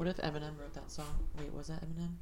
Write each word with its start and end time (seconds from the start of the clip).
What 0.00 0.08
if 0.08 0.16
Eminem 0.16 0.58
wrote 0.58 0.72
that 0.72 0.90
song? 0.90 1.28
Wait, 1.38 1.52
was 1.52 1.66
that 1.66 1.82
Eminem? 1.82 2.14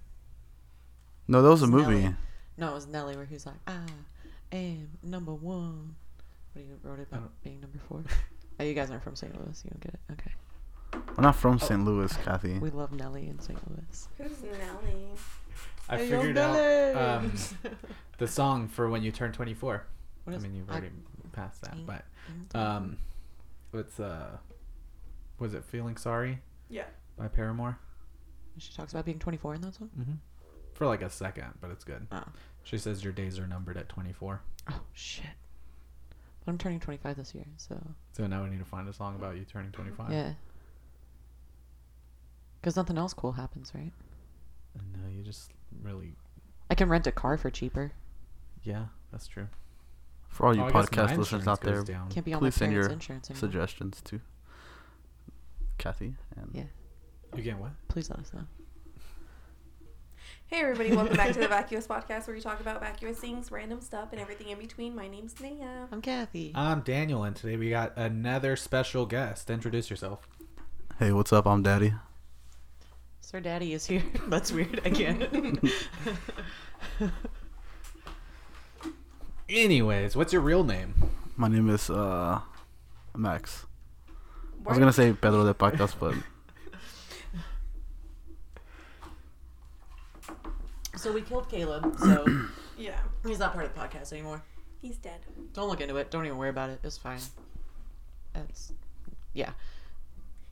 No, 1.29 1.43
that 1.43 1.49
was 1.49 1.63
a 1.63 1.69
movie. 1.69 2.01
Nelly. 2.01 2.15
No, 2.57 2.71
it 2.73 2.75
was 2.75 2.89
Nelly 2.89 3.15
where 3.15 3.25
he's 3.25 3.47
like, 3.47 3.55
I 3.69 3.77
am 4.51 4.89
number 5.05 5.33
one. 5.33 5.95
What 6.55 6.65
he 6.65 6.73
wrote 6.83 6.99
it 6.99 7.07
I 7.13 7.19
about 7.19 7.31
being 7.45 7.61
number 7.61 7.79
four. 7.89 8.03
oh, 8.59 8.65
you 8.65 8.75
guys 8.75 8.91
aren't 8.91 9.05
from 9.05 9.15
St. 9.15 9.33
Louis. 9.33 9.63
You 9.65 9.71
don't 9.71 9.81
get 9.81 9.95
it. 9.95 10.01
Okay. 10.15 10.33
We're 11.17 11.23
not 11.23 11.37
from 11.37 11.61
St. 11.61 11.85
Louis, 11.85 12.13
Kathy. 12.25 12.59
We 12.59 12.71
love 12.71 12.91
Nelly 12.91 13.29
in 13.29 13.39
St. 13.39 13.61
Louis. 13.71 14.09
Who's 14.19 14.43
Nelly? 14.43 15.07
I 15.89 15.99
Hey, 15.99 16.11
figured 16.11 16.37
out 16.37 16.55
Nelly! 16.57 16.95
um, 16.95 17.33
the 18.19 18.27
song 18.27 18.67
for 18.67 18.89
when 18.89 19.05
you 19.05 19.13
turn 19.13 19.31
24. 19.31 19.85
What 20.25 20.35
I 20.35 20.39
mean, 20.41 20.57
you've 20.57 20.69
I- 20.69 20.73
already 20.73 20.91
passed 21.31 21.63
that, 21.63 21.77
but 21.87 22.05
um, 22.59 22.97
what's 23.71 24.01
uh, 24.01 24.37
was 25.39 25.55
it 25.55 25.63
"Feeling 25.65 25.97
Sorry" 25.97 26.41
Yeah. 26.69 26.83
By 27.19 27.29
Paramore? 27.29 27.79
She 28.59 28.73
talks 28.73 28.93
about 28.93 29.05
being 29.05 29.19
24 29.19 29.55
in 29.57 29.61
that 29.63 29.75
song. 29.75 29.91
Mm-hmm. 29.99 30.13
For 30.75 30.87
like 30.87 31.03
a 31.03 31.11
second, 31.11 31.55
but 31.61 31.71
it's 31.71 31.85
good. 31.85 32.07
Oh. 32.13 32.25
She 32.63 32.79
says 32.79 33.03
your 33.05 33.13
days 33.13 33.39
are 33.39 33.47
numbered 33.47 33.77
at 33.77 33.89
24. 33.89 34.41
Oh 34.71 34.81
shit. 34.93 35.27
But 36.45 36.53
I'm 36.53 36.59
turning 36.59 36.81
25 36.81 37.17
this 37.17 37.35
year, 37.35 37.45
so 37.57 37.81
So 38.13 38.27
now 38.27 38.43
we 38.45 38.51
need 38.51 38.59
to 38.61 38.65
find 38.65 38.89
a 38.89 38.93
song 38.93 39.17
about 39.17 39.37
you 39.37 39.45
turning 39.45 39.73
25. 39.73 40.11
yeah. 40.13 40.33
Because 42.61 42.77
nothing 42.77 42.99
else 42.99 43.15
cool 43.15 43.33
happens, 43.33 43.73
right? 43.75 43.93
And 44.79 44.97
uh, 45.05 45.09
you 45.17 45.23
just 45.23 45.51
really, 45.83 46.15
I 46.71 46.75
can 46.75 46.89
rent 46.89 47.07
a 47.07 47.13
car 47.13 47.37
for 47.37 47.51
cheaper. 47.51 47.93
yeah, 48.63 48.87
that's 49.13 49.27
true. 49.27 49.47
For 50.29 50.47
all 50.47 50.55
you 50.55 50.63
Oh, 50.63 50.67
I 50.67 50.71
guess 50.71 50.75
my 50.75 51.07
podcast 51.07 51.17
listeners 51.17 51.49
out 51.49 51.61
there, 51.63 51.83
down. 51.83 52.11
Can't 52.11 52.27
be 52.27 52.35
on 52.35 52.41
please 52.41 52.55
send 52.55 52.73
your 52.73 52.89
insurance 52.89 53.31
anymore. 53.31 53.41
suggestions 53.41 54.01
to 54.03 54.21
Kathy. 55.79 56.15
And 56.37 56.51
Yeah. 56.53 56.65
You 57.35 57.43
get 57.43 57.59
what? 57.59 57.73
Please 57.89 58.11
let 58.11 58.19
us 58.21 58.33
know. 58.33 58.43
Hey 60.47 60.61
everybody, 60.61 60.95
welcome 60.97 61.17
back 61.17 61.33
to 61.35 61.41
the 61.41 61.49
Vacuous 61.59 61.87
Podcast 61.87 62.27
where 62.27 62.35
we 62.35 62.41
talk 62.41 62.59
about 62.61 62.81
vacuous 62.81 63.19
things, 63.19 63.53
random 63.53 63.83
stuff, 63.83 64.09
and 64.13 64.21
everything 64.21 64.49
in 64.49 64.59
between. 64.59 64.97
My 64.97 65.07
name's 65.07 65.39
Naya. 65.41 65.87
I'm 65.93 66.01
Kathy. 66.01 66.53
I'm 66.55 66.81
Daniel, 66.81 67.23
and 67.25 67.37
today 67.37 67.57
we 67.59 67.69
got 67.69 67.93
another 67.97 68.57
special 68.57 69.05
guest. 69.05 69.51
Introduce 69.51 69.91
yourself. 69.91 70.27
Hey, 70.99 71.13
what's 71.13 71.33
up? 71.35 71.47
I'm 71.47 71.63
Daddy. 71.63 71.93
Sir 73.21 73.41
Daddy 73.41 73.75
is 73.75 73.85
here. 73.85 74.03
That's 74.29 74.51
weird. 74.51 74.81
Again. 74.87 75.61
Anyways, 79.51 80.17
what's 80.17 80.33
your 80.33 80.43
real 80.43 80.65
name? 80.65 80.95
My 81.37 81.49
name 81.49 81.69
is 81.69 81.91
uh 81.91 82.41
Max. 83.15 83.67
I 84.67 84.71
was 84.71 84.79
gonna 84.79 84.93
say 84.93 85.13
Pedro 85.13 85.45
de 85.45 85.53
Pacas, 85.55 85.95
but 85.99 86.15
so 90.99 91.13
we 91.13 91.23
killed 91.23 91.49
Caleb, 91.49 91.97
so 92.01 92.27
Yeah, 92.77 92.99
he's 93.27 93.39
not 93.39 93.53
part 93.53 93.65
of 93.65 93.75
the 93.75 93.81
podcast 93.81 94.13
anymore. 94.13 94.43
he's 94.81 94.97
dead. 94.97 95.21
Don't 95.53 95.69
look 95.69 95.81
into 95.81 95.97
it. 95.97 96.11
Don't 96.11 96.25
even 96.27 96.37
worry 96.39 96.51
about 96.51 96.71
it. 96.71 96.81
It's 96.83 96.99
fine. 96.99 97.21
It's 98.35 98.73
yeah. 99.33 99.51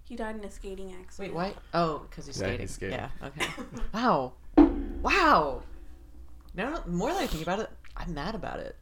He 0.04 0.14
died 0.16 0.36
in 0.36 0.44
a 0.44 0.50
skating 0.50 0.94
accident. 1.00 1.34
Wait, 1.34 1.48
what? 1.54 1.56
Oh, 1.74 2.06
because 2.08 2.26
he's 2.26 2.36
Yeah, 2.40 2.46
skating. 2.46 2.60
he's 2.60 2.70
skating. 2.72 2.94
Yeah. 2.98 3.08
Okay. 3.24 3.46
wow. 3.94 4.32
Wow. 5.02 5.62
No, 6.54 6.80
more 6.86 7.12
than 7.12 7.22
I 7.22 7.26
think 7.26 7.42
about 7.42 7.60
it, 7.60 7.70
I'm 7.96 8.14
mad 8.14 8.34
about 8.34 8.60
it. 8.60 8.76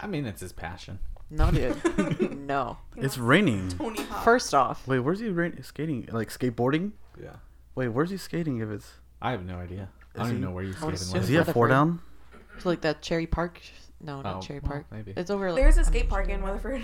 I 0.00 0.06
mean, 0.06 0.24
it's 0.26 0.40
his 0.40 0.52
passion. 0.52 0.98
No, 1.34 1.50
dude. 1.50 2.36
no. 2.46 2.76
It's 2.94 3.16
raining. 3.16 3.70
Tony 3.70 4.02
Hawk. 4.02 4.22
First 4.22 4.52
off, 4.54 4.86
Wait, 4.86 4.98
where's 4.98 5.18
he 5.20 5.30
rain- 5.30 5.62
skating? 5.62 6.06
Like 6.12 6.28
skateboarding? 6.28 6.92
Yeah. 7.18 7.36
Wait, 7.74 7.88
where's 7.88 8.10
he 8.10 8.18
skating? 8.18 8.60
If 8.60 8.68
it's 8.68 8.92
I 9.22 9.30
have 9.30 9.42
no 9.42 9.56
idea. 9.56 9.88
I 10.14 10.18
don't 10.20 10.28
even 10.30 10.40
know 10.42 10.50
where 10.50 10.64
you 10.64 10.74
I 10.80 10.84
would 10.84 10.96
skated. 10.98 11.00
assume 11.00 11.16
is 11.16 11.22
last 11.22 11.44
he 11.44 11.50
at 11.50 11.54
four 11.54 11.68
down? 11.68 12.00
it's 12.56 12.66
like 12.66 12.80
that 12.82 13.02
Cherry 13.02 13.26
Park. 13.26 13.60
No, 14.00 14.20
not 14.20 14.36
Oh, 14.36 14.40
Cherry 14.40 14.60
well, 14.60 14.72
Park. 14.72 14.86
maybe. 14.90 15.12
It's 15.16 15.30
over. 15.30 15.52
There's 15.54 15.76
a 15.76 15.80
I'm 15.80 15.86
skate 15.86 16.08
park 16.08 16.28
in 16.28 16.42
Weatherford. 16.42 16.82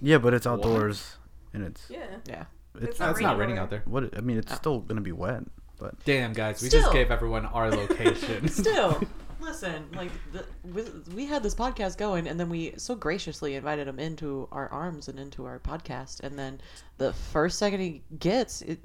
Yeah, 0.00 0.18
but 0.18 0.34
it's 0.34 0.46
What? 0.46 0.54
outdoors, 0.54 1.16
and 1.54 1.62
it's 1.62 1.88
Yeah. 1.90 2.06
Yeah. 2.26 2.44
it's 2.74 2.84
It's 2.84 2.98
not 3.00 3.10
it's 3.10 3.20
not 3.20 3.36
raining 3.38 3.40
raining 3.40 3.58
out 3.58 3.70
there. 3.70 3.82
what 3.84 4.16
I 4.16 4.20
mean. 4.20 4.38
It's 4.38 4.52
Oh. 4.52 4.56
still 4.56 4.80
gonna 4.80 5.00
be 5.02 5.12
wet, 5.12 5.42
but 5.78 6.02
Damn, 6.04 6.32
guys, 6.32 6.62
we 6.62 6.68
Still. 6.68 6.80
just 6.82 6.92
gave 6.92 7.10
everyone 7.10 7.46
our 7.46 7.70
location. 7.70 8.48
Still, 8.62 9.00
listen. 9.40 9.86
Like 9.94 10.10
the, 10.32 10.44
we, 10.64 10.82
we 11.14 11.26
had 11.26 11.42
this 11.42 11.54
podcast 11.54 11.98
going, 11.98 12.26
and 12.26 12.40
then 12.40 12.48
we 12.48 12.72
so 12.78 12.94
graciously 12.94 13.54
invited 13.54 13.86
him 13.86 13.98
into 13.98 14.48
our 14.50 14.68
arms 14.70 15.08
and 15.08 15.18
into 15.18 15.44
our 15.44 15.58
podcast, 15.60 16.20
and 16.20 16.38
then 16.38 16.60
the 16.98 17.12
first 17.12 17.58
second 17.58 17.80
he 17.80 18.02
gets, 18.18 18.62
it, 18.62 18.80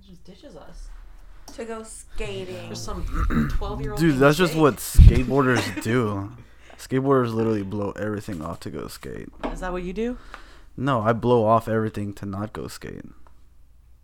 he 0.00 0.10
just 0.10 0.24
ditches 0.24 0.56
us. 0.56 0.88
To 1.54 1.64
go 1.64 1.82
skating. 1.84 2.66
There's 2.66 2.82
some 2.82 3.04
twelve 3.52 3.80
year 3.80 3.92
old. 3.92 4.00
dude, 4.00 4.18
that's 4.18 4.36
just 4.36 4.56
what 4.56 4.76
skateboarders 4.76 5.82
do. 5.84 6.32
Skateboarders 6.78 7.32
literally 7.32 7.62
blow 7.62 7.92
everything 7.92 8.42
off 8.42 8.58
to 8.60 8.70
go 8.70 8.88
skate. 8.88 9.28
Is 9.52 9.60
that 9.60 9.72
what 9.72 9.84
you 9.84 9.92
do? 9.92 10.18
No, 10.76 11.00
I 11.02 11.12
blow 11.12 11.44
off 11.44 11.68
everything 11.68 12.12
to 12.14 12.26
not 12.26 12.52
go 12.52 12.66
skate. 12.66 13.04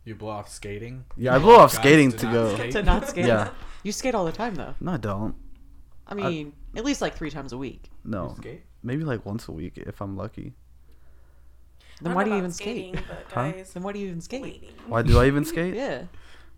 you 0.04 0.14
blow 0.14 0.28
off 0.30 0.48
skating. 0.48 1.04
Yeah, 1.16 1.34
I 1.34 1.38
blow 1.40 1.56
off 1.56 1.72
skating 1.72 2.12
to 2.12 2.18
to 2.18 2.26
go. 2.26 2.54
skate? 2.54 2.72
to 2.76 2.82
not 2.84 3.08
skate. 3.08 3.26
Yeah. 3.26 3.48
You 3.82 3.90
skate 3.92 4.14
all 4.14 4.24
the 4.24 4.32
time, 4.32 4.54
though. 4.54 4.74
No, 4.80 4.92
I 4.92 4.96
don't. 4.98 5.34
I 6.06 6.14
mean, 6.14 6.52
at 6.76 6.84
least 6.84 7.00
like 7.00 7.14
three 7.16 7.30
times 7.30 7.52
a 7.52 7.58
week. 7.58 7.90
No, 8.04 8.36
maybe 8.82 9.02
like 9.04 9.26
once 9.26 9.48
a 9.48 9.52
week 9.52 9.76
if 9.76 10.00
I'm 10.00 10.16
lucky. 10.16 10.54
I 11.98 12.02
Then 12.02 12.10
don't 12.10 12.14
why 12.14 12.24
do 12.24 12.30
you 12.30 12.36
even 12.38 12.52
skating, 12.52 12.94
skate? 12.94 13.06
Huh? 13.32 13.52
Then 13.74 13.82
why 13.82 13.92
do 13.92 13.98
you 13.98 14.06
even 14.08 14.20
skate? 14.20 14.70
Why 14.86 15.02
do 15.02 15.18
I 15.18 15.26
even 15.26 15.44
skate? 15.44 15.74
Yeah. 15.84 16.04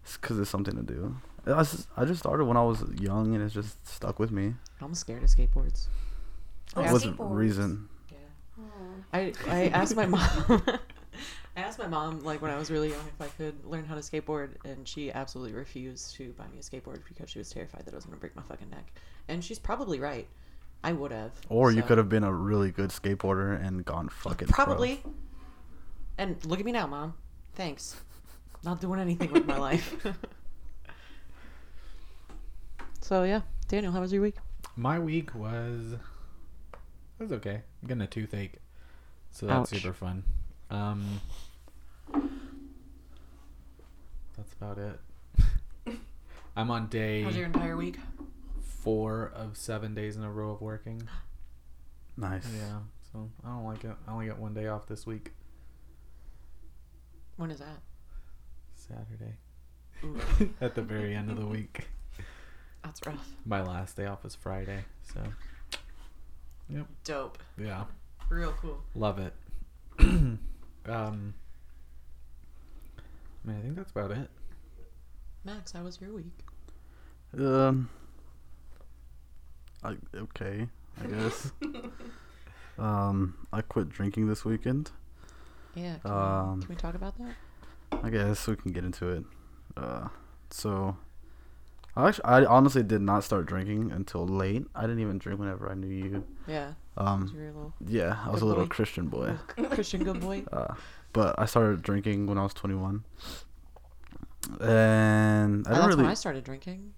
It's 0.05 0.17
because 0.17 0.39
it's 0.39 0.51
something 0.51 0.75
to 0.77 0.83
do. 0.83 1.17
I 1.47 1.63
just, 1.63 1.89
I 1.97 2.05
just 2.05 2.21
started 2.21 2.45
when 2.45 2.57
I 2.57 2.63
was 2.63 2.83
young 3.01 3.35
and 3.35 3.43
it's 3.45 3.55
just 3.55 3.87
stuck 3.87 4.19
with 4.19 4.31
me. 4.31 4.55
I'm 4.81 4.95
scared 4.95 5.23
of 5.23 5.29
skateboards. 5.29 5.89
Oh, 6.77 6.81
I 6.81 6.83
It 6.83 6.85
asked- 6.87 6.93
wasn't 6.93 7.17
skateboards. 7.19 7.35
reason. 7.37 7.89
Yeah. 8.11 8.67
I 9.13 9.33
I 9.49 9.69
asked 9.75 9.97
my 9.97 10.07
mom. 10.07 10.23
I 11.57 11.61
asked 11.61 11.79
my 11.79 11.87
mom 11.87 12.21
like 12.25 12.41
when 12.41 12.51
I 12.51 12.57
was 12.57 12.71
really 12.71 12.89
young 12.91 13.07
if 13.09 13.21
I 13.21 13.27
could 13.37 13.63
learn 13.67 13.85
how 13.85 13.95
to 13.95 14.01
skateboard, 14.01 14.51
and 14.65 14.89
she 14.89 15.13
absolutely 15.13 15.53
refused 15.53 16.15
to 16.17 16.33
buy 16.33 16.47
me 16.49 16.59
a 16.59 16.63
skateboard 16.63 17.01
because 17.07 17.29
she 17.29 17.39
was 17.39 17.51
terrified 17.51 17.84
that 17.84 17.93
I 17.93 17.97
was 17.97 18.07
gonna 18.07 18.17
break 18.17 18.34
my 18.34 18.43
fucking 18.43 18.71
neck. 18.71 18.91
And 19.29 19.45
she's 19.45 19.59
probably 19.59 20.01
right. 20.01 20.27
I 20.84 20.93
would 20.93 21.13
have. 21.13 21.33
Or 21.49 21.71
you 21.71 21.83
could 21.83 21.99
have 21.99 22.09
been 22.09 22.25
a 22.25 22.33
really 22.33 22.71
good 22.71 22.91
skateboarder 22.91 23.65
and 23.65 23.84
gone 23.84 24.09
fucking 24.09 24.49
pro. 24.49 24.65
probably. 24.65 25.03
And 26.19 26.45
look 26.47 26.59
at 26.59 26.65
me 26.67 26.73
now, 26.73 26.87
mom. 26.87 27.15
Thanks. 27.55 27.97
Not 28.65 28.81
doing 28.81 29.00
anything 29.00 29.33
with 29.33 29.47
my 29.47 29.59
life. 29.59 29.95
so 33.00 33.25
yeah, 33.25 33.41
Daniel, 33.69 33.93
how 33.93 34.00
was 34.00 34.12
your 34.12 34.23
week? 34.23 34.37
My 34.77 34.99
week 34.99 35.34
was 35.34 35.93
it 35.93 37.22
was 37.22 37.33
okay. 37.33 37.62
I'm 37.83 37.89
getting 37.89 38.03
a 38.03 38.06
toothache, 38.06 38.55
so 39.31 39.47
that's 39.47 39.72
Ouch. 39.72 39.81
super 39.81 39.93
fun. 39.93 40.22
Um, 40.71 41.21
that's 44.37 44.53
about 44.61 44.78
it. 44.78 45.01
I'm 46.56 46.71
on 46.71 46.87
day 46.89 47.22
How's 47.22 47.37
your 47.37 47.47
entire 47.47 47.77
week? 47.77 47.99
four 48.61 49.33
of 49.34 49.56
seven 49.56 49.95
days 49.95 50.17
in 50.17 50.22
a 50.25 50.31
row 50.31 50.51
of 50.51 50.61
working. 50.61 51.03
Nice. 52.15 52.45
Yeah, 52.55 52.81
so 53.11 53.31
I 53.43 53.49
don't 53.49 53.65
like 53.65 53.84
it. 53.84 53.97
I 54.06 54.12
only 54.12 54.27
got 54.27 54.39
one 54.39 54.53
day 54.53 54.67
off 54.67 54.87
this 54.87 55.06
week, 55.06 55.33
When 57.39 57.51
is 57.51 57.59
that? 57.61 57.81
Saturday, 58.88 59.37
at 60.60 60.75
the 60.75 60.82
very 60.82 61.15
end 61.15 61.31
of 61.31 61.37
the 61.38 61.47
week. 61.47 61.88
that's 62.84 63.00
rough. 63.06 63.28
My 63.47 63.62
last 63.62 63.97
day 63.97 64.06
off 64.06 64.25
is 64.25 64.34
Friday, 64.34 64.84
so 65.03 65.20
yep, 66.69 66.87
Dope. 67.04 67.38
yeah. 67.59 67.84
Real 68.28 68.54
cool. 68.60 68.78
Love 68.94 69.19
it. 69.19 69.34
um, 70.00 70.38
I 70.87 70.94
mean, 73.44 73.56
I 73.59 73.60
think 73.62 73.76
that's 73.76 73.91
about 73.91 74.10
it. 74.12 74.28
Max, 75.44 75.72
how 75.72 75.83
was 75.83 76.01
your 76.01 76.12
week? 76.15 76.39
Um. 77.39 77.89
I, 79.84 79.97
okay, 80.16 80.68
I 81.03 81.07
guess. 81.09 81.51
um, 82.78 83.34
I 83.53 83.60
quit 83.62 83.89
drinking 83.89 84.28
this 84.28 84.45
weekend. 84.45 84.92
Yeah. 85.74 85.97
Can, 86.04 86.10
Um, 86.12 86.54
we, 86.60 86.66
can 86.66 86.74
we 86.77 86.80
talk 86.80 86.95
about 86.95 87.18
that? 87.18 87.34
I 88.03 88.10
guess 88.10 88.47
we 88.47 88.57
can 88.57 88.72
get 88.72 88.84
into 88.84 89.09
it. 89.09 89.25
Uh, 89.77 90.09
so, 90.51 90.97
I 91.97 92.09
actually, 92.09 92.25
I 92.25 92.45
honestly 92.45 92.83
did 92.83 93.01
not 93.01 93.22
start 93.25 93.47
drinking 93.47 93.93
until 93.93 94.27
late. 94.27 94.65
I 94.75 94.83
didn't 94.83 95.01
even 95.01 95.19
drink 95.19 95.39
whenever 95.39 95.71
I 95.71 95.75
knew 95.75 95.89
you. 95.89 96.25
Yeah. 96.47 96.72
Um, 96.97 97.31
You're 97.34 97.45
a 97.45 97.53
little 97.53 97.75
yeah, 97.87 98.19
I 98.27 98.31
was 98.31 98.43
a 98.43 98.45
little 98.47 98.65
boy. 98.65 98.69
Christian 98.69 99.07
boy. 99.09 99.34
Christian 99.71 100.04
good 100.04 100.21
boy. 100.21 100.43
Uh, 100.53 100.75
but 101.13 101.34
I 101.39 101.45
started 101.47 101.83
drinking 101.83 102.27
when 102.27 102.39
I 102.39 102.43
was 102.43 102.54
21. 102.54 103.04
And 104.60 105.66
I 105.66 105.71
Oh, 105.71 105.75
that's 105.75 105.87
really. 105.89 106.03
when 106.03 106.10
I 106.10 106.15
started 106.15 106.45
drinking. 106.45 106.95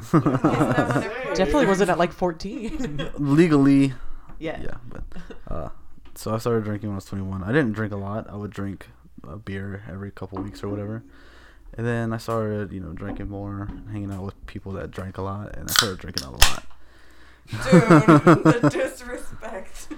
Isn't 0.00 0.24
that 0.24 0.42
when 0.42 0.64
everybody- 1.04 1.34
Definitely 1.36 1.66
wasn't 1.66 1.90
at 1.90 1.98
like 1.98 2.12
14. 2.12 3.10
legally, 3.18 3.92
yeah. 4.38 4.60
yeah, 4.62 4.76
but 4.88 5.04
uh, 5.48 5.68
so 6.14 6.34
I 6.34 6.38
started 6.38 6.64
drinking 6.64 6.88
when 6.88 6.94
I 6.94 6.96
was 6.96 7.04
21. 7.06 7.44
I 7.44 7.48
didn't 7.52 7.72
drink 7.72 7.92
a 7.92 7.96
lot. 7.96 8.28
I 8.30 8.36
would 8.36 8.50
drink 8.52 8.88
a 9.26 9.36
beer 9.36 9.84
every 9.88 10.10
couple 10.10 10.42
weeks 10.42 10.62
or 10.62 10.68
whatever. 10.68 11.02
And 11.76 11.86
then 11.86 12.12
I 12.12 12.18
started, 12.18 12.72
you 12.72 12.80
know, 12.80 12.92
drinking 12.92 13.28
more, 13.28 13.68
hanging 13.90 14.12
out 14.12 14.22
with 14.22 14.46
people 14.46 14.72
that 14.72 14.90
drank 14.90 15.18
a 15.18 15.22
lot, 15.22 15.56
and 15.56 15.68
I 15.68 15.72
started 15.72 15.98
drinking 15.98 16.24
a 16.24 16.30
lot. 16.30 16.64
Dude, 17.50 17.62
the 17.62 18.70
disrespect. 18.72 19.88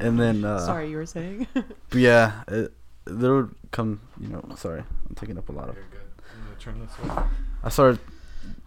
And 0.00 0.20
then, 0.20 0.44
uh, 0.44 0.60
Sorry, 0.60 0.90
you 0.90 0.96
were 0.96 1.06
saying. 1.06 1.46
yeah, 1.92 2.42
it, 2.48 2.72
there 3.06 3.34
would 3.34 3.54
come, 3.70 4.00
you 4.20 4.28
know, 4.28 4.44
sorry, 4.56 4.80
I'm 5.08 5.14
taking 5.14 5.38
up 5.38 5.48
a 5.48 5.52
lot 5.52 5.68
of. 5.68 5.76
You're 5.76 5.84
good. 5.84 6.00
I'm 6.18 6.44
gonna 6.44 6.60
turn 6.60 6.80
this 6.80 6.98
way. 6.98 7.24
I 7.62 7.68
started 7.70 7.98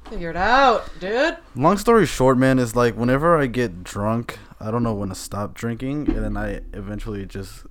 Figure 0.09 0.29
it 0.29 0.37
out, 0.37 0.89
dude. 1.01 1.37
Long 1.55 1.77
story 1.77 2.05
short, 2.05 2.37
man, 2.37 2.59
is 2.59 2.75
like 2.77 2.95
whenever 2.95 3.37
I 3.37 3.45
get 3.47 3.83
drunk, 3.83 4.39
I 4.57 4.71
don't 4.71 4.81
know 4.81 4.93
when 4.93 5.09
to 5.09 5.15
stop 5.15 5.53
drinking, 5.53 6.07
and 6.07 6.23
then 6.23 6.37
I 6.37 6.61
eventually 6.71 7.25
just 7.25 7.65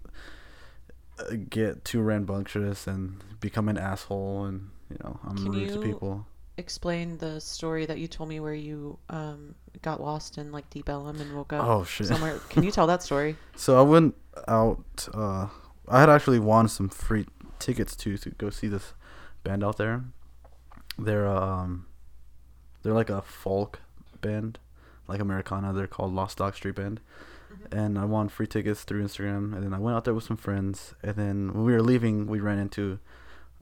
get 1.51 1.85
too 1.85 2.01
rambunctious 2.01 2.87
and 2.87 3.23
become 3.41 3.69
an 3.69 3.79
asshole, 3.79 4.45
and 4.45 4.71
you 4.91 4.97
know 5.03 5.19
I'm 5.25 5.37
Can 5.37 5.53
rude 5.53 5.73
to 5.73 5.81
people. 5.81 6.27
Explain 6.59 7.19
the 7.19 7.41
story 7.41 7.85
that 7.87 7.99
you 7.99 8.09
told 8.09 8.29
me 8.29 8.41
where 8.41 8.55
you 8.55 8.99
um 9.11 9.55
got 9.83 10.01
lost 10.01 10.39
in 10.39 10.53
like 10.53 10.69
Deep 10.71 10.89
Ellum 10.89 11.21
and 11.21 11.35
woke 11.37 11.53
up 11.53 11.65
Oh 11.67 11.85
shit! 11.85 12.07
somewhere. 12.07 12.39
Can 12.49 12.63
you 12.63 12.71
tell 12.71 12.87
that 12.87 13.03
story? 13.03 13.37
So 13.57 13.79
I 13.79 13.83
went 13.83 14.15
out. 14.49 15.09
Uh, 15.15 15.49
I 15.89 16.01
had 16.01 16.09
actually 16.11 16.39
won 16.39 16.69
some 16.69 16.89
free 16.89 17.27
tickets 17.59 17.95
to 17.97 18.17
to 18.19 18.31
go 18.31 18.51
see 18.51 18.69
this 18.69 18.93
band 19.45 19.63
out 19.65 19.77
there. 19.77 20.05
They're 20.99 21.27
um, 21.27 21.87
they're 22.83 22.95
like 22.95 23.11
a 23.11 23.23
folk 23.23 23.81
band, 24.21 24.59
like 25.09 25.21
Americana. 25.21 25.73
They're 25.73 25.87
called 25.87 26.15
Lost 26.15 26.39
Dog 26.39 26.55
Street 26.55 26.75
Band, 26.75 27.01
and 27.73 27.99
I 27.99 28.05
won 28.05 28.29
free 28.29 28.47
tickets 28.47 28.85
through 28.85 29.03
Instagram. 29.05 29.55
And 29.55 29.63
then 29.63 29.75
I 29.75 29.79
went 29.79 29.97
out 29.97 30.05
there 30.05 30.15
with 30.15 30.25
some 30.25 30.37
friends. 30.37 30.95
And 31.03 31.17
then 31.17 31.53
when 31.55 31.65
we 31.65 31.73
were 31.73 31.83
leaving, 31.83 32.27
we 32.27 32.41
ran 32.41 32.59
into 32.59 32.99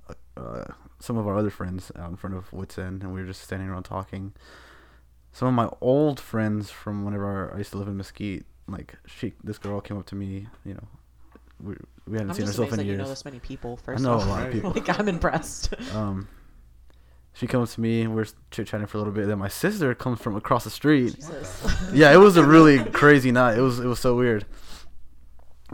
uh, 0.08 0.14
uh, 0.40 0.64
some 0.98 1.16
of 1.16 1.26
our 1.26 1.36
other 1.36 1.50
friends 1.50 1.90
out 1.96 2.10
in 2.10 2.16
front 2.16 2.36
of 2.36 2.52
Wits 2.52 2.78
End, 2.78 3.02
and 3.02 3.12
we 3.12 3.20
were 3.20 3.26
just 3.26 3.42
standing 3.42 3.68
around 3.68 3.84
talking. 3.84 4.32
Some 5.32 5.48
of 5.48 5.54
my 5.54 5.68
old 5.80 6.20
friends 6.20 6.70
from 6.70 7.04
whenever 7.04 7.52
I 7.52 7.58
used 7.58 7.72
to 7.72 7.78
live 7.78 7.88
in 7.88 7.96
Mesquite, 7.96 8.44
like 8.68 8.94
she, 9.06 9.32
this 9.42 9.58
girl 9.58 9.80
came 9.80 9.98
up 9.98 10.06
to 10.06 10.14
me. 10.14 10.46
You 10.64 10.74
know, 10.74 10.88
we 11.60 11.74
we 12.06 12.12
hadn't 12.18 12.30
I'm 12.30 12.36
seen 12.36 12.44
amazed 12.44 12.60
in 12.60 12.76
that 12.78 12.84
you 12.84 12.92
know 12.92 12.98
years. 13.04 13.08
this 13.08 13.24
many 13.24 13.40
people. 13.40 13.78
I 13.82 13.84
First 13.84 14.02
know 14.04 14.14
a 14.14 14.16
lot 14.16 14.46
of 14.46 14.52
people. 14.52 14.70
like 14.70 14.88
I'm 14.98 15.08
impressed. 15.08 15.74
Um, 15.94 16.28
she 17.34 17.46
comes 17.46 17.74
to 17.74 17.80
me. 17.80 18.06
We're 18.06 18.26
chit 18.50 18.66
chatting 18.68 18.86
for 18.86 18.96
a 18.96 19.00
little 19.00 19.12
bit. 19.12 19.26
Then 19.26 19.38
my 19.38 19.48
sister 19.48 19.94
comes 19.94 20.20
from 20.20 20.36
across 20.36 20.64
the 20.64 20.70
street. 20.70 21.16
Jesus. 21.16 21.90
Yeah, 21.92 22.12
it 22.12 22.16
was 22.16 22.36
a 22.36 22.44
really 22.44 22.82
crazy 22.82 23.30
night. 23.30 23.56
It 23.58 23.60
was 23.60 23.78
it 23.78 23.86
was 23.86 24.00
so 24.00 24.16
weird. 24.16 24.46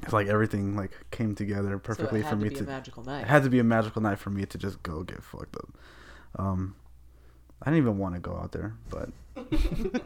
It's 0.02 0.12
like 0.12 0.26
everything 0.28 0.76
like 0.76 0.92
came 1.10 1.34
together 1.34 1.78
perfectly 1.78 2.22
so 2.22 2.28
for 2.30 2.36
to 2.36 2.42
me 2.42 2.50
to. 2.50 2.64
a 2.64 2.66
magical 2.66 3.04
night. 3.04 3.22
It 3.22 3.26
had 3.28 3.42
to 3.44 3.50
be 3.50 3.58
a 3.58 3.64
magical 3.64 4.02
night 4.02 4.18
for 4.18 4.30
me 4.30 4.44
to 4.46 4.58
just 4.58 4.82
go 4.82 5.02
get 5.02 5.22
fucked 5.22 5.56
up. 5.56 5.68
Um, 6.36 6.74
I 7.62 7.66
didn't 7.66 7.78
even 7.84 7.98
want 7.98 8.14
to 8.14 8.20
go 8.20 8.36
out 8.36 8.52
there, 8.52 8.74
but 8.88 9.10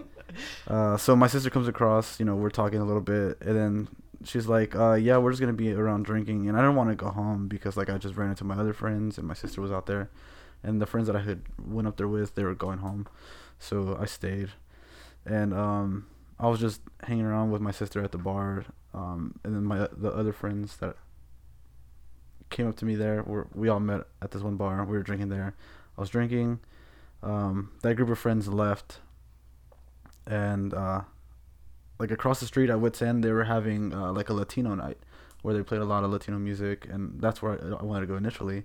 uh, 0.68 0.96
so 0.96 1.14
my 1.14 1.26
sister 1.26 1.50
comes 1.50 1.68
across. 1.68 2.18
You 2.18 2.26
know, 2.26 2.34
we're 2.34 2.50
talking 2.50 2.80
a 2.80 2.84
little 2.84 3.02
bit, 3.02 3.38
and 3.40 3.56
then 3.56 3.88
she's 4.24 4.46
like, 4.46 4.74
uh, 4.74 4.94
"Yeah, 4.94 5.18
we're 5.18 5.30
just 5.30 5.40
gonna 5.40 5.52
be 5.52 5.72
around 5.72 6.04
drinking," 6.04 6.48
and 6.48 6.56
I 6.56 6.60
didn't 6.60 6.76
want 6.76 6.90
to 6.90 6.96
go 6.96 7.08
home 7.08 7.46
because 7.48 7.76
like 7.76 7.88
I 7.90 7.98
just 7.98 8.16
ran 8.16 8.30
into 8.30 8.44
my 8.44 8.56
other 8.56 8.72
friends, 8.72 9.18
and 9.18 9.26
my 9.28 9.34
sister 9.34 9.60
was 9.60 9.70
out 9.70 9.86
there, 9.86 10.10
and 10.64 10.80
the 10.80 10.86
friends 10.86 11.06
that 11.06 11.14
I 11.16 11.20
had 11.20 11.42
went 11.64 11.86
up 11.86 11.96
there 11.96 12.08
with, 12.08 12.34
they 12.34 12.42
were 12.42 12.54
going 12.54 12.78
home, 12.78 13.06
so 13.58 13.96
I 14.00 14.06
stayed, 14.06 14.50
and 15.24 15.54
um, 15.54 16.06
I 16.38 16.48
was 16.48 16.58
just 16.58 16.80
hanging 17.04 17.26
around 17.26 17.50
with 17.50 17.60
my 17.60 17.70
sister 17.70 18.02
at 18.02 18.12
the 18.12 18.18
bar, 18.18 18.64
um, 18.92 19.38
and 19.44 19.54
then 19.54 19.64
my 19.64 19.88
the 19.92 20.10
other 20.10 20.32
friends 20.32 20.78
that 20.78 20.96
came 22.50 22.68
up 22.68 22.76
to 22.76 22.84
me 22.84 22.94
there. 22.94 23.22
We're, 23.22 23.46
we 23.54 23.68
all 23.68 23.80
met 23.80 24.02
at 24.22 24.30
this 24.30 24.42
one 24.42 24.56
bar. 24.56 24.84
We 24.84 24.96
were 24.96 25.02
drinking 25.02 25.28
there. 25.28 25.54
I 25.96 26.00
was 26.00 26.10
drinking. 26.10 26.60
Um, 27.22 27.72
that 27.82 27.94
group 27.94 28.10
of 28.10 28.18
friends 28.18 28.48
left, 28.48 28.98
and 30.26 30.74
uh, 30.74 31.02
like 31.98 32.10
across 32.10 32.40
the 32.40 32.46
street 32.46 32.70
at 32.70 32.80
Wits 32.80 33.00
End, 33.02 33.22
they 33.22 33.32
were 33.32 33.44
having 33.44 33.92
uh, 33.92 34.12
like 34.12 34.28
a 34.28 34.34
Latino 34.34 34.74
night 34.74 34.98
where 35.42 35.54
they 35.54 35.62
played 35.62 35.80
a 35.80 35.84
lot 35.84 36.04
of 36.04 36.10
Latino 36.10 36.38
music, 36.38 36.86
and 36.90 37.20
that's 37.20 37.42
where 37.42 37.52
I, 37.52 37.80
I 37.80 37.82
wanted 37.82 38.00
to 38.00 38.06
go 38.06 38.16
initially. 38.16 38.64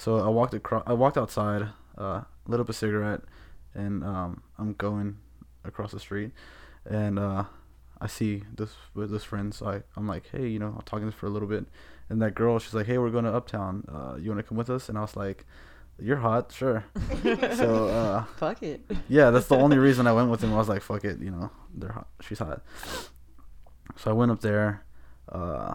So 0.00 0.16
I 0.16 0.28
walked 0.30 0.54
across. 0.54 0.82
I 0.86 0.94
walked 0.94 1.18
outside, 1.18 1.68
uh, 1.98 2.22
lit 2.46 2.58
up 2.58 2.70
a 2.70 2.72
cigarette, 2.72 3.20
and 3.74 4.02
um, 4.02 4.42
I'm 4.58 4.72
going 4.72 5.18
across 5.62 5.92
the 5.92 6.00
street, 6.00 6.30
and 6.86 7.18
uh, 7.18 7.44
I 8.00 8.06
see 8.06 8.44
this 8.54 8.70
with 8.94 9.10
this 9.10 9.24
friend. 9.24 9.52
So 9.54 9.68
I, 9.68 9.82
I'm 9.98 10.08
like, 10.08 10.24
hey, 10.32 10.48
you 10.48 10.58
know, 10.58 10.68
I'm 10.68 10.82
talking 10.86 11.00
to 11.00 11.10
this 11.10 11.14
for 11.14 11.26
a 11.26 11.28
little 11.28 11.46
bit, 11.48 11.66
and 12.08 12.22
that 12.22 12.34
girl, 12.34 12.58
she's 12.58 12.72
like, 12.72 12.86
hey, 12.86 12.96
we're 12.96 13.10
going 13.10 13.26
to 13.26 13.32
Uptown. 13.34 13.84
Uh, 13.92 14.16
you 14.16 14.30
want 14.30 14.38
to 14.38 14.42
come 14.42 14.56
with 14.56 14.70
us? 14.70 14.88
And 14.88 14.96
I 14.96 15.02
was 15.02 15.16
like, 15.16 15.44
you're 15.98 16.16
hot, 16.16 16.50
sure. 16.50 16.82
so 17.22 17.88
uh, 17.88 18.24
Fuck 18.38 18.62
it. 18.62 18.80
yeah, 19.06 19.28
that's 19.28 19.48
the 19.48 19.56
only 19.56 19.76
reason 19.76 20.06
I 20.06 20.14
went 20.14 20.30
with 20.30 20.42
him. 20.42 20.54
I 20.54 20.56
was 20.56 20.68
like, 20.70 20.80
fuck 20.80 21.04
it, 21.04 21.20
you 21.20 21.30
know, 21.30 21.50
they're 21.74 21.92
hot. 21.92 22.06
She's 22.22 22.38
hot. 22.38 22.62
So 23.96 24.10
I 24.10 24.14
went 24.14 24.30
up 24.32 24.40
there. 24.40 24.82
Uh, 25.28 25.74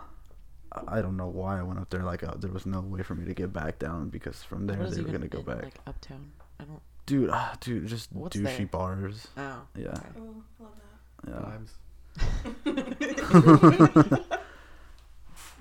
I 0.87 0.97
I 0.99 1.01
don't 1.01 1.17
know 1.17 1.27
why 1.27 1.59
I 1.59 1.63
went 1.63 1.79
up 1.79 1.89
there. 1.89 2.03
Like 2.03 2.23
uh, 2.23 2.33
there 2.37 2.51
was 2.51 2.65
no 2.65 2.81
way 2.81 3.01
for 3.03 3.15
me 3.15 3.25
to 3.25 3.33
get 3.33 3.51
back 3.53 3.79
down 3.79 4.09
because 4.09 4.43
from 4.43 4.67
there 4.67 4.89
they 4.89 5.01
were 5.01 5.09
gonna 5.11 5.27
go 5.27 5.39
in, 5.39 5.45
back. 5.45 5.63
Like 5.63 5.79
uptown. 5.87 6.31
I 6.59 6.63
don't. 6.65 6.81
dude, 7.05 7.29
ah, 7.31 7.55
dude, 7.59 7.87
just 7.87 8.11
What's 8.13 8.35
douchey 8.37 8.57
there? 8.57 8.65
bars. 8.67 9.27
Oh. 9.37 9.61
Yeah, 9.75 9.89
okay. 9.89 10.07
Oh, 10.17 10.43
love 10.59 10.71
that. 11.25 11.59
yeah. 14.15 14.17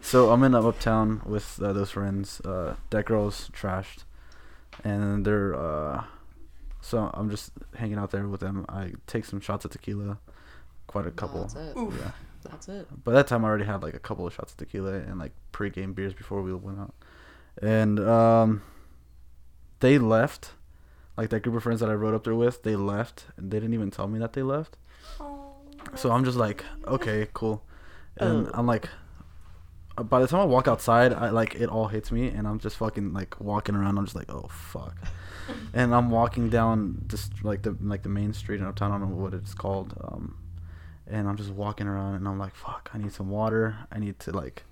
So 0.01 0.31
I'm 0.33 0.43
in 0.43 0.55
Uptown 0.55 1.23
with 1.25 1.59
uh, 1.63 1.73
those 1.73 1.91
friends. 1.91 2.41
Uh, 2.43 2.77
that 2.91 3.07
girl's 3.07 3.49
trashed, 3.51 4.05
and 4.85 5.25
they're 5.25 5.55
uh, 5.55 6.05
so 6.83 7.11
I'm 7.15 7.31
just 7.31 7.53
hanging 7.77 7.97
out 7.99 8.11
there 8.11 8.29
with 8.29 8.41
them. 8.41 8.67
I 8.69 8.93
take 9.07 9.25
some 9.25 9.41
shots 9.41 9.65
of 9.65 9.71
tequila, 9.71 10.19
quite 10.87 11.07
a 11.07 11.09
No, 11.09 11.15
couple. 11.15 11.41
that's 11.41 11.55
it. 11.55 11.75
Oof. 11.77 11.95
Yeah. 11.99 12.11
That's 12.51 12.69
it. 12.69 12.87
By 13.05 13.13
that 13.13 13.27
time, 13.27 13.45
I 13.45 13.49
already 13.49 13.65
had 13.65 13.83
like 13.83 13.95
a 13.95 13.99
couple 13.99 14.27
of 14.27 14.33
shots 14.35 14.53
of 14.53 14.59
tequila 14.59 14.93
and 14.95 15.19
like 15.19 15.33
pre-game 15.53 15.93
beers 15.95 16.15
before 16.15 16.43
we 16.43 16.53
went 16.55 16.79
out, 16.79 16.95
and 17.63 17.99
um, 18.01 18.63
they 19.81 19.99
left. 19.99 20.53
Like 21.17 21.31
that 21.31 21.41
group 21.45 21.55
of 21.55 21.63
friends 21.63 21.79
that 21.79 21.89
I 21.89 21.95
rode 21.95 22.13
up 22.15 22.25
there 22.25 22.35
with, 22.35 22.65
they 22.65 22.75
left, 22.75 23.27
and 23.37 23.51
they 23.51 23.59
didn't 23.61 23.75
even 23.75 23.91
tell 23.93 24.09
me 24.09 24.19
that 24.19 24.33
they 24.33 24.43
left. 24.43 24.77
Oh, 25.21 25.53
So 25.95 26.11
I'm 26.11 26.25
just 26.25 26.37
like, 26.37 26.65
okay, 26.89 27.29
cool. 27.35 27.63
And 28.17 28.49
Oh. 28.49 28.51
I'm 28.53 28.67
like, 28.67 28.89
uh, 29.97 30.03
by 30.03 30.19
the 30.21 30.27
time 30.27 30.41
I 30.41 30.45
walk 30.45 30.67
outside, 30.67 31.13
I 31.13 31.31
like 31.31 31.55
it 31.55 31.69
all 31.69 31.87
hits 31.87 32.11
me, 32.11 32.27
and 32.27 32.49
I'm 32.49 32.59
just 32.59 32.77
fucking 32.79 33.13
like 33.13 33.41
walking 33.41 33.77
around. 33.77 33.97
I'm 33.97 34.07
just 34.07 34.17
like, 34.17 34.29
oh 34.29 34.49
fuck. 34.51 34.97
and 35.73 35.95
I'm 35.95 36.11
walking 36.11 36.51
down 36.51 37.05
this 37.07 37.31
like 37.45 37.63
the 37.63 37.77
like 37.81 38.03
the 38.03 38.09
main 38.09 38.33
street 38.33 38.59
in 38.61 38.67
uptown. 38.67 38.91
I 38.91 38.99
don't 38.99 39.11
know 39.11 39.17
what 39.23 39.35
it's 39.35 39.55
called. 39.55 39.95
Um, 40.03 40.37
and 41.07 41.29
I'm 41.29 41.37
just 41.37 41.51
walking 41.51 41.87
around, 41.87 42.15
and 42.17 42.27
I'm 42.29 42.39
like, 42.39 42.55
fuck. 42.55 42.91
I 42.95 42.99
need 42.99 43.13
some 43.13 43.31
water. 43.31 43.77
I 43.93 43.99
need 43.99 44.19
to 44.21 44.33
like. 44.33 44.65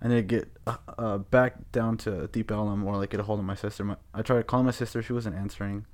I 0.00 0.08
need 0.08 0.14
to 0.16 0.22
get 0.22 0.48
uh, 0.66 0.76
uh, 0.98 1.18
back 1.18 1.70
down 1.70 1.96
to 1.98 2.26
Deep 2.28 2.50
Ellum 2.50 2.84
or 2.84 2.96
like 2.96 3.10
get 3.10 3.20
a 3.20 3.22
hold 3.22 3.38
of 3.38 3.44
my 3.44 3.54
sister. 3.54 3.84
My, 3.84 3.96
I 4.12 4.22
tried 4.22 4.46
calling 4.48 4.66
my 4.66 4.72
sister. 4.72 5.00
She 5.00 5.12
wasn't 5.12 5.36
answering 5.36 5.86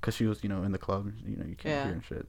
because 0.00 0.14
she 0.14 0.24
was, 0.26 0.42
you 0.44 0.48
know, 0.48 0.62
in 0.62 0.70
the 0.70 0.78
club. 0.78 1.12
You 1.26 1.36
know, 1.36 1.44
you 1.46 1.56
can't 1.56 1.74
Yeah. 1.74 1.84
hear 1.84 1.92
and 1.94 2.04
shit. 2.04 2.28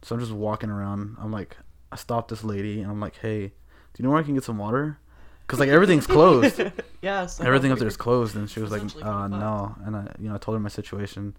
So 0.00 0.14
I'm 0.14 0.20
just 0.20 0.32
walking 0.32 0.70
around. 0.70 1.16
I'm 1.20 1.30
like, 1.30 1.58
I 1.92 1.96
stopped 1.96 2.28
this 2.30 2.42
lady 2.42 2.80
and 2.80 2.90
I'm 2.90 3.00
like, 3.00 3.16
hey, 3.16 3.48
do 3.48 3.52
you 3.98 4.04
know 4.04 4.10
where 4.12 4.18
I 4.18 4.22
can 4.22 4.32
get 4.32 4.44
some 4.44 4.56
water? 4.56 4.98
Because 5.46 5.60
like 5.60 5.68
everything's 5.68 6.06
closed. 6.16 6.58
yes. 7.02 7.38
Everything 7.38 7.70
up 7.70 7.78
there 7.78 7.88
is 7.88 7.98
closed. 7.98 8.34
And 8.34 8.48
she 8.48 8.60
was 8.60 8.70
like, 8.70 8.80
uh, 9.04 9.28
no. 9.28 9.74
And 9.84 9.94
I, 9.94 10.14
you 10.18 10.30
know, 10.30 10.36
I 10.36 10.38
told 10.38 10.54
her 10.56 10.60
my 10.60 10.68
situation, 10.70 11.36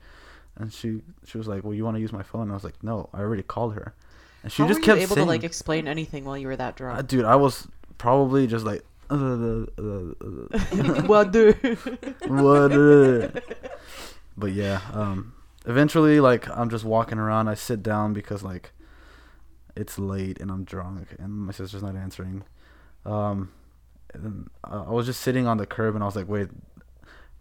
and 0.58 0.72
she 0.72 1.02
she 1.26 1.40
was 1.40 1.48
like, 1.48 1.64
well, 1.64 1.74
you 1.74 1.84
want 1.86 1.96
to 1.96 2.02
use 2.02 2.14
my 2.14 2.22
phone? 2.24 2.44
And 2.44 2.52
I 2.52 2.54
was 2.56 2.64
like, 2.64 2.84
no, 2.84 3.10
I 3.14 3.20
already 3.22 3.42
called 3.44 3.74
her. 3.74 3.96
And 4.44 4.52
she 4.52 4.62
How 4.64 4.68
just 4.68 4.80
were 4.82 4.86
kept 4.86 4.98
you 5.00 5.04
able 5.04 5.16
saying, 5.16 5.28
to 5.28 5.30
like 5.34 5.44
explain 5.44 5.88
anything 5.88 6.24
while 6.26 6.38
you 6.38 6.48
were 6.48 6.56
that 6.56 6.74
uh, 6.74 6.78
drunk? 6.78 7.08
dude, 7.08 7.26
I 7.26 7.36
was 7.36 7.68
probably 7.98 8.48
just 8.48 8.66
like, 8.66 8.84
uh, 9.10 9.16
uh, 9.16 9.66
uh, 9.78 10.14
uh, 10.22 11.02
what 11.08 11.32
do? 11.32 11.54
what? 12.28 12.72
uh. 12.72 13.30
But 14.38 14.54
yeah, 14.54 14.80
um, 14.94 15.34
eventually, 15.66 16.22
like, 16.22 16.48
I'm 16.58 16.70
just 16.70 16.86
walking 16.86 17.18
around. 17.18 17.50
I 17.50 17.56
sit 17.56 17.84
down 17.84 18.14
because 18.14 18.42
like, 18.42 18.72
it's 19.76 20.00
late 20.00 20.40
and 20.40 20.50
I'm 20.50 20.64
drunk, 20.64 21.10
and 21.20 21.34
my 21.34 21.52
sister's 21.52 21.84
not 21.84 21.96
answering. 21.98 22.44
Um, 23.06 23.52
and 24.14 24.50
uh, 24.64 24.86
I 24.88 24.92
was 24.92 25.06
just 25.06 25.20
sitting 25.22 25.46
on 25.48 25.58
the 25.58 25.66
curb, 25.66 25.96
and 25.96 26.04
I 26.04 26.08
was 26.08 26.16
like, 26.16 26.30
wait, 26.30 26.48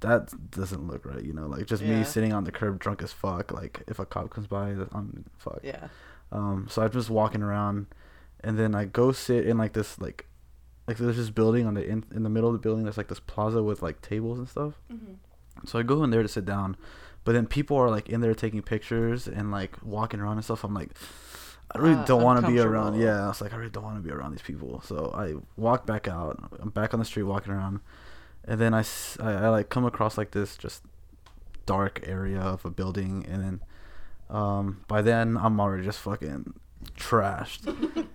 that 0.00 0.50
doesn't 0.50 0.88
look 0.88 1.06
right. 1.06 1.22
You 1.22 1.32
know, 1.32 1.46
like 1.46 1.66
just 1.66 1.82
Yeah. 1.82 1.98
me 1.98 2.04
sitting 2.04 2.32
on 2.32 2.42
the 2.44 2.50
curb, 2.52 2.80
drunk 2.80 3.02
as 3.02 3.12
fuck. 3.12 3.52
Like, 3.52 3.82
if 3.86 4.00
a 4.00 4.06
cop 4.06 4.30
comes 4.30 4.48
by, 4.48 4.70
I'm 4.92 5.24
fuck. 5.38 5.60
Yeah. 5.62 5.88
Um, 6.32 6.66
so 6.70 6.82
I'm 6.82 6.90
just 6.90 7.10
walking 7.10 7.42
around, 7.42 7.86
and 8.40 8.58
then 8.58 8.74
I 8.74 8.84
go 8.84 9.12
sit 9.12 9.46
in 9.46 9.56
like 9.58 9.72
this 9.72 9.98
like, 10.00 10.26
like 10.86 10.96
there's 10.98 11.16
this 11.16 11.30
building 11.30 11.66
on 11.66 11.74
the 11.74 11.86
in 11.86 12.04
in 12.14 12.22
the 12.22 12.30
middle 12.30 12.48
of 12.48 12.52
the 12.54 12.58
building. 12.60 12.84
There's 12.84 12.98
like 12.98 13.08
this 13.08 13.20
plaza 13.20 13.62
with 13.62 13.82
like 13.82 14.00
tables 14.02 14.38
and 14.38 14.48
stuff. 14.48 14.74
Mhm. 14.92 15.16
So 15.66 15.78
I 15.78 15.82
go 15.82 16.04
in 16.04 16.10
there 16.10 16.22
to 16.22 16.28
sit 16.28 16.44
down, 16.44 16.76
but 17.24 17.32
then 17.32 17.46
people 17.46 17.76
are 17.76 17.90
like 17.90 18.08
in 18.08 18.20
there 18.20 18.34
taking 18.34 18.62
pictures 18.62 19.26
and 19.26 19.50
like 19.50 19.76
walking 19.82 20.20
around 20.20 20.34
and 20.34 20.44
stuff. 20.44 20.62
I'm 20.64 20.74
like, 20.74 20.90
I 21.74 21.78
really 21.78 21.94
Uh, 21.96 22.04
don't 22.04 22.22
want 22.22 22.40
to 22.44 22.46
be 22.50 22.60
around. 22.60 22.98
Yeah, 23.00 23.24
I 23.24 23.28
was 23.28 23.40
like, 23.40 23.52
I 23.52 23.56
really 23.56 23.70
don't 23.70 23.84
want 23.84 23.96
to 23.96 24.02
be 24.02 24.10
around 24.10 24.32
these 24.32 24.42
people. 24.42 24.80
So 24.82 25.10
I 25.14 25.34
walk 25.60 25.84
back 25.86 26.06
out. 26.08 26.38
I'm 26.60 26.70
back 26.70 26.92
on 26.94 27.00
the 27.00 27.04
street 27.06 27.24
walking 27.24 27.52
around, 27.52 27.80
and 28.44 28.60
then 28.60 28.72
I 28.74 28.84
I 29.20 29.48
like 29.48 29.68
come 29.70 29.84
across 29.84 30.16
like 30.18 30.30
this 30.32 30.56
just 30.56 30.82
dark 31.66 32.00
area 32.04 32.40
of 32.40 32.64
a 32.64 32.70
building, 32.70 33.26
and 33.28 33.42
then 33.42 33.60
um, 34.30 34.84
by 34.88 35.02
then 35.02 35.36
I'm 35.36 35.58
already 35.60 35.84
just 35.84 36.00
fucking 36.00 36.54
trashed, 36.96 37.66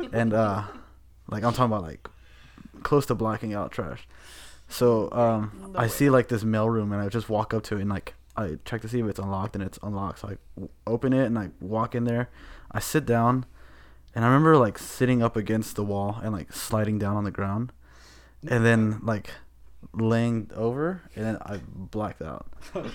and 0.14 0.34
uh, 0.34 0.64
like 1.30 1.44
I'm 1.44 1.54
talking 1.54 1.72
about 1.72 1.84
like 1.84 2.08
close 2.84 3.06
to 3.08 3.16
blacking 3.16 3.54
out 3.54 3.72
trash. 3.72 4.08
So 4.68 5.12
um, 5.12 5.52
No 5.74 5.80
I 5.80 5.84
way. 5.84 5.88
see 5.90 6.10
like 6.10 6.28
this 6.30 6.44
mail 6.44 6.70
room, 6.70 6.92
and 6.92 7.02
I 7.02 7.10
just 7.10 7.30
walk 7.30 7.54
up 7.54 7.64
to 7.64 7.78
it 7.78 7.82
and 7.82 7.90
like 7.90 8.14
I 8.36 8.58
check 8.66 8.82
to 8.82 8.88
see 8.88 9.00
if 9.00 9.06
it's 9.08 9.20
unlocked, 9.20 9.56
and 9.56 9.64
it's 9.64 9.80
unlocked. 9.84 10.20
So 10.20 10.30
I 10.30 10.38
w- 10.56 10.70
open 10.88 11.14
it 11.14 11.26
and 11.26 11.38
I 11.38 11.50
walk 11.60 11.94
in 11.96 12.06
there. 12.06 12.30
I 12.72 12.80
sit 12.80 13.06
down, 13.06 13.46
and 14.16 14.24
I 14.26 14.28
remember 14.28 14.58
like 14.58 14.78
sitting 14.80 15.22
up 15.22 15.36
against 15.36 15.76
the 15.76 15.84
wall 15.84 16.20
and 16.24 16.32
like 16.34 16.52
sliding 16.54 16.98
down 16.98 17.16
on 17.16 17.24
the 17.24 17.32
ground, 17.32 17.72
and 18.48 18.66
then 18.66 19.00
like 19.04 19.30
laying 19.94 20.50
over, 20.56 21.02
and 21.16 21.26
then 21.26 21.38
I 21.42 21.58
blacked 21.76 22.22
out. 22.22 22.48
and 22.76 22.88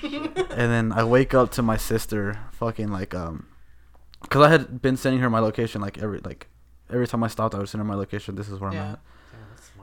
then 0.72 0.92
I 0.92 1.04
wake 1.04 1.34
up 1.34 1.50
to 1.52 1.62
my 1.62 1.76
sister, 1.76 2.38
fucking 2.52 2.88
like 2.88 3.14
um, 3.14 3.46
cause 4.28 4.42
I 4.42 4.48
had 4.50 4.82
been 4.82 4.96
sending 4.96 5.20
her 5.20 5.30
my 5.30 5.38
location 5.40 5.80
like 5.80 5.98
every 5.98 6.20
like 6.20 6.48
every 6.90 7.06
time 7.06 7.22
I 7.22 7.28
stopped, 7.28 7.54
I 7.54 7.58
would 7.58 7.68
send 7.68 7.80
her 7.80 7.84
my 7.84 7.94
location. 7.94 8.34
This 8.34 8.48
is 8.48 8.58
where 8.60 8.72
Yeah. 8.72 8.82
I'm 8.82 8.92
at. 8.92 9.00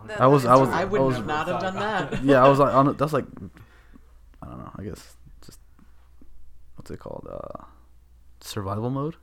That- 0.07 0.21
I 0.21 0.27
was- 0.27 0.45
I 0.45 0.55
was- 0.55 0.69
smart. 0.69 0.81
I 0.81 0.85
would 0.85 1.01
was- 1.01 1.19
not 1.25 1.47
have 1.47 1.61
done 1.61 1.75
that. 1.75 2.23
Yeah, 2.23 2.43
I 2.43 2.47
was 2.47 2.59
like, 2.59 2.73
on, 2.73 2.95
that's 2.97 3.13
like, 3.13 3.25
I 4.43 4.47
don't 4.47 4.59
know. 4.59 4.71
I 4.75 4.83
guess 4.83 5.15
just 5.45 5.59
what's 6.75 6.91
it 6.91 6.99
called? 6.99 7.27
Uh, 7.29 7.63
survival 8.41 8.89
mode. 8.91 9.15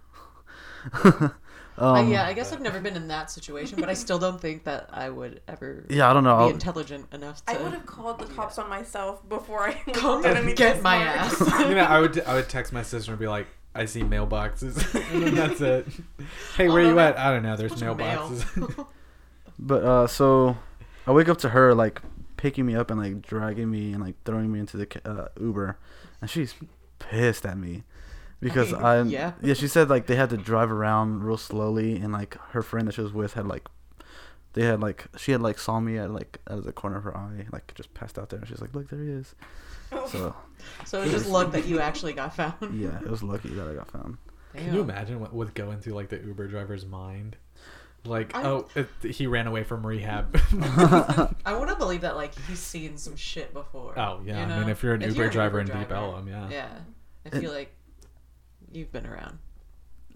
um, 1.79 1.95
Uh, 1.97 2.03
yeah, 2.03 2.27
I 2.27 2.33
guess 2.33 2.53
I've 2.53 2.61
never 2.61 2.81
been 2.81 2.97
in 2.97 3.09
that 3.09 3.31
situation, 3.31 3.79
but 3.81 3.89
I 3.89 3.95
still 3.95 4.19
don't 4.19 4.41
think 4.41 4.65
that 4.65 4.89
I 4.93 5.09
would 5.11 5.41
ever 5.49 5.85
Yeah, 5.89 6.11
I 6.11 6.13
don't 6.13 6.25
know. 6.25 6.37
be 6.37 6.43
I'll- 6.45 6.51
intelligent 6.51 7.07
enough 7.13 7.45
to 7.47 7.53
I 7.59 7.63
would 7.63 7.73
have 7.73 7.87
called 7.87 8.19
the 8.19 8.27
cops 8.27 8.59
on 8.59 8.69
myself 8.69 9.27
before 9.29 9.63
I 9.69 9.73
come 9.93 10.23
did 10.23 10.37
and 10.37 10.57
get 10.57 10.83
my 10.83 10.99
smart. 11.03 11.51
ass. 11.51 11.69
you 11.69 11.75
know, 11.75 11.85
I 11.85 12.01
would 12.01 12.21
I 12.25 12.35
would 12.35 12.49
text 12.49 12.73
my 12.73 12.83
sister 12.83 13.13
and 13.13 13.21
be 13.21 13.29
like, 13.29 13.47
I 13.75 13.87
see 13.87 14.03
mailboxes, 14.03 14.95
and 15.13 15.23
then 15.25 15.35
that's 15.35 15.61
it. 15.61 15.87
Hey, 16.57 16.69
where 16.69 16.83
you 16.83 16.99
at? 16.99 17.19
I 17.19 17.31
don't 17.33 17.43
know. 17.43 17.57
There's 17.57 17.73
Bunch 17.81 17.99
mail. 17.99 18.29
mailboxes. 18.29 18.87
But 19.59 19.85
uh, 19.85 20.07
so 20.07 20.57
I 21.07 21.13
wake 21.13 21.29
up 21.29 21.39
to 21.39 21.49
her 21.51 21.75
like 21.75 22.01
picking 22.37 22.67
me 22.67 22.75
up 22.75 22.91
and 22.91 23.01
like 23.01 23.23
dragging 23.23 23.71
me 23.71 23.93
and 23.93 24.03
like 24.03 24.17
throwing 24.25 24.51
me 24.53 24.59
into 24.61 24.77
the 24.77 24.89
uh, 25.11 25.29
Uber, 25.41 25.79
and 26.21 26.29
she's 26.29 26.55
pissed 26.99 27.47
at 27.47 27.57
me 27.57 27.85
because 28.43 28.73
mean, 28.73 28.83
I'm 28.83 29.09
yeah. 29.09 29.33
yeah. 29.43 29.55
She 29.55 29.69
said 29.69 29.89
like 29.89 30.07
they 30.07 30.17
had 30.17 30.31
to 30.31 30.37
drive 30.37 30.71
around 30.71 31.23
real 31.25 31.37
slowly 31.39 31.97
and 31.97 32.13
like 32.13 32.37
her 32.51 32.63
friend 32.63 32.87
that 32.89 32.93
she 32.95 33.01
was 33.01 33.13
with 33.13 33.35
had 33.35 33.47
like 33.47 33.67
they 34.55 34.65
had 34.65 34.81
like 34.81 35.07
she 35.17 35.33
had 35.33 35.41
like 35.41 35.59
saw 35.59 35.81
me 35.81 35.97
at 35.97 36.11
like 36.11 36.39
out 36.51 36.59
of 36.59 36.65
the 36.65 36.73
corner 36.73 36.99
of 36.99 37.05
her 37.05 37.17
eye 37.17 37.47
like 37.53 37.73
just 37.75 37.95
passed 37.95 38.19
out 38.19 38.29
there 38.29 38.39
and 38.41 38.49
she's 38.49 38.61
like 38.61 38.75
look 38.75 38.89
there 38.91 39.03
he 39.03 39.11
is 39.11 39.35
so 40.09 40.35
So 40.85 41.01
it 41.01 41.05
was 41.05 41.13
just 41.13 41.27
luck 41.29 41.53
that 41.53 41.65
you 41.67 41.81
actually 41.81 42.13
got 42.13 42.35
found. 42.35 42.55
yeah 42.79 42.99
it 43.01 43.09
was 43.09 43.23
lucky 43.23 43.49
that 43.51 43.67
I 43.69 43.75
got 43.75 43.91
found 43.91 44.19
Can 44.55 44.75
you 44.75 44.81
imagine 44.83 45.21
what 45.21 45.33
would 45.33 45.55
go 45.55 45.71
into 45.71 45.95
like 45.95 46.09
the 46.11 46.19
Uber 46.19 46.49
driver's 46.49 46.85
mind? 46.85 47.37
Like, 48.05 48.35
I- 48.35 48.43
oh, 48.43 48.67
it, 48.75 48.89
he 49.15 49.29
ran 49.29 49.47
away 49.47 49.63
from 49.63 49.87
rehab. 49.87 50.37
I 51.47 51.55
want 51.57 51.71
to 51.71 51.77
believe 51.77 52.01
that 52.01 52.17
like 52.17 52.35
he's 52.49 52.59
seen 52.59 52.97
some 52.99 53.15
shit 53.15 53.55
before. 53.55 53.97
oh 53.99 54.21
yeah, 54.27 54.45
you 54.47 54.53
I 54.53 54.59
mean, 54.59 54.69
if 54.69 54.83
you're 54.83 54.95
an 54.95 55.03
If 55.03 55.11
Uber 55.11 55.19
you're 55.19 55.27
an 55.29 55.33
driver 55.33 55.61
Uber 55.61 55.73
in 55.73 55.79
Deep 55.81 55.93
Ellum, 55.93 56.27
yeah. 56.27 56.49
Yeah, 56.51 56.69
I 57.25 57.29
And- 57.31 57.41
feel 57.43 57.53
like 57.53 57.73
you've 58.75 58.93
been 58.93 59.07
around. 59.07 59.39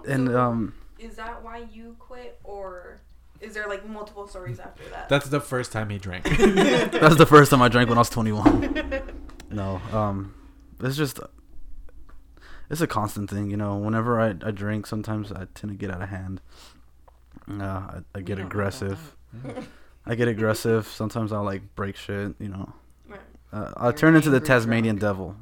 and 0.06 0.34
um 0.34 0.74
Is 0.98 1.16
that 1.16 1.42
why 1.42 1.66
you 1.72 1.96
quit, 1.98 2.38
or 2.44 3.00
is 3.40 3.54
there 3.54 3.66
like 3.68 3.86
multiple 3.88 4.26
stories 4.26 4.58
after 4.60 4.82
that? 4.90 5.08
That's 5.08 5.28
the 5.28 5.40
first 5.40 5.72
time 5.72 5.90
he 5.90 5.98
drank. 5.98 6.24
that's 6.38 7.16
the 7.16 7.26
first 7.26 7.50
time 7.50 7.60
I 7.62 7.68
drank 7.68 7.88
when 7.88 7.98
I 7.98 8.00
was 8.00 8.10
21 8.10 9.02
no 9.50 9.80
um 9.92 10.34
it's 10.80 10.96
just 10.96 11.20
it's 12.68 12.80
a 12.80 12.86
constant 12.86 13.30
thing 13.30 13.48
you 13.50 13.56
know 13.56 13.76
whenever 13.76 14.20
I, 14.20 14.30
I 14.44 14.50
drink 14.50 14.86
sometimes 14.86 15.30
I 15.30 15.46
tend 15.54 15.70
to 15.72 15.76
get 15.76 15.90
out 15.90 16.02
of 16.02 16.08
hand 16.08 16.40
uh, 17.48 17.62
I, 17.62 17.98
I 18.14 18.20
get 18.22 18.26
don't 18.26 18.38
know 18.38 18.42
about 18.42 18.46
aggressive 18.52 19.16
I 20.04 20.14
get 20.16 20.26
aggressive 20.28 20.86
sometimes 20.88 21.32
I'll 21.32 21.44
like 21.44 21.62
break 21.76 21.94
shit 21.96 22.34
you 22.40 22.48
know 22.48 22.72
Right. 23.08 23.20
uh, 23.52 23.72
I 23.76 23.84
You're 23.84 23.92
turn 23.92 24.16
into 24.16 24.30
the 24.30 24.40
Tasmanian 24.40 24.96
drunk. 24.96 25.12
devil 25.14 25.36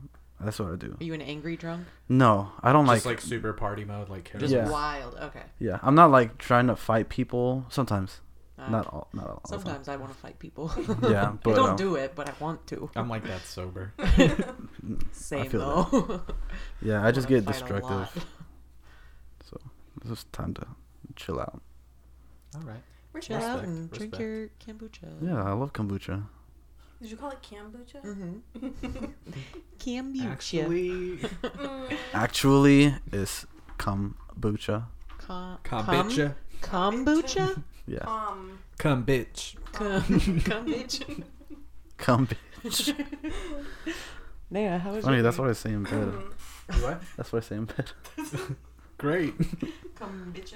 that's 0.45 0.59
what 0.59 0.73
I 0.73 0.77
do 0.77 0.97
Are 1.01 1.05
you 1.05 1.15
an 1.15 1.23
angry 1.23 1.57
drunk? 1.57 1.87
no 2.09 2.53
I 2.63 2.73
don't 2.73 2.87
Just 2.87 3.05
like, 3.07 3.17
like 3.17 3.21
super 3.21 3.53
party 3.53 3.85
mode, 3.85 4.09
like 4.09 4.31
Just 4.39 4.53
Yeah. 4.53 4.69
wild. 4.71 5.15
Okay. 5.17 5.43
yeah 5.59 5.79
I'm 5.83 5.95
not 5.95 6.11
like 6.11 6.39
trying 6.39 6.67
to 6.69 6.77
fight 6.77 7.09
people 7.09 7.67
sometimes 7.69 8.21
Uh, 8.59 8.71
not 8.71 8.87
all 8.87 9.09
not 9.13 9.27
all 9.27 9.41
the 9.45 9.49
time. 9.51 9.61
Sometimes 9.61 9.89
I 9.89 9.97
want 9.97 10.13
to 10.13 10.19
fight 10.19 10.39
people. 10.39 10.71
Yeah, 11.11 11.33
I 11.45 11.53
don't 11.61 11.71
um, 11.71 11.77
do 11.77 11.97
it, 11.97 12.15
but 12.15 12.29
I 12.29 12.35
want 12.39 12.65
to. 12.69 12.89
I'm 12.95 13.09
like 13.09 13.25
that 13.27 13.43
sober. 13.43 13.93
Same 15.13 15.51
feel 15.51 15.61
though. 15.61 16.23
yeah 16.81 17.05
I 17.05 17.11
just 17.11 17.27
get 17.29 17.45
fight 17.45 17.61
a 17.61 17.79
lot. 17.81 18.13
destructive 18.13 18.27
so 19.49 19.61
it's 20.01 20.09
just 20.11 20.33
time 20.33 20.55
to 20.55 20.67
chill 21.17 21.41
out 21.41 21.61
All 22.55 22.63
right. 22.63 22.83
Chill 23.21 23.37
Respect. 23.37 23.45
out 23.45 23.61
Respect, 23.63 23.67
and 23.69 23.91
drink 23.91 24.19
your 24.19 24.49
kombucha. 24.63 25.09
yeah 25.23 25.43
I 25.43 25.53
love 25.53 25.73
kombucha 25.73 26.25
Did 27.05 27.11
you 27.11 27.17
call 27.19 27.33
it 27.33 27.43
kombucha? 27.43 28.01
Mm-hmm. 28.03 29.07
Kombucha. 29.79 30.25
Actually, 30.33 31.19
Mm. 31.43 31.97
actually 32.15 32.95
is 33.13 33.45
kombucha 33.77 34.87
Com- 35.19 35.59
come 35.63 35.85
com- 35.85 36.09
bitcha, 36.09 36.35
Kombucha? 36.63 37.63
yeah 37.87 37.99
Um. 38.07 38.59
come 38.79 39.05
bitch. 39.05 39.57
Com- 39.73 40.01
kombucha. 40.49 41.23
come 41.99 42.27
bitch 42.27 42.95
Naya, 44.51 44.79
how 44.79 44.93
was 44.95 45.05
funny 45.05 45.21
that's 45.21 45.37
what 45.37 45.51
I 45.51 45.53
say 45.53 45.73
in 45.73 45.83
bed 45.83 45.93
mm. 45.93 46.83
What? 46.83 47.03
that's 47.19 47.31
what 47.35 47.45
I 47.45 47.47
say 47.47 47.57
in 47.57 47.67
bed 47.67 47.91
Great. 48.97 49.37
Kombucha. 49.95 50.55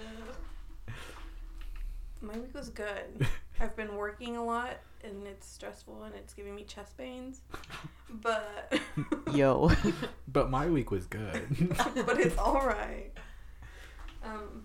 My 2.21 2.37
week 2.39 2.55
was 2.55 2.69
good. 2.71 3.27
I've 3.61 3.77
been 3.77 3.95
working 3.97 4.37
a 4.37 4.45
lot 4.45 4.79
and 5.05 5.27
it's 5.27 5.47
stressful 5.49 6.03
and 6.05 6.15
it's 6.15 6.35
giving 6.35 6.55
me 6.55 6.65
chest 6.65 6.97
pains. 6.97 7.41
But 8.11 8.79
Yo. 9.33 9.71
But 10.31 10.51
my 10.51 10.69
week 10.69 10.91
was 10.91 11.07
good. 11.07 11.47
but 12.07 12.21
it's 12.21 12.37
all 12.39 12.65
right. 12.67 13.11
Um 14.25 14.65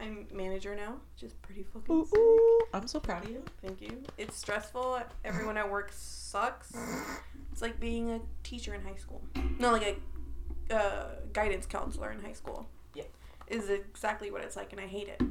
I'm 0.00 0.26
manager 0.32 0.74
now, 0.74 0.96
which 1.14 1.22
is 1.22 1.34
pretty 1.34 1.62
fucking 1.62 1.94
Ooh, 1.94 2.04
sick. 2.04 2.18
ooh. 2.18 2.60
I'm 2.74 2.86
so 2.88 2.98
proud 3.00 3.24
of 3.24 3.30
you. 3.30 3.42
Thank 3.62 3.80
you. 3.80 4.02
It's 4.18 4.36
stressful. 4.36 5.00
Everyone 5.24 5.56
at 5.56 5.70
work 5.70 5.90
sucks. 5.94 6.72
It's 7.52 7.62
like 7.62 7.78
being 7.78 8.10
a 8.10 8.20
teacher 8.42 8.74
in 8.74 8.82
high 8.82 8.96
school. 8.96 9.22
No, 9.60 9.70
like 9.70 10.00
a 10.70 10.74
uh, 10.74 11.06
guidance 11.32 11.66
counselor 11.66 12.10
in 12.10 12.20
high 12.20 12.32
school. 12.32 12.68
Yeah. 12.94 13.04
Is 13.46 13.70
exactly 13.70 14.30
what 14.32 14.42
it's 14.42 14.56
like, 14.56 14.72
and 14.72 14.80
I 14.80 14.86
hate 14.86 15.08
it. 15.08 15.22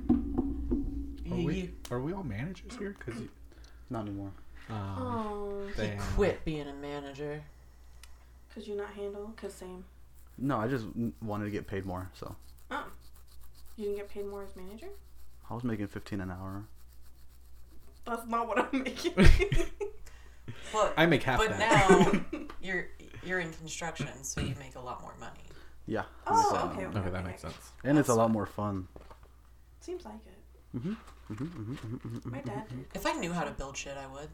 Are 1.33 1.37
You, 1.39 1.45
we, 1.47 1.71
are 1.91 1.99
we 1.99 2.13
all 2.13 2.23
managers 2.23 2.75
here? 2.77 2.95
Cause 3.05 3.15
you, 3.19 3.29
not 3.89 4.01
anymore 4.07 4.31
um, 4.69 4.77
Oh, 4.99 5.67
he 5.75 5.89
quit 6.15 6.43
being 6.45 6.67
a 6.67 6.73
manager. 6.73 7.41
could 8.53 8.65
you 8.67 8.75
not 8.75 8.93
handle? 8.93 9.33
Cause 9.35 9.53
same. 9.53 9.83
no 10.37 10.57
I 10.57 10.67
just 10.67 10.85
wanted 11.21 11.45
to 11.45 11.51
get 11.51 11.67
paid 11.67 11.85
more 11.85 12.09
so 12.13 12.35
Oh, 12.71 12.85
you 13.75 13.85
didn't 13.85 13.97
get 13.97 14.09
paid 14.09 14.27
more 14.27 14.43
as 14.43 14.55
manager. 14.55 14.87
I 15.49 15.53
was 15.53 15.63
making 15.63 15.87
15 15.87 16.21
an 16.21 16.31
hour 16.31 16.63
That's 18.05 18.25
not 18.27 18.47
what 18.47 18.59
I'm 18.59 18.83
making. 18.83 19.13
But, 20.73 20.93
I 20.97 21.05
make 21.05 21.21
half 21.23 21.37
but 21.39 21.49
that. 21.49 21.89
now 21.89 22.21
you're 22.61 22.87
you're 23.23 23.39
in 23.39 23.53
construction, 23.53 24.07
so 24.23 24.41
you 24.41 24.55
make 24.59 24.75
a 24.75 24.79
lot 24.79 25.01
more 25.01 25.13
money. 25.19 25.39
yeah 25.85 26.03
oh, 26.27 26.49
So- 26.51 26.69
okay, 26.71 26.85
okay. 26.87 26.99
okay, 26.99 27.09
that 27.11 27.23
makes 27.25 27.41
sense. 27.43 27.55
and 27.83 27.97
it's 27.99 28.09
a 28.09 28.13
lot 28.15 28.31
more 28.31 28.45
fun 28.47 28.87
Seems 29.81 30.03
like 30.03 30.15
it. 30.25 30.77
mm-hmm. 30.77 30.93
Mm-hmm, 31.31 31.43
mm-hmm, 31.43 31.73
mm-hmm, 31.73 32.17
mm-hmm, 32.17 32.29
My 32.29 32.41
dad 32.41 32.67
did. 32.67 32.85
If 32.93 33.05
I 33.05 33.13
knew 33.13 33.31
how 33.33 33.43
to 33.43 33.51
build 33.51 33.77
shit, 33.77 33.97
I 33.97 34.07
would. 34.07 34.29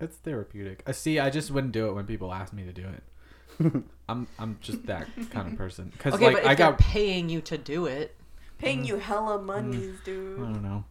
It's 0.00 0.16
therapeutic. 0.16 0.82
I 0.86 0.92
see. 0.92 1.18
I 1.18 1.30
just 1.30 1.50
wouldn't 1.50 1.72
do 1.72 1.88
it 1.88 1.92
when 1.92 2.06
people 2.06 2.32
ask 2.32 2.52
me 2.52 2.64
to 2.64 2.72
do 2.72 2.86
it. 2.88 3.82
I'm 4.08 4.26
I'm 4.38 4.58
just 4.60 4.86
that 4.86 5.06
kind 5.30 5.52
of 5.52 5.56
person. 5.58 5.92
Cause 5.98 6.14
Okay, 6.14 6.26
like 6.26 6.34
but 6.34 6.42
if 6.42 6.48
I 6.48 6.54
they're 6.54 6.70
got 6.70 6.78
paying 6.78 7.28
you 7.28 7.40
to 7.42 7.58
do 7.58 7.86
it, 7.86 8.16
Paying 8.58 8.84
you 8.84 8.96
hella 8.96 9.40
monies, 9.42 9.98
I 10.02 10.04
dude. 10.04 10.38
I 10.38 10.42
don't 10.42 10.62
know. 10.62 10.84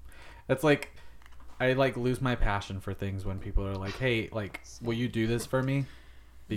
It's 0.48 0.63
like 0.63 0.91
I 1.60 1.74
like 1.74 1.98
lose 1.98 2.22
my 2.22 2.36
passion 2.36 2.79
for 2.79 2.93
things 2.93 3.25
when 3.25 3.39
people 3.39 3.65
are 3.65 3.75
like, 3.75 3.98
"Hey, 3.98 4.29
like, 4.31 4.62
will 4.81 4.93
you 4.93 5.07
do 5.07 5.27
this 5.27 5.45
for 5.45 5.63
me?" 5.63 5.86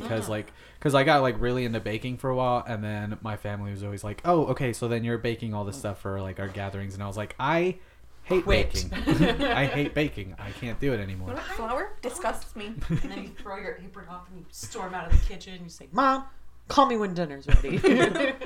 Because 0.01 0.27
Yeah. 0.27 0.31
like, 0.33 0.53
because 0.79 0.95
I 0.95 1.05
got 1.05 1.23
like 1.23 1.41
really 1.41 1.65
into 1.65 1.81
baking 1.81 2.19
for 2.19 2.31
a 2.31 2.37
while, 2.37 2.65
and 2.67 2.83
then 2.83 3.19
my 3.23 3.37
family 3.37 3.71
was 3.73 3.83
always 3.83 4.05
like, 4.05 4.21
"Oh, 4.25 4.47
okay, 4.47 4.73
so 4.73 4.89
then 4.89 5.05
you're 5.05 5.19
baking 5.19 5.55
all 5.55 5.65
this 5.65 5.77
stuff 5.77 6.01
for 6.01 6.21
like 6.21 6.39
our 6.41 6.49
gatherings," 6.49 6.95
and 6.95 7.03
I 7.03 7.07
was 7.07 7.17
like, 7.17 7.35
"I 7.39 7.79
hate 8.25 8.45
Quit. 8.45 8.73
baking. 8.73 8.93
I 9.43 9.67
hate 9.67 9.95
baking. 9.95 10.35
I 10.39 10.51
can't 10.51 10.79
do 10.81 10.93
it 10.93 11.01
anymore." 11.01 11.29
What 11.35 11.43
flour 11.43 11.97
disgusts 12.03 12.55
me. 12.57 12.67
and 12.89 12.99
then 13.11 13.23
you 13.23 13.29
throw 13.31 13.57
your 13.57 13.79
apron 13.83 14.09
off 14.09 14.29
and 14.29 14.39
you 14.39 14.47
storm 14.51 14.95
out 14.95 15.11
of 15.13 15.19
the 15.19 15.27
kitchen 15.27 15.55
and 15.55 15.63
you 15.65 15.71
say, 15.71 15.89
"Mom, 15.93 16.25
call 16.69 16.87
me 16.87 16.97
when 16.97 17.15
dinner's 17.15 17.47
ready." 17.47 17.79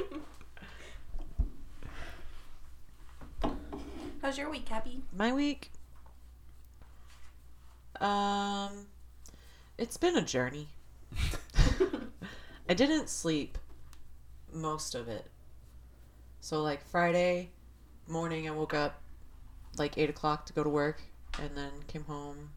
How's 4.22 4.36
your 4.36 4.50
week, 4.50 4.66
Cappy? 4.66 5.00
My 5.16 5.32
week, 5.32 5.70
um, 8.00 8.86
it's 9.78 9.96
been 9.96 10.14
a 10.16 10.22
journey. 10.22 10.68
I 12.68 12.74
didn't 12.74 13.08
sleep 13.08 13.58
most 14.52 14.94
of 14.94 15.08
it. 15.08 15.26
So 16.40 16.62
like 16.62 16.84
Friday 16.86 17.50
morning, 18.06 18.48
I 18.48 18.52
woke 18.52 18.74
up 18.74 19.00
like 19.76 19.98
eight 19.98 20.10
o'clock 20.10 20.46
to 20.46 20.52
go 20.52 20.62
to 20.64 20.68
work, 20.68 21.02
and 21.40 21.50
then 21.56 21.70
came 21.86 22.04
home 22.04 22.50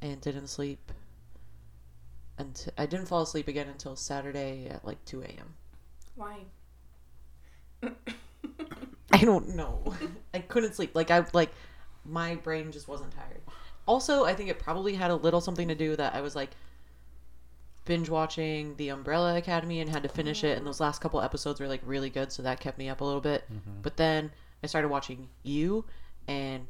and 0.00 0.20
didn't 0.20 0.48
sleep. 0.48 0.92
And 2.38 2.72
I 2.78 2.86
didn't 2.86 3.06
fall 3.06 3.22
asleep 3.22 3.48
again 3.48 3.68
until 3.68 3.96
Saturday 3.96 4.66
at 4.68 4.84
like 4.84 5.04
two 5.04 5.22
a.m. 5.22 5.54
Why? 6.16 6.38
I 9.12 9.18
don't 9.24 9.54
know. 9.54 9.94
I 10.34 10.40
couldn't 10.40 10.74
sleep. 10.74 10.94
Like 10.94 11.10
I 11.10 11.24
like 11.32 11.52
my 12.04 12.34
brain 12.36 12.72
just 12.72 12.88
wasn't 12.88 13.12
tired. 13.12 13.40
Also, 13.86 14.24
I 14.24 14.34
think 14.34 14.48
it 14.48 14.58
probably 14.58 14.94
had 14.94 15.10
a 15.10 15.16
little 15.16 15.40
something 15.40 15.68
to 15.68 15.74
do 15.74 15.96
that 15.96 16.14
I 16.14 16.20
was 16.20 16.36
like 16.36 16.50
binge 17.84 18.08
watching 18.08 18.76
The 18.76 18.88
Umbrella 18.90 19.36
Academy 19.36 19.80
and 19.80 19.90
had 19.90 20.02
to 20.04 20.08
finish 20.08 20.44
it 20.44 20.56
and 20.56 20.66
those 20.66 20.80
last 20.80 21.00
couple 21.00 21.20
episodes 21.20 21.60
were 21.60 21.66
like 21.68 21.80
really 21.84 22.10
good 22.10 22.30
so 22.32 22.42
that 22.42 22.60
kept 22.60 22.78
me 22.78 22.88
up 22.88 23.00
a 23.00 23.04
little 23.04 23.20
bit. 23.20 23.44
But 23.82 23.96
then 23.96 24.30
I 24.62 24.66
started 24.66 24.88
watching 24.88 25.28
You 25.42 25.84
and 26.28 26.66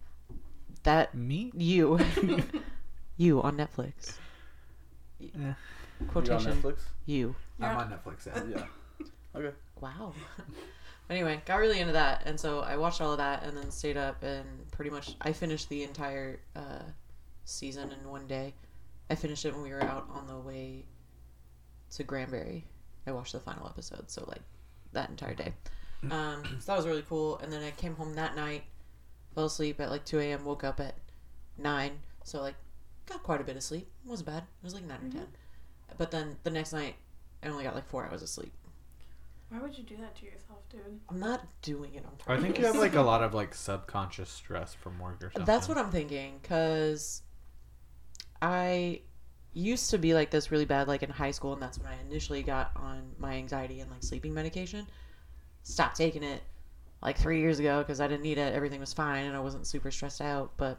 that 0.84 1.14
Me? 1.14 1.52
you 1.54 1.98
you 3.16 3.42
on 3.42 3.56
Netflix. 3.56 4.14
You 5.20 5.30
on 5.36 5.56
Quotation 6.08 6.60
Netflix? 6.60 6.78
you. 7.06 7.34
I'm 7.60 7.76
on 7.76 7.90
Netflix. 7.90 8.26
Yeah. 8.26 8.42
Yeah. 9.34 9.40
Okay. 9.40 9.56
Wow. 9.80 10.12
anyway, 11.08 11.40
got 11.46 11.56
really 11.56 11.80
into 11.80 11.94
that, 11.94 12.22
and 12.26 12.38
so 12.38 12.60
I 12.60 12.76
watched 12.76 13.00
all 13.00 13.12
of 13.12 13.18
that, 13.18 13.44
and 13.44 13.56
then 13.56 13.70
stayed 13.70 13.96
up 13.96 14.22
and 14.22 14.44
pretty 14.70 14.90
much 14.90 15.16
I 15.22 15.32
finished 15.32 15.68
the 15.70 15.82
entire 15.84 16.40
uh, 16.54 16.82
season 17.44 17.90
in 17.92 18.08
one 18.08 18.26
day. 18.26 18.54
I 19.08 19.14
finished 19.14 19.44
it 19.44 19.54
when 19.54 19.62
we 19.62 19.70
were 19.70 19.82
out 19.82 20.06
on 20.10 20.26
the 20.26 20.38
way 20.38 20.84
to 21.96 22.04
Granbury. 22.04 22.64
I 23.06 23.12
watched 23.12 23.32
the 23.32 23.40
final 23.40 23.66
episode, 23.66 24.10
so 24.10 24.24
like 24.28 24.42
that 24.92 25.10
entire 25.10 25.34
day. 25.34 25.52
Um, 26.10 26.42
so 26.60 26.72
that 26.72 26.76
was 26.76 26.86
really 26.86 27.04
cool. 27.08 27.38
And 27.38 27.52
then 27.52 27.62
I 27.62 27.70
came 27.70 27.94
home 27.94 28.14
that 28.14 28.34
night, 28.36 28.64
fell 29.34 29.46
asleep 29.46 29.80
at 29.80 29.90
like 29.90 30.04
2 30.04 30.18
a.m., 30.20 30.44
woke 30.44 30.64
up 30.64 30.80
at 30.80 30.94
9. 31.58 31.92
So 32.24 32.40
like 32.40 32.54
got 33.06 33.22
quite 33.22 33.40
a 33.40 33.44
bit 33.44 33.56
of 33.56 33.62
sleep. 33.62 33.88
It 34.04 34.10
wasn't 34.10 34.28
bad. 34.28 34.42
It 34.42 34.64
was 34.64 34.74
like 34.74 34.84
9 34.84 34.96
or 34.96 35.10
10. 35.10 35.26
But 35.98 36.10
then 36.10 36.36
the 36.42 36.50
next 36.50 36.72
night, 36.72 36.96
I 37.42 37.48
only 37.48 37.64
got 37.64 37.74
like 37.74 37.88
four 37.88 38.06
hours 38.06 38.22
of 38.22 38.28
sleep. 38.28 38.52
Why 39.50 39.58
would 39.58 39.76
you 39.76 39.84
do 39.84 39.96
that 39.98 40.16
to 40.16 40.24
yourself, 40.24 40.60
dude? 40.70 40.80
I'm 41.10 41.20
not 41.20 41.46
doing 41.60 41.94
it 41.94 42.04
on 42.06 42.12
purpose. 42.12 42.26
I 42.26 42.40
think 42.40 42.58
you 42.58 42.64
have 42.64 42.76
like 42.76 42.94
a 42.94 43.02
lot 43.02 43.22
of 43.22 43.34
like 43.34 43.54
subconscious 43.54 44.30
stress 44.30 44.72
from 44.72 44.98
work 44.98 45.22
or 45.22 45.30
something. 45.30 45.44
That's 45.44 45.68
what 45.68 45.76
I'm 45.76 45.90
thinking 45.90 46.38
because 46.40 47.20
I 48.40 49.02
used 49.54 49.90
to 49.90 49.98
be 49.98 50.14
like 50.14 50.30
this 50.30 50.50
really 50.50 50.64
bad, 50.64 50.88
like 50.88 51.02
in 51.02 51.10
high 51.10 51.30
school, 51.30 51.52
and 51.52 51.62
that's 51.62 51.78
when 51.78 51.88
I 51.88 51.96
initially 52.08 52.42
got 52.42 52.72
on 52.76 53.02
my 53.18 53.34
anxiety 53.34 53.80
and 53.80 53.90
like 53.90 54.02
sleeping 54.02 54.32
medication. 54.32 54.86
Stopped 55.64 55.96
taking 55.96 56.22
it 56.22 56.42
like 57.02 57.18
three 57.18 57.40
years 57.40 57.58
ago 57.58 57.80
because 57.80 58.00
I 58.00 58.08
didn't 58.08 58.22
need 58.22 58.38
it. 58.38 58.54
Everything 58.54 58.80
was 58.80 58.92
fine 58.92 59.26
and 59.26 59.36
I 59.36 59.40
wasn't 59.40 59.66
super 59.66 59.90
stressed 59.90 60.20
out, 60.20 60.52
but 60.56 60.78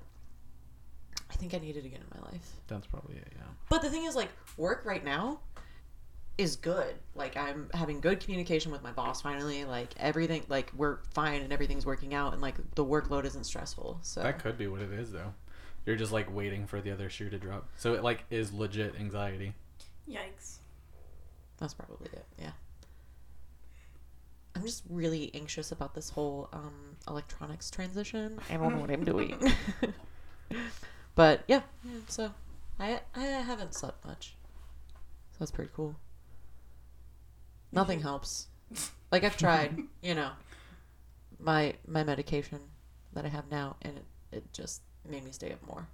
I 1.29 1.35
think 1.35 1.53
I 1.53 1.57
need 1.57 1.77
it 1.77 1.85
again 1.85 2.01
in 2.01 2.21
my 2.21 2.31
life. 2.31 2.47
That's 2.67 2.87
probably 2.87 3.15
it. 3.15 3.27
Yeah. 3.31 3.43
But 3.69 3.81
the 3.81 3.89
thing 3.89 4.05
is, 4.05 4.15
like, 4.15 4.29
work 4.57 4.83
right 4.85 5.03
now 5.03 5.39
is 6.37 6.55
good. 6.55 6.95
Like, 7.15 7.37
I'm 7.37 7.69
having 7.73 7.99
good 7.99 8.19
communication 8.19 8.71
with 8.71 8.83
my 8.83 8.91
boss 8.91 9.21
finally. 9.21 9.65
Like, 9.65 9.93
everything, 9.97 10.43
like, 10.47 10.71
we're 10.75 10.99
fine 11.13 11.41
and 11.41 11.51
everything's 11.51 11.85
working 11.85 12.13
out, 12.13 12.33
and 12.33 12.41
like, 12.41 12.55
the 12.75 12.85
workload 12.85 13.25
isn't 13.25 13.45
stressful. 13.45 13.99
So, 14.01 14.21
That 14.21 14.39
could 14.39 14.57
be 14.57 14.67
what 14.67 14.81
it 14.81 14.91
is 14.91 15.11
though. 15.11 15.33
You're 15.85 15.95
just 15.95 16.11
like 16.11 16.33
waiting 16.33 16.65
for 16.65 16.81
the 16.81 16.91
other 16.91 17.09
shoe 17.09 17.29
to 17.29 17.37
drop. 17.37 17.67
So 17.77 17.93
it 17.93 18.03
like 18.03 18.23
is 18.29 18.53
legit 18.53 18.95
anxiety. 18.99 19.53
Yikes. 20.09 20.57
that's 21.57 21.73
probably 21.73 22.07
it. 22.13 22.25
Yeah. 22.37 22.51
I'm 24.55 24.61
just 24.61 24.83
really 24.89 25.31
anxious 25.33 25.71
about 25.71 25.95
this 25.95 26.09
whole 26.09 26.49
um, 26.53 26.95
electronics 27.07 27.71
transition. 27.71 28.39
I 28.49 28.57
don't 28.57 28.75
know 28.75 28.81
what 28.81 28.91
I'm 28.91 29.03
doing. 29.03 29.51
but 31.15 31.43
yeah, 31.47 31.61
yeah, 31.83 31.99
so 32.07 32.31
I 32.79 33.01
I 33.15 33.23
haven't 33.23 33.73
slept 33.73 34.05
much. 34.05 34.35
So 35.31 35.37
that's 35.39 35.51
pretty 35.51 35.71
cool. 35.75 35.95
Nothing 37.71 38.01
helps. 38.01 38.47
Like 39.11 39.23
I've 39.23 39.37
tried, 39.37 39.77
you 40.01 40.13
know, 40.13 40.29
my 41.39 41.73
my 41.87 42.03
medication 42.03 42.59
that 43.13 43.25
I 43.25 43.29
have 43.29 43.49
now, 43.49 43.75
and 43.81 43.97
it, 43.97 44.05
it 44.31 44.53
just 44.53 44.81
made 45.09 45.23
me 45.23 45.31
stay 45.31 45.51
up 45.51 45.65
more. 45.67 45.87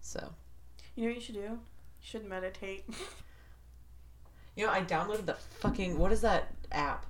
So 0.00 0.32
You 0.94 1.04
know 1.04 1.08
what 1.10 1.16
you 1.16 1.20
should 1.22 1.34
do? 1.34 1.40
You 1.40 1.58
should 2.00 2.24
meditate. 2.24 2.84
you 4.56 4.66
know, 4.66 4.72
I 4.72 4.80
downloaded 4.82 5.26
the 5.26 5.34
fucking 5.60 5.98
what 5.98 6.12
is 6.12 6.20
that 6.22 6.54
app? 6.72 7.06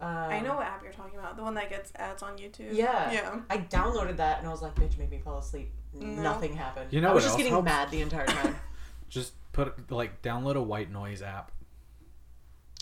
Um, 0.00 0.08
I 0.08 0.40
know 0.40 0.56
what 0.56 0.66
app 0.66 0.82
you're 0.82 0.92
talking 0.92 1.18
about. 1.18 1.36
The 1.36 1.42
one 1.44 1.54
that 1.54 1.70
gets 1.70 1.92
ads 1.96 2.22
on 2.22 2.36
YouTube. 2.36 2.72
Yeah. 2.72 3.12
Yeah. 3.12 3.38
I 3.48 3.58
downloaded 3.58 4.16
that 4.16 4.38
and 4.40 4.48
I 4.48 4.50
was 4.50 4.60
like, 4.62 4.74
bitch, 4.74 4.98
make 4.98 5.10
me 5.10 5.18
fall 5.18 5.38
asleep. 5.38 5.70
No. 5.94 6.22
Nothing 6.22 6.54
happened. 6.54 6.92
You 6.92 7.00
know 7.00 7.10
I 7.10 7.14
was 7.14 7.22
what 7.22 7.28
just 7.28 7.36
getting 7.38 7.52
helps? 7.52 7.66
mad 7.66 7.90
the 7.90 8.00
entire 8.02 8.26
time. 8.26 8.56
Just 9.08 9.34
put 9.52 9.90
like 9.92 10.22
download 10.22 10.54
a 10.56 10.62
white 10.62 10.90
noise 10.90 11.20
app 11.20 11.52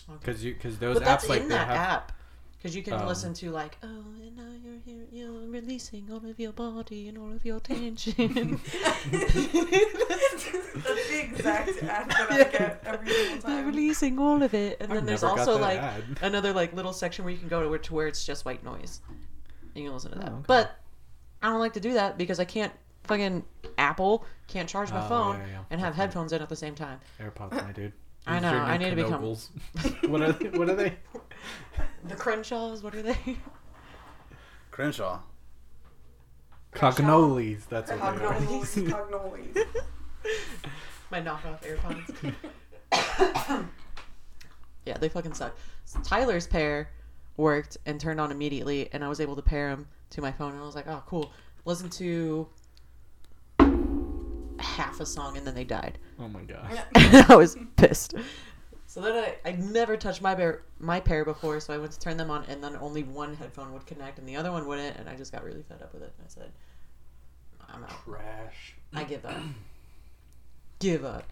Okay. 0.09 0.17
because 0.19 0.43
you 0.45 0.53
because 0.53 0.77
those 0.79 0.95
But 0.95 1.03
that's 1.05 1.25
apps 1.25 1.29
like 1.29 1.41
in 1.41 1.49
they 1.49 1.55
that 1.55 1.67
have 1.67 1.75
app. 1.77 2.11
Because 2.61 2.75
you 2.75 2.83
can 2.83 2.93
Um, 2.93 3.07
listen 3.07 3.33
to 3.33 3.49
like, 3.49 3.77
oh, 3.81 3.87
and 3.87 4.35
now 4.37 4.43
you're 4.63 4.79
here, 4.85 5.05
you're 5.11 5.47
releasing 5.49 6.11
all 6.11 6.23
of 6.29 6.39
your 6.39 6.51
body 6.51 7.07
and 7.07 7.17
all 7.17 7.31
of 7.33 7.43
your 7.43 7.59
tension. 7.59 8.59
That's 9.11 11.09
the 11.09 11.19
exact 11.23 11.83
ad 11.83 12.09
that 12.09 12.27
I 12.31 12.37
get 12.43 12.83
every 12.85 13.07
single 13.13 13.29
You're 13.31 13.41
time. 13.41 13.65
releasing 13.67 14.19
all 14.19 14.43
of 14.43 14.53
it, 14.53 14.77
and 14.79 14.91
I've 14.91 14.97
then 14.99 15.05
there's 15.05 15.23
also 15.23 15.57
like 15.59 15.79
ad. 15.79 16.03
another 16.21 16.53
like 16.53 16.73
little 16.73 16.93
section 16.93 17.25
where 17.25 17.33
you 17.33 17.39
can 17.39 17.47
go 17.47 17.61
to 17.63 17.69
where, 17.69 17.79
to 17.79 17.93
where 17.93 18.07
it's 18.07 18.25
just 18.25 18.45
white 18.45 18.63
noise. 18.63 19.01
And 19.09 19.83
you 19.83 19.85
can 19.85 19.93
listen 19.93 20.11
to 20.11 20.19
that. 20.19 20.29
Oh, 20.29 20.35
okay. 20.35 20.43
But 20.47 20.77
I 21.41 21.49
don't 21.49 21.59
like 21.59 21.73
to 21.73 21.79
do 21.79 21.93
that 21.93 22.17
because 22.17 22.39
I 22.39 22.45
can't 22.45 22.73
fucking 23.05 23.43
Apple 23.77 24.23
can't 24.47 24.69
charge 24.69 24.91
my 24.91 25.03
Oh, 25.03 25.09
phone 25.09 25.35
yeah, 25.39 25.45
yeah. 25.47 25.57
and 25.71 25.79
have 25.81 25.93
That's 25.93 25.99
right. 25.99 26.05
headphones 26.05 26.33
in 26.33 26.41
at 26.41 26.49
the 26.49 26.55
same 26.55 26.75
time. 26.75 26.99
AirPods, 27.19 27.53
my 27.65 27.71
dude. 27.71 27.93
I 28.27 28.39
know, 28.39 28.49
I 28.49 28.77
new 28.77 28.85
need 28.85 28.89
to 28.91 28.95
become- 29.03 29.21
Knoggles. 29.23 29.49
what 30.09 30.21
are 30.21 30.31
they? 30.33 30.49
What 30.49 30.69
are 30.69 30.75
they? 30.75 30.95
The 32.03 32.15
Crenshaws, 32.15 32.81
what 32.81 32.95
are 32.95 33.01
they? 33.03 33.37
Crenshaw. 34.71 35.19
Cognoles. 36.73 37.67
That's 37.69 37.91
what 37.91 37.99
they 37.99 38.05
are. 38.25 38.33
Cognoles. 38.33 38.87
Cognoles. 39.55 39.65
My 41.11 41.21
knockoff 41.21 41.61
AirPods. 41.61 42.33
yeah, 44.85 44.97
they 44.97 45.09
fucking 45.09 45.33
suck. 45.33 45.55
So 45.85 45.99
Tyler's 46.01 46.47
pair 46.47 46.89
worked 47.37 47.77
and 47.85 47.99
turned 47.99 48.19
on 48.19 48.31
immediately, 48.31 48.89
and 48.93 49.03
I 49.03 49.09
was 49.09 49.19
able 49.19 49.35
to 49.35 49.41
pair 49.41 49.69
them 49.69 49.87
to 50.11 50.21
my 50.21 50.31
phone, 50.31 50.53
and 50.53 50.61
I 50.61 50.65
was 50.65 50.75
like, 50.75 50.87
oh, 50.87 51.03
cool. 51.05 51.31
Listen 51.65 51.89
to 51.91 52.47
half 54.61 54.99
a 54.99 55.05
song, 55.05 55.37
and 55.37 55.45
then 55.45 55.55
they 55.55 55.63
died. 55.63 55.97
Oh 56.19 56.27
my 56.27 56.41
gosh. 56.41 56.77
I 57.29 57.35
was 57.35 57.57
pissed. 57.75 58.13
So 58.85 58.99
then 58.99 59.13
I, 59.13 59.49
I 59.49 59.51
never 59.53 59.95
touched 59.95 60.21
my 60.21 60.35
pair, 60.35 60.63
my 60.79 60.99
pair 60.99 61.23
before, 61.23 61.59
so 61.59 61.73
I 61.73 61.77
went 61.77 61.93
to 61.93 61.99
turn 61.99 62.17
them 62.17 62.29
on, 62.29 62.43
and 62.49 62.63
then 62.63 62.75
only 62.81 63.03
one 63.03 63.33
headphone 63.35 63.71
would 63.73 63.85
connect, 63.85 64.19
and 64.19 64.27
the 64.27 64.35
other 64.35 64.51
one 64.51 64.67
wouldn't, 64.67 64.97
and 64.97 65.07
I 65.07 65.15
just 65.15 65.31
got 65.31 65.43
really 65.43 65.63
fed 65.63 65.81
up 65.81 65.93
with 65.93 66.03
it, 66.03 66.13
and 66.17 66.25
I 66.25 66.29
said, 66.29 66.51
I'm 67.69 67.83
out. 67.83 68.03
Trash. 68.03 68.75
I 68.93 69.03
give 69.03 69.25
up. 69.25 69.37
give 70.79 71.05
up. 71.05 71.23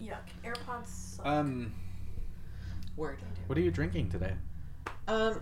Yuck. 0.00 0.16
AirPods 0.44 0.86
suck. 0.86 1.26
Um, 1.26 1.72
Word. 2.96 3.18
what 3.46 3.56
are 3.56 3.62
you 3.62 3.70
drinking 3.70 4.10
today? 4.10 4.34
Um, 5.06 5.40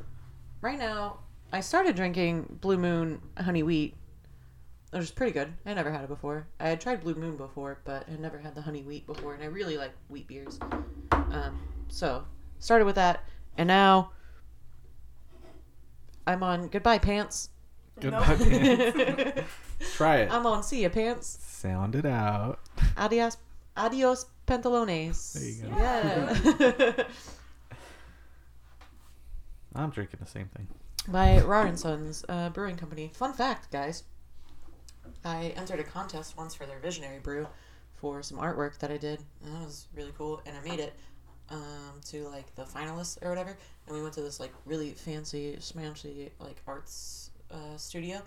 right 0.61 0.79
now, 0.79 1.21
I 1.53 1.61
started 1.61 1.97
drinking 1.97 2.59
Blue 2.61 2.77
Moon 2.77 3.21
Honey 3.39 3.63
Wheat, 3.63 3.95
which 4.95 5.03
is 5.05 5.11
pretty 5.11 5.33
good. 5.33 5.53
I 5.67 5.75
never 5.75 5.91
had 5.91 6.05
it 6.05 6.09
before. 6.09 6.47
I 6.61 6.69
had 6.69 6.81
tried 6.81 7.01
Blue 7.03 7.15
Moon 7.15 7.37
before, 7.37 7.81
but 7.85 8.07
I 8.09 8.17
never 8.17 8.39
had 8.39 8.55
the 8.55 8.63
honey 8.63 8.83
wheat 8.83 9.07
before, 9.07 9.35
and 9.35 9.43
I 9.43 9.47
really 9.47 9.77
like 9.77 9.93
wheat 10.09 10.29
beers. 10.29 10.59
Um, 11.13 11.61
so 11.89 12.25
started 12.61 12.85
with 12.85 12.95
that, 12.95 13.25
and 13.59 13.67
now 13.67 14.13
I'm 16.27 16.43
on 16.43 16.69
Goodbye 16.69 16.99
Pants. 16.99 17.51
Goodbye, 18.01 18.37
Nope. 18.39 18.49
pants. 18.49 19.41
Try 19.95 20.17
it. 20.19 20.31
I'm 20.33 20.47
on 20.47 20.63
See 20.63 20.83
Ya 20.83 20.89
Pants. 20.89 21.39
Sound 21.43 21.95
it 21.95 22.07
out. 22.07 22.59
Adios, 22.97 23.37
adios 23.77 24.27
pantalones. 24.47 25.33
There 25.33 25.45
you 25.45 25.63
go. 25.63 25.69
Yeah. 26.97 27.05
I'm 29.77 29.91
drinking 29.91 30.21
the 30.23 30.31
same 30.31 30.49
thing. 30.57 30.69
by 31.09 31.41
Rahr 31.41 31.67
and 31.67 31.77
Sons 31.79 32.25
uh, 32.29 32.49
Brewing 32.51 32.77
Company. 32.77 33.11
Fun 33.15 33.33
fact, 33.33 33.71
guys. 33.73 34.05
I 35.25 35.55
entered 35.57 35.81
a 35.81 35.85
contest 35.85 36.37
once 36.37 36.55
for 36.55 36.67
their 36.67 36.79
visionary 36.79 37.19
brew 37.19 37.47
for 37.95 38.23
some 38.23 38.39
artwork 38.39 38.79
that 38.79 38.91
I 38.91 38.97
did. 38.97 39.21
And 39.43 39.55
that 39.55 39.65
was 39.65 39.87
really 39.95 40.13
cool, 40.17 40.43
and 40.47 40.57
I 40.57 40.69
made 40.69 40.81
it 40.81 40.95
um, 41.51 42.01
to 42.07 42.29
like 42.29 42.55
the 42.55 42.65
finalists 42.65 43.23
or 43.23 43.31
whatever. 43.31 43.57
And 43.87 43.97
we 43.97 44.03
went 44.03 44.15
to 44.15 44.23
this 44.23 44.41
like 44.41 44.53
really 44.65 44.91
fancy, 44.91 45.57
smancy 45.61 46.31
like 46.39 46.57
arts 46.67 47.31
uh, 47.51 47.77
studio 47.77 48.21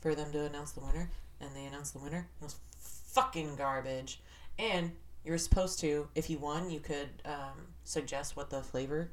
for 0.00 0.14
them 0.14 0.30
to 0.32 0.44
announce 0.44 0.72
the 0.72 0.80
winner. 0.80 1.10
And 1.40 1.50
they 1.54 1.64
announced 1.66 1.92
the 1.92 1.98
winner. 1.98 2.28
It 2.40 2.44
was 2.44 2.56
fucking 2.78 3.56
garbage. 3.56 4.20
And 4.58 4.92
you 5.24 5.32
were 5.32 5.38
supposed 5.38 5.80
to, 5.80 6.08
if 6.14 6.30
you 6.30 6.38
won, 6.38 6.70
you 6.70 6.80
could 6.80 7.08
um, 7.24 7.66
suggest 7.84 8.36
what 8.36 8.48
the 8.48 8.62
flavor 8.62 9.10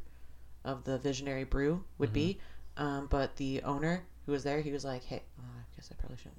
of 0.63 0.83
the 0.83 0.97
visionary 0.97 1.43
brew 1.43 1.83
would 1.97 2.13
be. 2.13 2.39
Um, 2.77 3.07
but 3.09 3.35
the 3.35 3.61
owner 3.63 4.03
who 4.25 4.31
was 4.31 4.43
there, 4.43 4.61
he 4.61 4.71
was 4.71 4.85
like, 4.85 5.03
"Hey, 5.03 5.21
uh, 5.37 5.41
I 5.41 5.75
guess 5.75 5.89
I 5.91 5.95
probably 5.95 6.17
shouldn't 6.17 6.37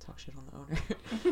talk 0.00 0.18
shit 0.18 0.34
on 0.36 0.44
the 0.46 0.56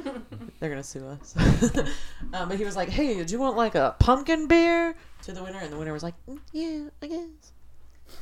owner. 0.05 0.23
They're 0.61 0.71
gonna 0.71 0.83
sue 0.83 1.07
us." 1.07 1.35
um, 2.33 2.49
but 2.49 2.57
he 2.59 2.65
was 2.65 2.77
like, 2.77 2.89
"Hey, 2.89 3.23
do 3.25 3.33
you 3.33 3.39
want 3.41 3.57
like 3.57 3.75
a 3.75 3.97
pumpkin 3.99 4.47
beer?" 4.49 4.95
To 5.23 5.33
the 5.33 5.43
winner, 5.43 5.59
and 5.59 5.73
the 5.73 5.77
winner 5.79 5.93
was 5.93 6.03
like, 6.03 6.15
"Mm, 6.29 6.39
"Yeah, 6.53 6.89
I 7.03 7.07
guess." 7.07 7.53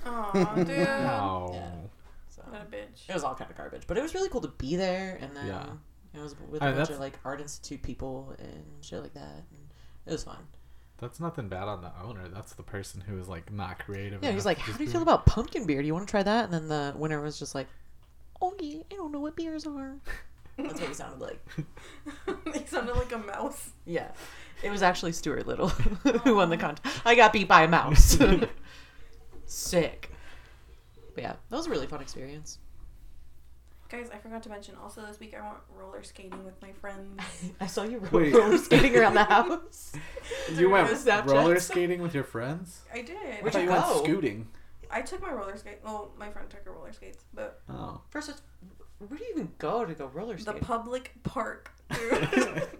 Aw, 0.07 0.55
dude. 0.57 0.69
No. 0.69 1.51
Yeah. 1.53 1.71
So 2.29 2.43
What 2.49 2.63
a 2.63 2.65
bitch. 2.65 3.09
it 3.09 3.15
was 3.15 3.25
all 3.25 3.35
kind 3.35 3.51
of 3.51 3.57
garbage, 3.57 3.83
but 3.87 3.97
it 3.99 4.03
was 4.03 4.15
really 4.15 4.29
cool 4.29 4.41
to 4.43 4.49
be 4.49 4.77
there, 4.77 5.19
and 5.21 5.35
then 5.37 5.47
Yeah. 5.47 5.67
it 6.15 6.21
was 6.23 6.35
with 6.51 6.63
I 6.63 6.67
a 6.67 6.69
mean, 6.71 6.77
bunch 6.79 6.89
that's- 6.89 6.91
of 6.91 7.01
like 7.01 7.19
art 7.25 7.41
institute 7.41 7.83
people 7.83 8.35
and 8.39 8.65
shit 8.83 9.03
like 9.03 9.15
that. 9.15 9.45
And 9.51 9.69
it 10.07 10.13
was 10.13 10.25
fun. 10.25 10.39
That's 10.99 11.19
nothing 11.19 11.49
bad 11.49 11.67
on 11.67 11.81
the 11.81 11.91
owner. 12.05 12.29
That's 12.29 12.53
the 12.53 12.63
person 12.63 13.01
who 13.01 13.19
is 13.19 13.27
like 13.27 13.51
not 13.51 13.79
creative. 13.79 14.23
Yeah, 14.23 14.33
he's 14.33 14.45
enough 14.45 14.45
like, 14.45 14.59
"How 14.59 14.73
do 14.77 14.83
you 14.85 14.87
be 14.87 14.93
feel 14.93 15.01
about 15.03 15.25
pumpkin 15.25 15.65
beer? 15.67 15.81
Do 15.81 15.87
you 15.87 15.95
want 15.95 16.07
to 16.07 16.11
try 16.11 16.23
that?" 16.23 16.45
And 16.45 16.53
then 16.53 16.69
the 16.69 16.93
winner 16.95 17.23
was 17.23 17.39
just 17.39 17.55
like, 17.55 17.69
"Oh 18.43 18.55
yeah, 18.61 18.83
I 18.93 18.97
don't 18.97 19.11
know 19.11 19.21
what 19.21 19.35
beers 19.35 19.67
are." 19.67 19.97
That's 20.57 20.81
what 20.81 20.89
he 20.89 20.95
sounded 20.95 21.21
like. 21.21 21.41
he 22.55 22.67
sounded 22.67 22.95
like 22.97 23.13
a 23.13 23.19
mouse. 23.19 23.71
Yeah, 23.87 24.09
it 24.63 24.71
was 24.71 24.83
actually 24.83 25.13
Stuart 25.13 25.47
Little 25.47 25.69
who 26.25 26.37
won 26.37 26.51
the 26.51 26.57
contest. 26.57 27.01
I 27.05 27.15
got 27.15 27.33
beat 27.33 27.49
by 27.49 27.63
a 27.63 27.69
mouse. 27.69 28.19
Sick. 29.47 30.11
But 31.15 31.23
yeah, 31.25 31.33
that 31.49 31.57
was 31.57 31.67
a 31.67 31.71
really 31.71 31.87
fun 31.87 32.01
experience. 32.01 32.59
Guys, 33.89 34.09
I 34.15 34.19
forgot 34.19 34.45
to 34.45 34.49
mention 34.49 34.77
also 34.81 35.05
this 35.05 35.19
week 35.19 35.35
I 35.37 35.43
went 35.43 35.57
roller 35.77 36.05
skating 36.05 36.45
with 36.45 36.61
my 36.63 36.71
friends. 36.73 37.21
I 37.61 37.67
saw 37.67 37.83
you 37.83 38.01
Wait. 38.13 38.33
roller 38.33 38.57
skating 38.57 38.97
around 38.97 39.15
the 39.15 39.25
house. 39.25 39.93
You 40.55 40.71
went 40.71 40.89
roller 41.27 41.59
skating 41.59 42.01
with 42.01 42.15
your 42.15 42.23
friends? 42.23 42.83
I 42.95 43.03
did. 43.03 43.17
I 43.17 43.41
Where'd 43.41 43.53
thought 43.53 43.59
you 43.59 43.65
you 43.65 43.71
went 43.73 43.85
go? 43.87 44.05
scooting. 44.05 44.49
I 44.93 45.03
took 45.03 45.21
my 45.21 45.33
roller 45.33 45.57
skate. 45.57 45.79
Well, 45.85 46.13
my 46.17 46.31
friend 46.31 46.49
took 46.49 46.65
her 46.67 46.73
roller 46.73 46.93
skates, 46.93 47.25
but 47.35 47.63
Oh. 47.69 48.01
First, 48.11 48.29
it's, 48.29 48.43
where 49.09 49.19
do 49.19 49.25
you 49.25 49.31
even 49.33 49.51
go 49.59 49.85
to 49.85 49.95
go 49.95 50.07
roller 50.07 50.39
skating? 50.39 50.61
the 50.61 50.67
public 50.67 51.13
park. 51.23 51.71
dude. 51.93 52.69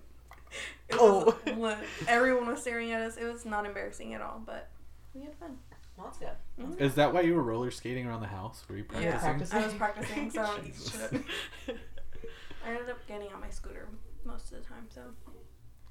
Oh. 0.93 1.37
was. 1.57 1.79
Everyone 2.09 2.49
was 2.49 2.61
staring 2.61 2.91
at 2.91 3.01
us. 3.01 3.17
It 3.17 3.25
was 3.25 3.45
not 3.47 3.65
embarrassing 3.65 4.13
at 4.15 4.21
all, 4.21 4.43
but 4.45 4.69
we 5.15 5.21
had 5.23 5.35
fun. 5.37 5.57
Well, 5.97 6.07
that's 6.07 6.19
good. 6.19 6.81
Is 6.81 6.97
that 6.97 7.15
why 7.15 7.21
you 7.21 7.35
were 7.37 7.43
roller 7.45 7.71
skating 7.71 8.07
around 8.07 8.23
the 8.23 8.27
house? 8.27 8.65
Were 8.69 8.77
you 8.77 8.83
practicing? 8.85 9.13
Yeah, 9.13 9.21
practicing? 9.21 9.59
I 9.59 9.65
was 9.65 9.75
practicing, 9.79 10.31
so 10.33 10.43
I 10.43 10.47
don't 10.47 10.67
eat 10.67 10.75
Jesus. 10.75 11.11
shit. 11.67 11.77
I 12.67 12.71
ended 12.71 12.91
up 12.91 13.07
getting 13.07 13.33
on 13.33 13.41
my 13.41 13.51
scooter 13.51 13.87
most 14.25 14.51
of 14.53 14.59
the 14.61 14.65
time, 14.69 14.87
so 14.89 15.03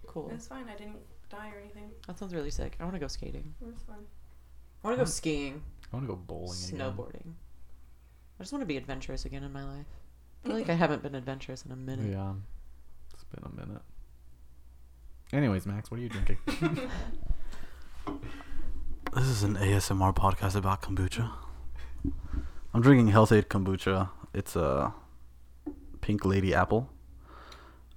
Cool. 0.06 0.30
it 0.30 0.36
was 0.36 0.48
fine. 0.48 0.66
I 0.68 0.76
didn't 0.76 0.98
die 1.30 1.50
or 1.56 1.60
anything. 1.62 1.92
That 2.08 2.20
sounds 2.20 2.34
really 2.36 2.52
sick. 2.52 2.76
I 2.80 2.84
want 2.84 2.96
to 2.96 3.00
go 3.00 3.08
skating. 3.08 3.54
It 3.62 3.68
was 3.68 3.82
fun. 3.88 3.98
I 4.84 4.88
want 4.88 4.98
to 5.00 5.06
go 5.06 5.10
skiing, 5.10 5.62
I 5.92 5.96
want 5.96 6.08
to 6.08 6.14
go 6.14 6.20
bowling 6.22 6.58
again. 6.68 6.80
snowboarding. 6.80 7.34
I 8.40 8.44
just 8.44 8.52
want 8.52 8.62
to 8.64 8.68
be 8.68 8.78
adventurous 8.78 9.26
again 9.26 9.44
in 9.44 9.54
my 9.54 9.64
life. 9.64 9.86
I 10.44 10.48
feel 10.48 10.58
like 10.58 10.70
I 10.70 10.74
haven't 10.74 11.04
been 11.04 11.16
adventurous 11.16 11.64
in 11.66 11.72
a 11.72 11.76
minute. 11.76 12.10
Yeah. 12.12 12.34
It's 13.14 13.24
been 13.26 13.44
a 13.46 13.56
minute. 13.66 13.82
Anyways, 15.34 15.66
Max, 15.66 15.92
what 15.92 16.00
are 16.00 16.04
you 16.04 16.10
drinking? 16.10 16.38
This 19.16 19.26
is 19.26 19.42
an 19.42 19.56
ASMR 19.56 20.16
podcast 20.16 20.56
about 20.56 20.84
kombucha. 20.84 21.32
I'm 22.76 22.82
drinking 22.82 23.08
Health-Ade 23.08 23.50
kombucha. 23.50 24.10
It's 24.36 24.56
a 24.56 24.94
pink 26.02 26.26
lady 26.26 26.54
apple. 26.54 26.90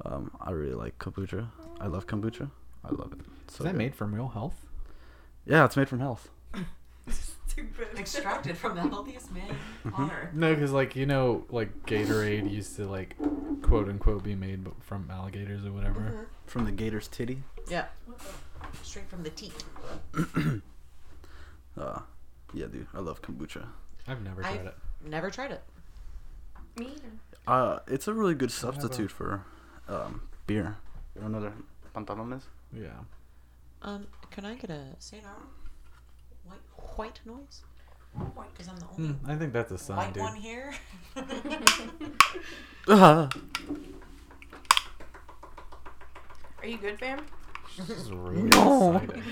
Um, 0.07 0.31
I 0.41 0.53
really 0.53 0.73
like 0.75 0.99
kombucha. 0.99 1.49
I 1.81 1.87
love 1.87 2.07
kombucha. 2.07 2.51
I 2.83 2.93
love 2.93 3.13
it. 3.13 3.21
Is 3.49 3.57
So 3.57 3.65
that 3.65 3.73
good. 3.73 3.79
made 3.79 3.95
from 3.95 4.15
real 4.15 4.29
health? 4.29 4.65
Yeah, 5.45 5.67
it's 5.67 5.77
made 5.77 5.89
from 5.89 6.01
health. 6.01 6.31
Stupid. 7.53 7.88
Extracted 7.99 8.57
from 8.57 8.75
the 8.77 8.83
healthiest 8.83 9.31
man 9.33 9.55
Mhm. 9.85 9.99
on 9.99 10.11
earth. 10.11 10.33
No, 10.35 10.55
because 10.55 10.73
like 10.73 10.97
you 10.97 11.05
know, 11.07 11.45
like 11.51 11.85
Gatorade 11.87 12.51
used 12.51 12.77
to 12.77 12.87
like 12.87 13.15
quote 13.62 13.88
unquote 13.88 14.23
be 14.23 14.35
made 14.35 14.67
from 14.81 15.11
alligators 15.11 15.65
or 15.67 15.73
whatever. 15.73 16.27
From 16.47 16.65
the 16.65 16.73
gator's 16.73 17.09
titty. 17.09 17.43
Yeah, 17.69 17.87
straight 18.83 19.09
from 19.09 19.23
the 19.23 19.31
teeth. 19.31 19.65
Uh, 21.75 22.01
yeah, 22.53 22.67
dude, 22.67 22.87
I 22.93 22.99
love 23.01 23.23
kombucha. 23.23 23.67
I've 24.07 24.21
never 24.23 24.45
I've- 24.45 24.59
tried 24.59 24.67
it. 24.67 24.75
Never 25.07 25.31
tried 25.31 25.53
it. 25.53 25.62
Me 26.77 26.87
either. 26.87 27.12
Uh, 27.47 27.79
it's 27.88 28.07
a 28.07 28.12
really 28.15 28.35
good 28.35 28.51
I 28.51 28.53
have 28.67 28.77
a- 28.77 28.81
substitute 28.81 29.11
for 29.11 29.45
um, 29.88 30.29
beer. 30.47 30.77
You 31.15 31.23
want 31.23 31.35
another 31.35 31.55
pantalones? 31.95 32.43
Yeah. 32.73 32.91
Um, 33.81 34.07
can 34.31 34.45
I 34.45 34.55
get 34.55 34.69
a 34.71 34.95
Saint 34.99 35.25
Laurent 35.25 35.43
white 36.97 37.21
white 37.25 37.37
noise? 37.37 37.63
White. 38.35 38.49
Because 38.53 38.69
I'm 38.69 38.77
the 38.77 38.87
only 38.99 39.15
Hmm, 39.15 39.31
I 39.31 39.37
think 39.37 39.53
that's 39.53 39.73
a 39.73 39.79
sign, 39.79 39.97
white 39.97 40.13
dude. 40.15 40.23
one 40.23 40.37
here. 40.37 40.73
Are 42.89 43.29
you 46.67 46.79
good, 46.79 46.99
fam? 46.99 47.25
This 47.77 47.91
is 47.91 48.11
really 48.13 48.43
No. 48.43 48.97
exciting. 48.97 49.23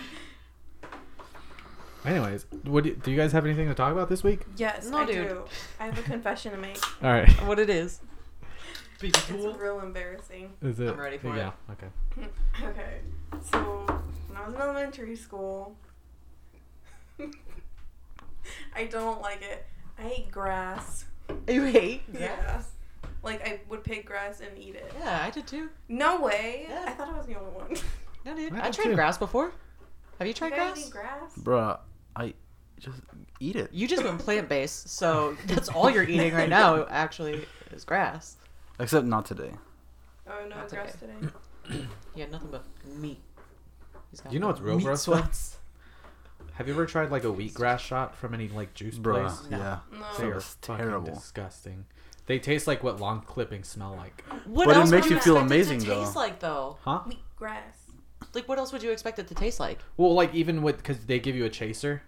Anyways, 2.05 2.47
what 2.65 2.85
do, 2.85 2.95
do 2.95 3.11
you 3.11 3.17
guys 3.17 3.33
have 3.33 3.45
anything 3.45 3.69
to 3.69 3.75
talk 3.75 3.93
about 3.93 4.09
this 4.09 4.25
week? 4.25 4.41
Yes, 4.57 4.89
No, 4.89 4.99
I 4.99 5.05
dude. 5.07 5.29
do. 5.29 5.45
I 5.79 5.85
have 5.87 5.99
a 5.99 6.03
confession 6.03 6.53
to 6.53 6.59
make. 6.59 6.79
All 7.03 7.11
right. 7.11 7.29
what 7.47 7.59
it 7.59 7.69
is? 7.69 8.01
Be 9.01 9.09
It's 9.09 9.31
real 9.31 9.81
embarrassing. 9.81 10.53
Is 10.63 10.81
it? 10.81 10.89
I'm 10.91 10.99
ready 10.99 11.19
for 11.19 11.35
it. 11.35 11.39
yeah. 11.39 11.53
Okay. 11.71 11.87
Okay, 12.63 13.01
so 13.53 13.59
when 14.29 14.37
I 14.37 14.47
was 14.47 14.55
in 14.55 14.61
elementary 14.61 15.15
school, 15.17 15.77
I 18.75 18.85
don't 18.85 19.21
like 19.21 19.43
it. 19.43 19.67
I 19.99 20.03
hate 20.03 20.31
grass. 20.31 21.05
You 21.49 21.65
hate? 21.65 22.03
Yeah. 22.13 22.63
Like 23.23 23.47
I 23.47 23.61
would 23.69 23.85
pick 23.85 24.07
grass 24.07 24.41
and 24.41 24.59
eat 24.59 24.75
it. 24.75 24.93
Yeah, 24.99 25.23
I 25.25 25.31
did 25.31 25.47
too. 25.47 25.69
No 25.89 26.21
way. 26.21 26.67
Yeah. 26.69 26.85
I 26.87 26.91
thought 26.93 27.09
I 27.09 27.17
was 27.17 27.27
the 27.27 27.39
only 27.39 27.53
one. 27.53 27.77
No, 28.23 28.37
dude. 28.37 28.53
I 28.53 28.67
I, 28.67 28.71
tried 28.71 28.85
too. 28.85 28.95
grass 28.95 29.17
before. 29.17 29.51
Have 30.19 30.29
you 30.29 30.35
tried 30.35 30.51
you 30.51 30.57
guys 30.57 30.73
grass? 30.75 30.87
eat 30.87 30.93
grass? 30.93 31.35
Bruh, 31.39 31.79
I 32.15 32.35
just 32.79 32.99
eat 33.41 33.57
it. 33.57 33.71
You 33.73 33.89
just 33.89 34.05
went 34.05 34.19
plant 34.25 34.47
based, 34.47 34.91
so 34.91 35.39
that's 35.47 35.71
all 35.71 35.89
you're 35.89 36.03
eating 36.05 36.35
right 36.35 36.49
now. 36.51 36.85
Actually, 36.91 37.47
is 37.73 37.83
grass. 37.85 38.37
Except 38.79 39.07
not 39.07 39.25
today. 39.25 39.53
Oh 40.29 40.47
no, 40.51 40.57
That's 40.57 40.73
grass 40.75 40.97
okay. 41.03 41.15
today. 41.71 41.87
yeah, 42.15 42.27
nothing 42.31 42.51
but 42.51 42.65
meat. 42.99 43.21
He's 44.11 44.21
You 44.31 44.39
know 44.39 44.49
the 44.49 44.53
what's 44.53 44.61
real 44.61 44.77
meat 44.77 44.85
gross. 44.85 45.03
Sweats. 45.03 45.57
Have 46.55 46.69
you 46.69 46.75
ever 46.75 46.87
tried 46.87 47.11
like 47.11 47.25
a 47.25 47.29
wheatgrass 47.29 47.79
shot 47.81 48.17
from 48.17 48.35
any 48.35 48.49
like 48.49 48.75
juice 48.75 48.97
Bruh, 48.99 49.27
place? 49.29 49.51
No. 49.51 49.59
yeah. 49.59 49.79
No. 49.93 50.07
They 50.19 50.25
are 50.31 50.41
fucking 50.41 50.77
terrible. 50.87 51.15
disgusting. 51.15 51.87
They 52.27 52.39
taste 52.39 52.67
like 52.67 52.83
what 52.85 53.01
long 53.01 53.23
clippings 53.23 53.69
smell 53.69 53.95
like. 53.97 54.23
What 54.47 54.67
But 54.67 54.77
it 54.77 54.81
else 54.81 54.91
makes 54.91 55.07
would 55.07 55.13
you 55.15 55.21
feel 55.21 55.37
expect 55.37 55.51
it 55.53 55.55
amazing, 55.57 55.81
to 55.81 55.87
though. 55.87 56.05
Taste 56.05 56.17
like 56.17 56.39
though. 56.41 56.79
Huh? 56.83 57.01
Wheatgrass. 57.07 57.93
Like 58.35 58.49
what 58.49 58.59
else 58.59 58.73
would 58.73 58.83
you 58.83 58.91
expect 58.93 59.19
it 59.19 59.27
to 59.29 59.35
taste 59.35 59.59
like? 59.59 59.79
Well, 59.97 60.15
like 60.15 60.35
even 60.35 60.63
with 60.63 60.77
because 60.77 60.99
they 61.07 61.19
give 61.19 61.35
you 61.35 61.45
a 61.45 61.51
chaser 61.51 62.03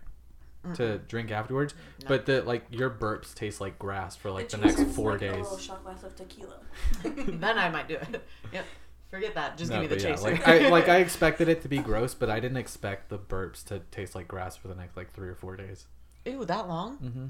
to 0.74 0.98
drink 0.98 1.32
afterwards, 1.32 1.74
No. 2.02 2.08
but 2.08 2.26
the 2.26 2.42
like 2.42 2.64
your 2.70 2.88
burps 2.88 3.34
taste 3.34 3.60
like 3.60 3.78
grass 3.80 4.14
for 4.14 4.30
like 4.30 4.48
the, 4.48 4.58
chaser's 4.58 4.78
next 4.78 4.94
four 4.94 5.12
like 5.12 5.20
days. 5.20 5.32
A 5.34 5.38
little 5.42 5.58
shot 5.58 5.82
glass 5.82 6.04
of 6.04 6.14
tequila. 6.14 6.60
then 7.02 7.58
I 7.58 7.68
might 7.68 7.88
do 7.88 7.94
it. 7.96 8.22
Yep. 8.52 8.64
Forget 9.12 9.34
that. 9.36 9.56
Just 9.58 9.70
No, 9.70 9.80
give 9.82 9.90
me 9.90 9.96
the 9.96 10.02
but 10.02 10.04
yeah, 10.04 10.16
chaser. 10.16 10.30
like 10.32 10.48
I 10.48 10.68
like 10.70 10.88
I 10.88 10.96
expected 11.06 11.48
it 11.48 11.62
to 11.62 11.68
be 11.68 11.78
gross, 11.78 12.14
but 12.14 12.28
I 12.30 12.40
didn't 12.40 12.56
expect 12.56 13.10
the 13.10 13.18
burps 13.18 13.62
to 13.66 13.80
taste 13.90 14.14
like 14.16 14.26
grass 14.26 14.56
for 14.56 14.66
the 14.68 14.74
next 14.74 14.96
like 14.96 15.12
three 15.12 15.28
or 15.28 15.34
four 15.36 15.54
days. 15.54 15.86
Ew, 16.24 16.44
that 16.46 16.66
long? 16.66 16.96
Mm-hmm. 16.98 17.26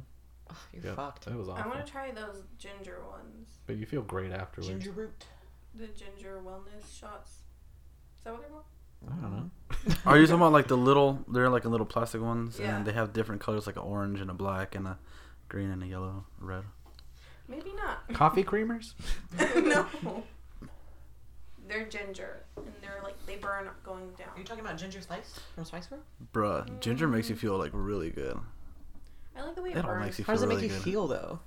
Oh, 0.50 0.56
you're 0.72 0.84
Yep. 0.84 0.96
fucked. 0.96 1.26
It 1.26 1.34
was 1.34 1.48
I 1.48 1.52
awful. 1.58 1.72
want 1.72 1.84
to 1.84 1.90
try 1.92 2.10
those 2.12 2.42
ginger 2.56 2.98
ones. 3.10 3.48
But 3.66 3.76
you 3.76 3.86
feel 3.86 4.02
great 4.02 4.30
afterwards. 4.32 4.68
Ginger 4.68 4.92
root. 4.92 5.24
The 5.74 5.88
ginger 5.88 6.40
wellness 6.46 6.98
shots. 6.98 7.30
Is 8.18 8.24
that 8.24 8.32
what 8.32 8.42
they're 8.42 8.50
called? 8.50 8.64
I 9.10 9.20
don't 9.20 9.32
know. 9.36 9.50
Are 10.06 10.16
you 10.18 10.26
talking 10.26 10.36
about 10.40 10.52
like 10.52 10.68
the 10.68 10.76
little? 10.76 11.24
They're 11.26 11.48
like 11.50 11.64
in 11.64 11.72
little 11.72 11.86
plastic 11.86 12.20
ones, 12.22 12.58
Yeah. 12.60 12.76
and 12.76 12.86
they 12.86 12.92
have 12.92 13.12
different 13.12 13.40
colors, 13.40 13.66
like 13.66 13.74
an 13.76 13.82
orange 13.82 14.20
and 14.20 14.30
a 14.30 14.34
black 14.34 14.76
and 14.76 14.86
a 14.86 14.98
green 15.48 15.70
and 15.70 15.82
a 15.82 15.86
yellow, 15.86 16.26
red. 16.38 16.62
Maybe 17.48 17.72
not. 17.74 18.12
Coffee 18.12 18.44
creamers? 18.52 18.94
no. 19.56 20.22
They're 21.68 21.86
ginger, 21.86 22.44
and 22.56 22.66
they're 22.82 23.00
like 23.04 23.14
they 23.26 23.36
burn 23.36 23.68
going 23.84 24.10
down. 24.18 24.28
Are 24.28 24.30
you 24.32 24.36
down. 24.38 24.44
talking 24.44 24.64
about 24.64 24.78
ginger 24.78 25.00
spice 25.00 25.38
from 25.54 25.64
Spice 25.64 25.86
Girl? 25.86 26.00
Bruh, 26.34 26.80
ginger 26.80 27.06
makes 27.08 27.30
you 27.30 27.36
feel 27.36 27.56
like 27.58 27.70
really 27.72 28.10
good. 28.10 28.38
I 29.36 29.42
like 29.42 29.54
the 29.54 29.62
way 29.62 29.70
it 29.70 29.76
It 29.78 29.84
all 29.84 29.92
burns. 29.92 30.04
makes 30.04 30.18
you 30.18 30.24
How 30.24 30.32
feel 30.32 30.36
does 30.36 30.42
it 30.42 30.46
make 30.48 30.56
really 30.56 30.68
you 30.68 30.74
good. 30.74 30.82
feel 30.82 31.06
though? 31.06 31.40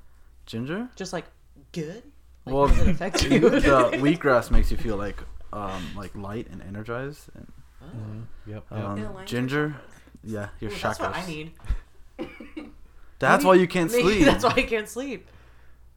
Ginger? 0.46 0.90
Just 0.96 1.14
like 1.14 1.26
good? 1.74 2.04
Like, 2.46 2.56
Well, 2.56 2.68
does 2.68 2.80
it 2.80 2.88
affect 2.88 3.24
you? 3.30 3.40
the 3.40 3.60
wheatgrass 3.60 4.50
makes 4.52 4.72
you 4.72 4.78
feel 4.78 4.96
like 4.98 5.22
um 5.54 5.84
like 5.96 6.16
light 6.16 6.48
and 6.52 6.62
energized. 6.64 7.30
And, 7.36 7.52
Oh. 7.82 7.88
Mm-hmm. 7.88 8.52
Yep. 8.52 8.66
Um, 8.72 8.98
yep. 8.98 9.06
It 9.06 9.12
aligns 9.12 9.16
your 9.18 9.26
ginger? 9.26 9.76
yeah, 10.24 10.50
your 10.60 10.72
Ooh, 10.72 10.74
chakras. 10.74 10.82
that's 10.82 11.00
what 11.00 11.16
I 11.16 11.26
need. 11.28 11.52
That's 13.20 13.44
Maybe- 13.44 13.48
why 13.48 13.54
you 13.62 13.68
can't 13.68 13.92
Maybe 13.92 14.04
sleep. 14.04 14.26
That's 14.26 14.44
why 14.44 14.54
I 14.58 14.64
can't 14.64 14.90
sleep. 14.90 15.28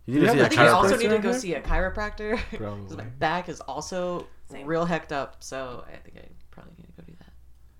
You 0.09 0.14
need 0.14 0.21
to 0.21 0.33
see 0.33 0.38
have 0.38 0.42
a 0.42 0.47
I 0.47 0.49
think 0.49 0.61
I 0.62 0.68
also 0.68 0.97
need 0.97 1.11
to 1.11 1.18
go 1.18 1.33
see 1.33 1.53
a 1.53 1.61
chiropractor. 1.61 2.38
Probably. 2.57 2.97
my 2.97 3.05
back 3.05 3.51
is 3.51 3.61
also 3.61 4.27
Same. 4.51 4.66
real 4.66 4.87
hecked 4.87 5.12
up, 5.12 5.37
so 5.44 5.85
I 5.87 5.97
think 5.97 6.16
I 6.16 6.29
probably 6.51 6.73
need 6.79 6.87
to 6.87 6.92
go 6.92 7.03
Do 7.07 7.12
that. 7.18 7.33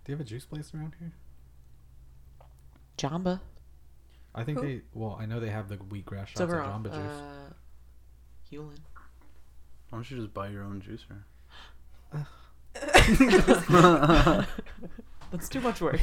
Do 0.05 0.13
you 0.13 0.17
have 0.17 0.21
a 0.21 0.29
juice 0.29 0.45
place 0.45 0.73
around 0.75 0.93
here? 0.99 1.13
Jamba. 2.99 3.41
I 4.35 4.45
think 4.45 4.59
Who? 4.61 4.67
they. 4.67 4.83
Well, 4.93 5.17
I 5.19 5.25
know 5.25 5.41
they 5.41 5.49
have 5.49 5.71
the 5.71 5.79
wheatgrass 5.79 6.23
It's 6.25 6.31
shots 6.33 6.41
over 6.43 6.61
of 6.61 6.67
Jamba 6.71 6.93
juice. 6.93 6.95
uh, 6.95 7.53
Hulen. 8.53 8.79
Why 9.89 9.97
don't 9.99 10.11
you 10.11 10.19
just 10.19 10.35
buy 10.35 10.49
your 10.49 10.65
own 10.65 10.83
juicer? 10.83 11.23
That's 15.31 15.49
too 15.49 15.61
much 15.61 15.81
work. 15.81 16.01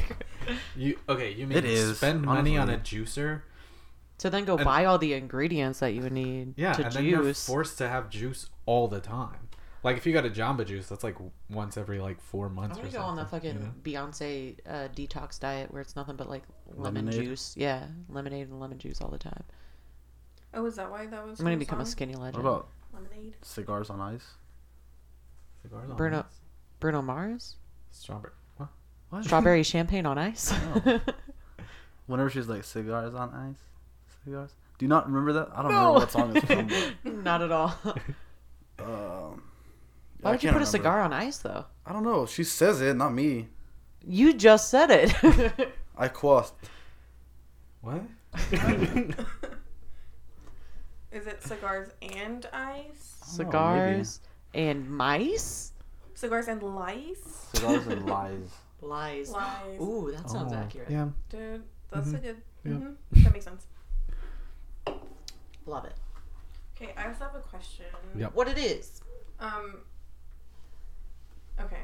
You 0.74 0.98
okay? 1.08 1.30
You 1.32 1.46
mean 1.46 1.58
It 1.58 1.64
is, 1.64 1.98
spend 1.98 2.22
money 2.22 2.58
on 2.58 2.68
a 2.68 2.78
juicer? 2.78 3.42
To 4.18 4.30
then 4.30 4.44
go 4.44 4.56
And- 4.56 4.64
buy 4.64 4.84
all 4.84 4.98
the 4.98 5.12
ingredients 5.14 5.80
that 5.80 5.94
you 5.94 6.02
would 6.02 6.12
need 6.12 6.54
Yeah, 6.56 6.72
to 6.74 6.84
and 6.84 6.92
then 6.92 7.04
you're 7.04 7.22
juice. 7.22 7.46
forced 7.46 7.78
to 7.78 7.88
have 7.88 8.08
juice 8.10 8.48
all 8.64 8.88
the 8.88 9.00
time. 9.00 9.48
Like 9.82 9.96
if 9.96 10.06
you 10.06 10.12
got 10.12 10.26
a 10.26 10.30
Jamba 10.30 10.66
juice, 10.66 10.88
that's 10.88 11.04
like 11.04 11.16
once 11.48 11.76
every 11.76 12.00
like 12.00 12.20
four 12.20 12.48
months. 12.48 12.76
I'm 12.78 12.78
months 12.78 12.78
or 12.78 12.82
gonna 12.82 12.92
go 12.92 12.98
something. 12.98 13.10
on 13.10 13.16
the 13.16 13.26
fucking 13.26 13.54
you 13.54 13.98
know? 14.00 14.06
Beyonce 14.08 14.56
uh, 14.66 14.88
detox 14.94 15.38
diet 15.38 15.70
where 15.70 15.80
it's 15.80 15.94
nothing 15.94 16.16
but 16.16 16.28
like 16.28 16.42
lemon 16.74 17.06
Lemonade? 17.06 17.24
juice. 17.24 17.54
Yeah, 17.56 17.86
lemonade 18.08 18.48
and 18.48 18.58
lemon 18.58 18.78
juice 18.78 19.00
all 19.00 19.10
the 19.10 19.18
time. 19.18 19.44
Oh, 20.54 20.64
is 20.66 20.74
that 20.76 20.90
why 20.90 21.06
that 21.06 21.24
was? 21.26 21.38
I'm 21.38 21.44
gonna 21.44 21.56
the 21.56 21.60
become 21.60 21.80
a 21.80 21.84
song? 21.84 21.92
skinny 21.92 22.14
What 22.14 22.22
legend. 22.22 22.40
about 22.40 22.68
lemonade. 22.92 23.36
cigars 23.42 23.90
on 23.90 24.00
ice? 24.00 24.24
Cigars 25.62 25.90
on 25.90 25.96
Bruno- 25.96 26.20
ice. 26.20 26.40
Bruno 26.80 27.02
Mars, 27.02 27.56
Strawberry. 27.92 28.32
What? 28.56 28.68
What? 29.10 29.24
strawberry 29.24 29.62
champagne 29.74 30.06
on 30.06 30.18
ice. 30.18 30.52
No. 30.84 31.00
Whenever 32.06 32.30
she's 32.30 32.48
like 32.48 32.64
cigars 32.64 33.14
on 33.14 33.30
ice, 33.34 33.58
cigars. 34.26 34.50
Do 34.78 34.84
you 34.84 34.88
not 34.88 35.06
remember 35.06 35.32
that? 35.34 35.48
I 35.54 35.62
don't 35.62 35.70
No. 35.72 35.78
remember 35.78 36.00
what 36.00 36.10
song 36.12 36.36
it's 36.36 36.46
from. 36.46 36.66
But, 37.04 37.14
Not 37.24 37.42
at 37.42 37.50
all. 37.52 37.74
um, 38.78 39.42
Why 40.20 40.30
I 40.30 40.30
would 40.32 40.42
you 40.42 40.48
can't 40.48 40.52
put 40.56 40.62
a 40.62 40.66
cigar 40.66 41.00
on 41.00 41.12
ice 41.12 41.38
though? 41.38 41.64
I 41.86 41.92
don't 41.92 42.02
know. 42.02 42.26
She 42.26 42.44
says 42.44 42.80
it, 42.82 42.94
not 42.96 43.14
me. 43.14 43.48
You 44.06 44.34
just 44.34 44.68
said 44.70 44.90
it. 44.90 45.70
I 45.96 46.08
quote. 46.08 46.52
What? 47.80 48.02
Is 51.12 51.26
it 51.26 51.42
cigars 51.42 51.88
and 52.02 52.46
ice? 52.52 53.20
Oh, 53.22 53.44
maybe. 53.44 54.04
Cigars 54.04 54.20
and 54.54 54.90
mice. 54.90 55.72
Cigars 56.14 56.48
and 56.48 56.62
lice? 56.62 57.48
Cigars 57.54 57.86
and 57.86 58.06
lies. 58.06 58.50
Lies. 58.82 59.30
Lies. 59.30 59.80
Ooh, 59.80 60.10
that 60.14 60.28
sounds 60.28 60.52
Oh, 60.52 60.56
accurate. 60.56 60.90
Yeah. 60.90 61.08
Dude, 61.30 61.62
that's 61.90 62.12
a 62.12 62.18
Mhm. 62.18 62.22
good. 62.22 62.42
Yeah. 62.64 62.72
hmm 62.72 62.92
That 63.22 63.32
makes 63.32 63.44
sense. 63.44 63.66
Love 65.66 65.84
it. 65.84 65.94
Okay, 66.76 66.92
I 66.96 67.08
also 67.08 67.24
have 67.24 67.34
a 67.34 67.40
question. 67.40 67.86
Yep. 68.16 68.34
What 68.34 68.48
it 68.48 68.58
is? 68.58 69.00
Um. 69.40 69.78
Okay. 71.60 71.82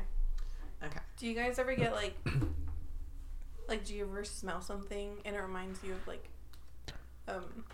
Okay. 0.85 1.01
Do 1.17 1.27
you 1.27 1.35
guys 1.35 1.59
ever 1.59 1.75
get 1.75 1.93
like, 1.93 2.15
like, 3.69 3.85
do 3.85 3.95
you 3.95 4.05
ever 4.05 4.25
smell 4.25 4.61
something 4.61 5.17
and 5.25 5.35
it 5.37 5.41
reminds 5.41 5.83
you 5.83 5.93
of 5.93 6.07
like, 6.07 6.25
um, 7.29 7.65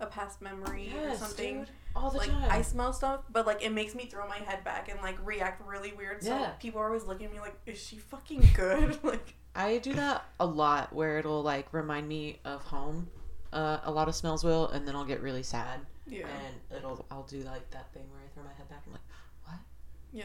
a 0.00 0.06
past 0.06 0.40
memory 0.42 0.92
or 1.04 1.14
something? 1.16 1.66
All 1.94 2.10
the 2.10 2.18
like 2.18 2.30
time. 2.30 2.50
I 2.50 2.62
smell 2.62 2.92
stuff, 2.92 3.20
but 3.30 3.46
like 3.46 3.62
it 3.62 3.70
makes 3.70 3.94
me 3.94 4.06
throw 4.06 4.26
my 4.26 4.38
head 4.38 4.64
back 4.64 4.88
and 4.90 5.00
like 5.02 5.16
react 5.24 5.64
really 5.66 5.92
weird. 5.92 6.22
So 6.22 6.30
Yeah. 6.30 6.50
people 6.58 6.80
are 6.80 6.86
always 6.86 7.04
looking 7.04 7.26
at 7.26 7.32
me 7.32 7.38
like, 7.40 7.54
"Is 7.66 7.78
she 7.80 7.96
fucking 7.98 8.48
good?" 8.54 8.98
like, 9.04 9.34
I 9.54 9.76
do 9.78 9.92
that 9.94 10.24
a 10.40 10.46
lot 10.46 10.92
where 10.94 11.18
it'll 11.18 11.42
like 11.42 11.72
remind 11.72 12.08
me 12.08 12.40
of 12.44 12.62
home. 12.62 13.08
Uh, 13.52 13.80
a 13.84 13.90
lot 13.90 14.08
of 14.08 14.14
smells 14.14 14.42
will, 14.44 14.68
and 14.68 14.88
then 14.88 14.96
I'll 14.96 15.04
get 15.04 15.20
really 15.20 15.42
sad, 15.42 15.80
yeah, 16.06 16.26
and 16.46 16.78
it'll 16.78 17.04
I'll 17.10 17.24
do 17.24 17.42
like 17.42 17.70
that 17.72 17.92
thing 17.92 18.04
where 18.10 18.20
I 18.24 18.28
throw 18.34 18.42
my 18.44 18.52
head 18.56 18.68
back 18.70 18.82
and 18.86 18.94
like, 18.94 19.02
what? 19.44 19.58
yeah. 20.12 20.24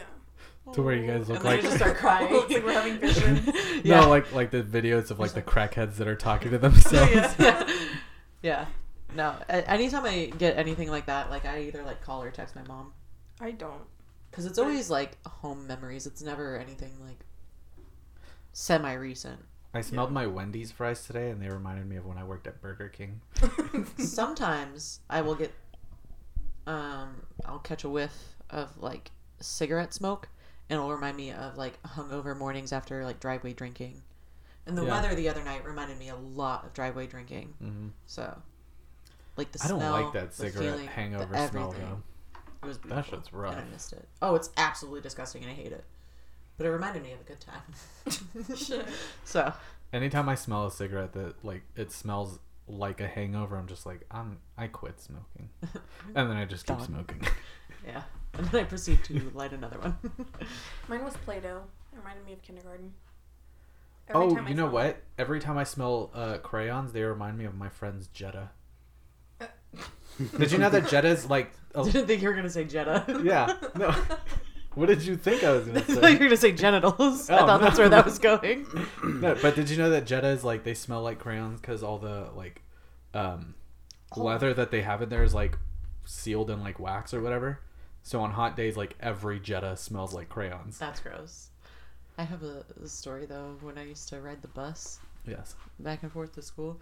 To 0.73 0.81
where 0.81 0.95
you 0.95 1.07
guys 1.07 1.27
look 1.29 1.37
and 1.37 1.45
like- 1.45 1.59
I 1.59 1.61
just 1.61 1.77
start 1.77 1.97
crying. 1.97 2.31
Looks 2.33 2.51
like 2.53 2.63
we're 2.63 2.73
having 2.73 2.97
visions. 2.99 3.49
yeah. 3.85 4.01
No, 4.01 4.09
like 4.09 4.33
like 4.33 4.51
the 4.51 4.61
videos 4.63 5.11
of 5.11 5.19
like 5.19 5.31
the 5.33 5.41
crackheads 5.41 5.95
that 5.95 6.07
are 6.07 6.15
talking 6.15 6.51
to 6.51 6.57
themselves. 6.67 7.35
Yeah. 7.39 7.67
yeah. 8.41 8.65
No. 9.15 9.35
a- 9.49 9.69
Anytime 9.69 10.05
I 10.05 10.31
get 10.37 10.57
anything 10.57 10.89
like 10.89 11.05
that, 11.07 11.29
like 11.29 11.45
I 11.45 11.63
either 11.63 11.83
like 11.83 12.01
call 12.01 12.21
or 12.23 12.31
text 12.31 12.55
my 12.55 12.63
mom 12.67 12.91
I 13.41 13.51
don't. 13.51 13.81
because 14.29 14.45
it's 14.45 14.57
always 14.59 14.89
like 14.89 15.17
home 15.25 15.67
memories. 15.67 16.05
It's 16.05 16.21
never 16.21 16.57
anything 16.57 16.91
like 17.05 17.19
semi 18.53 18.93
recent. 18.93 19.39
I 19.77 19.81
smelled 19.81 20.11
my 20.11 20.25
Wendy's 20.25 20.71
fries 20.71 21.05
today, 21.05 21.29
and 21.29 21.39
they 21.39 21.49
reminded 21.49 21.87
me 21.87 21.97
of 21.97 22.05
when 22.07 22.17
I 22.17 22.23
worked 22.23 22.47
at 22.47 22.59
Burger 22.61 22.89
King. 22.89 23.21
Sometimes 23.97 25.01
I 25.07 25.21
will 25.21 25.35
get, 25.35 25.53
um, 26.65 27.21
I'll 27.45 27.59
catch 27.59 27.83
a 27.83 27.89
whiff 27.89 28.35
of 28.49 28.75
like 28.81 29.11
cigarette 29.39 29.93
smoke, 29.93 30.29
and 30.69 30.77
it'll 30.79 30.91
remind 30.91 31.15
me 31.15 31.31
of 31.31 31.57
like 31.57 31.81
hungover 31.83 32.35
mornings 32.35 32.73
after 32.73 33.05
like 33.05 33.19
driveway 33.19 33.53
drinking. 33.53 34.01
And 34.65 34.75
the 34.75 34.83
Yeah. 34.83 34.91
weather 34.99 35.13
the 35.13 35.29
other 35.29 35.43
night 35.43 35.63
reminded 35.63 35.99
me 35.99 36.09
a 36.09 36.15
lot 36.15 36.65
of 36.65 36.73
driveway 36.73 37.05
drinking. 37.05 37.53
hmm 37.59 37.87
So, 38.07 38.35
like 39.37 39.51
the 39.51 39.63
I 39.63 39.67
don't 39.67 39.79
like 39.91 40.11
that 40.13 40.33
cigarette 40.33 40.53
feeling, 40.71 40.87
hangover 40.87 41.37
smell 41.49 41.71
though. 41.71 42.01
It 42.63 42.65
was 42.65 42.79
That 42.79 43.05
shit's 43.05 43.31
rough. 43.31 43.55
and 43.55 43.61
I 43.67 43.69
missed 43.71 43.93
it. 43.93 44.07
Oh, 44.23 44.33
it's 44.33 44.49
absolutely 44.57 45.01
disgusting, 45.01 45.43
and 45.43 45.51
I 45.51 45.53
hate 45.53 45.71
it. 45.71 45.83
But 46.57 46.65
it 46.65 46.71
reminded 46.71 47.03
me 47.03 47.13
of 47.13 47.19
a 47.21 47.23
good 47.23 47.39
time. 47.39 48.85
so, 49.23 49.53
Anytime 49.93 50.27
I 50.27 50.35
smell 50.35 50.65
a 50.65 50.71
cigarette 50.71 51.13
that 51.13 51.43
like 51.45 51.63
it 51.75 51.91
smells 51.91 52.39
like 52.67 52.99
a 52.99 53.07
hangover, 53.07 53.55
I'm 53.57 53.67
just 53.67 53.85
like 53.85 54.05
I'm 54.11 54.39
I 54.57 54.67
quit 54.67 54.99
smoking, 54.99 55.49
and 56.15 56.29
then 56.29 56.35
I 56.37 56.45
just 56.45 56.65
keep 56.65 56.77
Done. 56.77 56.87
smoking. 56.87 57.21
yeah. 57.85 58.01
And 58.33 58.45
then 58.47 58.61
I 58.61 58.63
proceed 58.65 59.03
to 59.05 59.31
light 59.33 59.53
another 59.53 59.79
one. 59.79 59.97
Mine 60.87 61.03
was 61.05 61.15
Play-Doh. 61.17 61.61
It 61.93 61.97
reminded 61.97 62.25
me 62.25 62.33
of 62.33 62.41
kindergarten. 62.41 62.93
oh, 64.13 64.29
you 64.29 64.35
know 64.53 64.65
smell 64.65 64.69
what? 64.69 65.01
Every 65.17 65.39
time 65.39 65.57
I 65.57 65.63
smell 65.63 66.11
uh, 66.13 66.37
crayons, 66.39 66.91
they 66.91 67.01
remind 67.03 67.37
me 67.37 67.45
of 67.45 67.55
my 67.55 67.69
friend's 67.69 68.07
Jetta. 68.07 68.49
it- 69.39 69.49
Did 70.37 70.51
you 70.51 70.57
know 70.57 70.69
that 70.69 70.87
Jetta's 70.89 71.29
like? 71.29 71.51
A, 71.75 71.83
Didn't 71.83 72.07
think 72.07 72.21
you 72.21 72.27
were 72.27 72.35
gonna 72.35 72.49
say 72.49 72.63
Jetta. 72.65 73.21
yeah. 73.23 73.55
No. 73.75 73.95
What 74.77 74.87
did 74.89 75.01
you 75.03 75.17
think 75.17 75.43
I 75.43 75.51
was 75.51 75.65
gonna 75.65 75.79
thought 75.81 75.89
you 75.89 76.01
say? 76.01 76.13
were 76.13 76.19
gonna 76.25 76.37
say 76.37 76.51
genitals. 76.51 77.29
I 77.29 77.35
Oh, 77.35 77.45
thought 77.47 77.59
no. 77.61 77.65
that's 77.65 77.79
where 77.79 77.89
that 77.89 78.05
was 78.05 78.19
going. 78.19 78.67
no, 79.03 79.35
but 79.41 79.55
did 79.55 79.69
you 79.69 79.77
know 79.77 79.89
that 79.89 80.05
Jetta 80.05 80.27
is 80.27 80.43
like 80.43 80.63
they 80.63 80.73
smell 80.73 81.01
like 81.01 81.19
crayons 81.19 81.59
because 81.59 81.81
all 81.83 81.97
the 81.97 82.29
like 82.35 82.61
um, 83.13 83.55
Oh. 84.15 84.23
leather 84.23 84.53
that 84.53 84.71
they 84.71 84.81
have 84.83 85.01
in 85.01 85.09
there 85.09 85.23
is 85.23 85.33
like 85.33 85.57
sealed 86.05 86.49
in 86.49 86.61
like 86.61 86.79
wax 86.79 87.13
or 87.13 87.21
whatever. 87.21 87.59
So 88.03 88.21
on 88.21 88.31
hot 88.31 88.55
days, 88.55 88.77
like 88.77 88.95
every 89.01 89.39
Jetta 89.39 89.75
smells 89.75 90.13
like 90.13 90.29
crayons. 90.29 90.77
That's 90.77 90.99
gross. 91.01 91.49
I 92.17 92.23
have 92.23 92.41
a, 92.43 92.63
a 92.81 92.87
story 92.87 93.25
though. 93.25 93.57
When 93.61 93.77
I 93.77 93.83
used 93.83 94.07
to 94.09 94.21
ride 94.21 94.41
the 94.41 94.47
bus 94.47 94.99
Yes. 95.27 95.55
back 95.79 96.03
and 96.03 96.11
forth 96.11 96.33
to 96.35 96.41
school, 96.41 96.79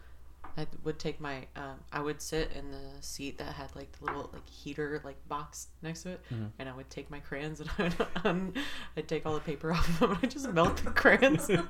I 0.58 0.68
would 0.84 1.00
take 1.00 1.20
my. 1.20 1.46
Um, 1.56 1.80
I 1.92 2.00
would 2.00 2.22
sit 2.22 2.52
in 2.54 2.72
the 2.72 2.80
seat 3.02 3.38
that 3.40 3.54
had 3.56 3.76
like 3.76 3.92
the 4.00 4.06
little 4.06 4.30
like 4.32 4.48
heater 4.50 5.02
like 5.04 5.18
box 5.28 5.68
next 5.82 6.04
to 6.04 6.12
it, 6.12 6.22
Mhm. 6.34 6.52
and 6.60 6.70
I 6.70 6.76
would 6.76 6.90
take 6.90 7.10
my 7.12 7.20
crayons 7.20 7.60
and 7.60 7.70
I 7.78 7.84
would 7.84 8.08
um, 8.24 8.54
I'd 8.96 9.08
take 9.08 9.26
all 9.26 9.34
the 9.34 9.40
paper 9.42 9.74
off 9.74 9.88
of 9.90 10.00
them 10.00 10.12
and 10.12 10.20
I 10.24 10.28
just 10.28 10.50
melt 10.52 10.78
the 10.78 10.92
crayons 10.92 11.50
on 11.50 11.68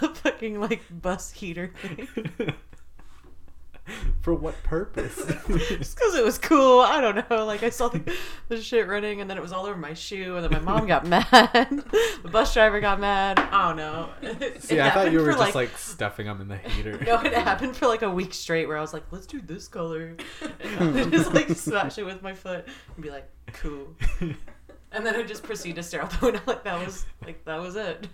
the 0.00 0.12
fucking 0.22 0.60
like 0.60 0.82
bus 0.90 1.30
heater 1.30 1.72
thing. 1.80 2.08
For 4.22 4.34
what 4.34 4.62
purpose? 4.62 5.16
Just 5.48 5.96
because 5.96 6.14
it 6.14 6.24
was 6.24 6.38
cool. 6.38 6.80
I 6.80 7.00
don't 7.00 7.28
know. 7.30 7.44
Like 7.46 7.62
I 7.62 7.70
saw 7.70 7.88
the, 7.88 8.02
the 8.48 8.60
shit 8.60 8.86
running, 8.86 9.20
and 9.20 9.28
then 9.30 9.36
it 9.36 9.40
was 9.40 9.52
all 9.52 9.66
over 9.66 9.76
my 9.76 9.94
shoe, 9.94 10.36
and 10.36 10.44
then 10.44 10.50
my 10.52 10.58
mom 10.58 10.86
got 10.86 11.06
mad. 11.06 11.28
the 11.32 12.28
bus 12.30 12.52
driver 12.54 12.80
got 12.80 13.00
mad. 13.00 13.38
I 13.38 13.68
don't 13.68 13.76
know. 13.76 14.10
It- 14.22 14.62
See, 14.62 14.76
it 14.76 14.80
I 14.82 14.90
thought 14.90 15.12
you 15.12 15.20
were 15.20 15.32
just 15.32 15.54
like, 15.54 15.76
stuffing 15.78 16.26
them 16.26 16.40
in 16.40 16.48
the 16.48 16.56
heater. 16.58 16.98
No, 17.04 17.20
it 17.20 17.32
happened 17.32 17.76
for 17.76 17.86
like 17.86 18.02
a 18.02 18.10
week 18.10 18.34
straight, 18.34 18.66
where 18.68 18.76
I 18.76 18.80
was 18.80 18.92
like, 18.92 19.04
"Let's 19.10 19.26
do 19.26 19.40
this 19.40 19.68
color," 19.68 20.16
and 20.62 21.10
just 21.12 21.32
like 21.32 21.48
smash 21.50 21.98
it 21.98 22.04
with 22.04 22.22
my 22.22 22.34
foot 22.34 22.66
and 22.94 23.02
be 23.02 23.10
like, 23.10 23.28
"Cool," 23.54 23.94
and 24.20 25.06
then 25.06 25.14
I 25.14 25.22
just 25.22 25.42
proceed 25.42 25.76
to 25.76 25.82
stare 25.82 26.02
out 26.02 26.10
the 26.12 26.26
window 26.26 26.40
like 26.46 26.64
that 26.64 26.84
was 26.84 27.06
like 27.24 27.44
that 27.44 27.60
was 27.60 27.76
it. 27.76 28.06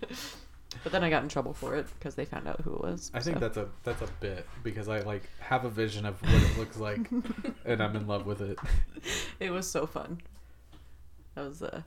But 0.83 0.91
then 0.91 1.03
I 1.03 1.09
got 1.09 1.23
in 1.23 1.29
trouble 1.29 1.53
for 1.53 1.75
it 1.75 1.87
because 1.97 2.15
they 2.15 2.25
found 2.25 2.47
out 2.47 2.61
who 2.61 2.73
it 2.75 2.81
was. 2.81 3.11
I 3.13 3.19
think 3.19 3.39
that's 3.39 3.57
a 3.57 3.67
that's 3.83 4.01
a 4.01 4.07
bit 4.19 4.47
because 4.63 4.87
I 4.87 4.99
like 5.01 5.23
have 5.39 5.65
a 5.65 5.69
vision 5.69 6.05
of 6.05 6.21
what 6.21 6.41
it 6.41 6.57
looks 6.57 6.77
like, 6.77 7.09
and 7.65 7.81
I'm 7.81 7.95
in 7.95 8.07
love 8.07 8.25
with 8.25 8.41
it. 8.41 8.59
it 9.39 9.51
was 9.51 9.69
so 9.69 9.85
fun. 9.85 10.21
That 11.35 11.45
was 11.45 11.61
uh, 11.63 11.81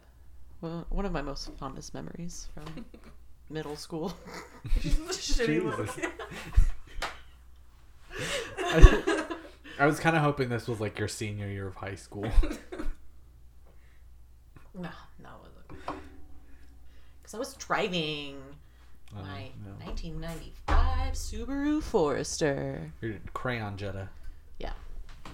well, 0.61 0.87
one 0.91 1.07
of 1.07 1.13
my 1.13 1.23
most 1.23 1.51
fondest 1.59 1.95
memories 1.95 2.49
from 2.55 2.85
middle 3.51 3.77
school. 3.77 4.13
Jesus. 4.81 5.91
I, 8.59 9.27
I 9.79 9.87
was 9.87 10.01
kind 10.01 10.17
of 10.17 10.23
hoping 10.23 10.49
this 10.49 10.67
was 10.67 10.81
like 10.81 10.99
your 10.99 11.09
senior 11.09 11.47
year 11.49 11.69
of 11.69 11.77
high 11.77 11.95
school. 11.95 12.29
No, 14.75 14.91
no, 15.23 15.31
wasn't. 15.43 16.03
Because 17.19 17.35
I 17.35 17.39
was 17.39 17.55
driving 17.55 18.37
my 19.15 19.51
no. 19.65 19.73
1995 19.85 21.13
Subaru 21.15 21.83
Forester. 21.83 22.93
Your 23.01 23.15
crayon 23.33 23.77
Jetta. 23.77 24.09
Yeah. 24.59 24.73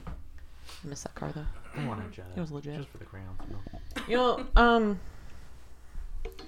I 0.07 0.11
miss 0.85 1.03
that 1.03 1.15
car 1.15 1.31
though. 1.35 1.47
I 1.77 1.87
want 1.87 2.07
a 2.07 2.11
Jetta. 2.11 2.29
It 2.37 2.41
was 2.41 2.53
legit. 2.53 2.77
Just 2.77 2.89
for 2.89 2.99
the 2.99 3.05
crayons. 3.05 3.39
no. 3.51 3.59
You 4.09 4.17
know, 4.17 4.47
um, 4.57 5.01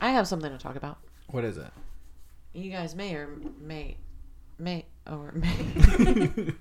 I 0.00 0.10
have 0.10 0.28
something 0.28 0.50
to 0.50 0.58
talk 0.58 0.76
about. 0.76 0.98
What 1.28 1.44
is 1.44 1.56
it? 1.58 1.70
you 2.52 2.70
guys 2.70 2.94
may 2.94 3.14
or 3.14 3.28
may 3.60 3.96
may 4.58 4.86
or 5.06 5.32
may 5.32 6.54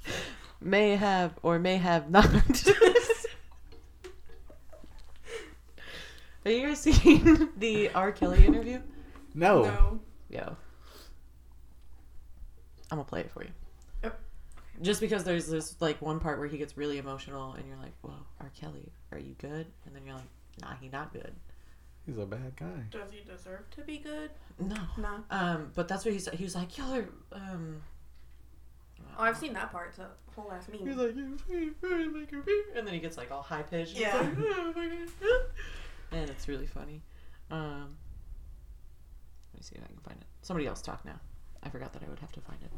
may 0.60 0.94
have 0.96 1.36
or 1.42 1.58
may 1.58 1.76
have 1.76 2.10
not. 2.10 2.24
Have 6.44 6.54
you 6.54 6.68
guys 6.68 6.80
seen 6.80 7.50
the 7.58 7.90
R. 7.90 8.12
Kelly 8.12 8.46
interview? 8.46 8.80
No. 9.34 9.64
No. 9.64 10.00
Yo. 10.30 10.56
I'm 12.90 12.98
gonna 12.98 13.04
play 13.04 13.20
it 13.20 13.30
for 13.30 13.42
you. 13.42 13.50
Yep. 14.02 14.18
Just 14.82 15.00
because 15.00 15.24
there's 15.24 15.46
this 15.48 15.76
like 15.80 16.00
one 16.00 16.20
part 16.20 16.38
where 16.38 16.48
he 16.48 16.58
gets 16.58 16.76
really 16.76 16.98
emotional 16.98 17.52
and 17.54 17.66
you're 17.66 17.76
like, 17.76 17.92
Whoa, 18.02 18.14
R. 18.40 18.50
Kelly, 18.58 18.92
are 19.12 19.18
you 19.18 19.34
good? 19.38 19.66
And 19.86 19.94
then 19.94 20.02
you're 20.06 20.14
like, 20.14 20.24
Nah, 20.62 20.74
he 20.80 20.88
not 20.88 21.12
good. 21.12 21.34
He's 22.06 22.18
a 22.18 22.26
bad 22.26 22.56
guy. 22.56 22.86
Does 22.90 23.10
he 23.12 23.20
deserve 23.20 23.68
to 23.72 23.82
be 23.82 23.98
good? 23.98 24.30
No. 24.58 24.76
No. 24.96 25.24
Um, 25.30 25.70
but 25.74 25.86
that's 25.88 26.04
what 26.04 26.14
he 26.14 26.20
said. 26.20 26.34
He 26.34 26.44
was 26.44 26.54
like, 26.54 26.78
Y'all 26.78 26.94
are 26.94 27.08
um 27.32 27.82
Oh, 29.18 29.24
I've 29.24 29.36
seen 29.36 29.52
that 29.54 29.70
part. 29.72 29.88
It's 29.90 29.98
a 29.98 30.08
whole 30.34 30.50
ass 30.52 30.66
meme. 30.68 30.86
He's 30.86 30.96
like, 30.96 31.14
"You 31.16 31.74
really 31.82 32.08
like 32.08 32.30
him." 32.30 32.44
and 32.74 32.86
then 32.86 32.94
he 32.94 33.00
gets 33.00 33.16
like 33.16 33.30
all 33.30 33.42
high 33.42 33.62
pitched. 33.62 33.96
Yeah. 33.98 34.18
and 36.12 36.30
it's 36.30 36.48
really 36.48 36.66
funny. 36.66 37.02
Um, 37.50 37.96
let 38.09 38.09
me 39.60 39.64
see 39.64 39.76
if 39.76 39.84
I 39.84 39.86
can 39.88 39.96
find 39.98 40.18
it. 40.20 40.26
Somebody 40.42 40.66
else 40.66 40.80
talk 40.82 41.04
now. 41.04 41.20
I 41.62 41.68
forgot 41.68 41.92
that 41.92 42.02
I 42.02 42.08
would 42.08 42.18
have 42.20 42.32
to 42.32 42.40
find 42.40 42.58
it. 42.62 42.70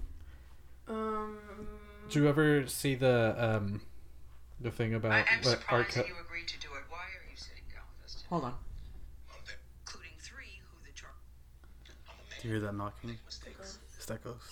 um. 0.88 1.38
Did 2.08 2.16
you 2.16 2.28
ever 2.28 2.66
see 2.66 2.94
the 2.96 3.34
um 3.38 3.80
the 4.60 4.70
thing 4.70 4.94
about 4.94 5.12
I 5.12 5.18
am 5.20 5.24
what 5.42 5.46
R. 5.46 5.50
surprised 5.60 5.90
Ke- 5.90 5.94
that 5.94 6.08
you 6.08 6.14
agreed 6.20 6.48
to 6.48 6.58
do 6.60 6.68
it. 6.74 6.82
Why 6.88 6.98
are 6.98 7.24
you 7.30 7.36
sitting 7.36 7.64
down 7.72 7.84
with 7.96 8.04
us 8.06 8.14
today? 8.14 8.26
Hold 8.30 8.44
on. 8.44 8.54
Including 9.86 10.10
three 10.18 10.60
who 10.60 10.84
the 10.84 10.92
drug. 10.94 11.12
Do 12.40 12.48
you 12.48 12.54
hear 12.54 12.60
that 12.66 12.74
knocking? 12.74 13.16
Ghost. 13.26 13.78
Is 13.98 14.06
that 14.06 14.22
ghost? 14.24 14.44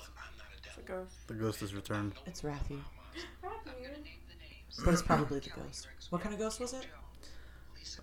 It's 0.64 0.76
a 0.78 0.82
ghost. 0.82 1.12
The 1.26 1.34
ghost 1.34 1.62
is 1.62 1.74
returned. 1.74 2.12
It's 2.26 2.42
Rathy, 2.42 2.78
I'm 3.42 3.50
gonna 3.64 3.88
name 3.88 4.22
the 4.30 4.38
names. 4.38 4.80
but 4.84 4.94
it's 4.94 5.02
probably 5.02 5.40
the 5.40 5.50
ghost. 5.50 5.88
What 6.10 6.22
kind 6.22 6.32
of 6.34 6.40
ghost 6.40 6.60
was 6.60 6.72
it? 6.74 6.86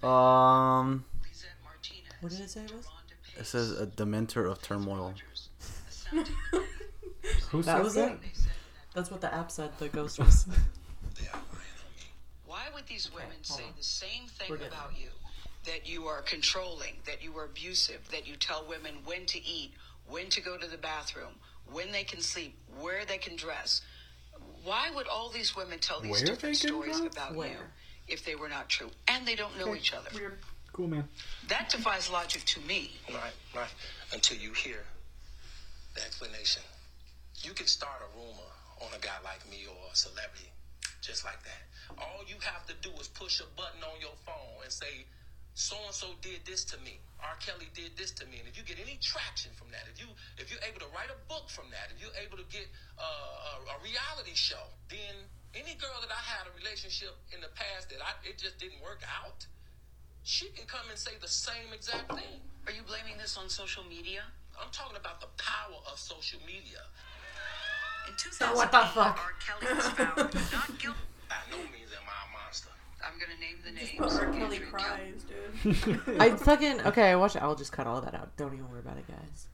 Um, 0.04 1.06
Lisa 1.24 1.46
Martinez. 1.64 2.12
What 2.20 2.32
did 2.32 2.42
it 2.42 2.50
say 2.50 2.66
it 2.66 2.74
was? 2.76 2.86
Rhonda 3.38 3.42
it 3.42 3.46
says 3.46 3.72
a 3.80 3.88
dementor 3.88 4.50
of 4.52 4.62
turmoil. 4.62 5.14
Who 7.50 7.62
That 7.64 7.78
says 7.78 7.84
was 7.84 7.94
that? 7.96 8.12
it. 8.14 8.22
They 8.22 8.28
said 8.34 8.46
that- 8.46 8.94
That's 8.94 9.12
what 9.12 9.22
the 9.22 9.34
app 9.34 9.52
said. 9.52 9.72
The 9.80 9.90
ghost 9.90 10.20
was. 10.20 10.48
Why 12.46 12.64
would 12.74 12.88
these 12.88 13.12
women 13.14 13.30
hold 13.48 13.60
say 13.60 13.66
on. 13.66 13.74
the 13.78 13.84
same 13.84 14.28
thing 14.28 14.50
We're 14.50 14.56
about 14.68 14.94
you? 15.00 15.10
That 15.66 15.88
you 15.88 16.06
are 16.08 16.22
controlling, 16.22 16.94
that 17.06 17.22
you 17.24 17.38
are 17.38 17.46
abusive, 17.46 18.08
that 18.12 18.26
you 18.26 18.36
tell 18.38 18.66
women 18.70 18.96
when 19.06 19.26
to 19.28 19.46
eat, 19.46 19.74
when 20.08 20.30
to 20.30 20.42
go 20.42 20.58
to 20.58 20.66
the 20.68 20.78
bathroom, 20.78 21.34
when 21.72 21.92
they 21.92 22.04
can 22.04 22.22
sleep, 22.22 22.56
where 22.80 23.04
they 23.06 23.18
can 23.18 23.36
dress. 23.36 23.82
Why 24.64 24.90
would 24.96 25.08
all 25.08 25.30
these 25.30 25.56
women 25.58 25.80
tell 25.80 26.00
these 26.00 26.12
Where 26.12 26.26
different 26.26 26.56
stories 26.56 27.00
dress? 27.02 27.14
about 27.14 27.36
you 27.36 27.58
if 28.08 28.24
they 28.24 28.36
were 28.36 28.48
not 28.50 28.70
true? 28.70 28.90
And 29.10 29.28
they 29.28 29.36
don't 29.36 29.58
know 29.60 29.76
each 29.76 29.94
other. 29.94 30.10
Weird. 30.14 30.40
Cool 30.78 30.88
man. 30.88 31.10
That 31.50 31.70
defies 31.70 32.10
logic 32.12 32.46
to 32.54 32.62
me. 32.62 32.92
Right, 33.10 33.34
right. 33.56 33.74
Until 34.14 34.38
you 34.38 34.54
hear 34.54 34.86
the 35.96 36.02
explanation. 36.06 36.62
You 37.42 37.54
can 37.54 37.66
start 37.66 37.98
a 38.06 38.10
rumor 38.18 38.52
on 38.82 38.94
a 38.94 39.02
guy 39.02 39.18
like 39.26 39.42
me 39.50 39.66
or 39.66 39.76
a 39.92 39.96
celebrity 39.96 40.54
just 41.02 41.26
like 41.26 41.42
that. 41.48 41.64
All 41.98 42.22
you 42.28 42.36
have 42.44 42.68
to 42.68 42.76
do 42.82 42.92
is 43.00 43.08
push 43.08 43.40
a 43.40 43.48
button 43.56 43.82
on 43.82 43.98
your 43.98 44.14
phone 44.28 44.62
and 44.62 44.72
say, 44.72 45.08
so 45.58 45.74
and 45.88 45.96
so 45.96 46.14
did 46.22 46.46
this 46.46 46.62
to 46.70 46.78
me. 46.86 47.02
R. 47.18 47.34
Kelly 47.42 47.72
did 47.74 47.98
this 47.98 48.14
to 48.22 48.30
me. 48.30 48.38
And 48.38 48.46
if 48.46 48.54
you 48.54 48.62
get 48.62 48.78
any 48.78 49.02
traction 49.02 49.50
from 49.58 49.74
that, 49.74 49.90
if 49.90 49.98
you 49.98 50.06
if 50.38 50.54
you're 50.54 50.62
able 50.62 50.78
to 50.86 50.90
write 50.94 51.10
a 51.10 51.18
book 51.26 51.50
from 51.50 51.74
that, 51.74 51.90
if 51.90 51.98
you're 51.98 52.14
able 52.22 52.38
to 52.38 52.46
get 52.54 52.70
uh, 53.02 53.02
a, 53.02 53.74
a 53.74 53.76
reality 53.82 54.38
show, 54.38 54.62
then 54.94 55.26
any 55.58 55.74
girl 55.82 55.98
that 56.06 56.14
I 56.14 56.22
had 56.22 56.46
a 56.46 56.54
relationship 56.54 57.18
in 57.34 57.42
the 57.42 57.50
past 57.58 57.90
that 57.90 58.06
I 58.06 58.14
it 58.22 58.38
just 58.38 58.62
didn't 58.62 58.86
work 58.86 59.02
out, 59.10 59.50
she 60.28 60.50
can 60.50 60.66
come 60.68 60.82
and 60.90 61.00
say 61.00 61.12
the 61.22 61.28
same 61.28 61.72
exact 61.74 62.12
thing. 62.12 62.42
Are 62.68 62.74
you 62.74 62.82
blaming 62.86 63.18
this 63.18 63.38
on 63.38 63.48
social 63.48 63.84
media? 63.86 64.24
I'm 64.62 64.68
talking 64.74 64.98
about 64.98 65.22
the 65.22 65.28
power 65.38 65.78
of 65.90 65.98
social 65.98 66.40
media. 66.46 66.80
In 68.08 68.14
What 68.56 68.72
the 68.72 68.80
fuck? 68.80 69.18
R. 69.18 69.32
Kelly 69.40 69.74
was 69.74 69.88
found 69.88 70.18
not 70.52 70.80
guilty. 70.80 71.00
By 71.30 71.36
no 71.50 71.58
means 71.58 71.92
am 71.96 72.04
I 72.08 72.28
a 72.28 72.44
monster. 72.44 72.70
I'm 73.06 73.18
gonna 73.18 73.40
name 73.40 73.58
the 73.64 73.72
Just 73.80 73.94
names. 73.94 74.14
put 74.14 74.28
R. 74.28 74.34
Kelly 74.34 74.60
cries, 74.60 75.24
dude. 75.24 76.18
I 76.22 76.32
fucking 76.36 76.82
okay. 76.88 77.12
I 77.12 77.16
watch 77.16 77.38
it. 77.38 77.42
I'll 77.42 77.56
just 77.56 77.72
cut 77.72 77.88
all 77.88 78.02
that 78.02 78.14
out. 78.14 78.36
Don't 78.36 78.54
even 78.54 78.70
worry 78.70 78.80
about 78.82 78.98
it, 78.98 79.06
guys. 79.08 79.48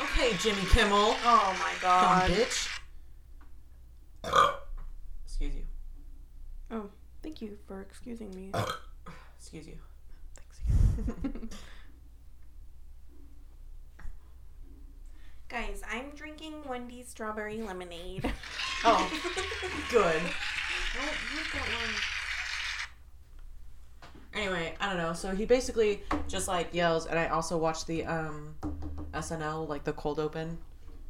Okay, 0.00 0.36
Jimmy 0.38 0.62
Kimmel. 0.70 1.14
Oh 1.24 1.56
my 1.60 1.72
Dumb 1.80 1.80
god. 1.82 2.30
bitch. 2.30 2.68
Excuse 5.26 5.54
you. 5.54 5.62
Oh, 6.72 6.90
thank 7.26 7.42
you 7.42 7.58
for 7.66 7.80
excusing 7.80 8.30
me. 8.36 8.52
Excuse 9.36 9.66
you. 9.66 9.74
Thanks. 10.36 10.60
Guys, 15.48 15.82
I'm 15.90 16.10
drinking 16.14 16.54
Wendy's 16.68 17.08
strawberry 17.08 17.60
lemonade. 17.60 18.32
Oh, 18.84 19.10
good. 19.90 20.22
What, 20.22 21.12
what's 21.34 21.52
that 21.52 21.66
one? 21.66 21.94
Anyway, 24.32 24.76
I 24.80 24.86
don't 24.90 24.98
know. 24.98 25.12
So 25.12 25.34
he 25.34 25.46
basically 25.46 26.04
just 26.28 26.46
like 26.46 26.72
yells, 26.72 27.06
and 27.06 27.18
I 27.18 27.26
also 27.26 27.58
watched 27.58 27.88
the 27.88 28.04
um, 28.04 28.54
SNL 29.14 29.68
like 29.68 29.82
the 29.82 29.94
cold 29.94 30.20
open 30.20 30.58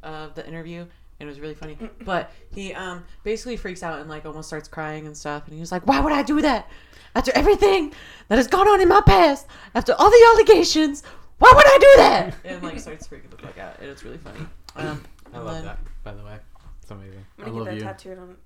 of 0.01 0.33
the 0.33 0.47
interview. 0.47 0.87
And 1.19 1.27
it 1.27 1.31
was 1.31 1.39
really 1.39 1.55
funny, 1.55 1.77
but 2.05 2.31
he 2.53 2.73
um 2.73 3.03
basically 3.23 3.57
freaks 3.57 3.81
out 3.81 3.99
and 3.99 4.09
like 4.09 4.25
almost 4.25 4.47
starts 4.47 4.67
crying 4.67 5.07
and 5.07 5.17
stuff. 5.17 5.45
And 5.45 5.53
he 5.55 5.59
was 5.59 5.71
like, 5.71 5.85
"Why 5.87 5.99
would 5.99 6.13
I 6.13 6.21
do 6.23 6.41
that? 6.41 6.69
After 7.15 7.31
everything 7.35 7.93
that 8.27 8.35
has 8.37 8.47
gone 8.47 8.67
on 8.67 8.81
in 8.81 8.87
my 8.87 9.01
past, 9.01 9.47
after 9.73 9.93
all 9.97 10.09
the 10.11 10.27
allegations, 10.35 11.01
why 11.39 11.51
would 11.55 11.65
I 11.65 11.77
do 11.79 11.93
that?" 11.97 12.35
And 12.45 12.61
like 12.63 12.79
starts 12.79 13.07
freaking 13.07 13.31
the 13.31 13.37
fuck 13.37 13.57
out. 13.57 13.79
And 13.79 13.89
it's 13.89 14.03
really 14.03 14.19
funny. 14.19 14.39
Um, 14.75 15.03
I 15.33 15.39
love 15.39 15.55
then- 15.55 15.65
that. 15.65 15.79
By 16.03 16.13
the 16.13 16.23
way, 16.23 16.37
it's 16.81 16.91
amazing. 16.91 17.25
I'm 17.39 17.45
gonna 17.45 17.57
love 17.57 17.65
get 17.65 17.73
you. 17.75 17.79
that 17.81 17.97
tattooed 17.99 18.19
on. 18.19 18.37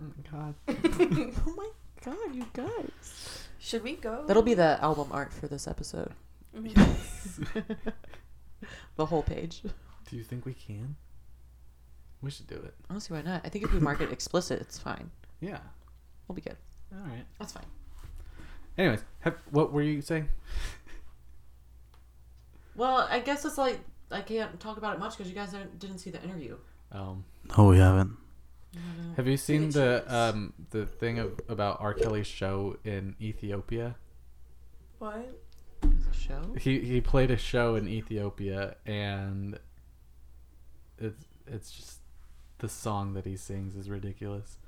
Oh, 0.00 0.12
God. 0.32 0.54
Oh 1.46 1.54
my 1.54 1.68
god, 2.04 2.34
you 2.34 2.46
guys! 2.54 3.48
Should 3.58 3.82
we 3.82 3.96
go? 3.96 4.24
That'll 4.26 4.42
be 4.42 4.54
the 4.54 4.78
album 4.80 5.08
art 5.10 5.32
for 5.34 5.48
this 5.48 5.66
episode. 5.68 6.12
Mhm. 6.56 7.76
The 8.96 9.06
whole 9.06 9.22
page. 9.22 9.62
Do 10.10 10.16
you 10.16 10.24
think 10.24 10.44
we 10.44 10.54
can? 10.54 10.96
We 12.22 12.30
should 12.30 12.46
do 12.48 12.56
it. 12.56 12.74
I 12.88 12.92
don't 12.94 13.00
see 13.00 13.14
why 13.14 13.22
not. 13.22 13.42
I 13.44 13.48
think 13.48 13.64
if 13.64 13.72
we 13.72 13.78
mark 13.80 14.00
it 14.00 14.10
explicit, 14.12 14.60
it's 14.60 14.78
fine. 14.78 15.10
Yeah. 15.40 15.58
We'll 16.26 16.34
be 16.34 16.42
good. 16.42 16.56
All 16.92 17.04
right. 17.04 17.24
That's 17.38 17.52
fine. 17.52 17.66
Anyways, 18.76 19.04
have, 19.20 19.36
what 19.50 19.72
were 19.72 19.82
you 19.82 20.00
saying? 20.02 20.28
Well, 22.76 23.06
I 23.10 23.20
guess 23.20 23.44
it's 23.44 23.58
like 23.58 23.80
I 24.10 24.20
can't 24.20 24.58
talk 24.60 24.76
about 24.78 24.94
it 24.96 25.00
much 25.00 25.16
because 25.16 25.28
you 25.28 25.34
guys 25.34 25.50
didn't, 25.50 25.78
didn't 25.78 25.98
see 25.98 26.10
the 26.10 26.22
interview. 26.22 26.56
Um, 26.92 27.24
No, 27.56 27.66
we 27.66 27.78
haven't. 27.78 28.16
have 29.16 29.26
you 29.26 29.36
seen 29.36 29.70
the 29.70 30.04
um 30.06 30.52
the 30.70 30.86
thing 30.86 31.18
of 31.18 31.40
about 31.48 31.78
R. 31.80 31.94
Kelly's 31.94 32.26
show 32.26 32.76
in 32.84 33.16
Ethiopia? 33.20 33.96
what? 34.98 35.28
It's 35.82 36.06
a 36.06 36.12
show. 36.18 36.54
He 36.58 36.80
he 36.80 37.00
played 37.00 37.30
a 37.30 37.36
show 37.36 37.74
in 37.76 37.88
Ethiopia 37.88 38.76
and 38.86 39.58
it's 40.98 41.24
it's 41.46 41.70
just 41.70 41.97
the 42.58 42.68
song 42.68 43.14
that 43.14 43.24
he 43.24 43.36
sings 43.36 43.74
is 43.76 43.88
ridiculous. 43.90 44.58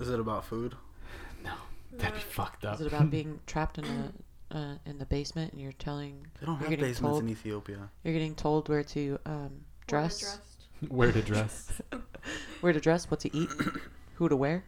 Is 0.00 0.08
it 0.10 0.20
about 0.20 0.44
food? 0.44 0.74
No, 1.42 1.52
that'd 1.92 2.14
be 2.14 2.20
Uh, 2.20 2.22
fucked 2.22 2.64
up. 2.66 2.74
Is 2.74 2.82
it 2.82 2.86
about 2.92 3.10
being 3.10 3.40
trapped 3.46 3.78
in 3.78 3.84
a 3.86 4.12
uh, 4.56 4.74
in 4.84 4.98
the 4.98 5.06
basement 5.06 5.52
and 5.52 5.60
you're 5.62 5.72
telling 5.72 6.26
They 6.40 6.46
don't 6.46 6.60
you're 6.60 6.70
have 6.70 6.80
basements 6.80 7.00
told 7.00 7.22
in 7.22 7.28
Ethiopia. 7.30 7.88
you're 8.04 8.12
getting 8.12 8.34
told 8.34 8.68
where 8.68 8.82
to 8.82 9.18
um, 9.24 9.50
dress, 9.86 10.20
Dressed. 10.20 10.40
Where 10.88 11.12
to 11.12 11.22
dress? 11.22 11.72
where 12.60 12.72
to 12.74 12.80
dress, 12.80 13.10
what 13.10 13.20
to 13.20 13.34
eat, 13.34 13.48
who 14.16 14.28
to 14.28 14.36
wear. 14.36 14.64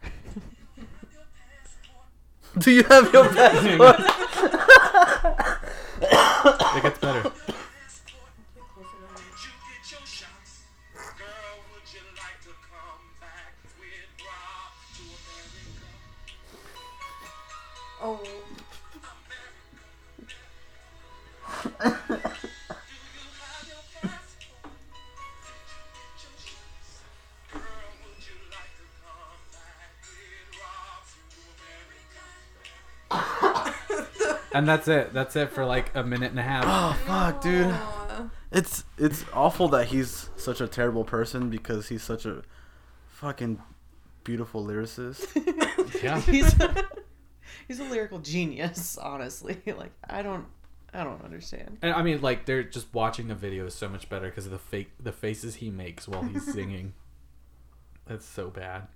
Do 2.59 2.71
you 2.71 2.85
have 2.85 3.13
your 3.13 3.29
passport? 3.29 4.01
it 6.77 6.83
gets 6.83 6.99
better. 6.99 7.33
And 34.55 34.67
that's 34.69 34.89
it. 34.89 35.13
That's 35.13 35.37
it 35.37 35.51
for 35.51 35.65
like 35.65 35.91
a 35.95 36.03
minute 36.03 36.31
and 36.31 36.39
a 36.39 36.43
half. 36.43 36.65
Oh 36.67 36.97
fuck, 37.07 37.41
dude. 37.43 37.67
Aw. 37.67 38.29
It's 38.51 38.85
it's 38.99 39.25
awful 39.33 39.69
that 39.69 39.87
he's 39.89 40.29
such 40.37 40.61
a 40.61 40.69
terrible 40.69 41.05
person 41.05 41.49
because 41.51 41.89
he's 41.89 42.03
such 42.03 42.27
a 42.27 42.43
fucking 43.09 43.61
beautiful 44.25 44.65
lyricist. 44.65 45.27
Yeah. 46.03 46.21
he's 46.21 46.53
he's 47.69 47.79
a 47.79 47.85
lyrical 47.85 48.19
genius. 48.19 48.97
Honestly, 48.99 49.61
like 49.67 49.93
I 50.09 50.23
don't 50.23 50.47
I 50.93 51.05
don't 51.05 51.23
understand. 51.25 51.79
And 51.83 51.95
I 51.95 52.03
mean, 52.03 52.21
like 52.21 52.45
they're 52.45 52.63
just 52.65 52.93
watching 52.93 53.29
the 53.29 53.35
video 53.35 53.67
is 53.67 53.75
so 53.75 53.89
much 53.89 54.09
better 54.09 54.29
because 54.29 54.47
of 54.47 54.53
the 54.53 54.59
fake 54.59 54.91
the 55.01 55.13
faces 55.13 55.57
he 55.57 55.71
makes 55.71 56.09
while 56.09 56.23
he's 56.23 56.45
singing. 56.53 56.95
That's 58.07 58.27
so 58.27 58.51
bad. 58.51 58.89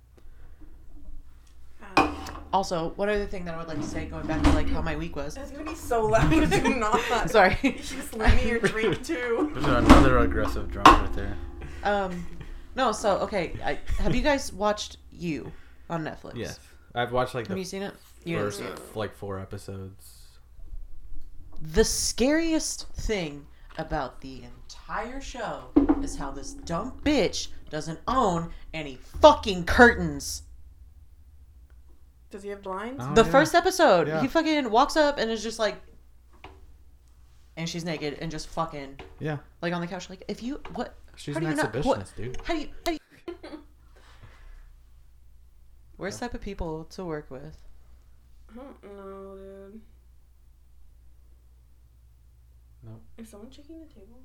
Also, 2.53 2.89
one 2.95 3.09
other 3.09 3.25
thing 3.25 3.45
that 3.45 3.53
I 3.55 3.57
would 3.57 3.67
like 3.67 3.81
to 3.81 3.87
say, 3.87 4.05
going 4.05 4.25
back 4.25 4.41
to 4.43 4.51
like 4.51 4.69
how 4.69 4.81
my 4.81 4.95
week 4.95 5.15
was. 5.15 5.35
It's 5.37 5.51
gonna 5.51 5.65
be 5.65 5.75
so 5.75 6.05
loud. 6.05 6.29
Do 6.29 6.45
not. 6.75 7.29
Sorry. 7.29 7.57
You 7.61 7.73
just 7.73 8.15
let 8.15 8.35
me 8.35 8.47
your 8.49 8.59
drink 8.59 9.03
too. 9.05 9.51
There's 9.53 9.65
another 9.65 10.19
aggressive 10.19 10.71
drum 10.71 10.85
right 10.85 11.13
there. 11.13 11.37
Um, 11.83 12.25
no. 12.75 12.91
So 12.91 13.17
okay, 13.19 13.53
I, 13.63 13.79
have 14.01 14.15
you 14.15 14.21
guys 14.21 14.53
watched 14.53 14.97
You 15.11 15.51
on 15.89 16.03
Netflix? 16.03 16.35
Yes, 16.35 16.59
I've 16.95 17.11
watched 17.11 17.35
like 17.35 17.47
Have 17.47 17.57
you 17.57 17.65
seen 17.65 17.81
it? 17.81 17.93
You 18.23 18.37
haven't 18.37 18.51
first 18.51 18.59
seen 18.59 18.67
it. 18.67 18.95
like 18.95 19.13
four 19.13 19.39
episodes. 19.39 20.13
The 21.61 21.83
scariest 21.83 22.87
thing 22.93 23.45
about 23.77 24.21
the 24.21 24.43
entire 24.43 25.19
show 25.21 25.69
is 26.01 26.15
how 26.15 26.31
this 26.31 26.53
dumb 26.53 26.93
bitch 27.03 27.49
doesn't 27.69 27.99
own 28.07 28.51
any 28.73 28.95
fucking 29.21 29.65
curtains. 29.65 30.43
Does 32.29 32.43
he 32.43 32.49
have 32.49 32.61
blinds? 32.61 33.03
Oh, 33.05 33.13
the 33.13 33.23
yeah. 33.23 33.31
first 33.31 33.55
episode, 33.55 34.07
Yeah. 34.07 34.21
he 34.21 34.27
fucking 34.27 34.69
walks 34.69 34.97
up 34.97 35.17
and 35.17 35.31
is 35.31 35.41
just 35.41 35.59
like, 35.59 35.75
and 37.55 37.67
she's 37.69 37.85
naked 37.85 38.17
and 38.21 38.29
just 38.29 38.47
fucking 38.49 38.99
Yeah, 39.19 39.37
like 39.61 39.73
on 39.73 39.81
the 39.81 39.87
couch. 39.87 40.09
Like, 40.09 40.23
if 40.27 40.43
you 40.43 40.61
what? 40.75 40.95
she's 41.15 41.35
how 41.35 41.41
an 41.43 41.49
do 41.49 41.55
not- 41.55 41.85
what- 41.85 41.99
exhibitionist, 42.01 42.15
dude. 42.15 42.37
How 42.43 42.53
do 42.53 42.59
you? 42.59 42.67
How 42.85 42.91
do 42.91 42.91
you? 42.91 42.99
Worst 45.97 46.19
type 46.19 46.33
of 46.33 46.41
people 46.41 46.83
to 46.91 47.05
work 47.05 47.31
with. 47.31 47.57
I 48.51 48.55
don't 48.55 48.83
know, 48.83 49.35
dude. 49.37 49.81
Nope. 52.83 53.01
Is 53.17 53.29
someone 53.29 53.49
checking 53.49 53.79
the 53.79 53.87
table? 53.87 54.19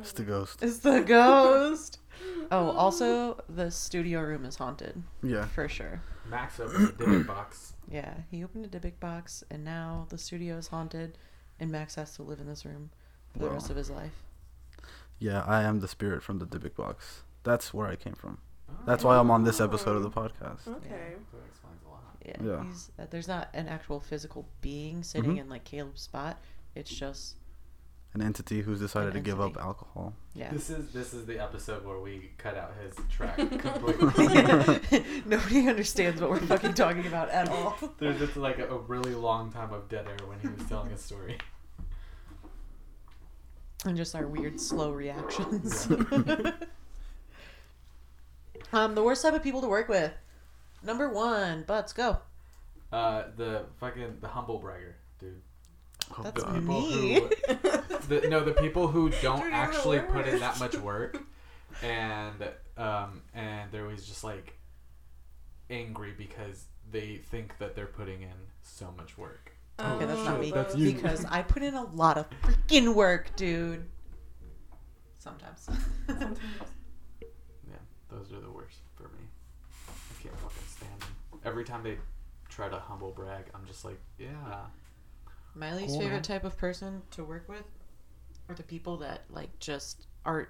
It's 0.00 0.12
the 0.12 0.22
ghost. 0.24 0.62
It's 0.62 0.78
the 0.78 1.00
ghost. 1.00 1.98
oh, 2.50 2.70
also 2.70 3.40
the 3.48 3.70
studio 3.70 4.20
room 4.20 4.44
is 4.44 4.56
haunted 4.56 5.02
Yeah. 5.22 5.44
for 5.46 5.68
sure. 5.68 6.00
Max 6.28 6.60
opened 6.60 6.88
the 6.88 6.92
Dybbuk 7.04 7.26
box. 7.26 7.74
Yeah, 7.90 8.14
he 8.30 8.44
opened 8.44 8.74
a 8.74 8.80
big 8.80 9.00
box, 9.00 9.42
and 9.50 9.64
now 9.64 10.06
the 10.10 10.18
studio 10.18 10.56
is 10.56 10.68
haunted, 10.68 11.16
and 11.58 11.70
Max 11.70 11.94
has 11.94 12.14
to 12.16 12.22
live 12.22 12.38
in 12.40 12.46
this 12.46 12.64
room 12.66 12.90
for 13.32 13.38
the 13.40 13.50
rest 13.50 13.70
of 13.70 13.76
his 13.76 13.90
life. 13.90 14.22
Yeah, 15.18 15.42
I 15.46 15.62
am 15.62 15.80
the 15.80 15.88
spirit 15.88 16.22
from 16.22 16.38
the 16.38 16.46
Dybbuk 16.46 16.76
box. 16.76 17.22
That's 17.44 17.72
where 17.72 17.88
I 17.88 17.96
came 17.96 18.14
from. 18.14 18.38
That's 18.86 19.02
why 19.02 19.16
I'm 19.16 19.30
on 19.30 19.44
this 19.44 19.60
episode 19.60 19.96
of 19.96 20.02
the 20.02 20.10
podcast. 20.10 20.68
Okay. 20.68 21.14
That 21.32 21.46
explains 21.48 21.82
a 21.86 21.88
lot. 21.88 22.16
Yeah, 22.24 22.36
Yeah. 22.42 22.64
He's, 22.64 22.90
uh, 22.98 23.06
there's 23.10 23.26
not 23.26 23.48
an 23.54 23.66
actual 23.68 23.98
physical 24.00 24.46
being 24.60 25.02
sitting 25.02 25.36
Mhm. 25.36 25.40
in 25.40 25.48
like 25.48 25.64
Caleb's 25.64 26.02
spot. 26.02 26.38
It's 26.74 26.90
just 26.90 27.36
An 28.14 28.22
entity 28.22 28.62
who's 28.62 28.80
decided 28.80 29.08
An 29.10 29.14
to 29.16 29.20
give 29.20 29.38
up 29.40 29.56
alcohol. 29.58 30.14
yeah. 30.34 30.50
This 30.50 30.70
is 30.70 30.90
this 30.92 31.12
is 31.12 31.26
the 31.26 31.38
episode 31.38 31.84
where 31.84 31.98
we 32.00 32.30
cut 32.38 32.56
out 32.56 32.72
his 32.82 32.94
track 33.10 33.36
completely. 33.58 35.04
Nobody 35.26 35.68
understands 35.68 36.20
what 36.20 36.30
we're 36.30 36.38
fucking 36.40 36.72
talking 36.74 37.06
about 37.06 37.28
at 37.28 37.48
all. 37.50 37.76
There's 37.98 38.18
just 38.18 38.36
like 38.36 38.58
a, 38.58 38.66
a 38.68 38.78
really 38.78 39.14
long 39.14 39.52
time 39.52 39.72
of 39.74 39.88
dead 39.90 40.06
air 40.08 40.26
when 40.26 40.40
he 40.40 40.48
was 40.48 40.66
telling 40.68 40.90
a 40.90 40.96
story. 40.96 41.36
and 43.84 43.96
just 43.96 44.14
our 44.14 44.26
weird 44.26 44.58
slow 44.58 44.90
reactions. 44.90 45.86
um, 48.72 48.94
the 48.94 49.02
worst 49.02 49.22
type 49.22 49.34
of 49.34 49.42
people 49.42 49.60
to 49.60 49.68
work 49.68 49.88
with. 49.88 50.12
Number 50.82 51.08
one, 51.10 51.64
butts 51.64 51.92
go. 51.92 52.18
Uh, 52.90 53.24
the 53.36 53.66
fucking 53.80 54.16
the 54.22 54.28
humble 54.28 54.58
bragger, 54.58 54.96
dude. 55.20 55.42
Oh, 56.16 56.22
That's 56.22 56.42
God. 56.42 56.54
People 56.54 56.80
me. 56.80 57.14
who 57.14 57.28
the, 58.08 58.28
no 58.28 58.44
the 58.44 58.52
people 58.52 58.88
who 58.88 59.10
don't 59.22 59.40
Dude, 59.40 59.42
you're 59.42 59.50
the 59.50 59.56
actually 59.56 60.00
put 60.00 60.26
in 60.26 60.38
that 60.40 60.58
much 60.58 60.76
work, 60.76 61.22
and 61.82 62.34
um 62.76 63.22
and 63.34 63.70
they're 63.70 63.84
always 63.84 64.06
just 64.06 64.24
like 64.24 64.58
angry 65.70 66.14
because 66.16 66.66
they 66.90 67.16
think 67.16 67.58
that 67.58 67.74
they're 67.74 67.86
putting 67.86 68.22
in 68.22 68.34
so 68.62 68.92
much 68.96 69.18
work. 69.18 69.52
Okay, 69.80 70.06
that's 70.06 70.24
not 70.24 70.40
me. 70.40 70.50
that's 70.50 70.74
you. 70.74 70.92
Because 70.92 71.24
I 71.26 71.42
put 71.42 71.62
in 71.62 71.74
a 71.74 71.84
lot 71.84 72.18
of 72.18 72.26
freaking 72.42 72.94
work, 72.94 73.34
dude. 73.36 73.84
Sometimes. 75.18 75.68
Sometimes. 76.06 76.38
Yeah, 77.20 77.76
those 78.08 78.32
are 78.32 78.40
the 78.40 78.50
worst 78.50 78.78
for 78.96 79.04
me. 79.04 79.20
I 79.86 80.22
can't 80.22 80.36
fucking 80.38 80.62
stand 80.66 81.00
them. 81.00 81.40
Every 81.44 81.64
time 81.64 81.82
they 81.84 81.98
try 82.48 82.68
to 82.68 82.78
humble 82.78 83.12
brag, 83.12 83.44
I'm 83.54 83.64
just 83.66 83.84
like, 83.84 84.00
yeah. 84.18 84.66
My 85.54 85.74
least 85.74 85.88
Cool, 85.88 85.98
man. 85.98 86.08
favorite 86.08 86.24
type 86.24 86.44
of 86.44 86.56
person 86.56 87.02
to 87.12 87.24
work 87.24 87.48
with 87.48 87.64
are 88.48 88.54
the 88.54 88.62
people 88.62 88.96
that 88.98 89.22
like 89.30 89.58
just 89.58 90.06
are. 90.24 90.48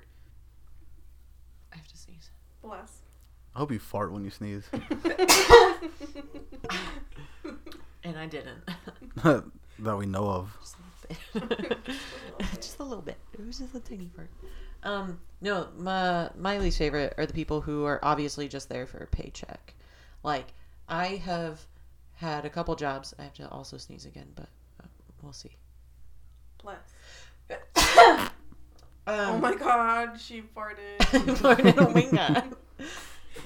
I 1.72 1.76
have 1.76 1.88
to 1.88 1.96
sneeze. 1.96 2.30
Bless. 2.62 3.02
I 3.54 3.58
hope 3.58 3.72
you 3.72 3.78
fart 3.78 4.12
when 4.12 4.24
you 4.24 4.30
sneeze. 4.30 4.68
And 8.04 8.16
I 8.18 8.26
didn't. 8.26 8.62
that 9.80 9.96
we 9.96 10.06
know 10.06 10.28
of. 10.28 10.56
just 10.60 10.76
a 11.34 11.38
little 11.38 11.56
bit. 11.68 11.78
just 12.60 12.78
a 12.78 12.82
little 12.84 13.02
bit. 13.02 13.16
It 13.34 13.44
was 13.44 13.58
just 13.58 13.74
a 13.74 13.80
tiny 13.80 14.06
part. 14.06 14.30
Um, 14.82 15.20
no, 15.40 15.68
my 15.76 16.30
my 16.38 16.58
least 16.58 16.78
favorite 16.78 17.14
are 17.18 17.26
the 17.26 17.34
people 17.34 17.60
who 17.60 17.84
are 17.84 17.98
obviously 18.02 18.48
just 18.48 18.68
there 18.68 18.86
for 18.86 18.98
a 18.98 19.06
paycheck. 19.06 19.74
Like 20.22 20.54
I 20.88 21.16
have 21.16 21.66
had 22.14 22.44
a 22.46 22.50
couple 22.50 22.74
jobs. 22.76 23.12
I 23.18 23.24
have 23.24 23.34
to 23.34 23.48
also 23.50 23.76
sneeze 23.76 24.06
again, 24.06 24.28
but 24.34 24.48
we'll 25.22 25.32
see. 25.32 25.56
Bless. 26.62 26.78
Um, 29.08 29.16
oh 29.16 29.38
my 29.38 29.54
god, 29.54 30.20
she 30.20 30.42
farted. 30.42 30.98
Farted 30.98 31.78
a 31.78 31.86
winga. 31.94 32.54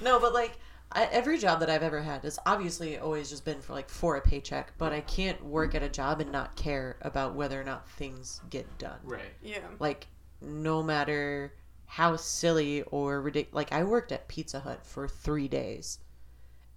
no, 0.03 0.19
but 0.19 0.33
like 0.33 0.59
I, 0.91 1.05
every 1.05 1.37
job 1.37 1.61
that 1.61 1.69
I've 1.69 1.83
ever 1.83 2.01
had 2.01 2.23
has 2.23 2.37
obviously 2.45 2.97
always 2.97 3.29
just 3.29 3.45
been 3.45 3.61
for 3.61 3.71
like 3.71 3.87
for 3.87 4.17
a 4.17 4.21
paycheck. 4.21 4.73
But 4.77 4.91
I 4.91 4.99
can't 4.99 5.41
work 5.45 5.73
at 5.73 5.81
a 5.81 5.87
job 5.87 6.19
and 6.19 6.33
not 6.33 6.57
care 6.57 6.97
about 7.01 7.35
whether 7.35 7.61
or 7.61 7.63
not 7.63 7.89
things 7.91 8.41
get 8.49 8.77
done. 8.77 8.99
Right. 9.05 9.21
yeah. 9.41 9.59
Like 9.79 10.07
no 10.41 10.83
matter 10.83 11.53
how 11.85 12.17
silly 12.17 12.81
or 12.91 13.21
ridiculous. 13.21 13.55
Like 13.55 13.71
I 13.71 13.85
worked 13.85 14.11
at 14.11 14.27
Pizza 14.27 14.59
Hut 14.59 14.85
for 14.85 15.07
three 15.07 15.47
days, 15.47 15.99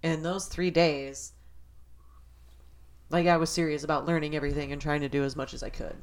and 0.01 0.23
those 0.23 0.47
three 0.47 0.71
days. 0.71 1.33
Like 3.09 3.27
I 3.27 3.37
was 3.37 3.49
serious 3.49 3.83
about 3.83 4.05
learning 4.05 4.35
everything 4.35 4.71
and 4.71 4.81
trying 4.81 5.01
to 5.01 5.09
do 5.09 5.23
as 5.23 5.35
much 5.35 5.53
as 5.53 5.63
I 5.63 5.69
could. 5.69 5.95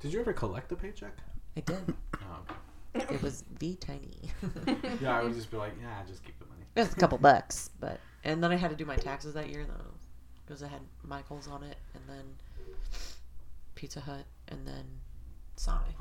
Did 0.00 0.12
you 0.12 0.20
ever 0.20 0.32
collect 0.32 0.68
the 0.68 0.76
paycheck? 0.76 1.16
I 1.56 1.60
did. 1.60 1.94
Oh, 2.22 2.54
It 2.94 3.22
was 3.22 3.44
v 3.58 3.76
tiny. 3.76 4.30
yeah, 5.00 5.18
I 5.18 5.22
would 5.22 5.34
just 5.34 5.50
be 5.50 5.56
like, 5.56 5.72
yeah, 5.80 6.02
just 6.06 6.24
keep 6.24 6.38
the 6.38 6.46
money. 6.46 6.62
It 6.74 6.80
was 6.80 6.92
a 6.92 6.96
couple 6.96 7.18
bucks, 7.18 7.70
but 7.80 8.00
and 8.24 8.42
then 8.42 8.50
I 8.52 8.56
had 8.56 8.70
to 8.70 8.76
do 8.76 8.84
my 8.84 8.96
taxes 8.96 9.34
that 9.34 9.48
year 9.50 9.64
though, 9.66 9.92
because 10.46 10.62
I 10.62 10.68
had 10.68 10.80
Michaels 11.04 11.48
on 11.48 11.62
it, 11.62 11.76
and 11.94 12.02
then 12.08 12.24
Pizza 13.74 14.00
Hut, 14.00 14.24
and 14.48 14.66
then 14.66 14.84
Sonic. 15.56 15.94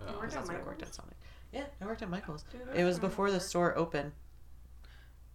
Uh, 0.00 0.10
You 0.12 0.18
worked 0.18 0.32
That's 0.34 0.48
at 0.48 0.52
where 0.54 0.62
I 0.62 0.66
worked 0.66 0.82
at 0.82 0.94
Sonic. 0.94 1.16
Yeah, 1.52 1.64
I 1.80 1.84
worked 1.86 2.02
at 2.02 2.10
Michaels. 2.10 2.44
Dude, 2.50 2.60
It 2.74 2.84
was 2.84 2.98
before 2.98 3.30
the 3.30 3.40
store 3.40 3.76
opened. 3.76 4.12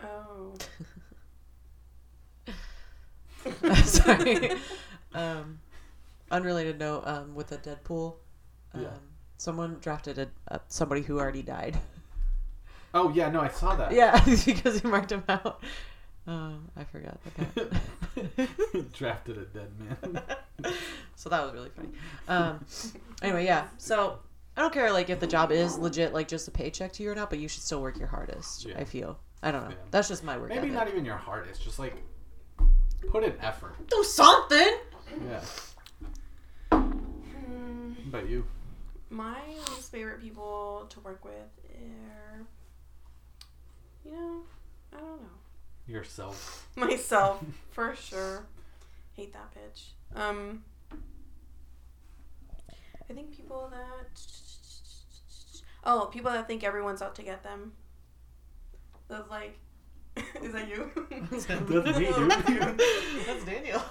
Oh. 0.04 0.54
Sorry. 3.84 4.52
um, 5.14 5.60
unrelated 6.32 6.80
note. 6.80 7.04
Um, 7.06 7.36
with 7.36 7.48
the 7.48 7.58
Deadpool, 7.58 8.16
um, 8.74 8.82
Yeah. 8.82 8.90
someone 9.38 9.78
drafted 9.82 10.18
a, 10.20 10.28
a 10.48 10.60
somebody 10.68 11.02
who 11.02 11.20
already 11.20 11.42
died. 11.44 11.78
oh 12.94 13.12
yeah, 13.14 13.30
no, 13.30 13.42
I 13.42 13.50
saw 13.50 13.76
that. 13.76 13.92
yeah, 13.92 14.24
because 14.46 14.80
he 14.80 14.88
marked 14.88 15.12
him 15.12 15.24
out. 15.30 15.64
Um, 16.26 16.70
I 16.76 16.84
forgot. 16.84 17.18
Drafted 18.94 19.38
a 19.38 19.46
dead 19.46 19.70
man. 19.80 20.22
so 21.16 21.30
that 21.30 21.42
was 21.44 21.54
really 21.54 21.70
funny. 21.70 21.90
Um, 22.28 22.66
anyway, 23.22 23.46
yeah. 23.46 23.68
So 23.78 24.20
I 24.58 24.62
don't 24.62 24.74
care 24.74 24.92
like 24.92 25.10
if 25.10 25.22
the 25.22 25.28
job 25.28 25.52
is 25.54 25.78
legit, 25.78 26.14
like 26.14 26.28
just 26.28 26.48
a 26.50 26.52
paycheck 26.52 26.92
to 26.94 27.04
you 27.04 27.12
or 27.12 27.16
not, 27.16 27.30
but 27.30 27.40
you 27.40 27.48
should 27.48 27.64
still 27.64 27.82
work 27.82 27.98
your 27.98 28.10
hardest. 28.10 28.66
Yeah. 28.66 28.78
I 28.78 28.84
feel. 28.84 29.18
I 29.42 29.52
don't 29.52 29.64
know. 29.64 29.70
Yeah. 29.70 29.76
That's 29.92 30.08
just 30.10 30.24
my 30.24 30.38
work. 30.38 30.50
Maybe 30.50 30.62
ethic. 30.68 30.74
not 30.74 30.88
even 30.90 31.06
your 31.06 31.16
hardest, 31.16 31.64
just 31.64 31.80
like 31.80 31.96
put 33.08 33.24
in 33.24 33.34
effort. 33.42 33.76
do 33.88 34.04
something. 34.04 34.78
Yeah. 35.26 35.42
Hmm. 36.72 37.94
But 38.08 38.30
you. 38.30 38.46
My 39.10 39.40
least 39.70 39.92
favorite 39.92 40.22
people 40.22 40.86
to 40.90 41.00
work 41.00 41.24
with 41.24 41.34
are, 41.70 42.46
you 44.06 44.12
know, 44.12 44.42
I 44.94 44.98
don't 44.98 45.22
know. 45.22 45.38
Yourself. 45.88 46.68
Myself, 46.76 47.42
for 47.72 47.96
sure. 47.96 48.46
Hate 49.16 49.34
that 49.34 49.54
bitch. 49.56 49.92
Um, 50.16 50.64
I 53.10 53.14
think 53.14 53.36
people 53.36 53.72
that 53.72 54.22
oh 55.86 56.10
people 56.12 56.32
that 56.32 56.48
think 56.48 56.64
everyone's 56.64 57.02
out 57.02 57.16
to 57.16 57.24
get 57.24 57.44
them. 57.44 57.72
Those 59.08 59.30
like, 59.30 59.58
is 60.42 60.54
that 60.54 60.68
you? 60.70 60.90
That's 61.30 61.50
me, 61.50 61.56
dude. 61.66 62.80
That's 63.26 63.46
Daniel. 63.46 63.82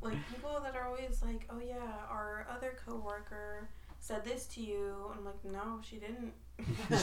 like 0.00 0.16
people 0.30 0.60
that 0.62 0.74
are 0.76 0.86
always 0.86 1.22
like, 1.24 1.46
oh 1.50 1.60
yeah, 1.66 1.76
our 2.10 2.46
other 2.54 2.76
coworker 2.84 3.68
said 4.00 4.24
this 4.24 4.46
to 4.46 4.60
you. 4.60 4.94
I'm 5.16 5.24
like, 5.24 5.44
no, 5.44 5.80
she 5.82 5.96
didn't. 5.96 6.32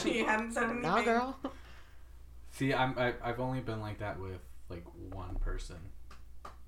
she 0.01 0.24
hadn't 0.24 0.51
said 0.54 0.64
anything. 0.64 0.82
Nah, 0.82 1.01
girl. 1.01 1.38
See, 2.51 2.74
I'm 2.74 2.97
I, 2.97 3.14
I've 3.24 3.39
only 3.39 3.60
been 3.62 3.82
like 3.82 3.99
that 3.99 4.20
with 4.20 4.39
like 4.70 4.86
one 5.12 5.36
person 5.36 5.78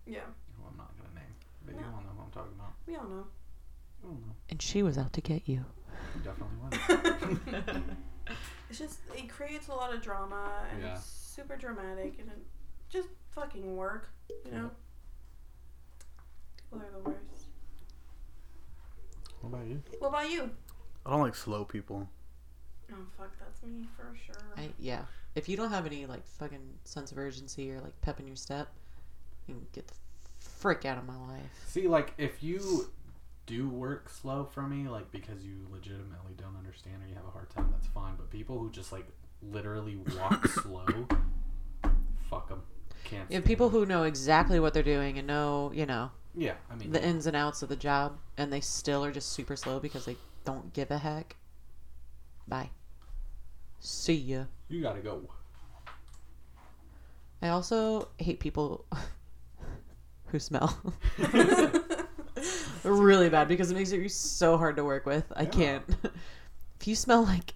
Yeah, 0.05 0.19
who 0.57 0.63
I'm 0.69 0.77
not 0.77 0.91
gonna 0.97 1.13
name, 1.15 1.33
but 1.65 1.75
you 1.75 1.81
all 1.85 2.01
know 2.01 2.09
who 2.17 2.23
I'm 2.23 2.31
talking 2.31 2.53
about. 2.59 2.73
we 2.87 2.95
all 2.95 3.03
know. 3.03 3.25
You 4.03 4.09
all 4.09 4.15
know. 4.15 4.35
And 4.49 4.61
she 4.61 4.83
was 4.83 4.97
out 4.97 5.13
to 5.13 5.21
get 5.21 5.43
you. 5.47 5.63
You 6.15 6.21
definitely 6.23 6.57
was. 6.61 7.81
it's 8.69 8.79
just 8.79 8.99
it 9.15 9.29
creates 9.29 9.67
a 9.67 9.73
lot 9.73 9.93
of 9.93 10.01
drama 10.01 10.49
and 10.73 10.81
Yeah. 10.83 10.97
It's 11.35 11.47
super 11.47 11.57
dramatic 11.57 12.15
and 12.19 12.29
it 12.29 12.37
just 12.89 13.09
fucking 13.31 13.75
work, 13.75 14.09
you 14.45 14.51
know. 14.51 14.69
People 16.57 16.85
are 16.85 16.91
the 16.91 17.09
worst. 17.09 17.47
What 19.41 19.53
about 19.53 19.67
you? 19.67 19.81
What 19.99 20.07
about 20.09 20.29
you? 20.29 20.49
I 21.05 21.11
don't 21.11 21.21
like 21.21 21.35
slow 21.35 21.65
people. 21.65 22.07
Oh 22.91 22.95
fuck, 23.17 23.31
that's 23.39 23.63
me 23.63 23.87
for 23.95 24.15
sure. 24.25 24.35
I, 24.57 24.69
yeah. 24.79 25.03
If 25.35 25.49
you 25.49 25.57
don't 25.57 25.71
have 25.71 25.85
any 25.85 26.05
like 26.05 26.25
fucking 26.25 26.79
sense 26.83 27.11
of 27.11 27.17
urgency 27.17 27.71
or 27.71 27.79
like 27.79 27.99
pep 28.01 28.19
in 28.19 28.27
your 28.27 28.35
step, 28.35 28.69
you 29.47 29.55
can 29.55 29.65
get 29.73 29.87
the 29.87 29.93
frick 30.39 30.85
out 30.85 30.97
of 30.97 31.05
my 31.05 31.17
life. 31.27 31.65
See, 31.67 31.87
like 31.87 32.13
if 32.17 32.41
you 32.41 32.89
do 33.45 33.69
work 33.69 34.09
slow 34.09 34.45
for 34.45 34.63
me, 34.63 34.87
like 34.87 35.11
because 35.11 35.43
you 35.43 35.67
legitimately 35.71 36.33
don't 36.37 36.55
understand 36.57 37.03
or 37.03 37.07
you 37.07 37.15
have 37.15 37.25
a 37.25 37.31
hard 37.31 37.49
time, 37.49 37.69
that's 37.71 37.87
fine. 37.87 38.13
But 38.17 38.29
people 38.29 38.57
who 38.57 38.71
just 38.71 38.91
like 38.91 39.05
literally 39.51 39.97
walk 40.17 40.47
slow, 40.61 41.07
fuck 42.29 42.49
them. 42.49 42.61
Can't. 43.03 43.29
You 43.29 43.35
have 43.35 43.43
stand 43.43 43.45
people 43.45 43.67
'em. 43.67 43.71
who 43.73 43.85
know 43.85 44.03
exactly 44.03 44.59
what 44.59 44.73
they're 44.73 44.83
doing 44.83 45.17
and 45.17 45.27
know, 45.27 45.71
you 45.73 45.85
know, 45.85 46.11
Yeah, 46.35 46.55
I 46.71 46.75
mean, 46.75 46.91
the 46.91 47.03
ins 47.03 47.25
and 47.27 47.35
outs 47.35 47.61
of 47.61 47.69
the 47.69 47.75
job, 47.75 48.17
and 48.37 48.51
they 48.51 48.61
still 48.61 49.03
are 49.05 49.11
just 49.11 49.29
super 49.33 49.55
slow 49.55 49.79
because 49.79 50.05
they 50.05 50.17
don't 50.43 50.73
give 50.73 50.89
a 50.91 50.97
heck. 50.97 51.35
Bye. 52.47 52.71
See 53.79 54.13
ya. 54.15 54.45
you 54.69 54.81
gotta 54.81 54.99
go. 55.01 55.21
I 57.41 57.49
also 57.49 58.07
hate 58.17 58.39
people 58.39 58.85
who 60.27 60.39
smell 60.39 60.81
really 62.83 63.29
bad 63.29 63.47
because 63.47 63.69
it 63.71 63.75
makes 63.75 63.91
it 63.91 64.09
so 64.11 64.57
hard 64.57 64.75
to 64.77 64.83
work 64.83 65.05
with. 65.05 65.31
I 65.35 65.43
Yeah. 65.43 65.49
can't. 65.49 65.83
If 66.79 66.87
you 66.87 66.95
smell 66.95 67.23
like 67.23 67.53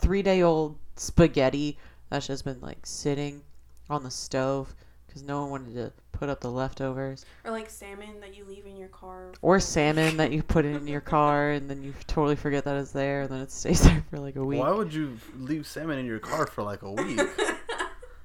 three 0.00 0.22
day 0.22 0.42
old 0.42 0.78
spaghetti 0.98 1.78
that's 2.10 2.26
just 2.26 2.44
been 2.44 2.60
like 2.60 2.84
sitting 2.84 3.42
on 3.90 4.02
the 4.02 4.10
stove 4.10 4.74
because 5.06 5.22
no 5.22 5.42
one 5.42 5.50
wanted 5.50 5.74
to 5.74 5.92
put 6.12 6.28
up 6.28 6.40
the 6.40 6.50
leftovers, 6.50 7.24
or 7.44 7.52
like 7.52 7.70
salmon 7.70 8.20
that 8.20 8.36
you 8.36 8.44
leave 8.44 8.66
in 8.66 8.76
your 8.76 8.88
car. 8.88 9.30
or 9.40 9.60
salmon 9.60 10.16
that 10.16 10.32
you 10.32 10.42
put 10.42 10.64
in 10.64 10.86
your 10.86 11.00
car 11.00 11.50
and 11.50 11.70
then 11.70 11.82
you 11.82 11.94
totally 12.08 12.34
forget 12.36 12.64
that 12.64 12.76
it's 12.76 12.90
there 12.90 13.22
and 13.22 13.30
then 13.30 13.40
it 13.40 13.50
stays 13.52 13.80
there 13.84 14.04
for 14.10 14.18
like 14.18 14.36
a 14.36 14.44
week. 14.44 14.58
Why 14.60 14.72
would 14.72 14.92
you 14.92 15.16
leave 15.38 15.66
salmon 15.66 15.98
in 15.98 16.06
your 16.06 16.18
car 16.18 16.46
for 16.46 16.62
like 16.62 16.82
a 16.82 16.90
week? 16.90 17.20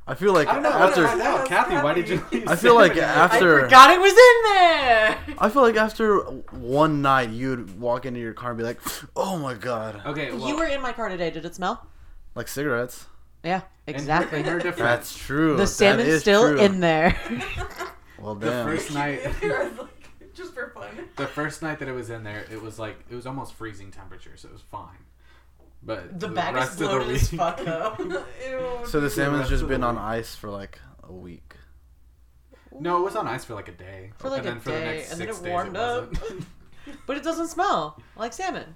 I 0.06 0.16
feel 0.16 0.34
like 0.34 0.50
I 0.50 0.56
don't 0.56 0.64
know. 0.64 0.70
after 0.72 1.08
Find 1.08 1.22
out, 1.22 1.48
Kathy. 1.48 1.76
Why 1.76 1.94
did 1.94 2.10
you? 2.10 2.26
leave 2.32 2.48
I 2.50 2.58
feel 2.58 2.76
like 2.76 2.96
salmon 2.96 3.10
in 3.14 3.20
I 3.20 3.24
after 3.24 3.60
forgot 3.62 3.92
it 3.92 4.02
was 4.02 4.12
in 4.12 4.44
there. 4.52 5.36
I 5.38 5.50
feel 5.50 5.62
like 5.62 5.78
after 5.78 6.18
one 6.52 7.02
night 7.02 7.30
you'd 7.30 7.80
walk 7.80 8.06
into 8.06 8.20
your 8.20 8.34
car 8.34 8.50
and 8.50 8.58
be 8.58 8.66
like, 8.66 8.82
"Oh 9.16 9.38
my 9.38 9.54
god!" 9.54 10.02
Okay, 10.06 10.34
well, 10.34 10.46
you 10.46 10.58
were 10.58 10.66
in 10.66 10.82
my 10.82 10.92
car 10.92 11.08
today. 11.08 11.32
Did 11.32 11.46
it 11.46 11.56
smell? 11.56 11.88
Like 12.36 12.48
cigarettes. 12.48 13.06
Yeah, 13.44 13.62
exactly. 13.88 14.40
you're- 14.40 14.50
and 14.52 14.62
you're 14.64 14.72
different. 14.72 14.90
That's 14.90 15.18
true. 15.18 15.52
the 15.52 15.64
That 15.64 15.68
salmon's 15.68 16.08
is 16.08 16.22
still 16.22 16.50
true. 16.50 16.60
in 16.60 16.80
there. 16.80 17.20
Well, 18.20 18.36
the 18.36 18.48
first 18.52 18.94
night. 18.94 19.20
just 20.34 20.54
for 20.54 20.70
fun. 20.70 21.10
The 21.18 21.28
first 21.28 21.62
night 21.62 21.80
that 21.80 21.90
it 21.90 21.92
was 21.92 22.10
in 22.10 22.24
there, 22.24 22.46
it 22.50 22.62
was 22.62 22.80
like 22.80 22.96
it 23.10 23.16
was 23.16 23.28
almost 23.28 23.54
freezing 23.54 23.92
temperature, 23.92 24.38
so 24.38 24.48
it 24.48 24.54
was 24.54 24.62
fine. 24.62 24.96
But 25.84 26.22
The 26.22 26.30
bag 26.30 26.54
is 26.56 26.60
rest 26.62 26.72
of 26.74 26.78
the 26.80 26.86
loaded 26.86 27.16
as 27.18 27.30
fuck 27.32 27.58
though. 27.58 28.24
So 28.86 29.02
the 29.02 29.10
salmon's 29.10 29.40
rest 29.42 29.50
just 29.52 29.68
been 29.68 29.84
on 29.84 29.98
ice 29.98 30.36
for 30.36 30.50
like 30.50 30.80
a 31.04 31.12
week. 31.12 31.56
No, 32.80 33.00
it 33.00 33.04
was 33.04 33.18
on 33.18 33.28
ice 33.28 33.44
for 33.44 33.56
like 33.56 33.68
a 33.68 33.74
day. 33.74 34.12
For 34.18 34.30
like 34.30 34.40
and 34.40 34.48
a 34.48 34.52
then 34.52 34.60
for 34.62 34.72
the 34.72 34.78
day, 34.80 34.86
next 34.86 35.12
and 35.12 35.20
then 35.20 35.28
six 35.28 35.40
it 35.40 35.44
days 35.44 35.52
warmed 35.52 35.76
up. 35.76 36.22
wasn't. 36.22 36.46
but 37.06 37.18
it 37.18 37.24
doesn't 37.24 37.48
smell 37.50 38.02
like 38.16 38.32
salmon. 38.32 38.76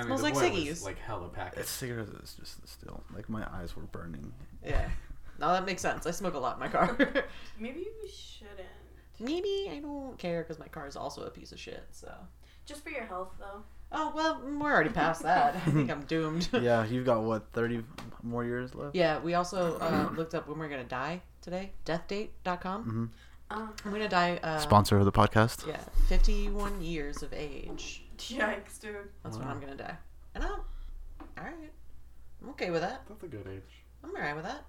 I 0.00 0.02
mean, 0.08 0.18
Smells 0.18 0.20
the 0.20 0.24
like 0.24 0.34
boy 0.34 0.40
was, 0.50 0.50
ciggies. 0.80 0.84
like 0.84 0.98
hella 0.98 1.28
packaged. 1.28 1.60
It's 1.62 1.70
cigarettes 1.70 2.10
is 2.10 2.34
just 2.38 2.68
still 2.68 3.02
like 3.14 3.28
my 3.28 3.46
eyes 3.52 3.76
were 3.76 3.82
burning. 3.84 4.32
Yeah. 4.64 4.88
No, 5.38 5.52
that 5.52 5.64
makes 5.64 5.80
sense. 5.82 6.06
I 6.06 6.10
smoke 6.10 6.34
a 6.34 6.38
lot 6.38 6.54
in 6.56 6.60
my 6.60 6.68
car. 6.68 6.96
Maybe 7.58 7.80
you 7.80 8.08
shouldn't. 8.12 8.58
Maybe 9.18 9.70
I 9.70 9.80
don't 9.80 10.18
care 10.18 10.42
because 10.42 10.58
my 10.58 10.68
car 10.68 10.86
is 10.86 10.96
also 10.96 11.24
a 11.24 11.30
piece 11.30 11.52
of 11.52 11.58
shit. 11.58 11.86
So. 11.92 12.12
Just 12.66 12.84
for 12.84 12.90
your 12.90 13.04
health, 13.04 13.32
though. 13.38 13.62
Oh 13.92 14.12
well, 14.14 14.40
we're 14.44 14.70
already 14.72 14.90
past 14.90 15.22
that. 15.22 15.56
I 15.56 15.58
think 15.70 15.90
I'm 15.90 16.02
doomed. 16.04 16.48
Yeah, 16.60 16.84
you've 16.86 17.04
got 17.06 17.22
what 17.22 17.46
thirty 17.52 17.82
more 18.22 18.44
years 18.44 18.74
left. 18.74 18.94
Yeah, 18.94 19.18
we 19.18 19.34
also 19.34 19.78
uh, 19.78 20.08
looked 20.14 20.34
up 20.34 20.46
when 20.46 20.58
we're 20.58 20.68
gonna 20.68 20.84
die 20.84 21.22
today. 21.42 21.72
Deathdate.com. 21.86 22.82
hmm 22.84 23.04
Um, 23.50 23.72
I'm 23.84 23.90
gonna 23.90 24.08
die. 24.08 24.38
Uh, 24.42 24.58
Sponsor 24.58 24.98
of 24.98 25.04
the 25.06 25.10
podcast. 25.12 25.66
Yeah, 25.66 25.80
51 26.08 26.80
years 26.82 27.22
of 27.24 27.32
age. 27.32 27.99
yikes, 28.30 28.80
dude. 28.80 28.96
That's 29.22 29.36
when 29.36 29.46
Wow. 29.46 29.54
I'm 29.54 29.60
gonna 29.60 29.74
die. 29.76 29.96
And 30.34 30.44
I'm 30.44 30.50
all 30.52 31.44
right. 31.44 31.72
I'm 32.42 32.48
okay 32.50 32.70
with 32.70 32.82
that. 32.82 33.02
That's 33.08 33.22
a 33.22 33.26
good 33.28 33.46
age. 33.46 33.84
I'm 34.04 34.10
alright 34.14 34.34
with 34.36 34.44
that. 34.44 34.64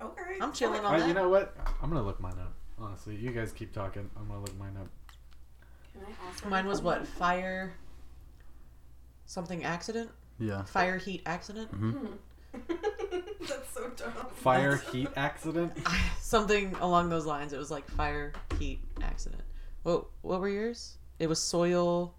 Okay. 0.00 0.38
I'm 0.40 0.52
chilling 0.52 0.84
on 0.84 0.98
that. 0.98 1.08
you 1.08 1.14
know 1.14 1.28
what? 1.28 1.56
I'm 1.82 1.88
gonna 1.90 2.02
look 2.02 2.20
mine 2.20 2.38
up. 2.40 2.52
Honestly, 2.78 3.16
you 3.16 3.30
guys 3.30 3.52
keep 3.52 3.72
talking. 3.72 4.10
I'm 4.16 4.28
gonna 4.28 4.40
look 4.40 4.56
mine 4.58 4.76
up. 4.78 4.88
Can 5.92 6.02
I 6.02 6.26
also 6.26 6.48
Mine 6.48 6.66
was 6.66 6.82
what? 6.82 7.06
Fire. 7.06 7.72
Something 9.24 9.64
accident? 9.64 10.10
Yeah. 10.38 10.64
Fire 10.64 10.98
heat 10.98 11.22
accident? 11.26 11.70
hmm 11.70 12.06
That's 13.48 13.72
so 13.74 13.88
dumb. 13.96 14.12
Fire 14.34 14.76
heat 14.76 15.08
accident. 15.16 15.72
Something 16.20 16.74
along 16.80 17.08
those 17.10 17.26
lines. 17.26 17.52
It 17.52 17.58
was 17.58 17.70
like 17.70 17.88
fire 17.90 18.32
heat 18.58 18.80
accident. 19.02 19.42
What 19.82 20.06
What 20.22 20.40
were 20.40 20.48
yours? 20.48 20.98
It 21.18 21.28
was 21.28 21.40
soil 21.40 22.14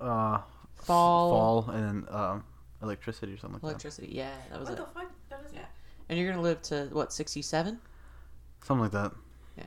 Uh, 0.00 0.40
fall, 0.74 1.64
fall 1.64 1.70
and 1.74 2.04
then 2.06 2.14
um, 2.14 2.44
electricity 2.82 3.32
or 3.32 3.36
something 3.38 3.54
like 3.62 3.62
electricity. 3.72 4.08
Yeah, 4.12 4.30
that 4.50 4.60
was 4.60 4.68
What 4.68 4.78
it. 4.78 4.86
the 4.86 4.92
fuck? 4.92 5.10
That 5.30 5.40
is 5.46 5.52
Yeah. 5.52 5.64
And 6.08 6.18
you're 6.18 6.30
gonna 6.30 6.42
live 6.42 6.62
to 6.62 6.88
what? 6.92 7.12
67? 7.12 7.78
Something 8.62 8.82
like 8.82 8.92
that. 8.92 9.12
Yeah. 9.56 9.64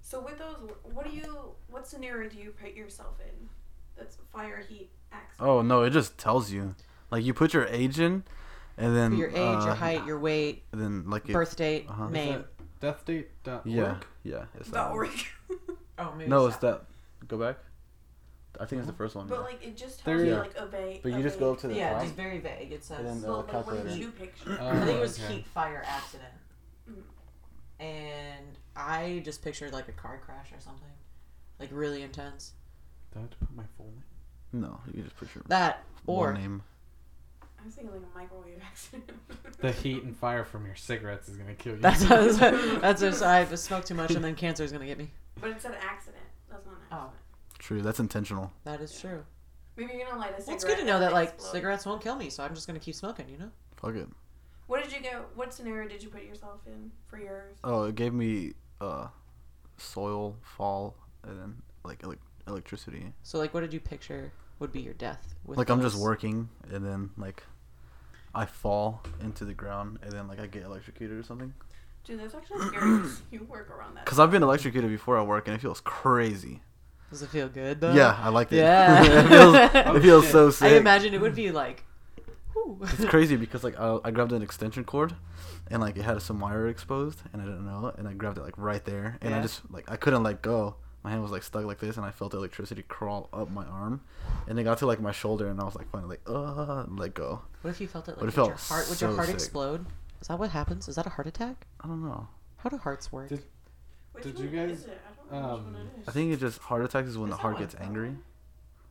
So 0.00 0.20
with 0.20 0.38
those, 0.38 0.56
what 0.92 1.04
do 1.08 1.16
you? 1.16 1.54
What 1.70 1.86
scenario 1.86 2.28
do 2.28 2.36
you 2.38 2.50
put 2.50 2.74
yourself 2.74 3.18
in? 3.20 3.48
That's 3.96 4.16
fire, 4.32 4.64
heat, 4.68 4.90
accident. 5.12 5.48
Oh 5.48 5.62
no, 5.62 5.82
it 5.82 5.90
just 5.90 6.18
tells 6.18 6.50
you. 6.50 6.74
Like 7.10 7.24
you 7.24 7.34
put 7.34 7.52
your 7.54 7.66
age 7.66 8.00
in, 8.00 8.24
and 8.78 8.96
then 8.96 9.16
Your 9.16 9.28
age, 9.28 9.36
your 9.36 9.70
uh, 9.70 9.74
height, 9.74 10.06
your 10.06 10.18
weight, 10.18 10.64
and 10.72 10.80
then 10.80 11.08
like 11.10 11.28
it, 11.28 11.32
birth 11.32 11.56
date, 11.56 11.86
uh-huh. 11.88 12.04
Is 12.04 12.08
Is 12.08 12.12
name. 12.14 12.44
that 12.80 13.04
deathdate.org? 13.06 13.66
Yeah, 13.66 13.96
yeah. 14.24 14.44
It's 14.58 14.68
that 14.70 14.74
Dot 14.74 14.92
org. 14.92 15.10
Oh, 15.98 16.14
maybe 16.16 16.30
No, 16.30 16.46
it's 16.46 16.56
that. 16.58 16.84
Go 17.28 17.38
back. 17.38 17.56
I 18.60 18.66
think 18.66 18.80
it's 18.80 18.86
the 18.86 18.92
first 18.96 19.14
one. 19.14 19.26
but 19.28 19.36
yeah. 19.38 19.44
like 19.44 19.64
it 19.64 19.76
just 19.76 20.04
There 20.04 20.16
tells 20.16 20.26
you 20.28 20.34
you- 20.34 20.38
like 20.40 20.54
a 20.56 20.66
vague. 20.66 21.02
But 21.02 21.12
you 21.12 21.22
just 21.22 21.38
go 21.38 21.46
vague- 21.46 21.54
up 21.56 21.60
to 21.62 21.68
the 21.68 21.74
Yeah, 21.74 21.92
top. 21.94 22.02
it's 22.02 22.12
very 22.12 22.38
vague. 22.38 22.70
It 22.72 22.84
says. 22.84 22.98
And 22.98 23.08
then 23.08 23.22
Well, 23.22 23.38
like, 23.38 23.46
what 23.46 23.52
calculator. 23.64 23.88
did 23.88 23.98
you 23.98 24.10
picture? 24.10 24.58
Oh, 24.60 24.68
I 24.68 24.84
think 24.84 24.98
it 24.98 25.00
was 25.00 25.22
okay. 25.22 25.34
heat 25.36 25.46
fire 25.46 25.82
accident. 25.86 26.32
Mhm. 26.90 27.02
And 27.80 28.58
I 28.76 29.22
just 29.24 29.42
pictured 29.42 29.72
like 29.72 29.88
a 29.88 29.92
car 29.92 30.18
crash 30.24 30.52
or 30.52 30.60
something. 30.60 30.88
Like 31.58 31.70
really 31.72 32.02
intense. 32.02 32.52
Do 33.12 33.18
I 33.20 33.22
have 33.22 33.30
to 33.30 33.36
put 33.38 33.54
my 33.56 33.64
full 33.76 33.86
name? 33.86 34.04
No, 34.62 34.80
you 34.86 34.92
can 34.94 35.04
just 35.04 35.16
put 35.16 35.34
your 35.34 35.44
That 35.48 35.82
or 36.06 36.26
one 36.32 36.34
name. 36.34 36.62
I 37.60 37.64
was 37.64 37.74
thinking 37.74 37.92
like 37.94 38.02
a 38.02 38.18
microwave 38.18 38.60
accident. 38.62 39.10
The 39.60 39.72
heat 39.72 40.02
and 40.02 40.14
fire 40.16 40.44
from 40.44 40.66
your 40.66 40.74
cigarettes 40.74 41.28
is 41.28 41.36
gonna 41.36 41.54
kill 41.54 41.76
you. 41.76 41.80
that's 41.80 42.04
that's 42.06 43.00
just 43.00 43.22
I 43.22 43.44
smoked 43.54 43.86
too 43.86 43.94
much 43.94 44.10
and 44.10 44.22
then 44.24 44.34
cancer 44.34 44.62
is 44.64 44.72
gonna 44.72 44.84
get 44.86 44.98
me. 44.98 45.10
But 45.40 45.50
it's 45.50 45.64
an 45.64 45.74
accident. 45.80 46.18
That's 46.92 47.02
not 47.02 47.08
an 47.08 47.14
Oh. 47.14 47.18
True, 47.58 47.82
that's 47.82 48.00
intentional. 48.00 48.52
That 48.64 48.80
is 48.80 49.00
true. 49.00 49.24
Maybe 49.76 49.92
you're 49.94 50.06
gonna 50.06 50.18
light 50.18 50.32
a 50.36 50.40
cigarette. 50.40 50.46
Well, 50.46 50.54
it's 50.56 50.64
good 50.64 50.78
to 50.78 50.84
know 50.84 50.98
that 50.98 51.12
like 51.12 51.30
explodes. 51.30 51.52
cigarettes 51.52 51.86
won't 51.86 52.02
kill 52.02 52.16
me, 52.16 52.28
so 52.28 52.42
I'm 52.42 52.54
just 52.54 52.66
gonna 52.66 52.80
keep 52.80 52.94
smoking. 52.94 53.28
You 53.28 53.38
know. 53.38 53.50
Fuck 53.76 53.94
it. 53.94 54.08
What 54.66 54.82
did 54.82 54.92
you 54.92 55.00
go? 55.00 55.24
What 55.34 55.54
scenario 55.54 55.88
did 55.88 56.02
you 56.02 56.08
put 56.08 56.24
yourself 56.24 56.60
in 56.66 56.90
for 57.06 57.18
yours? 57.18 57.56
Oh, 57.64 57.84
it 57.84 57.94
gave 57.94 58.12
me 58.12 58.54
uh, 58.80 59.08
soil, 59.76 60.36
fall, 60.42 60.96
and 61.22 61.38
then 61.38 61.62
like 61.84 62.02
elec 62.02 62.18
electricity. 62.48 63.12
So 63.22 63.38
like, 63.38 63.54
what 63.54 63.60
did 63.60 63.72
you 63.72 63.80
picture 63.80 64.32
would 64.58 64.72
be 64.72 64.80
your 64.80 64.94
death? 64.94 65.34
With 65.46 65.58
like 65.58 65.70
I'm 65.70 65.80
just 65.82 65.96
working, 65.96 66.48
and 66.70 66.84
then 66.84 67.10
like 67.16 67.42
I 68.34 68.44
fall 68.44 69.02
into 69.20 69.44
the 69.44 69.54
ground, 69.54 69.98
and 70.02 70.12
then 70.12 70.26
like 70.28 70.40
I 70.40 70.46
get 70.46 70.64
electrocuted 70.64 71.18
or 71.18 71.22
something. 71.22 71.54
Dude, 72.04 72.18
that's 72.18 72.34
actually 72.34 72.66
scary. 72.66 73.08
you 73.30 73.44
work 73.44 73.70
around 73.70 73.94
that. 73.94 74.04
Cause 74.06 74.18
I've 74.18 74.32
been 74.32 74.42
electrocuted 74.42 74.90
before 74.90 75.18
at 75.18 75.26
work 75.26 75.46
and 75.46 75.54
it 75.54 75.60
feels 75.60 75.80
crazy. 75.80 76.60
Does 77.12 77.22
it 77.22 77.28
feel 77.28 77.48
good 77.48 77.80
though? 77.80 77.92
Yeah, 77.92 78.18
I 78.20 78.30
liked 78.30 78.52
it. 78.52 78.56
Yeah. 78.56 79.04
it 79.04 79.28
feels, 79.28 79.54
it 79.96 80.00
feels 80.02 80.28
so 80.28 80.50
sick. 80.50 80.72
I 80.72 80.76
imagine 80.76 81.14
it 81.14 81.20
would 81.20 81.34
be 81.36 81.50
like. 81.52 81.84
whew. 82.54 82.78
It's 82.82 83.04
crazy 83.04 83.36
because 83.36 83.62
like 83.62 83.78
I, 83.78 83.98
I 84.04 84.10
grabbed 84.10 84.32
an 84.32 84.42
extension 84.42 84.82
cord, 84.84 85.14
and 85.70 85.80
like 85.80 85.96
it 85.96 86.02
had 86.02 86.20
some 86.22 86.40
wire 86.40 86.66
exposed, 86.68 87.22
and 87.32 87.40
I 87.40 87.44
didn't 87.44 87.64
know 87.66 87.88
it, 87.88 87.96
and 87.98 88.08
I 88.08 88.14
grabbed 88.14 88.38
it 88.38 88.42
like 88.42 88.56
right 88.56 88.84
there, 88.84 89.18
and 89.20 89.34
I 89.34 89.42
just 89.42 89.60
like 89.70 89.90
I 89.90 89.96
couldn't 89.96 90.22
let 90.24 90.42
go. 90.42 90.76
My 91.04 91.10
hand 91.10 91.20
was 91.22 91.32
like 91.32 91.42
stuck 91.42 91.64
like 91.64 91.80
this, 91.80 91.96
and 91.96 92.06
I 92.06 92.12
felt 92.12 92.30
the 92.30 92.38
electricity 92.38 92.82
crawl 92.82 93.28
up 93.32 93.50
my 93.50 93.64
arm, 93.66 94.00
and 94.48 94.58
it 94.58 94.62
got 94.64 94.78
to 94.78 94.86
like 94.86 95.00
my 95.00 95.12
shoulder, 95.12 95.48
and 95.48 95.60
I 95.60 95.64
was 95.64 95.74
like 95.74 95.90
finally 95.90 96.10
like 96.16 96.22
uh 96.26 96.84
and 96.86 96.98
let 96.98 97.12
go. 97.14 97.42
What 97.62 97.70
if 97.72 97.80
you 97.80 97.88
felt 97.88 98.08
it 98.08 98.12
like 98.12 98.20
But 98.20 98.28
it 98.28 98.36
would 98.40 98.46
your 98.48 98.56
heart? 98.56 98.86
Would 98.88 99.00
your 99.00 99.14
heart 99.14 99.26
sick. 99.26 99.34
explode? 99.34 99.84
Is 100.20 100.28
that 100.28 100.38
what 100.38 100.50
happens? 100.50 100.88
Is 100.88 100.94
that 100.96 101.06
a 101.06 101.10
heart 101.10 101.26
attack? 101.26 101.66
I 101.82 101.88
don't 101.88 102.02
know. 102.04 102.28
How 102.58 102.70
do 102.70 102.76
hearts 102.78 103.10
work? 103.12 103.28
Did- 103.28 103.42
Did 104.22 104.38
you 104.38 104.46
guys, 104.48 104.86
is 105.32 105.38
it? 105.38 105.38
I 105.38 105.40
don't 105.40 105.48
know 105.48 105.54
which 105.56 105.66
um, 105.66 105.72
one 105.72 105.82
it 105.82 106.02
is. 106.02 106.08
I 106.08 106.12
think 106.12 106.32
it 106.32 106.40
just 106.40 106.58
heart 106.60 106.84
attacks 106.84 107.08
is 107.08 107.18
when 107.18 107.30
Is 107.30 107.36
the 107.36 107.42
heart 107.42 107.58
gets 107.58 107.74
angry. 107.80 108.14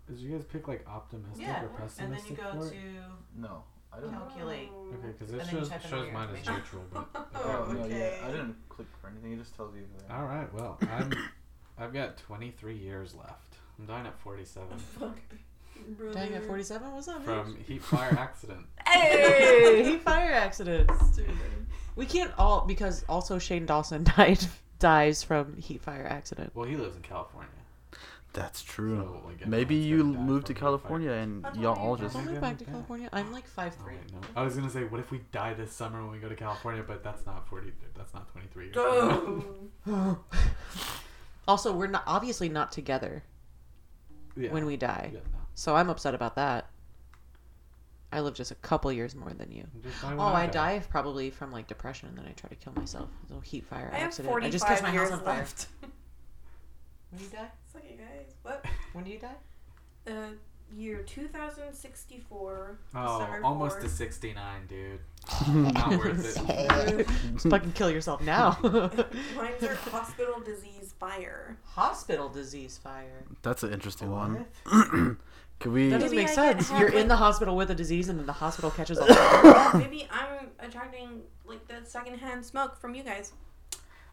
Did 0.07 0.19
you 0.19 0.31
guys 0.31 0.43
pick 0.45 0.67
like 0.67 0.85
optimistic 0.87 1.41
yeah, 1.47 1.63
or 1.63 1.67
and 1.99 2.13
then 2.13 2.19
you 2.27 2.35
pessimistic 2.35 2.37
go 2.37 2.51
for 2.51 2.67
it? 2.67 2.71
to 2.71 3.39
No, 3.39 3.63
I 3.93 3.99
calculate. 4.09 4.69
Oh. 4.73 4.93
Okay, 4.95 5.15
because 5.17 5.33
it 5.33 5.49
shows, 5.49 5.69
type 5.69 5.85
in 5.85 5.93
all 5.93 6.03
shows 6.03 6.13
mine 6.13 6.29
as 6.35 6.45
neutral, 6.45 6.83
but 6.91 7.07
Oh, 7.35 7.77
okay. 7.79 8.19
I 8.23 8.31
didn't 8.31 8.55
click 8.69 8.87
for 8.99 9.07
anything. 9.09 9.33
It 9.33 9.39
just 9.39 9.55
tells 9.55 9.73
you. 9.75 9.83
That. 10.07 10.15
All 10.15 10.25
right. 10.25 10.53
Well, 10.53 10.77
I'm 10.91 11.13
I've 11.77 11.93
got 11.93 12.17
23 12.17 12.75
years 12.75 13.15
left. 13.15 13.55
I'm 13.79 13.85
dying 13.85 14.05
at 14.05 14.19
47 14.19 14.77
Fuck. 14.99 15.17
Dying 16.13 16.33
at 16.35 16.41
Brother. 16.41 16.47
47? 16.47 16.91
What's 16.93 17.07
up, 17.07 17.23
from 17.23 17.57
heat 17.67 17.83
fire 17.83 18.15
accident. 18.19 18.65
Hey! 18.87 19.83
Heat 19.85 20.01
fire 20.01 20.33
accident. 20.33 20.91
Stupid. 21.11 21.33
We 21.95 22.05
can't 22.05 22.31
all 22.37 22.65
because 22.65 23.03
also 23.07 23.39
Shane 23.39 23.65
Dawson 23.65 24.03
died 24.03 24.45
dies 24.81 25.23
from 25.23 25.55
heat 25.57 25.81
fire 25.81 26.05
accident. 26.09 26.51
Well, 26.53 26.65
he 26.67 26.75
lives 26.75 26.95
in 26.97 27.01
California. 27.03 27.49
That's 28.33 28.61
true. 28.63 28.95
So, 28.97 29.21
like, 29.27 29.45
Maybe 29.45 29.75
you 29.75 30.03
gonna 30.03 30.17
moved 30.19 30.47
to 30.47 30.53
from 30.53 30.55
heat 30.55 30.59
fire. 30.61 30.69
California 30.69 31.11
and 31.11 31.45
y'all 31.61 31.75
why 31.75 31.81
all 31.81 31.95
just. 31.97 32.13
Don't 32.15 32.25
move 32.25 32.35
I'm 32.35 32.41
back 32.41 32.57
to. 32.59 32.65
California. 32.65 33.09
I'm 33.11 33.31
like 33.33 33.45
five 33.45 33.75
Oh, 33.79 33.83
three. 33.83 33.95
wait, 33.95 34.13
no. 34.13 34.19
I 34.35 34.43
was 34.43 34.55
gonna 34.55 34.69
say, 34.69 34.83
what 34.85 34.99
if 35.01 35.11
we 35.11 35.19
die 35.33 35.53
this 35.53 35.71
summer 35.73 36.01
when 36.01 36.11
we 36.11 36.17
go 36.19 36.29
to 36.29 36.35
California? 36.35 36.83
But 36.85 37.03
that's 37.03 37.25
not 37.25 37.47
40. 37.49 37.73
That's 37.95 38.13
not 38.13 38.31
23 38.31 38.71
also, 41.47 41.73
we're 41.75 41.87
not 41.87 42.03
obviously 42.07 42.49
not 42.49 42.71
together 42.71 43.23
Yeah. 44.35 44.51
when 44.51 44.65
we 44.65 44.77
die, 44.77 45.11
Yeah, 45.13 45.19
no. 45.33 45.39
so 45.55 45.75
I'm 45.75 45.89
upset 45.89 46.15
about 46.15 46.35
that. 46.35 46.69
I 48.11 48.19
live 48.19 48.33
just 48.33 48.51
a 48.51 48.55
couple 48.55 48.91
years 48.91 49.15
more 49.15 49.31
than 49.33 49.51
you. 49.51 49.65
Just 49.83 50.01
die 50.01 50.09
when 50.09 50.19
Oh, 50.19 50.23
I 50.23 50.45
die 50.47 50.81
probably 50.89 51.29
from 51.29 51.51
like 51.51 51.67
depression, 51.67 52.09
and 52.09 52.17
then 52.17 52.25
I 52.27 52.31
try 52.33 52.49
to 52.49 52.55
kill 52.55 52.73
myself. 52.73 53.09
A 53.23 53.27
little 53.27 53.41
heat 53.41 53.65
fire 53.65 53.89
I 53.93 53.97
have 53.99 54.07
accident. 54.07 54.43
I 54.43 54.49
just 54.49 54.65
catch 54.67 54.81
my 54.83 54.91
years 54.91 55.09
house 55.09 55.19
on 55.19 55.25
fire. 55.25 55.37
left. 55.37 55.67
When 57.11 57.19
do 57.19 57.25
you 57.25 57.31
die? 57.31 57.47
Suck 57.71 57.83
it, 57.83 57.97
guys. 57.97 58.33
What? 58.43 58.65
When 58.93 59.03
do 59.03 59.11
you 59.11 59.19
die? 59.19 59.35
Uh, 60.09 60.31
year 60.73 61.03
2064. 61.03 62.79
Oh, 62.95 63.19
December 63.19 63.45
almost 63.45 63.77
4th. 63.77 63.81
to 63.81 63.89
69, 63.89 64.67
dude. 64.67 64.99
Not 65.73 65.89
worth 65.97 66.37
it. 66.49 67.07
Just 67.33 67.49
fucking 67.49 67.73
kill 67.73 67.91
yourself 67.91 68.21
now. 68.21 68.57
Mine's 68.63 69.63
are 69.63 69.75
hospital 69.75 70.39
disease 70.39 70.93
fire. 70.99 71.57
Hospital 71.63 72.29
disease 72.29 72.77
fire. 72.81 73.25
That's 73.41 73.63
an 73.63 73.73
interesting 73.73 74.09
one. 74.11 74.45
What? 75.61 75.63
Could 75.63 75.73
we? 75.73 75.89
That 75.89 76.01
doesn't 76.01 76.15
Maybe 76.15 76.27
make 76.27 76.37
I 76.37 76.53
get 76.53 76.63
sense. 76.63 76.79
You're 76.79 76.89
in 76.89 77.07
the 77.07 77.15
hospital 77.15 77.55
with 77.55 77.69
a 77.71 77.75
disease, 77.75 78.09
and 78.09 78.19
then 78.19 78.25
the 78.25 78.33
hospital 78.33 78.71
catches 78.71 78.97
on 78.99 79.07
fire. 79.07 79.77
Maybe 79.77 80.07
I'm 80.11 80.49
attracting 80.59 81.21
like 81.45 81.67
the 81.67 81.85
secondhand 81.87 82.45
smoke 82.45 82.79
from 82.79 82.95
you 82.95 83.03
guys. 83.03 83.33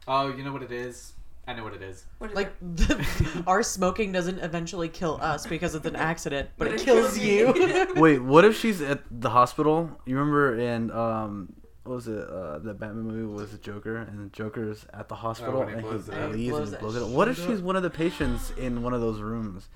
Oh, 0.06 0.34
you 0.34 0.42
know 0.44 0.52
what 0.52 0.62
it 0.62 0.72
is? 0.72 1.12
I 1.46 1.54
know 1.54 1.64
what 1.64 1.72
it 1.72 1.80
is. 1.82 2.04
What 2.18 2.30
is 2.30 2.36
like 2.36 2.52
it? 2.78 3.42
our 3.46 3.62
smoking 3.62 4.12
doesn't 4.12 4.38
eventually 4.40 4.88
kill 4.90 5.18
us 5.22 5.46
because 5.46 5.74
it's 5.74 5.86
an 5.86 5.96
accident, 6.12 6.50
but, 6.58 6.66
But 6.66 6.74
it 6.74 6.80
it 6.82 6.84
kills 6.84 7.16
kills 7.16 7.18
you. 7.18 7.94
Wait, 7.96 8.18
what 8.22 8.44
if 8.44 8.58
she's 8.58 8.82
at 8.82 9.00
the 9.10 9.30
hospital? 9.30 9.90
You 10.04 10.18
remember 10.18 10.58
in 10.58 10.90
um, 10.90 11.54
what 11.84 11.94
was 11.94 12.08
it? 12.08 12.28
Uh, 12.28 12.58
the 12.58 12.74
Batman 12.74 13.04
movie 13.04 13.24
was 13.34 13.52
the 13.52 13.58
Joker, 13.58 13.96
and 13.96 14.26
the 14.26 14.28
Joker's 14.36 14.84
at 14.92 15.08
the 15.08 15.14
hospital 15.14 15.60
when 15.60 15.68
he 15.68 15.74
and 15.74 15.82
blows 15.82 16.06
he 16.06 16.12
it 16.12 16.18
up. 16.18 16.32
leaves 16.32 16.58
and 16.72 16.78
blows 16.80 16.96
it 16.96 17.02
up. 17.02 17.08
What 17.08 17.28
if 17.28 17.38
she's 17.42 17.62
one 17.62 17.76
of 17.76 17.82
the 17.82 17.88
patients 17.90 18.50
in 18.58 18.82
one 18.82 18.92
of 18.92 19.00
those 19.00 19.20
rooms? 19.22 19.68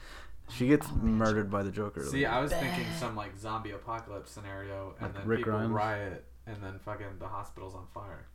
She 0.51 0.67
gets 0.69 0.87
Oh, 0.91 0.97
murdered 0.97 1.51
by 1.51 1.63
the 1.63 1.71
Joker. 1.71 2.05
See, 2.05 2.27
I 2.27 2.41
was 2.41 2.53
thinking 2.53 2.85
some 2.99 3.17
like 3.17 3.39
zombie 3.39 3.71
apocalypse 3.71 4.31
scenario, 4.31 4.95
and 4.99 5.09
Like 5.09 5.15
then 5.15 5.27
Rick 5.27 5.39
people 5.41 5.53
Grimes? 5.53 5.71
riot, 5.73 6.25
and 6.47 6.57
then 6.63 6.79
fucking 6.85 7.07
the 7.19 7.29
hospital's 7.29 7.75
on 7.75 7.87
fire. 7.95 8.27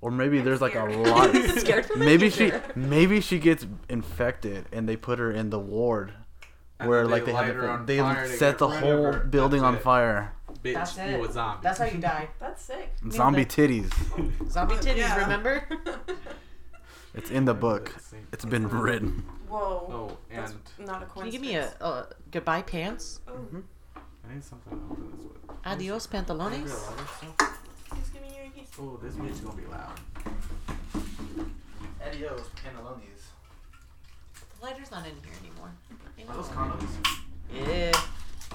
or 0.00 0.10
maybe 0.10 0.38
I'm 0.38 0.44
there's 0.44 0.60
like 0.60 0.74
a 0.74 0.82
scared. 0.92 1.06
lot. 1.08 1.34
Scared 1.60 1.86
for 1.86 1.96
maybe 1.98 2.30
she 2.30 2.52
maybe 2.74 3.20
she 3.20 3.38
gets 3.38 3.66
infected 3.88 4.66
and 4.72 4.88
they 4.88 4.96
put 4.96 5.18
her 5.18 5.30
in 5.32 5.50
the 5.50 5.58
ward 5.58 6.12
And 6.78 6.88
where 6.88 7.06
like 7.06 7.24
they 7.24 7.32
light 7.32 7.46
have 7.46 7.56
her 7.56 7.68
on 7.70 7.86
they 7.86 7.98
set 8.36 8.58
the 8.58 8.68
whole 8.68 9.12
her. 9.12 9.18
building 9.24 9.62
That's 9.62 9.68
on 9.68 9.74
it. 9.76 9.82
fire. 9.82 10.34
Bitch, 10.62 10.74
That's 10.74 10.96
you 10.96 11.02
it. 11.02 11.28
a 11.28 11.32
zombie. 11.32 11.60
That's 11.62 11.78
how 11.78 11.84
you 11.86 11.98
die. 11.98 12.28
That's 12.38 12.62
sick. 12.62 12.92
Zombie 13.10 13.44
titties. 13.46 13.90
Zombie 14.50 14.76
titties, 14.76 15.16
remember? 15.16 15.64
It's 17.14 17.30
in 17.30 17.44
the 17.44 17.52
book. 17.54 17.94
It's 18.32 18.44
been 18.46 18.68
written. 18.68 19.24
Whoa. 19.52 19.86
Oh, 19.92 20.16
and 20.30 20.38
That's 20.40 20.54
not 20.78 21.02
a 21.02 21.06
Can 21.06 21.26
you 21.26 21.32
give 21.32 21.42
me 21.42 21.56
a 21.56 21.74
uh, 21.78 22.06
goodbye 22.30 22.62
pants? 22.62 23.20
Oh, 23.28 23.34
I 23.94 24.32
need 24.32 24.42
something 24.42 24.72
to 24.72 24.84
open 24.90 25.10
this 25.10 25.26
with. 25.26 25.66
Adios 25.66 26.06
Can 26.06 26.20
I 26.20 26.22
get 26.22 26.30
a 26.30 26.34
pantalones. 26.34 26.40
lighter 26.40 26.68
still? 27.18 27.34
give 28.14 28.22
me 28.22 28.28
your 28.34 28.50
keys. 28.54 28.68
Oh, 28.80 28.98
this 29.02 29.14
bitch 29.14 29.44
gonna 29.44 29.60
be 29.60 29.66
loud. 29.66 30.00
Adios, 32.06 32.48
pantalones. 32.56 33.22
The 34.58 34.64
lighter's 34.64 34.90
not 34.90 35.04
in 35.06 35.12
here 35.22 35.34
anymore. 35.44 35.72
Are 36.30 36.34
those 36.34 36.48
condoms? 36.48 36.88
Yeah. 37.54 37.92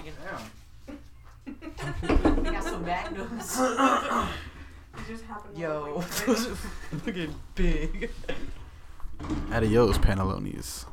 Damn. 0.04 0.96
We 2.42 2.50
got 2.50 2.64
some 2.64 2.84
magnums. 2.84 3.56
It 3.60 5.06
just 5.06 5.24
happened. 5.24 5.56
Yo, 5.56 5.84
really 5.84 6.06
those 6.26 6.46
are 6.48 6.54
fucking 6.56 7.34
big. 7.54 8.10
Adios, 9.52 9.98
pantalones. 9.98 10.84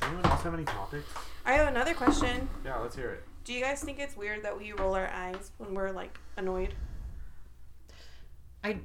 Does 0.00 0.08
anyone 0.08 0.24
else 0.26 0.42
have 0.42 0.54
any 0.54 0.64
topics? 0.64 1.08
I 1.44 1.52
have 1.52 1.68
another 1.68 1.94
question. 1.94 2.48
Yeah, 2.64 2.78
let's 2.78 2.96
hear 2.96 3.10
it. 3.10 3.24
Do 3.44 3.52
you 3.52 3.62
guys 3.62 3.82
think 3.82 3.98
it's 3.98 4.16
weird 4.16 4.42
that 4.44 4.58
we 4.58 4.72
roll 4.72 4.94
our 4.94 5.10
eyes 5.10 5.52
when 5.58 5.74
we're 5.74 5.90
like 5.90 6.18
annoyed? 6.36 6.74
I 8.62 8.78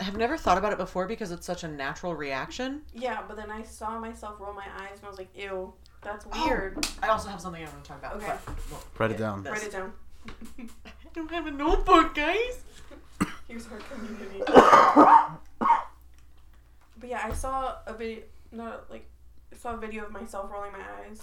have 0.00 0.16
never 0.16 0.36
thought 0.36 0.56
about 0.56 0.72
it 0.72 0.78
before 0.78 1.06
because 1.06 1.30
it's 1.30 1.46
such 1.46 1.64
a 1.64 1.68
natural 1.68 2.14
reaction. 2.14 2.82
Yeah, 2.94 3.22
but 3.26 3.36
then 3.36 3.50
I 3.50 3.62
saw 3.62 3.98
myself 3.98 4.40
roll 4.40 4.54
my 4.54 4.64
eyes 4.78 4.96
and 4.96 5.04
I 5.04 5.08
was 5.08 5.18
like, 5.18 5.28
ew, 5.34 5.72
that's 6.02 6.24
oh, 6.32 6.46
weird. 6.46 6.86
I 7.02 7.08
also 7.08 7.28
have 7.28 7.40
something 7.40 7.62
I 7.62 7.66
want 7.66 7.84
to 7.84 7.88
talk 7.88 7.98
about. 7.98 8.16
Okay. 8.16 8.32
Write 8.98 9.10
it 9.10 9.18
down. 9.18 9.42
This. 9.42 9.52
Write 9.52 9.64
it 9.64 9.72
down. 9.72 9.92
I 10.58 11.08
don't 11.12 11.30
have 11.30 11.46
a 11.46 11.50
notebook, 11.50 12.14
guys. 12.14 12.62
Here's 13.48 13.66
our 13.68 13.78
community. 13.78 14.42
but 17.00 17.08
yeah, 17.08 17.22
I 17.24 17.32
saw 17.32 17.76
a 17.86 17.94
video, 17.94 18.22
not 18.52 18.90
like, 18.90 19.08
I 19.52 19.56
saw 19.56 19.74
a 19.74 19.76
video 19.78 20.04
of 20.04 20.12
myself 20.12 20.50
rolling 20.52 20.72
my 20.72 20.78
eyes. 21.04 21.22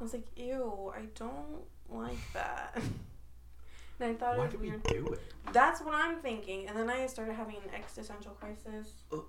I 0.00 0.02
was 0.02 0.12
like, 0.12 0.26
ew, 0.36 0.92
I 0.96 1.02
don't 1.14 1.62
like 1.88 2.18
that. 2.32 2.74
and 4.00 4.10
I 4.10 4.14
thought 4.14 4.38
Why 4.38 4.46
it 4.46 4.50
do 4.50 4.58
was 4.58 4.62
we 4.62 4.70
weird. 4.70 4.82
do 4.84 5.06
it? 5.12 5.20
That's 5.52 5.80
what 5.82 5.94
I'm 5.94 6.18
thinking. 6.20 6.68
And 6.68 6.76
then 6.76 6.88
I 6.90 7.06
started 7.06 7.34
having 7.34 7.56
an 7.56 7.74
existential 7.74 8.32
crisis. 8.32 8.92
Oh. 9.12 9.26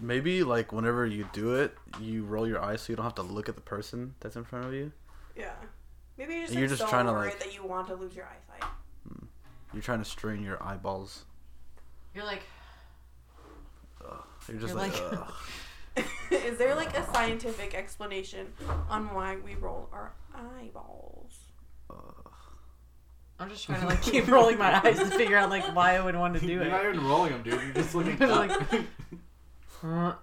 Maybe 0.00 0.42
like 0.42 0.72
whenever 0.72 1.06
you 1.06 1.28
do 1.32 1.54
it, 1.54 1.74
you 2.00 2.24
roll 2.24 2.48
your 2.48 2.60
eyes 2.62 2.82
so 2.82 2.92
you 2.92 2.96
don't 2.96 3.04
have 3.04 3.14
to 3.16 3.22
look 3.22 3.48
at 3.48 3.54
the 3.54 3.60
person 3.60 4.14
that's 4.20 4.34
in 4.36 4.44
front 4.44 4.66
of 4.66 4.74
you. 4.74 4.92
Yeah. 5.36 5.52
Maybe 6.18 6.34
you're 6.34 6.42
just, 6.46 6.54
You're 6.58 6.68
just 6.68 6.80
so 6.82 6.88
trying 6.88 7.06
to, 7.06 7.12
worried 7.12 7.30
like- 7.30 7.40
that 7.40 7.54
you 7.54 7.64
want 7.64 7.86
to 7.88 7.94
lose 7.94 8.14
your 8.14 8.26
eyesight. 8.26 8.68
Hmm. 9.08 9.26
You're 9.72 9.82
trying 9.82 10.00
to 10.00 10.04
strain 10.04 10.42
your 10.42 10.60
eyeballs. 10.62 11.24
You're 12.14 12.24
like, 12.24 12.42
You're 14.48 14.58
just 14.60 14.74
You're 14.74 14.82
like, 14.82 15.12
like- 15.12 15.18
Ugh. 15.18 15.32
Is 16.30 16.58
there 16.58 16.74
like 16.74 16.96
a 16.98 17.04
scientific 17.12 17.74
explanation 17.74 18.52
on 18.90 19.14
why 19.14 19.36
we 19.36 19.54
roll 19.54 19.88
our 19.92 20.12
eyeballs? 20.34 21.38
I'm 23.38 23.48
just 23.50 23.64
trying 23.66 23.80
to 23.80 23.86
like 23.86 24.02
keep 24.12 24.28
rolling 24.28 24.58
my 24.58 24.80
eyes 24.84 24.98
to 24.98 25.06
figure 25.06 25.36
out 25.36 25.50
like 25.50 25.64
why 25.74 25.96
I 25.96 26.00
would 26.04 26.16
want 26.16 26.34
to 26.34 26.40
do 26.40 26.60
it. 26.60 26.64
You're 26.64 26.70
not 26.70 26.84
it. 26.84 26.94
even 26.94 27.06
rolling 27.06 27.32
them, 27.32 27.42
dude. 27.42 27.54
You're 27.62 27.72
just 27.74 27.94
looking 27.94 28.16
You're 28.20 28.28
like- 28.28 28.60
Uh, 29.82 30.14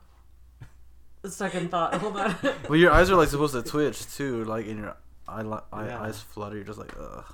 second 1.25 1.71
thought. 1.71 1.93
Hold 1.95 2.17
on. 2.17 2.35
well, 2.69 2.77
your 2.79 2.91
eyes 2.91 3.09
are 3.11 3.15
like 3.15 3.29
supposed 3.29 3.53
to 3.53 3.61
twitch 3.63 4.11
too, 4.15 4.43
like 4.45 4.65
in 4.65 4.77
your 4.77 4.95
eye, 5.27 5.41
li- 5.43 5.57
eye 5.71 5.87
Yeah. 5.87 6.01
eyes 6.01 6.19
flutter. 6.19 6.55
You're 6.55 6.63
just 6.65 6.79
like, 6.79 6.93
ugh. 6.99 7.25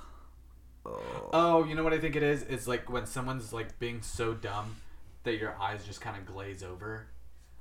Oh. 0.86 1.30
Oh, 1.32 1.64
you 1.64 1.74
know 1.74 1.84
what 1.84 1.92
I 1.92 1.98
think 1.98 2.16
it 2.16 2.22
is? 2.22 2.42
It's 2.42 2.66
like 2.66 2.90
when 2.90 3.06
someone's 3.06 3.52
like 3.52 3.78
being 3.78 4.02
so 4.02 4.34
dumb 4.34 4.76
that 5.24 5.36
your 5.38 5.56
eyes 5.60 5.84
just 5.84 6.00
kind 6.00 6.16
of 6.16 6.26
glaze 6.26 6.62
over. 6.62 7.06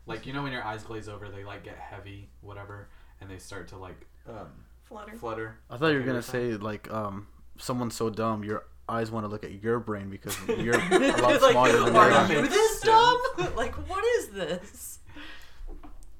Like 0.05 0.25
you 0.25 0.33
know 0.33 0.43
when 0.43 0.51
your 0.53 0.63
eyes 0.63 0.83
glaze 0.83 1.09
over, 1.09 1.27
they 1.29 1.43
like 1.43 1.63
get 1.63 1.77
heavy, 1.77 2.29
whatever, 2.41 2.89
and 3.19 3.29
they 3.29 3.37
start 3.39 3.67
to 3.69 3.77
like 3.77 4.05
um, 4.27 4.47
Flutter. 4.83 5.17
flutter. 5.17 5.59
I 5.69 5.77
thought 5.77 5.87
you 5.89 5.97
were 5.99 6.05
gonna 6.05 6.21
say 6.21 6.53
like 6.53 6.91
um 6.93 7.27
someone's 7.57 7.95
so 7.95 8.09
dumb, 8.09 8.43
your 8.43 8.63
eyes 8.87 9.11
want 9.11 9.25
to 9.25 9.27
look 9.29 9.43
at 9.43 9.61
your 9.61 9.79
brain 9.79 10.09
because 10.09 10.37
you're 10.47 10.75
a 10.75 11.07
lot 11.21 11.41
like, 11.41 11.51
smarter 11.51 11.79
than 11.83 11.95
are 11.95 12.09
them. 12.09 12.31
you 12.31 12.41
Makes 12.43 12.53
this 12.53 12.71
sense. 12.79 12.83
dumb? 12.85 13.21
like, 13.57 13.73
what 13.89 14.03
is 14.19 14.29
this? 14.29 14.99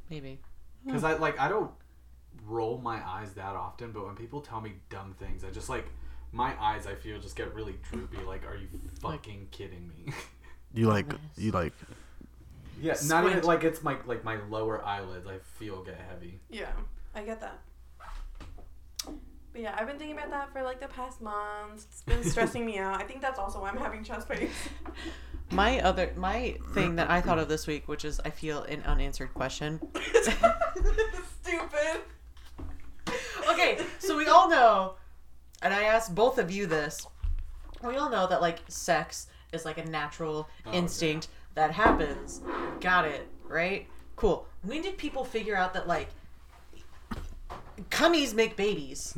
Maybe. 0.10 0.40
Because 0.86 1.04
I 1.04 1.14
like 1.16 1.40
I 1.40 1.48
don't 1.50 1.72
roll 2.46 2.78
my 2.80 3.06
eyes 3.08 3.34
that 3.34 3.56
often, 3.56 3.92
but 3.92 4.06
when 4.06 4.16
people 4.16 4.42
tell 4.42 4.62
me 4.62 4.74
dumb 4.90 5.16
things, 5.20 5.44
I 5.44 5.50
just 5.50 5.70
like 5.70 5.86
my 6.32 6.54
eyes. 6.62 6.86
I 6.88 6.96
feel 6.96 7.20
just 7.20 7.36
get 7.36 7.54
really 7.54 7.76
droopy. 7.90 8.18
Like, 8.26 8.46
are 8.46 8.56
you 8.56 8.68
fucking 9.02 9.48
kidding 9.52 9.88
me? 9.88 10.14
You 10.74 10.88
oh, 10.88 10.94
like 10.94 11.06
you 11.38 11.52
like 11.52 11.74
yeah, 12.82 12.96
not 13.06 13.26
even 13.26 13.44
like 13.44 13.64
it's 13.64 13.84
my 13.84 13.98
like 14.06 14.24
my 14.24 14.38
lower 14.50 14.84
eyelids. 14.84 15.28
I 15.28 15.38
feel 15.58 15.84
get 15.84 16.00
heavy. 16.10 16.40
Yeah, 16.50 16.72
I 17.16 17.24
get 17.24 17.42
that. 17.42 17.60
But 19.06 19.62
yeah, 19.62 19.76
I've 19.78 19.88
been 19.88 19.98
thinking 19.98 20.16
about 20.16 20.30
that 20.30 20.54
for 20.54 20.62
like 20.62 20.80
the 20.80 20.88
past 20.88 21.22
month. 21.22 21.86
It's 21.90 22.04
been 22.04 22.24
stressing 22.24 22.66
me 22.66 22.78
out. 22.78 23.02
I 23.02 23.06
think 23.06 23.22
that's 23.22 23.40
also 23.40 23.62
why 23.62 23.70
I'm 23.70 23.78
having 23.78 24.04
chest 24.04 24.30
pains. 24.30 24.52
My 25.52 25.80
other 25.80 26.12
my 26.18 26.58
thing 26.74 26.98
that 26.98 27.10
I 27.10 27.22
thought 27.22 27.40
of 27.40 27.48
this 27.48 27.68
week, 27.68 27.88
which 27.88 28.04
is 28.04 28.20
I 28.26 28.30
feel 28.32 28.64
an 28.64 28.84
unanswered 28.84 29.34
question. 29.34 29.80
Stupid. 31.42 32.02
okay, 33.50 33.80
so 33.98 34.18
we 34.18 34.28
all 34.28 34.50
know, 34.50 34.96
and 35.62 35.74
I 35.74 35.84
asked 35.84 36.14
both 36.14 36.38
of 36.38 36.52
you 36.52 36.66
this. 36.66 37.08
We 37.82 37.96
all 37.96 38.10
know 38.10 38.28
that 38.28 38.42
like 38.42 38.60
sex 38.68 39.28
is 39.54 39.66
like 39.66 39.78
a 39.78 39.86
natural 39.86 40.50
Oh, 40.66 40.72
instinct 40.74 41.28
that 41.56 41.72
happens. 41.72 42.42
Got 42.82 43.06
it, 43.06 43.28
right? 43.48 43.88
Cool. 44.16 44.48
When 44.64 44.82
did 44.82 44.98
people 44.98 45.24
figure 45.24 45.56
out 45.56 45.74
that 45.74 45.88
like 45.88 46.10
cummies 47.90 48.34
make 48.34 48.56
babies? 48.56 49.18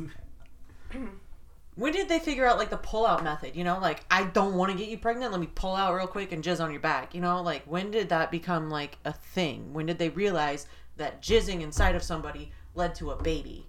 when 1.76 1.92
did 1.92 2.08
they 2.08 2.18
figure 2.18 2.46
out 2.46 2.58
like 2.58 2.70
the 2.70 2.76
pull 2.76 3.06
out 3.06 3.24
method? 3.24 3.56
You 3.56 3.64
know, 3.64 3.78
like 3.78 4.00
I 4.10 4.24
don't 4.24 4.54
want 4.54 4.72
to 4.72 4.78
get 4.78 4.88
you 4.88 4.98
pregnant. 4.98 5.32
Let 5.32 5.40
me 5.40 5.48
pull 5.54 5.74
out 5.74 5.94
real 5.94 6.06
quick 6.06 6.32
and 6.32 6.42
jizz 6.44 6.62
on 6.62 6.70
your 6.70 6.80
back. 6.80 7.14
You 7.14 7.20
know, 7.20 7.42
like 7.42 7.64
when 7.64 7.90
did 7.90 8.08
that 8.10 8.30
become 8.30 8.70
like 8.70 8.98
a 9.04 9.12
thing? 9.12 9.72
When 9.72 9.86
did 9.86 9.98
they 9.98 10.10
realize 10.10 10.66
that 10.96 11.22
jizzing 11.22 11.62
inside 11.62 11.94
of 11.94 12.02
somebody 12.02 12.52
led 12.74 12.94
to 12.96 13.10
a 13.10 13.22
baby? 13.22 13.66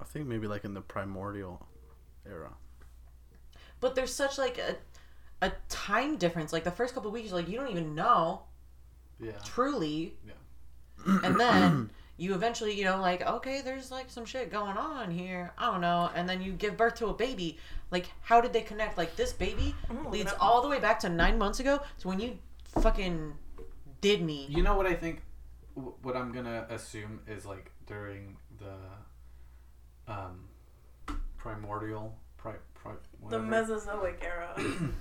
I 0.00 0.04
think 0.04 0.26
maybe 0.26 0.46
like 0.46 0.64
in 0.64 0.74
the 0.74 0.80
primordial 0.80 1.66
era. 2.28 2.52
but 3.80 3.94
there's 3.94 4.12
such 4.14 4.36
like 4.38 4.58
a 4.58 4.76
a 5.42 5.52
time 5.68 6.16
difference. 6.16 6.52
Like 6.52 6.64
the 6.64 6.70
first 6.70 6.94
couple 6.94 7.10
weeks, 7.10 7.32
like 7.32 7.48
you 7.48 7.56
don't 7.58 7.70
even 7.70 7.94
know 7.94 8.42
Yeah. 9.20 9.32
truly, 9.44 10.16
Yeah. 10.26 11.18
and 11.22 11.38
then 11.38 11.90
you 12.16 12.34
eventually, 12.34 12.72
you 12.74 12.84
know, 12.84 13.00
like 13.00 13.22
okay, 13.22 13.60
there's 13.62 13.90
like 13.90 14.10
some 14.10 14.24
shit 14.24 14.50
going 14.50 14.76
on 14.76 15.10
here. 15.10 15.52
I 15.58 15.70
don't 15.70 15.80
know, 15.80 16.10
and 16.14 16.28
then 16.28 16.42
you 16.42 16.52
give 16.52 16.76
birth 16.76 16.96
to 16.96 17.06
a 17.06 17.14
baby. 17.14 17.58
Like, 17.90 18.06
how 18.22 18.40
did 18.40 18.52
they 18.52 18.62
connect? 18.62 18.98
Like 18.98 19.16
this 19.16 19.32
baby 19.32 19.74
gonna 19.88 20.10
leads 20.10 20.32
it 20.32 20.38
all 20.40 20.60
the 20.62 20.68
way 20.68 20.78
back 20.80 20.98
to 21.00 21.08
nine 21.08 21.38
months 21.38 21.60
ago. 21.60 21.80
So 21.98 22.08
when 22.08 22.18
you 22.20 22.38
fucking 22.80 23.34
did 24.00 24.22
me, 24.22 24.46
You 24.50 24.62
know 24.62 24.74
what 24.76 24.86
I 24.86 24.94
think? 24.94 25.22
What 25.74 26.16
I'm 26.16 26.32
gonna 26.32 26.66
assume 26.68 27.20
is 27.28 27.46
like 27.46 27.70
during 27.86 28.36
the 28.58 28.74
um 30.12 30.48
primordial 31.36 32.16
pri, 32.36 32.54
pri, 33.22 33.30
The. 33.30 33.38
Mesozoic 33.38 34.22
era. 34.22 34.54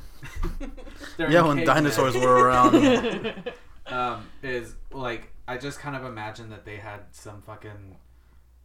Yeah, 1.19 1.43
when 1.47 1.63
dinosaurs 1.63 2.15
were 2.15 2.45
around. 2.45 2.75
um, 3.87 4.25
is 4.43 4.75
like 4.91 5.31
I 5.47 5.57
just 5.57 5.79
kind 5.79 5.95
of 5.95 6.03
imagine 6.05 6.49
that 6.49 6.65
they 6.65 6.77
had 6.77 7.01
some 7.11 7.41
fucking 7.41 7.95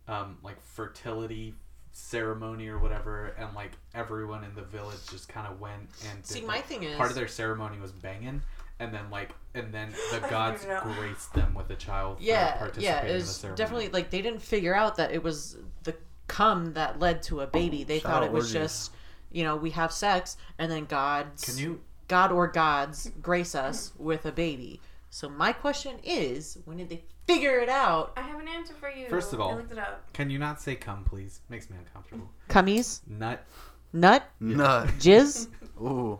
um, 0.08 0.38
like 0.42 0.60
fertility 0.62 1.54
ceremony 1.92 2.68
or 2.68 2.78
whatever, 2.78 3.34
and 3.38 3.54
like 3.54 3.72
everyone 3.94 4.44
in 4.44 4.54
the 4.54 4.62
village 4.62 4.98
just 5.10 5.28
kind 5.28 5.46
of 5.46 5.60
went 5.60 5.88
and 6.10 6.24
See, 6.24 6.40
did, 6.40 6.46
my 6.48 6.56
like, 6.56 6.66
thing 6.66 6.82
is- 6.82 6.96
part 6.96 7.10
of 7.10 7.16
their 7.16 7.28
ceremony 7.28 7.78
was 7.80 7.92
banging, 7.92 8.42
and 8.80 8.92
then 8.92 9.10
like 9.10 9.30
and 9.54 9.72
then 9.72 9.92
the 10.12 10.20
gods 10.28 10.60
figured 10.62 10.78
it 10.78 10.86
out. 10.86 10.96
graced 10.98 11.32
them 11.34 11.54
with 11.54 11.70
a 11.70 11.76
child. 11.76 12.18
Yeah, 12.20 12.56
participating 12.56 12.84
yeah, 12.84 13.00
in 13.02 13.06
it 13.06 13.08
the 13.10 13.14
was 13.18 13.36
ceremony. 13.36 13.56
definitely 13.56 13.88
like 13.90 14.10
they 14.10 14.22
didn't 14.22 14.42
figure 14.42 14.74
out 14.74 14.96
that 14.96 15.12
it 15.12 15.22
was 15.22 15.56
the 15.84 15.94
cum 16.28 16.72
that 16.74 16.98
led 16.98 17.22
to 17.24 17.40
a 17.40 17.46
baby. 17.46 17.84
They 17.84 17.98
Shout 18.00 18.10
thought 18.10 18.22
it 18.24 18.32
was 18.32 18.54
orgies. 18.54 18.70
just, 18.70 18.92
you 19.32 19.44
know, 19.44 19.56
we 19.56 19.70
have 19.70 19.92
sex 19.92 20.36
and 20.58 20.70
then 20.70 20.84
God's 20.84 21.44
Can 21.44 21.58
you? 21.58 21.80
God 22.08 22.30
or 22.32 22.46
gods 22.46 23.10
grace 23.22 23.54
us 23.54 23.92
with 23.98 24.26
a 24.26 24.32
baby. 24.32 24.80
So 25.10 25.28
my 25.28 25.52
question 25.52 25.96
is, 26.04 26.58
when 26.64 26.76
did 26.78 26.88
they 26.90 27.02
figure 27.26 27.58
it 27.58 27.68
out? 27.68 28.12
I 28.16 28.22
have 28.22 28.40
an 28.40 28.48
answer 28.48 28.74
for 28.74 28.90
you. 28.90 29.08
First 29.08 29.32
of 29.32 29.40
all- 29.40 29.50
I 29.52 29.54
looked 29.56 29.72
it 29.72 29.78
up. 29.78 30.12
Can 30.12 30.30
you 30.30 30.38
not 30.38 30.60
say 30.60 30.74
"come," 30.74 31.04
please? 31.04 31.40
Makes 31.48 31.70
me 31.70 31.76
uncomfortable. 31.78 32.30
Cummies, 32.48 33.00
Nut. 33.06 33.44
nut, 33.92 34.24
Nut. 34.40 34.88
jizz, 34.98 35.48
Ooh. 35.80 36.18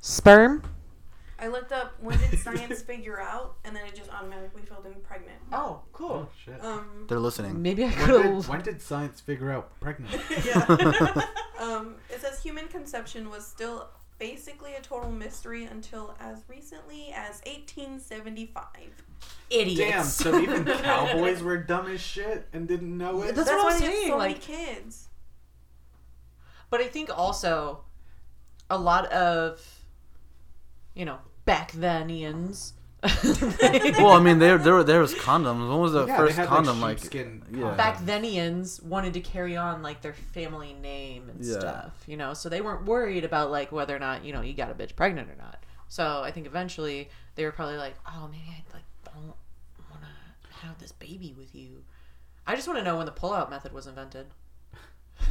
sperm. 0.00 0.62
I 1.40 1.46
looked 1.48 1.70
up 1.72 1.94
when 2.00 2.18
did 2.18 2.38
science 2.40 2.82
figure 2.82 3.20
out, 3.20 3.56
and 3.64 3.74
then 3.76 3.86
it 3.86 3.94
just 3.94 4.10
automatically 4.12 4.62
filled 4.62 4.86
in 4.86 4.94
pregnant. 5.02 5.38
Oh, 5.52 5.82
cool. 5.92 6.26
Oh 6.26 6.28
shit. 6.44 6.62
Um, 6.64 7.04
They're 7.08 7.20
listening. 7.20 7.62
Maybe 7.62 7.84
I 7.84 7.88
When 7.90 8.06
could 8.06 8.22
did, 8.22 8.48
when 8.48 8.60
did 8.62 8.82
science 8.82 9.20
figure 9.20 9.50
out 9.52 9.78
pregnant? 9.80 10.20
yeah. 10.44 10.64
um, 11.60 11.94
it 12.10 12.20
says 12.20 12.42
human 12.42 12.66
conception 12.68 13.30
was 13.30 13.46
still 13.46 13.88
basically 14.18 14.74
a 14.74 14.80
total 14.80 15.12
mystery 15.12 15.64
until 15.66 16.16
as 16.18 16.42
recently 16.48 17.12
as 17.14 17.40
1875. 17.46 18.64
Idiots. 19.50 19.78
Damn. 19.90 20.04
So 20.04 20.40
even 20.40 20.64
cowboys 20.64 21.40
were 21.42 21.56
dumb 21.58 21.86
as 21.86 22.00
shit 22.00 22.48
and 22.52 22.66
didn't 22.66 22.96
know 22.98 23.22
it. 23.22 23.36
That's 23.36 23.48
That's 23.48 23.62
what 23.62 23.64
why 23.66 23.74
I'm 23.74 23.80
they 23.80 23.86
have 23.86 23.94
saying, 23.94 24.08
so 24.08 24.16
like- 24.16 24.48
many 24.48 24.64
kids. 24.64 25.08
But 26.70 26.80
I 26.80 26.88
think 26.88 27.16
also 27.16 27.84
a 28.68 28.76
lot 28.76 29.06
of, 29.12 29.64
you 30.94 31.04
know, 31.06 31.18
back 31.48 31.72
thenians. 31.72 32.72
well, 33.98 34.12
I 34.12 34.20
mean, 34.20 34.38
there 34.40 34.58
there 34.58 34.82
there 34.82 35.00
was 35.00 35.14
condoms. 35.14 35.68
When 35.68 35.78
was 35.78 35.92
the 35.92 36.06
Yeah, 36.06 36.16
first 36.16 36.34
they 36.36 36.42
had, 36.42 36.48
condom? 36.48 36.80
Like, 36.80 36.98
sheepskin 36.98 37.42
yeah. 37.52 37.74
back 37.76 37.98
thenians 37.98 38.82
wanted 38.82 39.14
to 39.14 39.20
carry 39.20 39.56
on 39.56 39.82
like 39.82 40.02
their 40.02 40.14
family 40.14 40.74
name 40.74 41.30
and 41.30 41.44
Yeah. 41.44 41.60
stuff, 41.60 41.92
you 42.08 42.16
know, 42.16 42.34
so 42.34 42.48
they 42.48 42.60
weren't 42.60 42.86
worried 42.86 43.24
about 43.24 43.50
like 43.52 43.70
whether 43.72 43.94
or 43.94 44.00
not 44.00 44.24
you 44.24 44.32
know 44.32 44.40
you 44.40 44.52
got 44.52 44.70
a 44.70 44.74
bitch 44.74 44.96
pregnant 44.96 45.30
or 45.30 45.36
not. 45.36 45.62
So 45.88 46.22
I 46.22 46.30
think 46.32 46.46
eventually 46.46 47.08
they 47.36 47.44
were 47.44 47.52
probably 47.52 47.76
like, 47.76 47.94
oh, 48.06 48.28
maybe 48.30 48.44
I 48.50 48.62
like 48.74 48.84
don't 49.04 49.34
want 49.90 50.02
to 50.02 50.66
have 50.66 50.78
this 50.78 50.92
baby 50.92 51.34
with 51.38 51.54
you. 51.54 51.84
I 52.48 52.56
just 52.56 52.66
want 52.66 52.80
to 52.80 52.84
know 52.84 52.96
when 52.96 53.06
the 53.06 53.12
pullout 53.12 53.48
method 53.48 53.72
was 53.72 53.86
invented. 53.86 54.26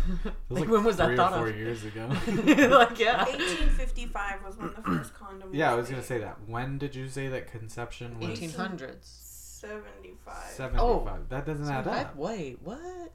It 0.10 0.34
was 0.50 0.60
like, 0.62 0.70
when 0.70 0.84
was 0.84 0.98
that 0.98 1.08
three 1.08 1.16
thought 1.18 1.34
or 1.34 1.38
four 1.38 1.48
of? 1.50 1.58
years 1.58 1.84
ago. 1.84 2.08
like 2.28 2.98
yeah. 3.00 3.26
1855 3.26 4.44
was 4.46 4.58
when 4.58 4.74
the 4.74 4.82
first 4.82 5.14
condom. 5.14 5.50
Was. 5.50 5.58
Yeah, 5.58 5.72
I 5.72 5.76
was 5.76 5.84
was 5.84 5.90
gonna 5.90 6.02
made. 6.02 6.08
say 6.08 6.18
that. 6.20 6.38
When 6.48 6.78
did 6.78 6.96
you 6.96 7.10
say 7.10 7.28
that 7.28 7.52
conception 7.52 8.20
was? 8.20 8.40
1800s. 8.40 9.24
75. 9.60 10.36
Seventy-five. 10.56 10.82
Oh. 10.82 11.10
that 11.30 11.46
doesn't 11.46 11.66
add 11.66 11.84
Seventy-five? 11.86 12.06
up. 12.08 12.16
Wait, 12.16 12.60
what? 12.64 13.12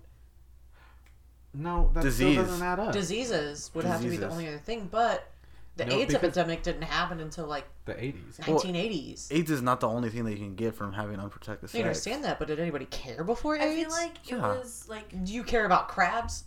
No, 1.55 1.91
that 1.95 2.03
Disease. 2.03 2.33
still 2.35 2.45
doesn't 2.47 2.67
add 2.67 2.79
up. 2.81 2.93
Diseases 2.93 3.71
would 3.75 3.85
have 3.85 4.01
to 4.03 4.09
be 4.09 4.17
the 4.17 4.29
only 4.31 4.49
other 4.49 4.59
thing, 4.59 4.89
but 4.91 5.29
the 5.77 5.85
No, 5.85 5.95
AIDS 5.97 6.15
epidemic 6.15 6.63
didn't 6.63 6.83
happen 6.83 7.21
until 7.21 7.47
like 7.47 7.67
The 7.85 8.03
eighties. 8.03 8.41
Well, 8.47 8.59
1980s. 8.59 9.29
AIDS 9.33 9.51
is 9.51 9.63
not 9.63 9.81
the 9.81 9.89
only 9.89 10.09
thing 10.11 10.25
that 10.25 10.33
you 10.33 10.39
can 10.39 10.55
get 10.57 10.75
from 10.75 10.93
having 10.95 11.19
unprotected 11.21 11.71
sex. 11.71 11.79
I 11.79 11.83
understand 11.87 12.25
that, 12.25 12.39
but 12.39 12.49
did 12.49 12.59
anybody 12.59 12.87
care 12.87 13.23
before 13.23 13.57
AIDS? 13.57 13.65
I 13.65 13.75
feel 13.83 13.91
like 13.91 14.17
it 14.27 14.31
Yeah. 14.37 14.49
was 14.49 14.87
like 14.89 15.25
Do 15.25 15.33
you 15.33 15.43
care 15.45 15.65
about 15.67 15.89
crabs? 15.89 16.45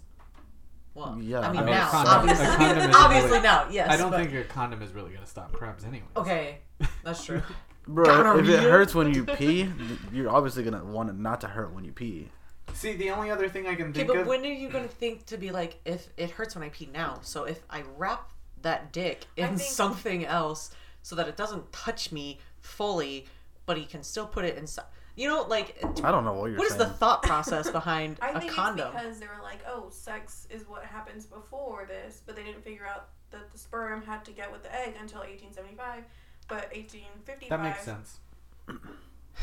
Well, 0.95 1.17
Yeah, 1.21 1.41
I 1.41 1.51
mean 1.51 1.59
I 1.61 1.63
mean, 1.65 1.73
now, 1.75 1.89
condom- 1.89 2.13
obviously, 2.13 2.45
a 2.45 2.49
condom 2.55 2.77
isn't 2.77 2.95
obviously 2.95 3.29
really- 3.31 3.41
now, 3.43 3.67
yes. 3.69 3.89
I 3.91 3.97
don't 3.97 4.11
but- 4.11 4.19
think 4.21 4.33
a 4.33 4.43
condom 4.45 4.81
is 4.81 4.93
really 4.93 5.11
gonna 5.13 5.27
stop 5.27 5.51
crabs 5.51 5.83
anyway. 5.83 6.07
Okay, 6.15 6.57
that's 7.03 7.23
true. 7.25 7.41
Bro, 7.87 8.05
if 8.05 8.09
it 8.09 8.23
Gonorrhea. 8.23 8.61
hurts 8.71 8.95
when 8.95 9.13
you 9.13 9.25
pee, 9.37 9.69
you're 10.11 10.29
obviously 10.31 10.63
gonna 10.63 10.83
want 10.83 11.09
it 11.09 11.15
not 11.17 11.41
to 11.41 11.47
hurt 11.47 11.73
when 11.73 11.83
you 11.85 11.91
pee. 11.91 12.29
See, 12.73 12.93
the 12.93 13.11
only 13.11 13.29
other 13.29 13.47
thing 13.47 13.67
I 13.67 13.75
can 13.75 13.93
think 13.93 14.09
Okay, 14.09 14.17
but 14.17 14.21
of. 14.23 14.27
when 14.27 14.41
are 14.41 14.45
you 14.47 14.69
gonna 14.69 14.87
think 14.87 15.25
to 15.27 15.37
be 15.37 15.51
like, 15.51 15.79
if 15.85 16.07
it 16.17 16.31
hurts 16.31 16.55
when 16.55 16.63
I 16.63 16.69
pee 16.69 16.89
now, 16.91 17.19
so 17.21 17.43
if 17.43 17.61
I 17.69 17.83
wrap 17.97 18.31
that 18.63 18.91
dick 18.91 19.25
in 19.37 19.57
think- 19.57 19.61
something 19.69 20.25
else 20.25 20.71
so 21.03 21.15
that 21.15 21.27
it 21.27 21.37
doesn't 21.37 21.71
touch 21.71 22.11
me 22.11 22.39
fully, 22.59 23.27
but 23.67 23.77
he 23.77 23.85
can 23.85 24.01
still 24.01 24.25
put 24.25 24.45
it 24.45 24.57
inside. 24.57 24.85
You 25.15 25.29
know, 25.29 25.43
like, 25.47 25.77
I 26.03 26.11
don't 26.11 26.25
know 26.25 26.33
what 26.33 26.47
you're 26.49 26.57
what 26.59 26.65
is 26.67 26.73
saying. 26.77 26.89
the 26.89 26.93
thought 26.95 27.23
process 27.31 27.69
behind 27.71 28.17
I 28.21 28.31
a 28.31 28.39
think 28.41 28.51
condom? 28.51 28.87
it's 28.87 28.95
because 28.95 29.19
they 29.19 29.27
were 29.27 29.41
like, 29.41 29.59
oh, 29.67 29.87
sex 29.89 30.45
is 30.49 30.67
what 30.67 30.83
happens 30.83 31.25
before 31.25 31.85
this, 31.87 32.21
but 32.25 32.35
they 32.35 32.43
didn't 32.43 32.63
figure 32.63 32.85
out 32.85 33.07
that 33.31 33.49
the 33.51 33.57
sperm 33.57 34.01
had 34.01 34.25
to 34.25 34.31
get 34.31 34.51
with 34.51 34.63
the 34.63 34.73
egg 34.75 34.95
until 34.99 35.19
1875. 35.21 36.03
But 36.47 36.69
1855. 36.75 37.49
that 37.49 37.61
makes 37.63 37.83
sense. 37.83 38.19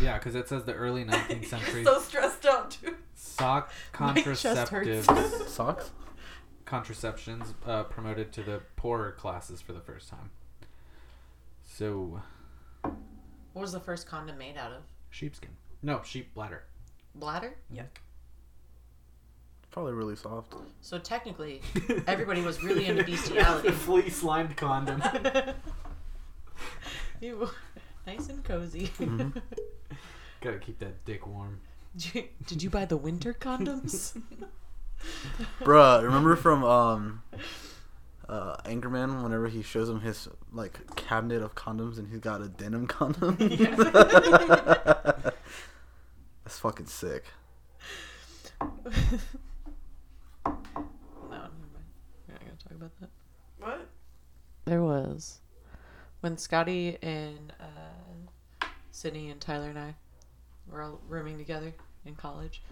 Yeah, 0.00 0.18
because 0.18 0.34
it 0.34 0.48
says 0.48 0.64
the 0.64 0.74
early 0.74 1.04
19th 1.06 1.46
century 1.46 1.84
so 1.84 1.98
stressed 2.00 2.44
out 2.46 2.70
too. 2.72 2.94
sock 3.14 3.70
My 4.00 4.12
chest 4.14 4.44
contraceptives 4.72 5.48
Socks? 5.48 5.90
contraceptions 6.64 7.54
uh, 7.66 7.84
promoted 7.84 8.32
to 8.34 8.42
the 8.42 8.60
poorer 8.76 9.12
classes 9.12 9.60
for 9.60 9.72
the 9.72 9.80
first 9.80 10.08
time. 10.08 10.30
So 11.64 12.20
What 12.82 13.62
was 13.62 13.72
the 13.72 13.80
first 13.80 14.06
condom 14.06 14.38
made 14.38 14.56
out 14.56 14.72
of? 14.72 14.82
sheepskin. 15.10 15.50
No, 15.82 16.00
sheep 16.04 16.34
bladder. 16.34 16.64
Bladder? 17.14 17.54
Yuck. 17.74 17.86
Probably 19.70 19.92
really 19.92 20.16
soft. 20.16 20.54
So 20.80 20.98
technically, 20.98 21.62
everybody 22.06 22.42
was 22.42 22.62
really 22.62 22.86
into 22.86 23.04
bestiality. 23.04 23.70
fleece 23.70 24.16
slimed 24.16 24.56
condom. 24.56 25.02
you, 27.20 27.38
were 27.38 27.50
nice 28.06 28.28
and 28.28 28.44
cozy. 28.44 28.90
Gotta 30.40 30.58
keep 30.58 30.78
that 30.80 31.04
dick 31.04 31.26
warm. 31.26 31.60
did, 31.96 32.14
you, 32.14 32.24
did 32.46 32.62
you 32.62 32.70
buy 32.70 32.84
the 32.84 32.96
winter 32.96 33.32
condoms? 33.32 34.20
Bruh, 35.60 36.02
remember 36.02 36.36
from 36.36 36.64
um 36.64 37.22
uh 38.28 38.56
Anchorman 38.64 39.22
whenever 39.22 39.48
he 39.48 39.62
shows 39.62 39.88
him 39.88 40.00
his 40.00 40.28
like 40.52 40.94
cabinet 40.96 41.42
of 41.42 41.54
condoms 41.54 41.98
and 41.98 42.08
he's 42.08 42.20
got 42.20 42.40
a 42.40 42.48
denim 42.48 42.86
condom? 42.86 43.36
That's 46.44 46.58
fucking 46.58 46.86
sick. 46.86 47.24
no, 48.60 48.68
never 50.44 50.52
mind. 51.30 51.86
We're 52.28 52.34
not 52.34 52.40
gonna 52.40 52.56
talk 52.62 52.72
about 52.72 52.90
that. 53.00 53.10
What? 53.58 53.88
There 54.64 54.82
was 54.82 55.40
when 56.20 56.38
Scotty 56.38 56.98
and 57.02 57.52
uh, 57.60 58.66
Sydney 58.92 59.30
and 59.30 59.40
Tyler 59.40 59.68
and 59.68 59.78
I 59.78 59.94
were 60.70 60.82
all 60.82 61.00
rooming 61.08 61.38
together 61.38 61.72
in 62.06 62.14
college. 62.14 62.62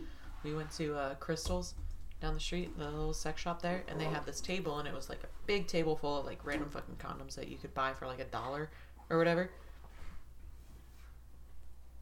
We 0.44 0.54
went 0.54 0.70
to 0.72 0.94
uh, 0.94 1.14
Christal's 1.16 1.74
down 2.20 2.34
the 2.34 2.40
street, 2.40 2.76
the 2.78 2.84
little 2.84 3.12
sex 3.14 3.40
shop 3.40 3.62
there, 3.62 3.82
and 3.88 4.00
they 4.00 4.04
had 4.04 4.26
this 4.26 4.40
table, 4.40 4.78
and 4.78 4.86
it 4.86 4.94
was 4.94 5.08
like 5.08 5.22
a 5.24 5.28
big 5.46 5.66
table 5.66 5.96
full 5.96 6.18
of 6.18 6.26
like 6.26 6.44
random 6.44 6.68
fucking 6.70 6.96
condoms 6.96 7.34
that 7.36 7.48
you 7.48 7.56
could 7.56 7.72
buy 7.74 7.92
for 7.92 8.06
like 8.06 8.20
a 8.20 8.24
dollar 8.24 8.70
or 9.08 9.18
whatever. 9.18 9.50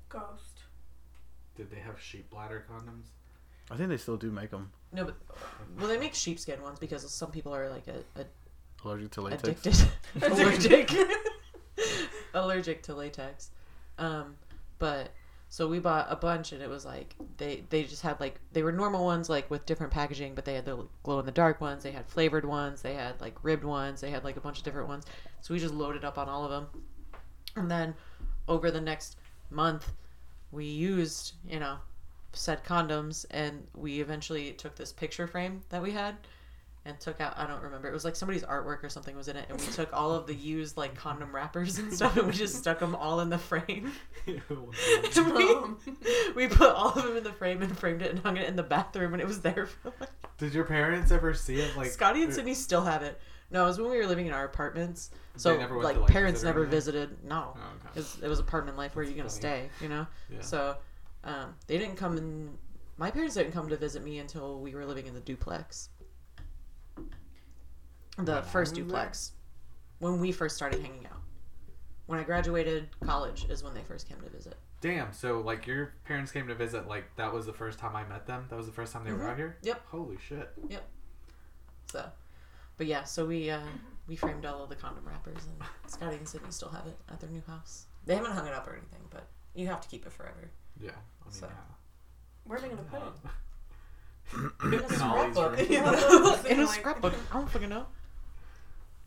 Ghost. 0.09 0.63
Did 1.57 1.71
they 1.71 1.81
have 1.81 2.01
sheep 2.01 2.31
bladder 2.31 2.65
condoms? 2.71 3.07
I 3.71 3.77
think 3.77 3.91
they 3.91 3.97
still 3.97 4.17
do 4.17 4.31
make 4.31 4.51
them. 4.51 4.71
No, 4.93 5.05
but 5.05 5.17
well, 5.79 5.89
they 5.89 5.99
make 5.99 6.15
sheepskin 6.15 6.63
ones 6.63 6.79
because 6.79 7.09
some 7.11 7.31
people 7.31 7.55
are 7.55 7.69
like 7.69 7.87
a, 7.89 8.21
a 8.21 8.25
Allergic 8.85 9.11
to 9.13 9.21
latex. 9.23 9.43
addicted, 9.67 9.89
allergic, 10.23 10.93
allergic 12.35 12.83
to 12.85 12.95
latex. 12.95 13.51
Um, 13.99 14.37
but 14.79 15.11
so 15.51 15.67
we 15.67 15.79
bought 15.79 16.07
a 16.11 16.17
bunch, 16.17 16.53
and 16.53 16.63
it 16.63 16.69
was 16.69 16.85
like 16.85 17.15
they 17.39 17.65
they 17.71 17.85
just 17.85 18.03
had 18.03 18.21
like 18.21 18.41
they 18.53 18.63
were 18.63 18.73
normal 18.73 19.05
ones 19.05 19.29
like 19.29 19.51
with 19.51 19.65
different 19.67 19.93
packaging, 19.93 20.35
but 20.35 20.45
they 20.45 20.55
had 20.55 20.65
the 20.65 20.87
glow 21.03 21.19
in 21.19 21.27
the 21.27 21.33
dark 21.33 21.61
ones, 21.61 21.83
they 21.83 21.91
had 21.91 22.07
flavored 22.07 22.45
ones, 22.45 22.83
they 22.83 22.95
had 22.95 23.21
like 23.21 23.43
ribbed 23.43 23.65
ones, 23.65 24.01
they 24.01 24.11
had 24.11 24.25
like 24.25 24.37
a 24.37 24.41
bunch 24.41 24.59
of 24.59 24.65
different 24.65 24.89
ones. 24.89 25.05
So 25.41 25.55
we 25.55 25.61
just 25.61 25.75
loaded 25.75 26.05
up 26.05 26.19
on 26.19 26.29
all 26.29 26.45
of 26.45 26.51
them, 26.51 26.67
and 27.57 27.71
then 27.71 27.95
over 28.47 28.71
the 28.71 28.81
next 28.81 29.17
month, 29.51 29.93
we 30.53 30.67
used 30.67 31.35
you 31.49 31.61
know 31.61 31.79
said 32.35 32.63
condoms, 32.65 33.25
and 33.31 33.67
we 33.75 34.01
eventually 34.01 34.53
took 34.53 34.77
this 34.77 34.93
picture 34.93 35.27
frame 35.27 35.63
that 35.71 35.83
we 35.83 35.93
had 35.93 36.17
and 36.85 36.99
took 37.01 37.21
out 37.21 37.35
I 37.37 37.47
don't 37.47 37.63
remember. 37.63 37.89
It 37.89 37.93
was 37.93 38.05
like 38.05 38.17
somebody's 38.17 38.43
artwork 38.43 38.83
or 38.83 38.89
something 38.89 39.17
was 39.17 39.29
in 39.29 39.37
it 39.37 39.47
and 39.49 39.61
we 39.61 39.67
took 39.73 39.93
all 39.93 40.13
of 40.13 40.27
the 40.27 40.35
used 40.35 40.77
like 40.77 40.95
condom 40.95 41.35
wrappers 41.35 41.79
and 41.79 41.93
stuff 41.93 42.17
and 42.17 42.27
we 42.27 42.33
just 42.33 42.57
stuck 42.63 42.79
them 42.79 42.95
all 42.95 43.21
in 43.21 43.29
the 43.31 43.39
frame. 43.39 43.93
And 44.27 44.43
we, 45.35 45.57
we 46.35 46.49
put 46.49 46.71
all 46.71 46.93
of 46.93 47.03
them 47.03 47.17
in 47.17 47.25
the 47.25 47.33
frame 47.33 47.63
and 47.63 47.77
framed 47.77 48.03
it 48.03 48.11
and 48.11 48.21
hung 48.21 48.37
it 48.37 48.49
in 48.49 48.57
the 48.57 48.63
bathroom 48.63 49.13
and 49.13 49.21
it 49.23 49.27
was 49.27 49.41
there 49.41 49.67
for 49.67 49.93
like 50.01 50.11
Did 50.39 50.55
your 50.55 50.65
parents 50.65 51.11
ever 51.11 51.35
see 51.35 51.61
it? 51.61 51.77
Like 51.77 51.89
Scotty 51.89 52.23
and 52.23 52.33
Sydney 52.33 52.55
still 52.55 52.85
have 52.85 53.03
it. 53.03 53.21
No, 53.51 53.65
it 53.65 53.69
was 53.69 53.79
when 53.81 53.91
we 53.91 53.97
were 53.97 54.07
living 54.07 54.27
in 54.27 54.33
our 54.33 54.45
apartments. 54.45 55.11
So 55.37 55.57
like, 55.57 55.69
to, 55.69 55.79
like, 55.79 56.07
parents 56.07 56.43
never 56.43 56.61
anything? 56.61 56.71
visited. 56.71 57.25
No. 57.25 57.55
Oh, 57.57 57.61
okay. 57.61 57.89
It 57.95 57.97
was, 57.97 58.19
it 58.23 58.29
was 58.29 58.39
apartment 58.41 58.77
life 58.77 58.95
where 58.95 59.05
That's 59.05 59.17
you're 59.17 59.25
gonna 59.25 59.31
funny. 59.31 59.69
stay, 59.69 59.71
you 59.81 59.89
know? 59.89 60.07
Yeah. 60.31 60.41
So 60.43 60.77
um, 61.25 61.55
they 61.67 61.79
didn't 61.79 61.97
come 61.97 62.19
in 62.19 62.51
my 62.99 63.11
parents 63.11 63.37
didn't 63.37 63.53
come 63.53 63.69
to 63.69 63.77
visit 63.77 64.05
me 64.05 64.19
until 64.19 64.61
we 64.61 64.75
were 64.75 64.85
living 64.85 65.07
in 65.07 65.15
the 65.15 65.21
duplex. 65.21 65.89
The 68.19 68.39
I 68.39 68.43
first 68.43 68.73
was 68.73 68.79
duplex. 68.79 69.33
When 70.01 70.21
we 70.21 70.33
first 70.33 70.57
started 70.57 70.81
hanging 70.81 71.07
out. 71.07 71.21
When 72.07 72.19
I 72.19 72.23
graduated 72.25 72.89
college 73.05 73.47
is 73.51 73.63
when 73.63 73.75
they 73.75 73.83
first 73.83 74.09
came 74.09 74.21
to 74.21 74.29
visit. 74.31 74.57
Damn. 74.81 75.13
So 75.13 75.41
like 75.41 75.67
your 75.67 75.93
parents 76.05 76.33
came 76.33 76.47
to 76.49 76.55
visit. 76.55 76.87
Like 76.89 77.05
that 77.17 77.33
was 77.33 77.47
the 77.47 77.53
first 77.53 77.79
time 77.79 77.95
I 77.97 78.05
met 78.05 78.27
them. 78.27 78.47
That 78.49 78.57
was 78.57 78.67
the 78.67 78.73
first 78.73 78.93
time 78.93 79.05
they 79.05 79.13
were 79.13 79.19
Mhm. 79.25 79.31
out 79.31 79.37
here. 79.37 79.57
Yep. 79.63 79.87
Holy 79.87 80.17
shit. 80.19 80.51
Yep. 80.69 80.89
So 81.93 82.11
but 82.77 82.87
yeah, 82.87 83.03
so 83.05 83.27
we 83.27 83.51
uh, 83.51 83.61
we 84.07 84.15
framed 84.17 84.47
all 84.47 84.63
of 84.63 84.69
the 84.69 84.77
condom 84.77 85.05
wrappers 85.07 85.45
and 85.47 85.69
Scotty 85.93 86.17
and 86.17 86.29
Sydney 86.29 86.51
still 86.53 86.69
have 86.71 86.87
it 86.87 86.97
at 87.11 87.19
their 87.21 87.29
new 87.31 87.43
house. 87.47 87.87
They 88.07 88.15
haven't 88.15 88.33
hung 88.33 88.47
it 88.47 88.55
up 88.55 88.67
or 88.69 88.73
anything, 88.73 89.01
but 89.11 89.27
you 89.55 89.67
have 89.67 89.81
to 89.81 89.89
keep 89.89 90.07
it 90.07 90.13
forever. 90.13 90.51
Yeah. 90.81 90.91
I 90.91 91.25
mean, 91.25 91.33
So. 91.33 91.49
Where 92.45 92.59
are 92.59 92.63
they 92.63 92.69
gonna 92.69 92.83
put 92.85 93.03
it? 93.03 93.13
In 94.65 94.75
a 94.75 94.89
scrapbook. 94.89 95.59
In 96.51 96.61
a 96.61 96.67
scrapbook. 96.67 97.15
I 97.31 97.35
don't 97.35 97.51
fucking 97.51 97.69
know. 97.69 97.87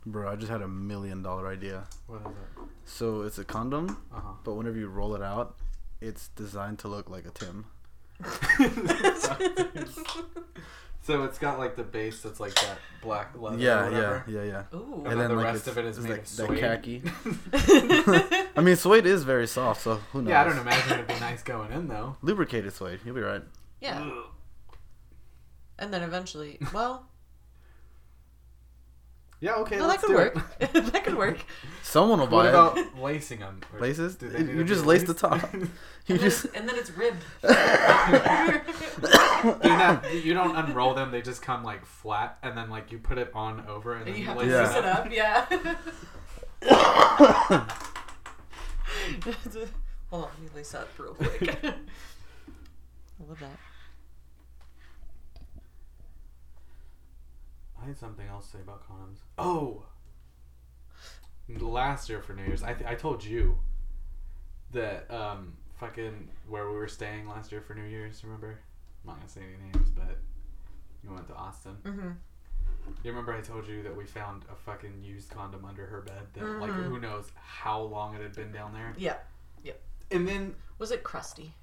Bro, 0.06 0.32
I 0.32 0.36
just 0.36 0.52
had 0.52 0.62
a 0.62 0.68
million 0.68 1.22
dollar 1.22 1.48
idea. 1.48 1.84
What 2.08 2.22
is 2.22 2.28
it? 2.28 2.34
So 2.86 3.22
it's 3.22 3.38
a 3.38 3.44
condom, 3.46 3.98
Uh 4.14 4.20
huh. 4.20 4.32
but 4.44 4.54
whenever 4.56 4.78
you 4.78 4.88
roll 4.88 5.14
it 5.16 5.22
out, 5.22 5.58
it's 6.02 6.30
designed 6.30 6.80
to 6.80 6.88
look 6.88 7.10
like 7.10 7.26
a 7.26 7.30
Tim. 7.32 7.66
so 11.04 11.24
it's 11.24 11.40
got 11.40 11.58
like 11.58 11.76
the 11.76 11.84
base 11.84 12.22
that's 12.22 12.40
like 12.40 12.54
that 12.56 12.78
black 13.02 13.36
leather. 13.40 13.58
or 13.58 13.60
Yeah, 13.60 13.90
yeah, 13.90 14.22
yeah, 14.28 14.44
yeah. 14.44 14.64
Ooh. 14.78 15.04
And 15.06 15.20
then 15.20 15.30
the 15.30 15.36
like, 15.36 15.46
rest 15.46 15.68
of 15.68 15.78
it 15.78 15.86
is 15.86 16.00
made 16.00 16.10
like 16.12 16.20
of 16.22 16.36
that 16.38 16.48
suede. 16.48 16.60
khaki. 16.60 17.02
I 18.56 18.62
mean, 18.62 18.76
suede 18.76 19.06
is 19.06 19.24
very 19.24 19.48
soft, 19.48 19.82
so 19.82 19.96
who 20.14 20.22
knows? 20.22 20.30
yeah, 20.30 20.42
I 20.42 20.44
don't 20.46 20.60
imagine 20.60 20.94
it'd 20.94 21.08
be 21.08 21.20
nice 21.20 21.42
going 21.44 21.72
in 21.72 21.88
though. 21.88 22.16
Lubricated 22.22 22.74
suede, 22.74 23.00
you'll 23.06 23.16
be 23.16 23.22
right. 23.22 23.44
Yeah. 23.80 24.12
And 25.80 25.92
then 25.92 26.04
eventually, 26.04 26.60
well, 26.74 27.08
Yeah, 29.42 29.56
okay. 29.56 29.76
no, 29.78 29.82
that 29.84 29.88
let's 29.90 30.04
could 30.04 30.12
do 30.12 30.16
work. 30.18 30.38
it. 30.60 30.72
that 30.94 31.04
could 31.04 31.18
work. 31.18 31.40
Someone 31.84 32.20
will 32.20 32.28
What 32.28 32.44
buy 32.44 32.50
about 32.50 32.78
it. 32.78 32.96
lacing 32.98 33.40
them? 33.40 33.60
Or 33.74 33.80
Laces? 33.80 34.16
do 34.16 34.30
they 34.30 34.40
need 34.44 34.50
You 34.50 34.58
to 34.60 34.64
just 34.64 34.84
be 34.84 34.88
lace 34.90 35.02
the 35.04 35.10
laced? 35.14 35.20
top. 35.20 35.54
You 36.08 36.16
And, 36.16 36.24
just 36.24 36.44
then, 36.52 36.62
and 36.62 36.70
then 36.70 36.76
it's 36.78 36.90
ribbed. 36.92 37.22
They're 37.42 38.64
not, 39.78 40.04
you 40.24 40.34
don't 40.34 40.56
unroll 40.56 40.96
them; 40.96 41.12
they 41.12 41.22
just 41.22 41.44
come 41.44 41.64
like 41.64 41.86
flat, 41.86 42.40
and 42.42 42.58
then 42.58 42.72
like 42.72 42.92
you 42.92 42.98
put 42.98 43.20
it 43.20 43.30
on 43.36 43.64
over, 43.68 43.94
and 43.94 44.08
And 44.08 44.16
then 44.16 44.22
you 44.22 44.26
have 44.28 44.38
to 44.40 44.44
lace 44.44 44.52
Yeah. 44.52 44.68
lace 44.68 44.76
it 44.78 44.86
up, 44.86 45.12
yeah. 45.12 45.46
Hold 50.10 50.24
on, 50.26 50.30
let 50.30 50.40
me 50.42 50.48
lace 50.56 50.74
up 50.74 50.90
real 50.98 51.14
quick. 51.14 51.64
I 51.64 51.74
love 53.28 53.40
that. 53.40 53.60
I 57.82 57.86
had 57.88 57.98
something 57.98 58.28
else 58.28 58.46
to 58.48 58.58
say 58.58 58.62
about 58.62 58.88
condoms. 58.88 59.20
Oh, 59.38 59.84
last 61.60 62.10
year 62.10 62.22
for 62.22 62.34
New 62.34 62.44
Year's, 62.44 62.64
I 62.64 62.74
th- 62.74 62.90
I 62.90 62.96
told 62.96 63.24
you 63.24 63.58
that 64.72 65.10
um 65.12 65.58
fucking 65.76 66.30
where 66.48 66.70
we 66.70 66.76
were 66.76 66.88
staying 66.88 67.28
last 67.28 67.52
year 67.52 67.62
for 67.62 67.74
New 67.74 67.84
Year's. 67.86 68.24
Remember? 68.24 68.60
I'm 69.04 69.08
not 69.10 69.18
gonna 69.18 69.30
say 69.30 69.42
any 69.42 69.72
names, 69.72 69.90
but 69.90 70.18
we 71.04 71.10
went 71.14 71.28
to 71.28 71.34
Austin. 71.36 71.78
Mm-hmm. 71.84 72.10
You 73.04 73.12
remember 73.12 73.34
I 73.34 73.42
told 73.42 73.68
you 73.68 73.84
that 73.84 73.96
we 73.96 74.06
found 74.06 74.44
a 74.52 74.56
fucking 74.56 75.04
used 75.04 75.30
condom 75.30 75.66
under 75.66 75.86
her 75.88 76.02
bed 76.02 76.28
that 76.34 76.44
like 76.60 76.72
Mhm. 76.72 76.86
who 76.88 77.00
knows 77.00 77.32
how 77.36 77.82
long 77.82 78.16
it 78.16 78.22
had 78.22 78.34
been 78.36 78.52
down 78.52 78.74
there. 78.74 78.94
Yeah. 78.98 79.18
And 80.14 80.28
then 80.28 80.56
Was 80.78 80.92
it 80.92 81.04
crusty? 81.04 81.54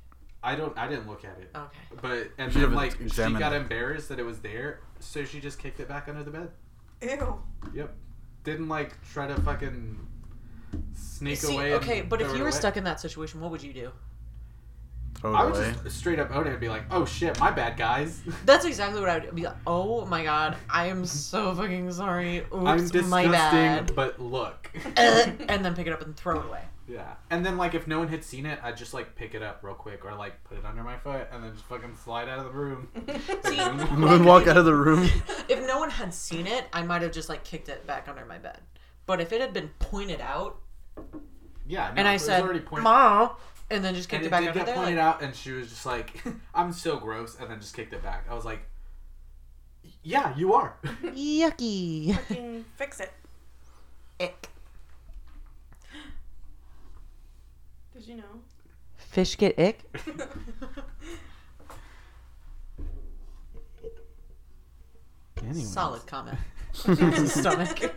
I 0.42 0.54
don't 0.54 0.76
I 0.78 0.86
didn't 0.88 1.08
look 1.08 1.24
at 1.24 1.38
it. 1.40 1.50
Okay. 1.54 1.78
But 2.00 2.30
and 2.38 2.52
Should 2.52 2.62
then 2.62 2.74
like 2.74 2.96
she 2.98 3.04
examined 3.04 3.38
got 3.40 3.52
it. 3.52 3.56
embarrassed 3.62 4.08
that 4.10 4.18
it 4.18 4.24
was 4.24 4.38
there, 4.40 4.80
so 5.00 5.24
she 5.24 5.40
just 5.40 5.58
kicked 5.58 5.80
it 5.80 5.88
back 5.88 6.08
under 6.08 6.22
the 6.22 6.30
bed. 6.30 6.50
Ew. 7.02 7.40
Yep. 7.74 7.94
Didn't 8.44 8.68
like 8.68 8.94
try 9.12 9.26
to 9.26 9.34
fucking 9.42 9.98
sneak 10.94 11.38
See, 11.38 11.54
away. 11.54 11.72
and 11.72 11.82
okay, 11.82 12.02
but 12.02 12.20
if 12.20 12.26
throw 12.28 12.34
it 12.34 12.38
you 12.38 12.42
were 12.44 12.50
away. 12.50 12.58
stuck 12.58 12.76
in 12.76 12.84
that 12.84 13.00
situation, 13.00 13.40
what 13.40 13.50
would 13.50 13.62
you 13.62 13.72
do? 13.72 13.90
throw 15.16 15.32
it 15.34 15.36
I 15.36 15.44
would 15.46 15.56
away. 15.56 15.74
just 15.82 15.98
straight 15.98 16.20
up 16.20 16.30
own 16.30 16.46
it 16.46 16.50
and 16.50 16.60
be 16.60 16.68
like, 16.68 16.84
"Oh 16.92 17.04
shit, 17.04 17.38
my 17.40 17.50
bad, 17.50 17.76
guys. 17.76 18.22
That's 18.44 18.64
exactly 18.64 19.00
what 19.00 19.08
I 19.10 19.18
would 19.18 19.34
be 19.34 19.42
like. 19.42 19.56
Oh 19.66 20.06
my 20.06 20.22
god, 20.22 20.56
I 20.70 20.86
am 20.86 21.04
so 21.04 21.52
fucking 21.56 21.90
sorry. 21.90 22.38
Oops, 22.38 22.52
I'm 22.54 22.78
disgusting, 22.78 23.10
my 23.10 23.26
bad. 23.26 23.94
but 23.96 24.20
look." 24.20 24.70
Uh, 24.96 25.26
and 25.48 25.64
then 25.64 25.74
pick 25.74 25.88
it 25.88 25.92
up 25.92 26.02
and 26.02 26.16
throw 26.16 26.38
it 26.40 26.46
away. 26.46 26.60
Yeah. 26.88 27.14
And 27.30 27.44
then 27.44 27.56
like 27.56 27.74
if 27.74 27.86
no 27.86 27.98
one 27.98 28.08
had 28.08 28.24
seen 28.24 28.46
it, 28.46 28.58
I'd 28.62 28.76
just 28.76 28.94
like 28.94 29.14
pick 29.14 29.34
it 29.34 29.42
up 29.42 29.60
real 29.62 29.74
quick 29.74 30.04
or 30.04 30.14
like 30.14 30.42
put 30.44 30.58
it 30.58 30.64
under 30.64 30.82
my 30.82 30.96
foot 30.96 31.28
and 31.30 31.44
then 31.44 31.52
just 31.52 31.64
fucking 31.66 31.96
slide 31.96 32.28
out 32.28 32.38
of 32.38 32.44
the 32.46 32.50
room. 32.50 32.88
See, 33.06 33.56
Moonwalk 33.56 34.48
out 34.48 34.56
of 34.56 34.64
the 34.64 34.74
room. 34.74 35.08
if 35.48 35.66
no 35.66 35.78
one 35.78 35.90
had 35.90 36.14
seen 36.14 36.46
it, 36.46 36.64
I 36.72 36.82
might 36.82 37.02
have 37.02 37.12
just 37.12 37.28
like 37.28 37.44
kicked 37.44 37.68
it 37.68 37.86
back 37.86 38.08
under 38.08 38.24
my 38.24 38.38
bed. 38.38 38.60
But 39.06 39.20
if 39.20 39.32
it 39.32 39.40
had 39.40 39.52
been 39.52 39.70
pointed 39.78 40.20
out 40.20 40.58
yeah. 41.68 41.88
No, 41.88 41.98
and 41.98 42.08
I 42.08 42.16
said, 42.16 42.42
already 42.42 42.60
pointed- 42.60 42.84
"Mom," 42.84 43.30
and 43.70 43.84
then 43.84 43.94
just 43.94 44.10
and 44.12 44.22
kicked 44.22 44.24
it 44.24 44.26
it 44.28 44.30
back 44.30 44.40
did 44.40 44.48
under 44.48 44.60
get 44.60 44.66
there, 44.66 44.74
pointed 44.74 44.96
like, 44.96 45.04
out, 45.04 45.22
and 45.22 45.34
she 45.34 45.52
was 45.52 45.68
just 45.68 45.84
like, 45.84 46.24
"I'm 46.54 46.72
so 46.72 46.96
gross," 46.98 47.36
and 47.38 47.50
then 47.50 47.60
just 47.60 47.74
kicked 47.76 47.92
it 47.92 48.02
back. 48.02 48.26
I 48.30 48.34
was 48.34 48.44
like, 48.46 48.60
"Yeah, 50.02 50.34
you 50.36 50.54
are." 50.54 50.76
yucky. 51.04 52.14
Fucking 52.14 52.64
fix 52.76 53.00
it. 53.00 53.12
Ick. 54.20 54.48
Did 57.98 58.06
you 58.06 58.14
know? 58.16 58.42
Fish 58.96 59.36
get 59.36 59.58
ick. 59.58 59.82
Anyways. 65.42 65.68
Solid 65.68 66.06
comment. 66.06 66.38
Stomach. 66.72 67.80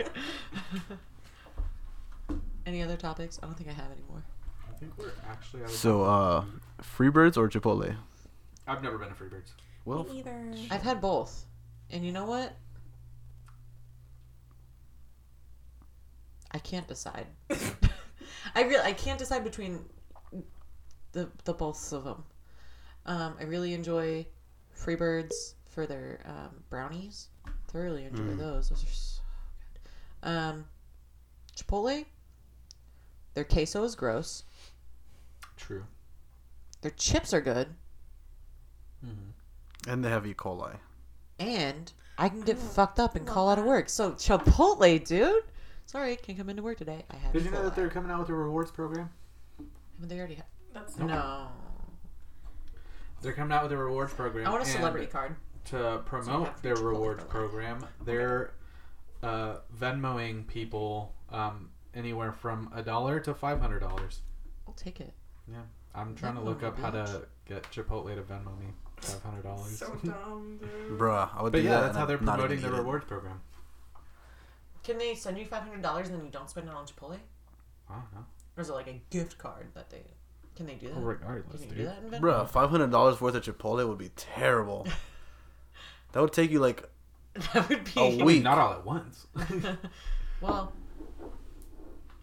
Any 2.65 2.81
other 2.81 2.97
topics? 2.97 3.39
I 3.43 3.45
don't 3.45 3.55
think 3.55 3.69
I 3.69 3.73
have 3.73 3.91
any 3.91 4.01
more. 4.09 4.23
I 4.67 4.73
think 4.73 4.97
we're 4.97 5.11
actually. 5.29 5.61
Out 5.61 5.69
of 5.69 5.75
So, 5.75 6.03
uh, 6.03 6.45
Freebirds 6.81 7.37
or 7.37 7.47
Chipotle? 7.47 7.95
I've 8.67 8.81
never 8.81 8.97
been 8.97 9.09
to 9.09 9.13
Freebirds. 9.13 9.51
Well, 9.85 10.05
Me 10.05 10.19
either. 10.19 10.53
I've 10.71 10.81
had 10.81 10.99
both, 10.99 11.45
and 11.91 12.03
you 12.03 12.11
know 12.11 12.25
what? 12.25 12.55
I 16.51 16.57
can't 16.57 16.87
decide. 16.87 17.27
I 18.55 18.63
really 18.63 18.83
I 18.83 18.93
can't 18.93 19.19
decide 19.19 19.43
between 19.43 19.85
the 21.11 21.29
the 21.45 21.53
both 21.53 21.91
of 21.93 22.03
them. 22.03 22.23
Um, 23.05 23.35
I 23.39 23.43
really 23.43 23.73
enjoy 23.73 24.25
Freebirds 24.77 25.53
for 25.65 25.85
their 25.87 26.21
um, 26.25 26.63
brownies. 26.69 27.29
Thoroughly 27.67 28.05
enjoy 28.05 28.35
those. 28.35 28.69
Those 28.69 28.83
are 28.83 28.87
so 28.87 29.21
good. 30.23 30.29
Um, 30.29 30.65
Chipotle. 31.55 32.05
Their 33.33 33.45
queso 33.45 33.83
is 33.83 33.95
gross. 33.95 34.43
True. 35.55 35.85
Their 36.81 36.91
chips 36.91 37.33
are 37.33 37.41
good, 37.41 37.67
and 39.87 40.03
they 40.03 40.09
have 40.09 40.25
E. 40.27 40.33
coli. 40.33 40.77
and 41.39 41.91
I 42.17 42.29
can 42.29 42.41
get 42.41 42.57
fucked 42.57 42.99
up 42.99 43.15
and 43.15 43.25
call 43.25 43.49
out 43.49 43.57
of 43.59 43.65
work. 43.65 43.87
So 43.89 44.11
Chipotle, 44.11 45.05
dude. 45.05 45.43
Sorry, 45.85 46.15
can't 46.15 46.37
come 46.37 46.49
into 46.49 46.63
work 46.63 46.77
today. 46.77 47.03
I 47.11 47.15
have. 47.17 47.33
Did 47.33 47.43
you 47.43 47.51
know 47.51 47.63
that 47.63 47.75
they're 47.75 47.89
coming 47.89 48.11
out 48.11 48.19
with 48.19 48.29
a 48.29 48.33
rewards 48.33 48.71
program? 48.71 49.09
Haven't 49.95 50.09
they 50.09 50.17
already? 50.17 50.35
Ha- 50.35 50.43
That's 50.73 50.97
no. 50.97 51.47
They're 53.21 53.33
coming 53.33 53.51
out 53.55 53.63
with 53.63 53.71
a 53.73 53.77
rewards 53.77 54.13
program. 54.13 54.47
I 54.47 54.49
want 54.49 54.63
a 54.63 54.65
celebrity 54.65 55.07
card. 55.07 55.35
To 55.65 56.01
promote 56.05 56.47
have 56.47 56.55
to 56.57 56.63
their 56.63 56.75
Chipotle 56.75 56.83
rewards 56.85 57.19
for 57.19 57.25
life. 57.25 57.29
program, 57.29 57.85
they're 58.03 58.53
uh, 59.21 59.57
Venmoing 59.79 60.47
people 60.47 61.13
um, 61.29 61.69
anywhere 61.93 62.31
from 62.31 62.71
a 62.73 62.81
dollar 62.81 63.19
to 63.19 63.33
five 63.35 63.59
hundred 63.61 63.81
dollars. 63.81 64.21
I'll 64.67 64.73
take 64.73 64.99
it. 65.01 65.13
Yeah, 65.51 65.57
I'm 65.93 66.15
trying 66.15 66.33
to 66.35 66.41
look 66.41 66.61
me, 66.61 66.67
up 66.69 66.79
how 66.79 66.89
to 66.89 67.27
get 67.45 67.61
Chipotle 67.71 68.15
to 68.15 68.21
Venmo 68.23 68.57
me 68.59 68.67
five 68.97 69.21
hundred 69.21 69.43
dollars. 69.43 69.77
so 69.77 69.85
dumb, 70.03 70.57
dude. 70.59 70.97
Bruh, 70.97 71.29
I 71.37 71.43
would 71.43 71.51
But 71.51 71.59
do 71.59 71.63
yeah, 71.65 71.71
that. 71.71 71.81
that's 71.87 71.97
how 71.97 72.05
they're 72.05 72.17
promoting 72.17 72.57
even 72.57 72.61
their 72.63 72.71
eat 72.71 72.75
it. 72.75 72.79
rewards 72.79 73.05
program. 73.05 73.39
Can 74.83 74.97
they 74.97 75.15
send 75.15 75.37
you 75.37 75.45
five 75.45 75.63
hundred 75.63 75.81
dollars 75.81 76.07
and 76.09 76.17
then 76.17 76.25
you 76.25 76.31
don't 76.31 76.49
spend 76.49 76.67
it 76.67 76.73
on 76.73 76.85
Chipotle, 76.85 77.17
I 77.89 77.93
don't 77.93 78.13
know. 78.13 78.25
or 78.57 78.61
is 78.61 78.69
it 78.69 78.73
like 78.73 78.87
a 78.87 79.01
gift 79.09 79.37
card 79.37 79.67
that 79.75 79.89
they? 79.89 80.03
Can 80.55 80.65
they 80.65 80.75
do 80.75 80.87
that? 80.87 80.95
Well, 80.95 81.05
regardless, 81.05 81.61
Can 81.61 81.69
you 81.69 81.75
dude. 81.75 81.77
do 81.77 81.85
that 81.85 82.03
in 82.03 82.09
Venmo? 82.09 82.19
Bruh, 82.21 82.49
five 82.49 82.69
hundred 82.69 82.91
dollars 82.91 83.21
worth 83.21 83.35
of 83.35 83.43
Chipotle 83.43 83.87
would 83.87 83.97
be 83.97 84.09
terrible. 84.15 84.87
that 86.11 86.19
would 86.21 86.33
take 86.33 86.51
you 86.51 86.59
like 86.59 86.83
that 87.53 87.69
would 87.69 87.83
be. 87.85 87.91
A 87.95 88.03
I 88.03 88.09
mean, 88.09 88.25
week. 88.25 88.43
not 88.43 88.57
all 88.57 88.73
at 88.73 88.85
once, 88.85 89.27
well, 90.41 90.73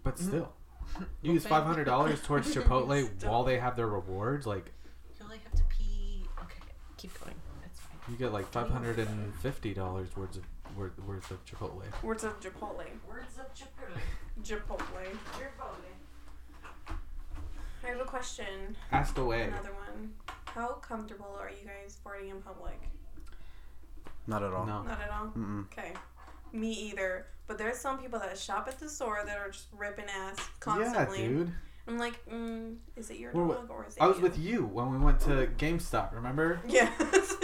but 0.02 0.16
mm-hmm. 0.16 0.28
still. 0.28 0.52
You 1.22 1.34
use 1.34 1.46
five 1.46 1.64
hundred 1.64 1.84
dollars 1.84 2.20
towards 2.22 2.52
Chipotle 2.54 3.08
Still. 3.18 3.30
while 3.30 3.44
they 3.44 3.58
have 3.58 3.76
their 3.76 3.86
rewards. 3.86 4.46
Like 4.46 4.72
you 5.18 5.24
only 5.24 5.38
have 5.38 5.52
to 5.54 5.62
pee. 5.64 6.24
Okay, 6.42 6.58
keep 6.96 7.18
going. 7.20 7.36
That's 7.62 7.78
fine. 7.78 7.98
you 8.10 8.16
get 8.16 8.32
like 8.32 8.50
five 8.50 8.68
hundred 8.68 8.98
and 8.98 9.34
fifty 9.36 9.72
dollars 9.74 10.08
worth 10.16 10.36
of 10.36 10.42
worth, 10.78 10.98
worth 11.06 11.30
of 11.30 11.44
Chipotle. 11.44 11.82
Words 12.02 12.24
of 12.24 12.40
Chipotle. 12.40 12.86
Words 13.08 13.38
of 13.38 13.52
Chipotle. 13.54 13.98
Chipotle. 14.42 15.12
I 17.84 17.86
have 17.88 18.00
a 18.00 18.04
question. 18.04 18.76
Ask 18.92 19.18
away. 19.18 19.42
Another 19.42 19.72
one. 19.72 20.12
How 20.46 20.68
comfortable 20.74 21.36
are 21.40 21.50
you 21.50 21.66
guys 21.66 21.98
farting 22.04 22.30
in 22.30 22.40
public? 22.42 22.80
not 24.26 24.42
at 24.42 24.52
all. 24.52 24.66
No. 24.66 24.82
Not 24.82 25.00
at 25.00 25.10
all. 25.10 25.26
Mm-mm. 25.28 25.64
Okay. 25.72 25.92
Me 26.52 26.70
either. 26.70 27.26
But 27.46 27.56
there's 27.56 27.78
some 27.78 27.98
people 27.98 28.18
that 28.18 28.38
shop 28.38 28.68
at 28.68 28.78
the 28.78 28.88
store 28.88 29.22
that 29.24 29.38
are 29.38 29.50
just 29.50 29.68
ripping 29.76 30.04
ass 30.14 30.36
constantly. 30.60 31.22
Yeah, 31.22 31.28
dude. 31.28 31.52
I'm 31.88 31.98
like, 31.98 32.24
mm, 32.30 32.76
is 32.96 33.10
it 33.10 33.18
your 33.18 33.32
Well, 33.32 33.48
dog 33.48 33.70
or 33.70 33.86
is 33.86 33.96
it 33.96 34.02
I 34.02 34.06
was 34.06 34.18
you? 34.18 34.22
with 34.22 34.38
you 34.38 34.66
when 34.66 34.92
we 34.92 34.98
went 34.98 35.20
to 35.20 35.48
GameStop. 35.58 36.14
Remember? 36.14 36.60
Yeah. 36.68 36.90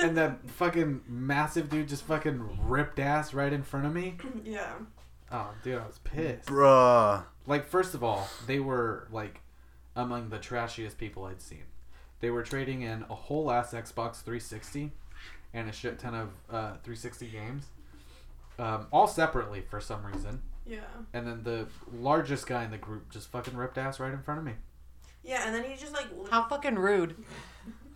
And 0.03 0.16
that 0.18 0.49
fucking 0.51 1.01
massive 1.09 1.70
dude 1.70 1.88
just 1.88 2.05
fucking 2.05 2.68
ripped 2.68 2.99
ass 2.99 3.32
right 3.32 3.53
in 3.53 3.62
front 3.62 3.86
of 3.86 3.92
me. 3.95 4.16
yeah. 4.45 4.74
Oh, 5.32 5.51
dude, 5.62 5.78
I 5.80 5.86
was 5.86 5.99
pissed. 6.05 6.47
Bruh. 6.47 7.24
Like, 7.47 7.66
first 7.66 7.95
of 7.95 8.05
all, 8.05 8.28
they 8.47 8.61
were 8.61 9.09
like 9.11 9.40
among 9.97 10.28
the 10.28 10.38
trashiest 10.38 10.99
people 10.99 11.24
I'd 11.24 11.40
seen. 11.40 11.64
They 12.20 12.30
were 12.30 12.42
trading 12.42 12.82
in 12.82 13.05
a 13.11 13.14
whole 13.14 13.51
ass 13.51 13.72
Xbox 13.72 14.16
360 14.22 14.92
and 15.53 15.68
a 15.68 15.72
shit 15.72 15.99
ton 15.99 16.14
of 16.14 16.28
uh, 16.51 16.70
360 16.82 17.26
games, 17.28 17.66
um, 18.59 18.86
all 18.92 19.07
separately 19.07 19.62
for 19.68 19.80
some 19.80 20.05
reason. 20.05 20.42
Yeah. 20.66 20.78
And 21.12 21.26
then 21.26 21.42
the 21.42 21.66
largest 21.92 22.46
guy 22.46 22.64
in 22.64 22.70
the 22.70 22.78
group 22.78 23.10
just 23.10 23.28
fucking 23.30 23.56
ripped 23.56 23.76
ass 23.78 24.00
right 24.00 24.12
in 24.12 24.22
front 24.22 24.38
of 24.40 24.46
me. 24.46 24.52
Yeah, 25.22 25.44
and 25.46 25.54
then 25.54 25.64
he 25.64 25.76
just 25.76 25.92
like 25.92 26.06
li- 26.12 26.28
How 26.30 26.44
fucking 26.48 26.76
rude. 26.76 27.16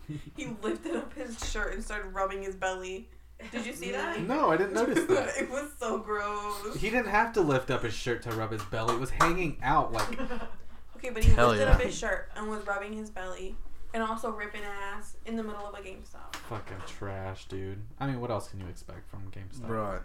he 0.35 0.47
lifted 0.61 0.95
up 0.95 1.13
his 1.13 1.37
shirt 1.49 1.73
and 1.73 1.83
started 1.83 2.09
rubbing 2.09 2.41
his 2.43 2.55
belly. 2.55 3.09
Did 3.51 3.65
you 3.65 3.73
see 3.73 3.91
that? 3.91 4.19
No, 4.21 4.51
I 4.51 4.57
didn't 4.57 4.73
notice 4.73 5.05
that. 5.07 5.37
it 5.37 5.49
was 5.49 5.69
so 5.79 5.97
gross. 5.99 6.75
He 6.75 6.89
didn't 6.89 7.07
have 7.09 7.31
to 7.33 7.41
lift 7.41 7.71
up 7.71 7.83
his 7.83 7.93
shirt 7.93 8.21
to 8.23 8.31
rub 8.31 8.51
his 8.51 8.63
belly. 8.65 8.95
It 8.95 8.99
was 8.99 9.11
hanging 9.11 9.57
out 9.63 9.93
like 9.93 10.19
Okay, 10.97 11.11
but 11.11 11.23
he 11.23 11.31
Hell 11.31 11.49
lifted 11.49 11.65
yeah. 11.65 11.73
up 11.75 11.81
his 11.81 11.97
shirt 11.97 12.29
and 12.35 12.49
was 12.49 12.65
rubbing 12.67 12.93
his 12.93 13.09
belly 13.09 13.55
and 13.93 14.03
also 14.03 14.29
ripping 14.31 14.61
ass 14.63 15.15
in 15.25 15.35
the 15.37 15.43
middle 15.43 15.65
of 15.65 15.73
a 15.73 15.77
GameStop. 15.81 16.35
fucking 16.49 16.75
trash, 16.85 17.45
dude. 17.47 17.81
I 17.99 18.05
mean, 18.07 18.19
what 18.19 18.29
else 18.29 18.49
can 18.49 18.59
you 18.59 18.67
expect 18.67 19.09
from 19.09 19.31
GameStop? 19.31 19.67
Bruh. 19.69 20.01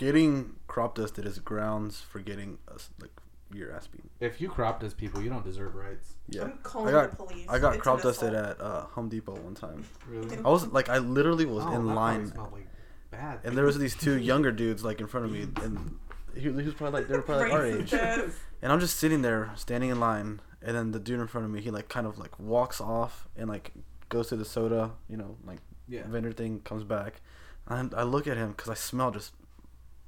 Getting 0.00 0.54
crop 0.66 0.94
dusted 0.94 1.26
is 1.26 1.38
grounds 1.38 2.00
for 2.00 2.20
getting 2.20 2.56
us 2.72 2.88
like 3.02 3.10
your 3.52 3.70
ass 3.70 3.86
beat. 3.86 4.04
If 4.18 4.40
you 4.40 4.48
crop 4.48 4.80
dust 4.80 4.96
people, 4.96 5.20
you 5.20 5.28
don't 5.28 5.44
deserve 5.44 5.74
rights. 5.74 6.14
Yeah. 6.30 6.44
I'm 6.44 6.58
calling 6.62 6.88
I 6.88 7.02
got 7.02 7.10
the 7.10 7.16
police. 7.16 7.46
I 7.50 7.58
got 7.58 7.74
It's 7.74 7.82
crop 7.82 8.00
dusted 8.00 8.32
at 8.32 8.58
uh, 8.58 8.86
Home 8.92 9.10
Depot 9.10 9.34
one 9.34 9.54
time. 9.54 9.84
Really? 10.08 10.38
I 10.38 10.48
was 10.48 10.66
like 10.68 10.88
I 10.88 10.96
literally 10.96 11.44
was 11.44 11.64
Oh, 11.66 11.72
in 11.74 11.86
that 11.86 11.94
line 11.94 12.32
like 12.34 12.66
bad. 13.10 13.40
and 13.44 13.58
there 13.58 13.66
was 13.66 13.76
these 13.76 13.94
two 13.94 14.16
younger 14.16 14.50
dudes 14.50 14.82
like 14.82 15.02
in 15.02 15.06
front 15.06 15.26
of 15.26 15.32
me 15.32 15.48
and 15.62 15.98
he, 16.34 16.40
he 16.44 16.48
was 16.48 16.72
probably 16.72 17.00
like 17.00 17.08
they 17.08 17.16
were 17.16 17.22
probably 17.22 17.50
like 17.50 17.52
our 17.52 17.66
age. 17.66 17.92
And 17.92 18.72
I'm 18.72 18.80
just 18.80 18.96
sitting 18.96 19.20
there, 19.20 19.50
standing 19.54 19.90
in 19.90 20.00
line, 20.00 20.40
and 20.62 20.74
then 20.74 20.92
the 20.92 20.98
dude 20.98 21.20
in 21.20 21.26
front 21.26 21.44
of 21.44 21.50
me, 21.50 21.60
he 21.60 21.70
like 21.70 21.90
kind 21.90 22.06
of 22.06 22.18
like 22.18 22.38
walks 22.38 22.80
off 22.80 23.28
and 23.36 23.50
like 23.50 23.72
goes 24.08 24.28
to 24.28 24.36
the 24.36 24.46
soda, 24.46 24.92
you 25.10 25.18
know, 25.18 25.36
like 25.44 25.58
yeah. 25.88 26.06
vendor 26.06 26.32
thing, 26.32 26.60
comes 26.60 26.84
back, 26.84 27.20
and 27.66 27.94
I 27.94 28.04
look 28.04 28.26
at 28.26 28.38
him 28.38 28.52
because 28.52 28.70
I 28.70 28.74
smell 28.74 29.10
just 29.10 29.32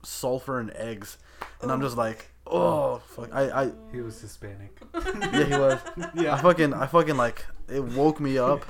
sulfur 0.02 0.60
and 0.60 0.70
eggs, 0.72 1.18
and 1.60 1.70
I'm 1.70 1.80
just 1.80 1.96
like, 1.96 2.30
oh 2.46 2.98
fuck, 2.98 3.30
I, 3.32 3.64
I 3.64 3.70
He 3.92 4.00
was 4.00 4.20
Hispanic. 4.20 4.80
yeah 4.94 5.44
he 5.44 5.54
was, 5.54 5.80
yeah 6.14 6.34
I 6.34 6.40
fucking 6.40 6.74
I 6.74 6.86
fucking 6.86 7.16
like 7.16 7.44
it 7.68 7.82
woke 7.82 8.20
me 8.20 8.38
up, 8.38 8.64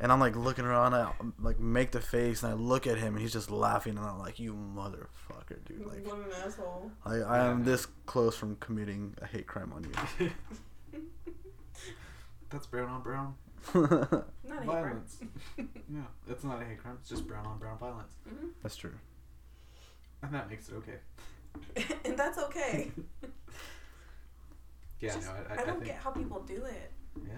and 0.00 0.12
I'm 0.12 0.20
like 0.20 0.36
looking 0.36 0.64
around, 0.64 0.94
I 0.94 1.10
like 1.40 1.58
make 1.58 1.92
the 1.92 2.00
face, 2.00 2.42
and 2.42 2.52
I 2.52 2.54
look 2.54 2.86
at 2.86 2.98
him, 2.98 3.14
and 3.14 3.22
he's 3.22 3.32
just 3.32 3.50
laughing, 3.50 3.96
and 3.96 4.06
I'm 4.06 4.18
like, 4.18 4.38
you 4.38 4.52
motherfucker, 4.54 5.64
dude, 5.64 5.86
like. 5.86 6.06
What 6.06 6.18
an 6.18 6.24
asshole. 6.44 6.90
I, 7.04 7.14
I 7.16 7.46
am 7.46 7.64
this 7.64 7.86
close 8.06 8.36
from 8.36 8.56
committing 8.56 9.14
a 9.22 9.26
hate 9.26 9.46
crime 9.46 9.72
on 9.74 9.84
you. 9.84 10.30
That's 12.50 12.66
brown 12.66 12.88
on 12.88 13.02
brown 13.02 13.34
Not 13.74 13.92
a 13.92 14.24
hate 14.46 14.46
crime. 14.46 14.66
violence. 14.66 15.18
yeah, 15.58 16.02
it's 16.28 16.44
not 16.44 16.62
a 16.62 16.64
hate 16.64 16.78
crime. 16.78 16.98
It's 17.00 17.10
just 17.10 17.26
brown 17.26 17.46
on 17.46 17.58
brown 17.58 17.78
violence, 17.78 18.12
mm-hmm. 18.28 18.48
That's 18.62 18.76
true. 18.76 18.94
and 20.22 20.32
that 20.34 20.48
makes 20.50 20.68
it 20.68 20.74
okay. 20.76 21.86
and 22.04 22.16
that's 22.18 22.38
okay. 22.38 22.90
Yeah, 25.00 25.12
Just- 25.14 25.26
no, 25.28 25.34
I, 25.34 25.54
I, 25.54 25.58
I 25.58 25.62
I 25.62 25.64
don't 25.66 25.74
think, 25.74 25.84
get 25.86 25.96
how 25.96 26.10
people 26.10 26.40
do 26.40 26.64
it. 26.64 26.90
Yeah. 27.28 27.34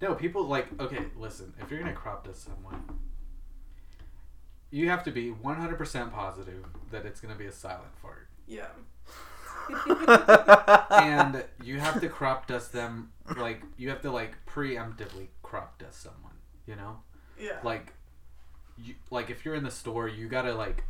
No, 0.00 0.14
people 0.14 0.44
like 0.46 0.66
okay. 0.80 1.04
Listen, 1.18 1.52
if 1.60 1.70
you're 1.70 1.78
gonna 1.80 1.92
crop 1.92 2.24
dust 2.26 2.44
someone, 2.44 2.82
you 4.70 4.88
have 4.88 5.02
to 5.04 5.10
be 5.10 5.30
100% 5.30 6.12
positive 6.12 6.64
that 6.90 7.04
it's 7.04 7.20
gonna 7.20 7.34
be 7.34 7.44
a 7.46 7.52
silent 7.52 7.94
fart, 8.00 8.28
Yeah. 8.46 8.68
and 10.90 11.44
you 11.62 11.78
have 11.80 12.00
to 12.00 12.08
crop 12.08 12.46
dust 12.46 12.72
them 12.72 13.12
like 13.36 13.62
you 13.76 13.90
have 13.90 14.00
to 14.02 14.10
like 14.10 14.32
preemptively 14.46 15.26
crop 15.42 15.78
dust 15.78 16.02
someone. 16.02 16.32
You 16.66 16.76
know, 16.76 17.00
Yeah. 17.38 17.58
like 17.62 17.92
you 18.78 18.94
like 19.10 19.28
if 19.30 19.44
you're 19.44 19.54
in 19.54 19.64
the 19.64 19.70
store, 19.70 20.08
you 20.08 20.28
gotta 20.28 20.54
like 20.54 20.84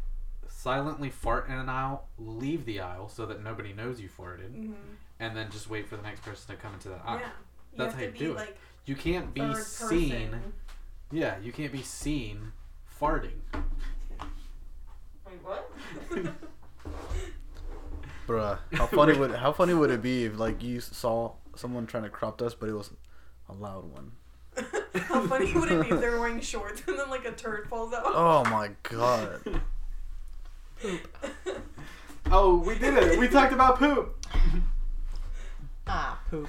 silently 0.59 1.09
fart 1.09 1.47
in 1.49 1.55
an 1.55 1.69
aisle, 1.69 2.09
leave 2.19 2.65
the 2.65 2.81
aisle 2.81 3.09
so 3.09 3.25
that 3.27 3.45
nobody 3.45 3.73
knows 3.73 4.01
you 4.01 4.09
farted, 4.09 4.51
hmm 4.53 4.73
and 5.21 5.37
then 5.37 5.51
just 5.51 5.69
wait 5.69 5.89
for 5.89 5.97
the 5.97 6.03
next 6.03 6.21
person 6.23 6.55
to 6.55 6.61
come 6.61 6.73
into 6.75 6.89
that 6.89 7.01
aisle. 7.05 7.19
Yeah. 7.21 7.27
You 7.73 7.79
That's 7.79 7.93
have 7.95 8.01
how 8.01 8.07
you 8.07 8.13
be 8.13 8.19
do 8.19 8.31
it. 8.33 8.37
like 8.37 8.57
You 8.87 8.95
can't 8.95 9.35
be 9.35 9.53
seen. 9.55 10.31
person. 10.31 10.53
Yeah, 11.11 11.39
you 11.43 11.53
can't 11.53 11.73
be 11.73 11.83
seen 11.83 12.53
farting. 13.01 13.41
Wait, 15.27 15.39
what? 15.43 15.71
Bruh, 18.29 18.59
how 18.73 18.87
funny 18.99 19.19
would 19.19 19.33
how 19.35 19.53
funny 19.53 19.75
would 19.75 19.91
it 19.91 20.03
be 20.03 20.25
if 20.27 20.39
like 20.39 20.63
you 20.63 20.81
saw 20.81 21.33
someone 21.57 21.87
trying 21.87 22.05
to 22.05 22.11
crop 22.11 22.39
dust, 22.39 22.59
but 22.61 22.69
it 22.69 22.75
was 22.75 22.91
a 23.49 23.53
loud 23.55 23.85
one? 23.93 24.13
How 24.95 25.25
funny 25.27 25.53
would 25.55 25.71
it 25.71 25.83
be 25.83 25.91
if 25.95 26.01
they're 26.01 26.19
wearing 26.19 26.41
shorts 26.41 26.83
and 26.89 26.99
then 26.99 27.09
like 27.11 27.25
a 27.25 27.33
turd 27.33 27.69
falls 27.69 27.93
out? 27.93 28.03
Oh 28.07 28.43
my 28.51 28.71
god. 28.83 29.61
Oh, 32.31 32.59
we 32.59 32.79
did 32.79 32.95
it. 32.95 33.19
We 33.19 33.27
talked 33.29 33.53
about 33.53 33.79
poop. 33.79 34.15
Ah, 35.91 36.21
poop. 36.31 36.47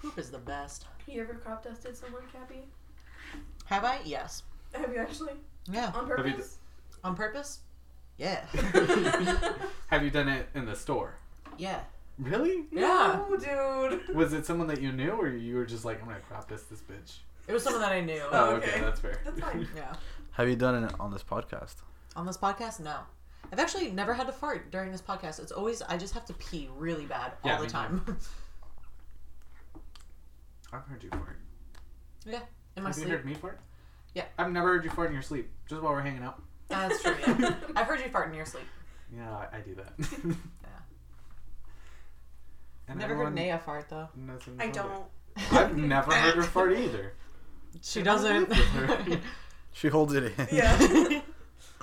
Poop 0.00 0.18
is 0.18 0.30
the 0.30 0.38
best. 0.38 0.84
Have 0.84 1.14
you 1.14 1.20
ever 1.20 1.34
crop 1.34 1.62
dusted 1.62 1.94
someone, 1.94 2.22
Cappy? 2.32 2.62
Have 3.66 3.84
I? 3.84 3.98
Yes. 4.02 4.44
Have 4.72 4.90
you 4.94 4.98
actually? 4.98 5.34
Yeah. 5.70 5.92
On 5.94 6.08
Have 6.08 6.26
you 6.26 6.32
purpose? 6.32 6.56
On 7.04 7.14
purpose? 7.14 7.58
Yeah. 8.16 8.46
Have 9.88 10.02
you 10.02 10.08
done 10.10 10.28
it 10.28 10.48
in 10.54 10.64
the 10.64 10.74
store? 10.74 11.16
yeah. 11.58 11.80
Really? 12.18 12.64
Yeah. 12.72 13.20
No, 13.28 13.36
dude. 13.36 14.16
Was 14.16 14.32
it 14.32 14.46
someone 14.46 14.68
that 14.68 14.80
you 14.80 14.90
knew, 14.90 15.10
or 15.10 15.28
you 15.28 15.56
were 15.56 15.66
just 15.66 15.84
like, 15.84 16.00
I'm 16.00 16.08
gonna 16.08 16.20
crop 16.20 16.48
this 16.48 16.62
this 16.62 16.80
bitch? 16.80 17.18
It 17.46 17.52
was 17.52 17.62
someone 17.62 17.82
that 17.82 17.92
I 17.92 18.00
knew. 18.00 18.22
Oh, 18.32 18.54
okay. 18.54 18.70
okay, 18.70 18.80
that's 18.80 19.00
fair. 19.00 19.20
That's 19.22 19.38
fine. 19.38 19.68
Yeah. 19.76 19.92
Have 20.32 20.48
you 20.48 20.56
done 20.56 20.82
it 20.82 20.94
on 20.98 21.12
this 21.12 21.22
podcast? 21.22 21.74
On 22.16 22.26
this 22.26 22.36
podcast, 22.38 22.80
no. 22.80 22.96
I've 23.52 23.58
actually 23.60 23.90
never 23.92 24.12
had 24.14 24.26
to 24.26 24.32
fart 24.32 24.72
during 24.72 24.90
this 24.90 25.02
podcast. 25.02 25.38
It's 25.38 25.52
always 25.52 25.82
I 25.82 25.96
just 25.96 26.14
have 26.14 26.24
to 26.26 26.32
pee 26.34 26.68
really 26.76 27.04
bad 27.06 27.32
all 27.44 27.50
Yeah, 27.52 27.56
the 27.58 27.64
me 27.64 27.68
time. 27.68 28.04
I've 30.72 30.82
heard 30.86 31.02
you 31.02 31.10
fart. 31.10 31.38
yeah. 32.24 32.40
In 32.76 32.82
my 32.82 32.88
Have 32.88 32.98
you 32.98 33.04
sleep. 33.04 33.14
heard 33.14 33.24
me 33.24 33.34
fart? 33.34 33.60
Yeah. 34.14 34.24
I've 34.38 34.50
never 34.50 34.68
heard 34.68 34.84
you 34.84 34.90
fart 34.90 35.08
in 35.08 35.12
your 35.14 35.22
sleep, 35.22 35.48
just 35.68 35.80
while 35.82 35.92
we're 35.92 36.00
hanging 36.00 36.22
out. 36.22 36.42
That's 36.68 37.02
true. 37.02 37.14
Yeah. 37.38 37.54
I've 37.76 37.86
heard 37.86 38.00
you 38.00 38.08
fart 38.10 38.28
in 38.28 38.34
your 38.34 38.46
sleep. 38.46 38.64
Yeah, 39.14 39.30
I, 39.30 39.58
I 39.58 39.60
do 39.60 39.74
that. 39.76 39.92
Yeah. 40.24 40.32
And 42.88 42.98
Never 43.00 43.12
everyone 43.14 43.36
heard 43.36 43.46
Naya 43.46 43.58
fart 43.58 43.88
though. 43.88 44.08
knows 44.16 44.46
me 44.46 44.54
I 44.60 44.64
about 44.66 44.74
don't. 44.74 45.04
it. 45.36 45.52
I've 45.52 45.76
never 45.76 46.12
heard 46.14 46.34
her 46.36 46.42
fart 46.42 46.72
either. 46.76 47.14
She 47.82 47.98
And 48.00 48.04
doesn't. 48.06 48.52
her. 48.52 49.20
She 49.72 49.88
holds 49.88 50.14
it 50.14 50.24
in. 50.38 50.48
Yeah. 50.52 51.20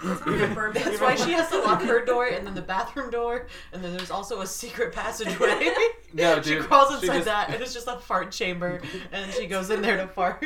That's 0.06 0.22
how 0.22 0.32
my 0.36 0.48
burp 0.54 0.74
That's 0.74 1.00
why 1.00 1.16
she 1.16 1.32
has 1.32 1.50
to 1.50 1.60
lock 1.62 1.82
her 1.84 2.04
door 2.04 2.28
and 2.28 2.46
then 2.46 2.54
the 2.56 2.62
bathroom 2.62 3.10
door, 3.10 3.48
and 3.72 3.84
then 3.84 3.96
there's 3.96 4.12
also 4.12 4.42
a 4.42 4.48
secret 4.48 4.94
passageway. 4.94 5.72
No, 6.16 6.36
she 6.44 6.52
dude, 6.52 6.66
crawls 6.66 6.90
she 6.90 7.08
inside 7.08 7.14
just- 7.14 7.26
that, 7.26 7.50
and 7.50 7.62
it's 7.62 7.74
just 7.74 7.88
a 7.88 7.98
fart 7.98 8.32
chamber, 8.32 8.82
and 9.12 9.34
she 9.34 9.48
goes 9.48 9.72
in 9.72 9.82
there 9.82 9.98
to 9.98 10.08
fart. 10.08 10.46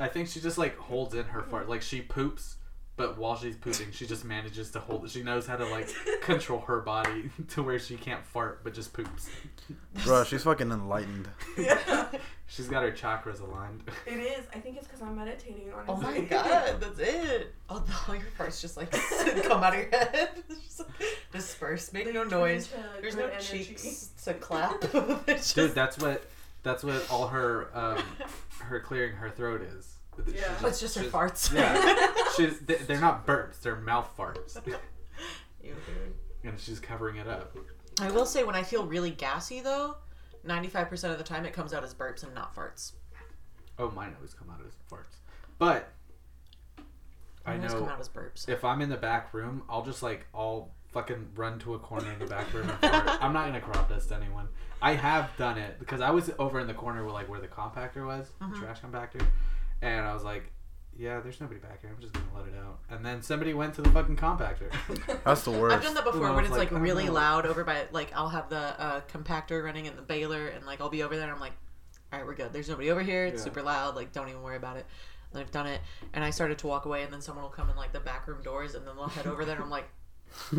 I 0.00 0.08
think 0.08 0.28
she 0.28 0.40
just 0.40 0.56
like 0.56 0.78
holds 0.78 1.14
in 1.14 1.24
her 1.26 1.42
fart. 1.42 1.68
Like 1.68 1.82
she 1.82 2.00
poops, 2.00 2.56
but 2.96 3.18
while 3.18 3.36
she's 3.36 3.56
pooping, 3.56 3.92
she 3.92 4.06
just 4.06 4.24
manages 4.24 4.70
to 4.70 4.80
hold 4.80 5.04
it. 5.04 5.10
She 5.10 5.22
knows 5.22 5.46
how 5.46 5.56
to 5.56 5.66
like 5.66 5.88
control 6.22 6.60
her 6.60 6.80
body 6.80 7.30
to 7.50 7.62
where 7.62 7.78
she 7.78 7.96
can't 7.96 8.24
fart, 8.24 8.64
but 8.64 8.72
just 8.72 8.92
poops. 8.92 9.28
Bro, 10.04 10.24
she's 10.24 10.44
fucking 10.44 10.70
enlightened. 10.70 11.28
Yeah. 11.58 12.08
She's 12.48 12.68
got 12.68 12.84
her 12.84 12.92
chakras 12.92 13.40
aligned. 13.40 13.82
It 14.06 14.20
is. 14.20 14.46
I 14.54 14.60
think 14.60 14.76
it's 14.76 14.86
because 14.86 15.02
I'm 15.02 15.16
meditating, 15.16 15.72
honestly. 15.74 15.94
Oh 15.94 15.96
my 15.96 16.20
god, 16.20 16.80
that's 16.80 17.00
it. 17.00 17.52
Oh, 17.68 17.80
the, 17.80 17.92
all 18.06 18.14
your 18.14 18.24
farts 18.38 18.60
just 18.60 18.76
like 18.76 18.92
come 19.42 19.64
out 19.64 19.74
of 19.74 19.80
your 19.80 19.90
head. 19.90 20.30
Just 20.48 20.78
like, 20.78 20.88
disperse, 21.32 21.92
make 21.92 22.14
no 22.14 22.22
noise. 22.22 22.72
There's 23.00 23.16
no 23.16 23.26
energy. 23.26 23.64
cheeks 23.64 24.10
to 24.24 24.34
clap. 24.34 24.76
It's 25.26 25.52
Dude, 25.52 25.74
that's 25.74 25.98
what 25.98 26.24
that's 26.62 26.84
what 26.84 27.04
all 27.10 27.26
her 27.26 27.68
um 27.76 28.04
her 28.60 28.78
clearing 28.78 29.16
her 29.16 29.28
throat 29.28 29.62
is. 29.62 29.95
She 30.26 30.34
Yeah. 30.38 30.66
it's 30.66 30.80
just 30.80 30.96
her 30.96 31.04
farts. 31.04 31.52
Yeah, 31.52 32.12
she's 32.36 32.58
they- 32.60 32.76
they're 32.76 33.00
not 33.00 33.26
burps; 33.26 33.60
they're 33.60 33.76
mouth 33.76 34.10
farts, 34.16 34.56
Ew, 35.62 35.74
and 36.44 36.58
she's 36.58 36.78
covering 36.80 37.16
it 37.16 37.26
up. 37.28 37.56
I 38.00 38.10
will 38.10 38.26
say 38.26 38.44
when 38.44 38.54
I 38.54 38.62
feel 38.62 38.86
really 38.86 39.10
gassy 39.10 39.60
though, 39.60 39.96
95% 40.46 41.10
of 41.12 41.18
the 41.18 41.24
time 41.24 41.44
it 41.46 41.52
comes 41.52 41.72
out 41.72 41.82
as 41.84 41.94
burps 41.94 42.22
and 42.22 42.34
not 42.34 42.54
farts. 42.54 42.92
Oh, 43.78 43.90
mine 43.90 44.12
always 44.16 44.32
come 44.34 44.48
out 44.50 44.60
as 44.66 44.72
farts, 44.90 45.16
but 45.58 45.92
I 47.44 47.50
Mine 47.50 47.58
always 47.60 47.72
know 47.74 47.80
come 47.80 47.88
out 47.88 48.00
as 48.00 48.08
burps. 48.08 48.48
if 48.48 48.64
I'm 48.64 48.80
in 48.80 48.88
the 48.88 48.96
back 48.96 49.32
room, 49.34 49.62
I'll 49.68 49.84
just 49.84 50.02
like 50.02 50.26
I'll 50.34 50.70
fucking 50.92 51.28
run 51.34 51.58
to 51.60 51.74
a 51.74 51.78
corner 51.78 52.10
in 52.12 52.18
the 52.18 52.26
back 52.26 52.52
room 52.54 52.68
and 52.70 52.78
fart. 52.80 53.18
I'm 53.22 53.32
not 53.32 53.46
gonna 53.46 53.60
crop 53.60 53.88
dust 53.88 54.12
anyone. 54.12 54.48
I 54.80 54.92
have 54.94 55.30
done 55.36 55.56
it 55.58 55.78
because 55.78 56.00
I 56.00 56.10
was 56.10 56.30
over 56.38 56.60
in 56.60 56.66
the 56.66 56.74
corner 56.74 57.02
where 57.04 57.12
like 57.12 57.28
where 57.28 57.40
the 57.40 57.48
compactor 57.48 58.06
was, 58.06 58.30
Mm-hmm. 58.40 58.60
trash 58.60 58.80
compactor, 58.80 59.24
and 59.82 60.04
I 60.06 60.12
was 60.14 60.22
like, 60.24 60.50
yeah, 60.98 61.20
there's 61.20 61.40
nobody 61.40 61.60
back 61.60 61.82
here. 61.82 61.90
I'm 61.94 62.00
just 62.00 62.12
gonna 62.14 62.26
let 62.34 62.46
it 62.46 62.54
out. 62.58 62.78
And 62.88 63.04
then 63.04 63.20
somebody 63.22 63.52
went 63.54 63.74
to 63.74 63.82
the 63.82 63.90
fucking 63.90 64.16
compactor. 64.16 64.72
That's 65.24 65.42
the 65.42 65.50
worst. 65.50 65.76
I've 65.76 65.82
done 65.82 65.94
that 65.94 66.04
before 66.04 66.26
I 66.26 66.34
when 66.34 66.44
it's 66.44 66.56
like, 66.56 66.72
like, 66.72 66.80
really 66.82 67.08
loud 67.10 67.44
over 67.46 67.64
by 67.64 67.86
like 67.92 68.12
I'll 68.14 68.30
have 68.30 68.48
the 68.48 68.80
uh, 68.80 69.00
compactor 69.12 69.62
running 69.62 69.86
and 69.86 69.96
the 69.98 70.02
baler 70.02 70.46
and 70.48 70.64
like 70.64 70.80
I'll 70.80 70.88
be 70.88 71.02
over 71.02 71.14
there 71.14 71.24
and 71.24 71.32
I'm 71.32 71.40
like, 71.40 71.52
all 72.12 72.18
right, 72.18 72.26
we're 72.26 72.34
good. 72.34 72.52
There's 72.52 72.68
nobody 72.68 72.90
over 72.90 73.02
here. 73.02 73.26
It's 73.26 73.40
Yeah. 73.40 73.44
super 73.44 73.62
loud. 73.62 73.94
Like 73.94 74.12
don't 74.12 74.28
even 74.28 74.42
worry 74.42 74.56
about 74.56 74.78
it. 74.78 74.86
And 75.32 75.40
I've 75.42 75.50
done 75.50 75.66
it 75.66 75.80
and 76.14 76.24
I 76.24 76.30
started 76.30 76.56
to 76.58 76.66
walk 76.66 76.86
away 76.86 77.02
and 77.02 77.12
then 77.12 77.20
someone 77.20 77.42
will 77.42 77.50
come 77.50 77.68
in 77.68 77.76
like 77.76 77.92
the 77.92 78.00
back 78.00 78.26
room 78.26 78.42
doors 78.42 78.74
and 78.74 78.86
then 78.86 78.96
they'll 78.96 79.08
head 79.08 79.26
over 79.26 79.44
there 79.44 79.56
and 79.56 79.64
I'm 79.64 79.70
like, 79.70 79.88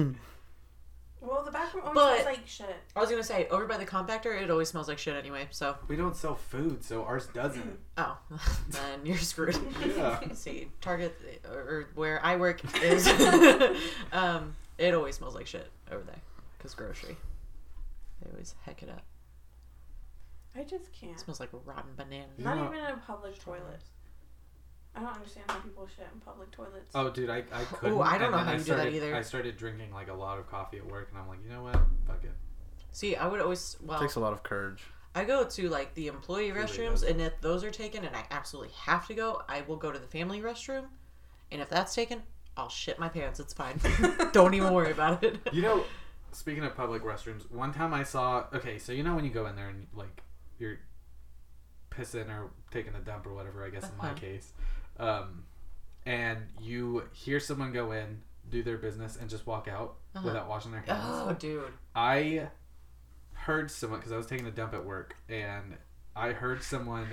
Well, 1.20 1.44
the 1.44 1.52
bathroom 1.52 1.84
always 1.84 1.96
But- 1.96 2.22
smells 2.22 2.38
like 2.38 2.48
shit. 2.48 2.76
I 2.96 3.00
was 3.02 3.10
gonna 3.10 3.24
say 3.24 3.48
over 3.48 3.66
by 3.66 3.78
the 3.78 3.86
compactor 3.86 4.40
it 4.40 4.50
always 4.52 4.70
smells 4.70 4.88
like 4.88 5.00
shit 5.00 5.16
anyway. 5.16 5.48
So 5.52 5.76
we 5.88 5.96
don't 5.96 6.16
sell 6.16 6.36
food, 6.36 6.84
so 6.84 7.04
ours 7.06 7.28
doesn't. 7.34 7.80
oh, 7.98 8.18
then 8.70 9.06
you're 9.06 9.18
screwed. 9.18 9.58
Yeah. 9.96 10.20
See, 10.34 10.70
Target 10.80 11.16
or, 11.50 11.58
or 11.60 11.90
where 11.96 12.24
I 12.24 12.36
work 12.36 12.62
is, 12.84 13.08
um, 14.12 14.56
it 14.78 14.94
always 14.94 15.16
smells 15.16 15.34
like 15.36 15.48
shit 15.48 15.70
over 15.92 16.04
there 16.04 16.22
because 16.58 16.74
grocery. 16.76 17.18
They 18.22 18.30
always 18.32 18.54
heck 18.64 18.84
it 18.84 18.90
up. 18.90 19.02
I 20.56 20.64
just 20.64 20.92
can't. 20.94 21.14
It 21.14 21.20
smells 21.20 21.40
like 21.40 21.50
rotten 21.66 21.92
bananas. 21.96 22.30
You 22.38 22.44
Not 22.46 22.58
know- 22.58 22.66
even 22.68 22.80
in 22.80 22.92
a 22.94 22.98
public 22.98 23.38
toilet. 23.40 23.82
I 24.98 25.02
don't 25.02 25.14
understand 25.14 25.46
how 25.50 25.58
people 25.60 25.88
shit 25.96 26.08
in 26.12 26.20
public 26.22 26.50
toilets. 26.52 26.92
Oh, 26.96 27.10
dude, 27.12 27.30
I 27.30 27.38
I 27.54 27.64
couldn't. 27.66 28.02
I 28.02 28.18
don't 28.18 28.24
and 28.24 28.32
know 28.34 28.38
how 28.40 28.52
I 28.52 28.56
you 28.56 28.64
do 28.64 28.76
that 28.76 28.92
either. 28.94 29.16
I 29.16 29.22
started 29.22 29.56
drinking 29.58 29.94
like 29.94 30.08
a 30.10 30.14
lot 30.14 30.40
of 30.40 30.50
coffee 30.50 30.78
at 30.78 30.86
work, 30.86 31.10
and 31.12 31.20
I'm 31.22 31.28
like, 31.28 31.40
you 31.44 31.52
know 31.52 31.64
what? 31.64 31.76
Fuck 32.08 32.24
it. 32.24 32.32
See, 32.92 33.16
I 33.16 33.28
would 33.28 33.40
always 33.40 33.78
well, 33.82 34.00
it 34.00 34.02
takes 34.02 34.16
a 34.16 34.20
lot 34.20 34.34
of 34.34 34.42
courage. 34.42 34.82
I 35.14 35.24
go 35.24 35.44
to 35.44 35.70
like 35.70 35.94
the 35.94 36.08
employee 36.08 36.52
really 36.52 36.68
restrooms, 36.68 36.92
does. 37.02 37.04
and 37.04 37.22
if 37.22 37.40
those 37.42 37.64
are 37.64 37.70
taken, 37.70 38.06
and 38.06 38.16
I 38.16 38.24
absolutely 38.32 38.74
have 38.86 39.08
to 39.08 39.14
go, 39.14 39.44
I 39.48 39.62
will 39.62 39.76
go 39.78 39.92
to 39.92 40.00
the 40.00 40.08
family 40.08 40.42
restroom, 40.42 40.86
and 41.52 41.62
if 41.62 41.70
that's 41.70 41.94
taken, 41.94 42.24
I'll 42.56 42.70
shit 42.70 42.98
my 42.98 43.10
pants. 43.10 43.40
It's 43.40 43.54
fine. 43.54 43.80
don't 44.34 44.56
even 44.56 44.74
worry 44.74 44.92
about 44.92 45.24
it. 45.24 45.38
You 45.52 45.62
know, 45.62 45.84
speaking 46.32 46.64
of 46.64 46.76
public 46.76 47.04
restrooms, 47.04 47.50
one 47.52 47.72
time 47.72 47.94
I 47.94 48.02
saw. 48.04 48.46
Okay, 48.52 48.80
so 48.80 48.94
you 48.94 49.04
know 49.04 49.14
when 49.16 49.26
you 49.26 49.32
go 49.32 49.46
in 49.46 49.56
there 49.56 49.70
and 49.70 49.86
like 49.94 50.24
you're 50.58 50.80
pissing 51.92 52.30
or 52.30 52.50
taking 52.72 52.94
a 52.96 53.00
dump 53.00 53.26
or 53.28 53.34
whatever. 53.34 53.64
I 53.66 53.70
guess 53.70 53.84
in 53.90 53.98
my 53.98 54.06
Uh-huh. 54.10 54.16
case, 54.16 54.54
um, 55.00 55.44
and 56.06 56.40
you 56.62 57.04
hear 57.14 57.40
someone 57.40 57.72
go 57.74 57.92
in, 57.92 58.22
do 58.50 58.64
their 58.64 58.78
business, 58.78 59.18
and 59.20 59.30
just 59.30 59.46
walk 59.48 59.68
out 59.68 59.96
Uh-huh. 60.16 60.26
without 60.28 60.48
washing 60.48 60.72
their 60.72 60.82
hands. 60.82 61.02
Oh, 61.04 61.34
dude. 61.38 61.72
I 61.96 62.48
heard 63.34 63.70
someone 63.72 64.00
because 64.00 64.12
I 64.12 64.18
was 64.18 64.26
taking 64.28 64.48
a 64.48 64.52
dump 64.52 64.74
at 64.74 64.84
work, 64.86 65.16
and 65.30 65.76
I 66.16 66.32
heard 66.32 66.64
someone 66.64 67.08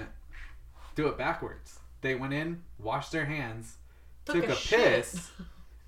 do 0.95 1.09
it 1.09 1.19
backwards. 1.19 1.79
They 2.01 2.15
went 2.15 2.33
in, 2.35 2.63
washed 2.79 3.13
their 3.13 3.25
hands, 3.27 3.77
Took 4.27 4.37
took, 4.37 4.49
a 4.49 4.53
a, 4.53 4.57
piss, 4.57 5.31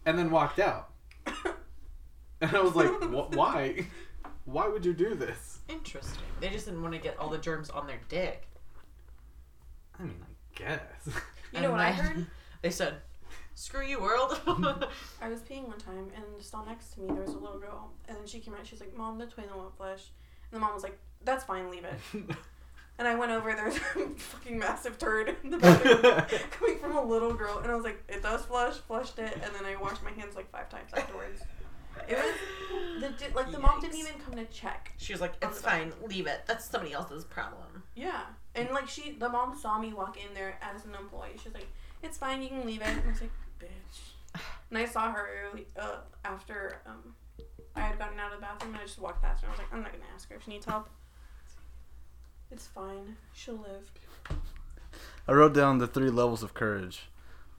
and 0.04 0.18
then 0.18 0.30
walked 0.30 0.58
out. 0.58 0.90
And 2.38 2.54
I 2.54 2.60
was 2.60 2.74
like, 2.74 2.90
"Why? 3.34 3.86
Why 4.44 4.68
would 4.68 4.84
you 4.84 4.92
do 4.92 5.14
this?" 5.14 5.60
Interesting. 5.70 6.20
They 6.38 6.50
just 6.50 6.66
didn't 6.66 6.82
want 6.82 6.92
to 6.92 7.00
get 7.00 7.18
all 7.18 7.30
the 7.30 7.38
germs 7.38 7.70
on 7.70 7.86
their 7.86 7.98
dick. 8.10 8.46
I 9.98 10.02
mean, 10.02 10.22
I 10.22 10.58
guess. 10.58 11.08
you 11.56 11.62
know 11.62 11.68
And 11.68 11.72
what 11.78 11.80
I 11.80 11.92
heard? 11.92 12.26
They 12.62 12.70
said, 12.70 12.94
"Screw 13.54 13.84
you, 13.84 14.00
world." 14.00 14.40
I 15.22 15.28
was 15.28 15.40
peeing 15.40 15.66
one 15.68 15.78
time, 15.78 16.10
and 16.14 16.24
just 16.38 16.54
on 16.54 16.66
next 16.66 16.94
to 16.94 17.00
me, 17.00 17.06
there 17.08 17.22
was 17.22 17.34
a 17.34 17.38
little 17.38 17.58
girl, 17.58 17.90
and 18.08 18.16
then 18.16 18.26
she 18.26 18.38
came 18.40 18.54
out. 18.54 18.60
And 18.60 18.68
she's 18.68 18.80
like, 18.80 18.96
"Mom, 18.96 19.18
the 19.18 19.26
toilet 19.26 19.56
won't 19.56 19.76
flush," 19.76 20.04
and 20.50 20.56
the 20.56 20.60
mom 20.60 20.74
was 20.74 20.82
like, 20.82 20.98
"That's 21.24 21.44
fine, 21.44 21.70
leave 21.70 21.84
it." 21.84 21.98
And 22.98 23.06
I 23.06 23.14
went 23.14 23.30
over, 23.30 23.52
there's 23.52 23.76
a 23.96 24.08
fucking 24.16 24.58
massive 24.58 24.96
turd 24.96 25.36
in 25.44 25.50
the 25.50 25.58
bathroom 25.58 26.00
coming 26.50 26.78
from 26.78 26.96
a 26.96 27.04
little 27.04 27.34
girl, 27.34 27.58
and 27.58 27.70
I 27.70 27.74
was 27.74 27.84
like, 27.84 28.02
"It 28.08 28.22
does 28.22 28.46
flush." 28.46 28.76
Flushed 28.76 29.18
it, 29.18 29.34
and 29.34 29.54
then 29.54 29.66
I 29.66 29.76
washed 29.76 30.02
my 30.02 30.12
hands 30.12 30.34
like 30.34 30.50
five 30.50 30.70
times 30.70 30.90
afterwards. 30.94 31.42
It 32.08 32.16
was 32.16 32.34
the 33.02 33.34
like 33.34 33.52
the 33.52 33.58
mom 33.58 33.80
didn't 33.82 33.98
even 33.98 34.14
come 34.24 34.34
to 34.36 34.46
check. 34.46 34.92
she 34.96 35.12
was 35.12 35.20
like, 35.20 35.34
"It's 35.42 35.60
fine. 35.60 35.92
Leave 36.06 36.26
it. 36.26 36.44
That's 36.46 36.64
somebody 36.64 36.94
else's 36.94 37.24
problem." 37.26 37.82
Yeah, 37.94 38.22
and 38.56 38.70
like 38.70 38.88
she, 38.88 39.12
the 39.12 39.28
mom 39.28 39.56
saw 39.56 39.78
me 39.78 39.92
walk 39.92 40.16
in 40.16 40.34
there 40.34 40.58
as 40.62 40.84
an 40.84 40.94
employee. 40.94 41.36
She's 41.42 41.54
like, 41.54 41.68
"It's 42.02 42.18
fine, 42.18 42.42
you 42.42 42.48
can 42.48 42.66
leave 42.66 42.80
it." 42.80 42.88
And 42.88 43.02
I 43.06 43.10
was 43.10 43.20
like, 43.20 43.30
"Bitch." 43.60 44.40
And 44.70 44.78
I 44.78 44.84
saw 44.84 45.12
her 45.12 45.28
early 45.44 45.68
uh, 45.78 45.98
after 46.24 46.80
um, 46.86 47.14
I 47.76 47.80
had 47.82 47.98
gotten 47.98 48.18
out 48.18 48.32
of 48.32 48.40
the 48.40 48.42
bathroom, 48.42 48.72
and 48.72 48.80
I 48.80 48.84
just 48.84 48.98
walked 48.98 49.22
past 49.22 49.42
her. 49.42 49.48
I 49.48 49.50
was 49.52 49.58
like, 49.58 49.72
"I'm 49.72 49.82
not 49.82 49.92
gonna 49.92 50.04
ask 50.12 50.28
her 50.30 50.36
if 50.36 50.44
she 50.44 50.50
needs 50.50 50.66
help. 50.66 50.88
It's 52.50 52.66
fine. 52.66 53.16
She'll 53.32 53.54
live." 53.54 53.90
I 55.28 55.32
wrote 55.32 55.54
down 55.54 55.78
the 55.78 55.86
three 55.86 56.10
levels 56.10 56.42
of 56.42 56.54
courage. 56.54 57.08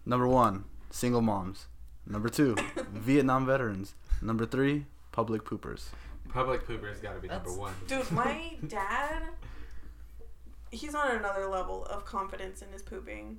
Number 0.05 0.27
one, 0.27 0.65
single 0.89 1.21
moms. 1.21 1.67
Number 2.05 2.29
two, 2.29 2.55
Vietnam 2.93 3.45
veterans. 3.45 3.93
Number 4.21 4.45
three, 4.45 4.85
public 5.11 5.43
poopers. 5.43 5.89
Public 6.29 6.65
pooper's 6.65 6.99
got 6.99 7.15
to 7.15 7.19
be 7.19 7.27
number 7.27 7.51
one. 7.53 7.73
Dude, 7.87 8.09
my 8.11 8.55
dad 8.67 9.23
he's 10.71 10.95
on 10.95 11.11
another 11.11 11.47
level 11.47 11.85
of 11.85 12.05
confidence 12.05 12.61
in 12.61 12.71
his 12.71 12.81
pooping. 12.81 13.37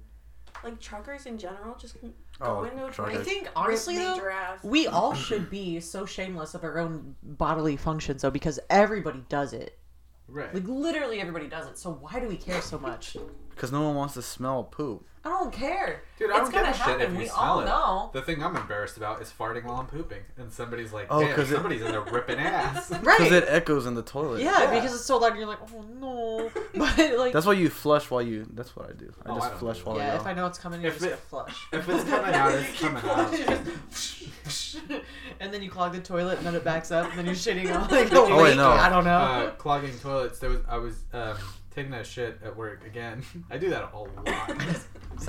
Like 0.64 0.80
truckers 0.80 1.26
in 1.26 1.38
general, 1.38 1.76
just 1.76 2.00
go 2.00 2.10
Oh, 2.40 2.64
into 2.64 2.86
a 2.86 2.90
truckers. 2.90 3.18
I 3.18 3.22
think 3.22 3.48
honestly 3.54 3.96
rip 3.96 4.16
though, 4.16 4.56
we 4.62 4.86
all 4.88 5.14
should 5.14 5.50
be 5.50 5.78
so 5.80 6.04
shameless 6.06 6.54
of 6.54 6.64
our 6.64 6.78
own 6.78 7.14
bodily 7.22 7.76
functions 7.76 8.22
though, 8.22 8.30
because 8.30 8.58
everybody 8.70 9.24
does 9.28 9.52
it. 9.52 9.78
Right. 10.26 10.52
Like 10.52 10.66
literally 10.66 11.20
everybody 11.20 11.48
does 11.48 11.66
it. 11.68 11.78
So 11.78 11.92
why 11.92 12.18
do 12.20 12.26
we 12.28 12.36
care 12.36 12.60
so 12.60 12.78
much? 12.78 13.16
Because 13.58 13.72
no 13.72 13.82
one 13.82 13.96
wants 13.96 14.14
to 14.14 14.22
smell 14.22 14.62
poop. 14.64 15.04
I 15.24 15.30
don't 15.30 15.52
care. 15.52 16.02
Dude, 16.18 16.30
I 16.30 16.38
it's 16.38 16.42
don't 16.48 16.52
give 16.52 16.60
gonna 16.62 16.70
a 16.70 16.72
shit 16.74 16.82
happen. 16.86 17.02
if 17.02 17.12
you 17.12 17.18
we 17.18 17.26
smell 17.26 17.38
all 17.40 17.60
it. 17.60 17.64
know. 17.66 18.10
The 18.14 18.22
thing 18.22 18.42
I'm 18.42 18.56
embarrassed 18.56 18.96
about 18.96 19.20
is 19.20 19.30
farting 19.36 19.64
while 19.64 19.74
I'm 19.76 19.86
pooping, 19.86 20.20
and 20.38 20.50
somebody's 20.50 20.92
like, 20.92 21.08
Oh, 21.10 21.20
"Damn, 21.20 21.34
'cause 21.34 21.50
it- 21.50 21.54
somebody's 21.54 21.82
in 21.82 21.90
there 21.90 22.00
ripping 22.00 22.38
ass." 22.38 22.90
Right. 23.02 23.18
Because 23.18 23.32
it 23.32 23.44
echoes 23.48 23.84
in 23.86 23.94
the 23.94 24.02
toilet. 24.02 24.40
yeah, 24.42 24.62
Yeah. 24.62 24.74
because 24.74 24.94
it's 24.94 25.04
so 25.04 25.18
loud. 25.18 25.32
and 25.32 25.40
You're 25.40 25.48
like, 25.48 25.58
oh 25.74 25.82
no. 26.00 26.50
But 26.74 27.18
like, 27.18 27.32
That's 27.32 27.44
why 27.46 27.54
you 27.54 27.68
flush 27.68 28.08
while 28.10 28.22
you. 28.22 28.46
That's 28.54 28.74
what 28.76 28.88
I 28.88 28.92
do. 28.92 29.12
I 29.26 29.30
Oh, 29.30 29.34
just 29.34 29.50
don't 29.50 29.58
flush 29.58 29.78
do 29.80 29.84
while 29.86 29.96
yeah, 29.98 30.12
I 30.12 30.16
if. 30.16 30.26
I 30.26 30.32
know 30.34 30.46
it's 30.46 30.58
coming, 30.58 30.80
you 30.82 30.88
If 30.88 30.94
just 30.94 31.06
it- 31.06 31.08
get 31.10 31.18
flush. 31.18 31.66
if 31.72 31.88
it's 31.88 32.04
coming 32.04 32.34
out, 32.34 32.52
it's 32.54 32.80
coming 32.80 33.04
out. 33.04 35.02
and 35.40 35.52
then 35.52 35.62
you 35.62 35.70
clog 35.70 35.92
the 35.92 36.00
toilet, 36.00 36.38
and 36.38 36.46
then 36.46 36.54
it 36.54 36.64
backs 36.64 36.90
up, 36.90 37.08
and 37.10 37.18
then 37.18 37.26
you're 37.26 37.34
shitting 37.34 37.74
on 37.74 37.88
like 37.90 38.10
a 38.12 38.16
Oh, 38.18 38.42
wait, 38.42 38.56
no. 38.56 38.70
I 38.70 38.88
don't 38.88 39.04
know. 39.04 39.10
Uh, 39.18 39.50
clogging 39.52 39.98
toilets. 39.98 40.38
There 40.38 40.50
was 40.50 40.60
I 40.68 40.78
was 40.78 40.94
um, 41.12 41.36
taking 41.78 41.92
that 41.92 42.06
shit 42.06 42.38
at 42.44 42.56
work 42.56 42.84
again. 42.84 43.22
I 43.50 43.56
do 43.56 43.70
that 43.70 43.90
a 43.92 43.96
lot. 43.96 44.50
Is 44.68 44.86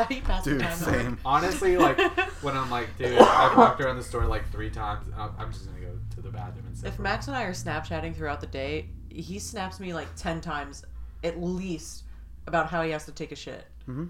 you 0.09 0.21
pass 0.21 0.43
the 0.43 0.51
Dude, 0.51 0.61
time? 0.61 0.77
same. 0.77 1.17
Honestly, 1.23 1.77
like 1.77 1.99
when 2.41 2.57
I'm 2.57 2.69
like, 2.71 2.95
dude, 2.97 3.17
I've 3.19 3.57
walked 3.57 3.81
around 3.81 3.97
the 3.97 4.03
store 4.03 4.25
like 4.25 4.49
three 4.51 4.69
times. 4.69 5.05
I'm, 5.17 5.31
I'm 5.37 5.51
just 5.51 5.65
gonna 5.67 5.79
go 5.79 5.91
to 6.15 6.21
the 6.21 6.29
bathroom 6.29 6.65
and 6.67 6.77
sit. 6.77 6.87
If 6.87 6.99
Max 6.99 7.27
and 7.27 7.35
I 7.35 7.43
are 7.43 7.51
Snapchatting 7.51 8.15
throughout 8.15 8.41
the 8.41 8.47
day, 8.47 8.89
he 9.09 9.39
snaps 9.39 9.79
me 9.79 9.93
like 9.93 10.07
ten 10.15 10.41
times, 10.41 10.85
at 11.23 11.41
least, 11.41 12.03
about 12.47 12.69
how 12.69 12.81
he 12.81 12.91
has 12.91 13.05
to 13.05 13.11
take 13.11 13.31
a 13.31 13.35
shit. 13.35 13.65
Mhm. 13.87 14.09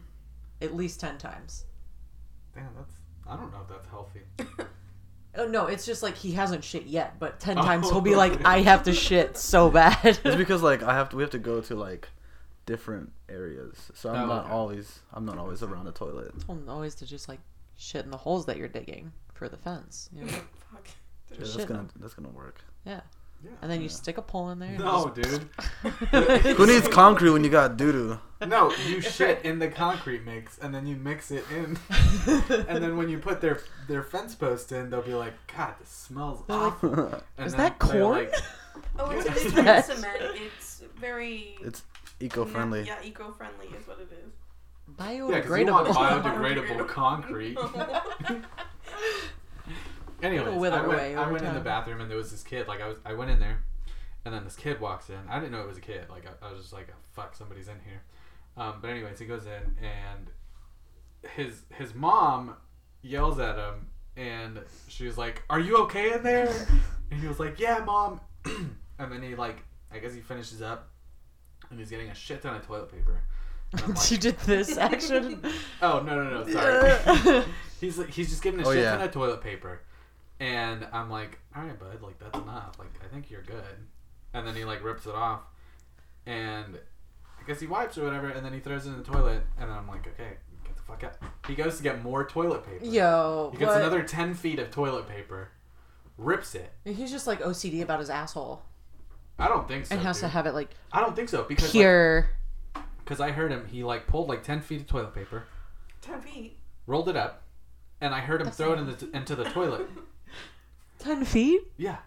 At 0.62 0.76
least 0.76 1.00
ten 1.00 1.18
times. 1.18 1.66
Damn, 2.54 2.70
that's. 2.76 2.94
I 3.28 3.36
don't 3.36 3.52
know 3.52 3.60
if 3.62 3.70
that's 3.70 3.88
healthy. 3.88 4.22
Oh 5.38 5.48
no, 5.48 5.68
it's 5.68 5.86
just 5.86 6.04
like 6.04 6.16
he 6.16 6.32
hasn't 6.32 6.64
shit 6.64 6.88
yet, 6.88 7.20
but 7.20 7.40
ten 7.40 7.56
times 7.56 7.90
he'll 7.90 8.02
be 8.02 8.16
like, 8.16 8.44
"I 8.46 8.60
have 8.62 8.84
to 8.84 8.94
shit 8.94 9.38
so 9.38 9.70
bad." 9.70 9.98
It's 10.04 10.36
because 10.36 10.64
like 10.64 10.84
I 10.84 10.96
have 10.96 11.10
to. 11.10 11.16
We 11.16 11.24
have 11.24 11.30
to 11.32 11.40
go 11.40 11.62
to 11.62 11.76
like 11.76 12.10
different 12.70 13.12
areas, 13.28 13.76
so 13.96 14.10
I'm 14.14 14.24
Oh, 14.24 14.28
not 14.36 14.44
okay. 14.46 14.54
always. 14.54 15.00
I'm 15.14 15.26
not 15.26 15.38
always 15.38 15.64
around 15.64 15.86
the 15.86 15.92
toilet. 15.92 16.32
Well, 16.48 16.60
always 16.68 16.94
to 16.96 17.06
just 17.06 17.28
like 17.28 17.40
shit 17.78 18.06
in 18.06 18.12
the 18.12 18.18
holes 18.18 18.46
that 18.46 18.58
you're 18.58 18.68
digging 18.68 19.12
for 19.34 19.50
the 19.50 19.58
fence. 19.58 20.10
You 20.16 20.26
know? 20.26 20.32
Fuck. 20.72 20.88
Yeah, 21.32 21.38
that's 21.40 21.54
Shit. 21.56 21.68
gonna. 21.68 21.88
That's 22.00 22.14
gonna 22.14 22.30
work. 22.30 22.62
Yeah. 22.86 23.02
Yeah. 23.44 23.52
And 23.62 23.72
then 23.72 23.82
you 23.82 23.88
stick 23.88 24.18
a 24.18 24.22
pole 24.22 24.50
in 24.50 24.60
there. 24.60 24.70
and 24.70 24.80
No, 24.80 25.12
just- 25.16 25.32
dude. 25.32 25.50
Who 26.58 26.66
needs 26.68 26.88
concrete 26.90 27.30
when 27.32 27.44
you 27.44 27.50
got 27.50 27.78
doo 27.78 27.92
doo? 27.92 28.20
No, 28.46 28.72
you 28.88 29.00
shit 29.02 29.44
in 29.46 29.60
the 29.60 29.70
concrete 29.70 30.26
mix, 30.26 30.58
and 30.60 30.76
then 30.76 30.86
you 30.86 30.96
mix 30.98 31.32
it 31.32 31.46
in, 31.50 31.78
and 32.68 32.84
then 32.84 32.98
when 32.98 33.08
you 33.10 33.18
put 33.18 33.40
their 33.42 33.62
their 33.88 34.04
fence 34.04 34.36
post 34.36 34.72
in, 34.74 34.90
they'll 34.90 35.02
be 35.02 35.14
like, 35.14 35.34
"God, 35.56 35.74
this 35.80 35.90
smells 35.90 36.44
They're 36.48 36.58
like, 36.58 36.74
awful." 36.84 37.22
And 37.38 37.48
"Is 37.48 37.54
then 37.54 37.58
that 37.62 37.80
they're 37.80 38.02
corn?" 38.02 38.20
like, 38.26 38.34
Oh, 38.98 39.10
it's, 39.12 39.26
Yeah. 39.26 39.34
it's 39.36 39.54
That- 39.56 39.86
cement. 39.86 40.18
It's 40.36 40.84
very 41.00 41.58
it's 41.62 41.84
eco-friendly. 42.20 42.84
Yeah, 42.84 42.98
eco-friendly 43.04 43.68
is 43.68 43.88
what 43.88 44.00
it 44.00 44.12
is. 44.12 44.34
Biodegradable. 44.96 45.30
Yeah, 45.30 45.36
because 45.40 45.60
you 45.60 45.66
want 45.66 45.88
biodegradable. 45.88 46.68
biodegradable 46.68 46.88
concrete. 46.88 47.58
Anyways, 50.22 50.48
I 50.48 50.58
went, 50.58 50.76
away 50.76 51.16
I 51.16 51.32
went 51.32 51.46
in 51.46 51.54
the 51.54 51.60
bathroom 51.62 52.02
and 52.02 52.10
there 52.10 52.18
was 52.18 52.32
this 52.32 52.44
kid. 52.44 52.68
Like 52.68 52.82
I 52.82 52.88
was, 52.88 52.98
I 53.06 53.14
went 53.14 53.32
in 53.32 53.40
there, 53.40 53.64
and 54.26 54.34
then 54.34 54.44
this 54.44 54.56
kid 54.56 54.80
walks 54.82 55.10
in. 55.10 55.20
I 55.30 55.40
didn't 55.40 55.52
know 55.52 55.62
it 55.62 55.68
was 55.68 55.78
a 55.78 55.82
kid. 55.82 56.10
Like 56.10 56.26
I, 56.26 56.48
I 56.48 56.52
was 56.52 56.62
just 56.62 56.74
like, 56.74 56.88
oh, 56.92 56.98
"Fuck, 57.14 57.36
somebody's 57.36 57.68
in 57.68 57.80
here." 57.86 58.02
Um, 58.58 58.76
but 58.82 58.90
anyways, 58.90 59.20
he 59.20 59.26
goes 59.26 59.46
in 59.46 59.78
and 59.82 60.30
his 61.36 61.62
his 61.70 61.96
mom 61.96 62.56
yells 63.02 63.40
at 63.40 63.56
him, 63.56 63.88
and 64.18 64.60
she 64.88 65.06
was 65.06 65.18
like, 65.18 65.44
"Are 65.50 65.60
you 65.60 65.78
okay 65.84 66.14
in 66.14 66.24
there?" 66.24 66.50
And 67.12 67.20
he 67.22 67.28
was 67.28 67.40
like, 67.40 67.60
"Yeah, 67.60 67.80
mom." 67.86 68.20
and 68.46 69.12
then 69.12 69.24
he 69.24 69.36
like, 69.36 69.64
I 69.92 70.00
guess 70.00 70.14
he 70.14 70.22
finishes 70.22 70.62
up, 70.62 70.90
and 71.70 71.80
he's 71.80 71.90
getting 71.90 72.10
a 72.10 72.16
shit 72.16 72.42
ton 72.42 72.56
of 72.56 72.66
toilet 72.66 72.92
paper. 72.92 73.22
Like, 73.88 74.10
you 74.12 74.18
did 74.18 74.38
this 74.40 74.78
action. 74.80 75.44
Oh 75.82 76.00
no 76.02 76.24
no 76.24 76.44
no 76.44 76.48
sorry. 76.52 77.44
he's 77.80 78.00
like, 78.00 78.10
he's 78.10 78.30
just 78.30 78.42
giving 78.42 78.62
a 78.62 78.68
Oh, 78.68 78.74
shit 78.74 78.82
yeah. 78.82 78.94
ton 78.98 79.02
of 79.06 79.12
toilet 79.12 79.42
paper, 79.42 79.82
and 80.40 80.88
I'm 80.92 81.10
like, 81.12 81.38
all 81.56 81.62
right, 81.64 81.80
bud, 81.80 82.02
like 82.02 82.18
that's 82.18 82.38
enough. 82.40 82.80
Like 82.80 82.90
I 83.04 83.08
think 83.14 83.30
you're 83.30 83.44
good. 83.44 83.64
And 84.34 84.48
then 84.48 84.56
he 84.56 84.64
like 84.66 84.84
rips 84.84 85.06
it 85.06 85.14
off, 85.14 85.42
and 86.26 86.80
I 87.40 87.48
guess 87.48 87.60
he 87.60 87.68
wipes 87.68 87.96
or 87.98 88.06
whatever, 88.06 88.30
and 88.30 88.44
then 88.44 88.54
he 88.54 88.60
throws 88.60 88.86
it 88.88 88.90
in 88.90 88.98
the 88.98 89.04
toilet, 89.04 89.44
and 89.60 89.70
then 89.70 89.78
I'm 89.78 89.88
like, 89.88 90.08
okay, 90.08 90.38
get 90.64 90.76
the 90.76 90.82
fuck 90.82 91.04
out. 91.04 91.14
He 91.48 91.54
goes 91.56 91.78
to 91.78 91.84
get 91.84 92.02
more 92.04 92.26
toilet 92.28 92.66
paper. 92.66 92.84
Yo, 92.86 93.50
He 93.54 93.60
gets 93.60 93.70
what? 93.70 93.82
another 93.82 94.02
ten 94.02 94.34
feet 94.34 94.58
of 94.58 94.72
toilet 94.72 95.08
paper, 95.08 95.50
rips 96.18 96.56
it. 96.56 96.72
He's 96.86 97.12
just 97.12 97.28
like 97.28 97.42
OCD 97.42 97.82
about 97.84 98.00
his 98.00 98.10
asshole 98.10 98.64
I 99.40 99.48
don't 99.48 99.68
think 99.68 99.86
so. 99.86 99.96
and 99.96 100.04
has 100.04 100.18
dude. 100.18 100.22
to 100.24 100.28
have 100.30 100.46
it 100.46 100.54
like 100.54 100.70
I 100.92 101.00
don't 101.02 101.16
think 101.16 101.30
so 101.30 101.44
because 101.44 101.72
pure. 101.72 102.30
because 103.00 103.20
I 103.20 103.32
heard 103.32 103.52
him. 103.52 103.66
He 103.72 103.84
like 103.84 104.06
pulled 104.08 104.28
like 104.28 104.44
ten 104.44 104.62
feet 104.62 104.82
of 104.82 104.88
toilet 104.88 105.14
paper, 105.16 105.46
Ten 106.02 106.20
feet. 106.22 106.58
rolled 106.88 107.08
it 107.10 107.16
up, 107.16 107.44
and 108.02 108.14
I 108.14 108.20
heard 108.20 108.42
him 108.42 108.46
That's 108.46 108.58
throw 108.58 108.74
it 108.74 108.80
in 108.80 108.86
the 108.88 108.94
t- 108.94 109.10
into 109.14 109.36
the 109.36 109.46
toilet. 109.46 109.88
Ten 111.00 111.24
feet. 111.24 111.62
Yeah, 111.78 111.98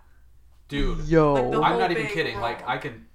dude. 0.68 1.06
Yo. 1.08 1.32
Like 1.34 1.72
I'm 1.72 1.78
not 1.78 1.90
even 1.90 2.06
kidding. 2.08 2.34
roll. 2.34 2.42
Like 2.42 2.68
I 2.68 2.76
can, 2.76 3.06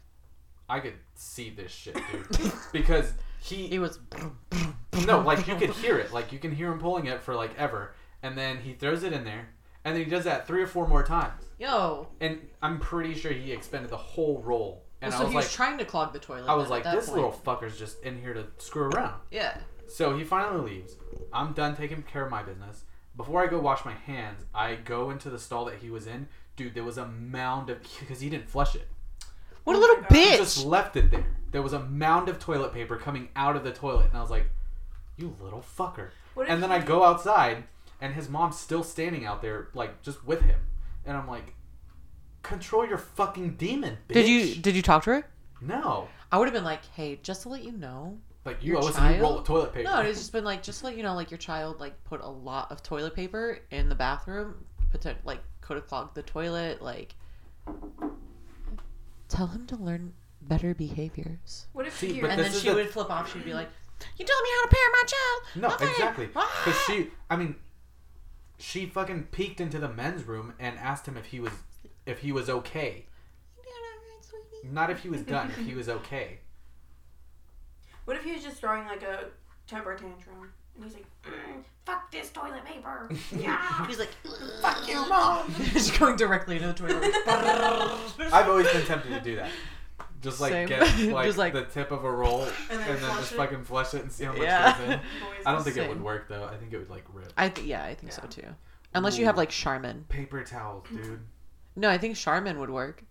I 0.67 0.79
could 0.79 0.95
see 1.13 1.51
this 1.51 1.71
shit, 1.71 1.95
dude. 2.11 2.51
because 2.73 3.13
It 3.41 3.67
he 3.67 3.77
was. 3.79 3.99
no, 5.05 5.19
like 5.21 5.47
you 5.47 5.55
could 5.55 5.69
hear 5.69 5.99
it. 5.99 6.11
Like 6.11 6.31
you 6.31 6.39
can 6.39 6.51
hear 6.55 6.71
him 6.71 6.79
pulling 6.79 7.05
it 7.05 7.21
for 7.21 7.35
like 7.35 7.51
ever, 7.59 7.93
and 8.23 8.35
then 8.35 8.57
he 8.57 8.73
throws 8.73 9.03
it 9.03 9.13
in 9.13 9.23
there, 9.23 9.49
and 9.85 9.95
then 9.95 10.03
he 10.03 10.09
does 10.09 10.23
that 10.23 10.47
three 10.47 10.63
or 10.63 10.67
four 10.67 10.87
more 10.87 11.03
times, 11.03 11.43
Yo. 11.57 12.07
and 12.21 12.39
I'm 12.61 12.79
pretty 12.79 13.15
sure 13.15 13.31
he 13.31 13.51
expended 13.51 13.89
the 13.89 13.97
whole 13.97 14.41
roll. 14.45 14.83
And 15.01 15.13
so 15.13 15.19
I 15.19 15.23
was 15.23 15.29
he 15.29 15.35
like, 15.35 15.45
was 15.45 15.53
trying 15.53 15.77
to 15.77 15.85
clog 15.85 16.13
the 16.13 16.19
toilet. 16.19 16.47
I 16.47 16.55
was 16.55 16.69
like, 16.69 16.83
this 16.83 17.05
point. 17.05 17.15
little 17.17 17.31
fucker's 17.31 17.77
just 17.77 18.01
in 18.03 18.19
here 18.19 18.33
to 18.33 18.45
screw 18.57 18.89
around. 18.89 19.15
Yeah. 19.31 19.57
So 19.87 20.17
he 20.17 20.23
finally 20.23 20.71
leaves. 20.71 20.95
I'm 21.31 21.53
done 21.53 21.75
taking 21.75 22.01
care 22.03 22.25
of 22.25 22.31
my 22.31 22.43
business. 22.43 22.83
Before 23.15 23.43
I 23.43 23.47
go 23.47 23.59
wash 23.59 23.85
my 23.85 23.93
hands, 23.93 24.45
I 24.53 24.75
go 24.75 25.09
into 25.09 25.29
the 25.29 25.39
stall 25.39 25.65
that 25.65 25.75
he 25.75 25.89
was 25.89 26.07
in. 26.07 26.27
Dude, 26.55 26.73
there 26.73 26.83
was 26.83 26.97
a 26.97 27.07
mound 27.07 27.69
of 27.69 27.81
because 27.99 28.19
he 28.19 28.29
didn't 28.29 28.49
flush 28.49 28.75
it. 28.75 28.87
What 29.63 29.75
a 29.75 29.79
little 29.79 29.97
my 29.97 30.01
God. 30.03 30.17
He 30.17 30.23
bitch. 30.25 30.37
just 30.37 30.65
left 30.65 30.95
it 30.95 31.11
there. 31.11 31.25
There 31.51 31.61
was 31.61 31.73
a 31.73 31.79
mound 31.79 32.29
of 32.29 32.39
toilet 32.39 32.73
paper 32.73 32.95
coming 32.97 33.29
out 33.35 33.55
of 33.55 33.63
the 33.63 33.71
toilet, 33.71 34.07
and 34.09 34.17
I 34.17 34.21
was 34.21 34.29
like, 34.29 34.49
"You 35.17 35.35
little 35.41 35.61
fucker!" 35.77 36.09
And 36.47 36.61
then 36.61 36.71
I 36.71 36.79
go 36.79 37.03
outside, 37.03 37.63
and 37.99 38.13
his 38.13 38.29
mom's 38.29 38.57
still 38.57 38.83
standing 38.83 39.25
out 39.25 39.41
there, 39.41 39.69
like 39.73 40.01
just 40.01 40.25
with 40.25 40.41
him, 40.41 40.59
and 41.07 41.17
I'm 41.17 41.27
like, 41.27 41.55
"Control 42.43 42.85
your 42.87 42.97
fucking 42.99 43.55
demon, 43.55 43.97
bitch!" 44.07 44.13
Did 44.13 44.27
you 44.27 44.55
did 44.55 44.75
you 44.75 44.81
talk 44.83 45.03
to 45.05 45.11
her? 45.13 45.27
No, 45.61 46.07
I 46.31 46.37
would 46.37 46.45
have 46.45 46.53
been 46.53 46.63
like, 46.63 46.85
hey, 46.93 47.19
just 47.23 47.41
to 47.43 47.49
let 47.49 47.63
you 47.63 47.71
know. 47.71 48.19
like 48.45 48.63
you 48.63 48.73
Your 48.73 48.83
owe 48.83 48.87
us 48.87 48.97
a 48.99 49.19
roll 49.19 49.39
of 49.39 49.45
toilet 49.45 49.73
paper. 49.73 49.89
No, 49.89 50.01
it's 50.01 50.19
just 50.19 50.31
been 50.31 50.43
like, 50.45 50.61
just 50.63 50.79
to 50.81 50.85
let 50.85 50.95
you 50.95 51.03
know, 51.03 51.15
like 51.15 51.31
your 51.31 51.37
child 51.39 51.79
like 51.79 52.01
put 52.03 52.21
a 52.21 52.27
lot 52.29 52.71
of 52.71 52.83
toilet 52.83 53.15
paper 53.15 53.57
in 53.71 53.89
the 53.89 53.95
bathroom, 53.95 54.63
potent 54.91 55.17
like 55.25 55.39
could 55.61 55.75
have 55.77 55.87
clogged 55.87 56.13
the 56.15 56.21
toilet. 56.23 56.81
Like, 56.81 57.15
tell 59.29 59.47
him 59.47 59.65
to 59.67 59.75
learn 59.75 60.13
better 60.41 60.73
behaviors. 60.73 61.67
What 61.73 61.87
if 61.87 61.97
See, 61.97 62.13
you're 62.13 62.27
and 62.29 62.39
then 62.39 62.51
she 62.51 62.69
the- 62.69 62.75
would 62.75 62.89
flip 62.89 63.09
off. 63.09 63.31
She'd 63.33 63.43
be 63.43 63.53
like, 63.53 63.69
"You 64.17 64.25
telling 64.25 64.43
me 64.43 64.49
how 64.55 64.61
to 64.63 64.75
parent 64.75 64.93
my 64.93 65.03
child?" 65.07 65.41
No, 65.55 65.75
Okay. 65.85 65.91
exactly. 65.91 66.29
Ah!" 66.35 66.61
Because 66.65 66.79
she, 66.83 67.11
I 67.29 67.35
mean, 67.35 67.55
she 68.57 68.85
fucking 68.85 69.23
peeked 69.31 69.61
into 69.61 69.79
the 69.79 69.89
men's 69.89 70.23
room 70.23 70.53
and 70.59 70.77
asked 70.79 71.07
him 71.07 71.17
if 71.17 71.25
he 71.27 71.39
was, 71.39 71.53
if 72.05 72.19
he 72.19 72.31
was 72.31 72.49
okay. 72.49 73.05
Not 74.63 74.89
if 74.89 74.99
he 75.01 75.09
was 75.09 75.21
done. 75.21 75.49
if 75.49 75.57
he 75.65 75.73
was 75.75 75.87
okay. 75.89 76.39
What 78.05 78.15
if 78.15 78.23
he 78.23 78.31
was 78.31 78.41
just 78.41 78.57
throwing 78.57 78.85
like 78.85 79.01
a 79.03 79.25
temper 79.67 79.93
tantrum 79.93 80.49
and 80.75 80.85
he's 80.85 80.93
like, 80.93 81.05
"Mm, 81.25 81.61
"Fuck 81.85 82.09
this 82.09 82.29
toilet 82.29 82.63
paper." 82.63 83.09
yeah. 83.37 83.85
He's 83.85 83.99
like, 83.99 84.11
Fuck 84.61 84.87
you, 84.87 85.07
mom. 85.09 85.49
he's 85.51 85.91
going 85.91 86.15
directly 86.15 86.55
into 86.55 86.67
the 86.67 86.73
toilet. 86.73 87.13
I've 88.31 88.47
always 88.47 88.71
been 88.71 88.85
tempted 88.85 89.09
to 89.09 89.19
do 89.19 89.35
that. 89.35 89.51
Just 90.21 90.41
like 90.41 90.51
Same. 90.51 90.67
get 90.67 90.79
like, 91.13 91.25
Just 91.27 91.37
like- 91.37 91.53
the 91.53 91.63
tip 91.65 91.91
of 91.91 92.03
a 92.03 92.11
roll 92.11 92.41
and 92.43 92.51
And 92.71 92.79
then, 92.79 93.01
then 93.01 93.15
just 93.17 93.33
it. 93.33 93.35
fucking 93.35 93.63
flush 93.63 93.93
it 93.93 94.01
and 94.01 94.11
see 94.11 94.23
how 94.25 94.33
much 94.33 94.41
Yeah. 94.41 94.77
goes 94.77 94.81
in. 94.89 94.89
Boys 94.99 95.01
I 95.45 95.51
don't 95.51 95.59
go 95.59 95.63
think 95.63 95.77
it 95.77 95.79
Same. 95.81 95.89
would 95.89 96.01
work 96.01 96.27
though. 96.27 96.45
I 96.45 96.55
think 96.57 96.73
it 96.73 96.77
would 96.79 96.89
like 96.89 97.03
rip. 97.13 97.31
I 97.37 97.49
think 97.49 97.67
yeah, 97.67 97.83
I 97.83 97.93
think 97.95 98.11
so 98.11 98.21
Yeah. 98.23 98.29
too. 98.29 98.47
Unless 98.95 99.17
you 99.19 99.25
have 99.25 99.37
like 99.37 99.49
Charmin. 99.49 100.05
Paper 100.09 100.43
towels, 100.43 100.85
dude. 100.91 101.19
No, 101.75 101.89
I 101.89 101.97
think 101.99 102.15
Charmin 102.15 102.59
would 102.59 102.71
work. 102.71 103.03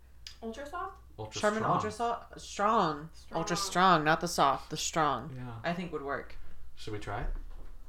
Ultra 0.43 0.67
soft. 0.69 0.95
Ultra 1.19 1.41
Charmin 1.41 1.59
strong. 1.61 1.75
Ultra 1.77 1.91
Soft, 1.93 2.41
strong, 2.41 3.09
ultra 3.33 3.57
Strong. 3.57 3.71
strong, 3.71 4.05
not 4.05 4.21
the 4.21 4.29
soft, 4.29 4.71
the 4.71 4.77
strong. 4.77 5.31
Yeah. 5.35 5.43
I 5.65 5.73
think 5.73 5.93
would 5.93 6.03
work. 6.03 6.35
Should 6.75 6.93
we 6.93 6.99
try 6.99 7.21
it? 7.21 7.27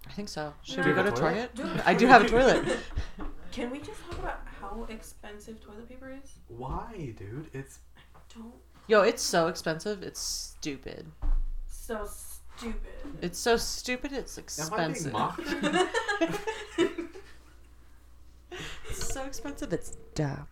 I 0.07 0.11
think 0.13 0.29
so. 0.29 0.53
Should 0.61 0.77
No. 0.77 0.83
we 0.83 0.89
Do 0.91 0.95
go 0.95 1.03
you 1.03 1.03
to 1.03 1.09
have 1.09 1.17
a 1.17 1.21
toilet? 1.21 1.55
Target? 1.55 1.73
Dude. 1.75 1.83
I 1.85 1.93
do 1.93 2.07
have 2.07 2.21
a 2.23 2.27
toilet. 2.29 2.77
Can 3.51 3.69
we 3.71 3.79
just 3.79 3.99
talk 4.05 4.19
about 4.19 4.39
how 4.61 4.85
expensive 4.89 5.59
toilet 5.59 5.89
paper 5.89 6.09
is? 6.23 6.29
Why, 6.47 7.13
dude? 7.17 7.49
It's 7.53 7.79
Don't. 8.33 8.53
Yo, 8.87 9.01
it's 9.01 9.21
so 9.21 9.47
expensive. 9.47 10.01
It's 10.01 10.19
stupid. 10.19 11.07
so 11.67 12.07
stupid. 12.07 12.81
It's 13.21 13.37
so 13.37 13.57
stupid. 13.57 14.13
It's 14.13 14.37
Am 14.37 14.73
I 14.73 14.77
being 14.77 14.91
expensive. 14.91 15.13
mocked? 15.13 15.41
It's 18.89 19.13
so 19.13 19.25
expensive. 19.25 19.73
It's 19.73 19.97
dumb. 20.15 20.47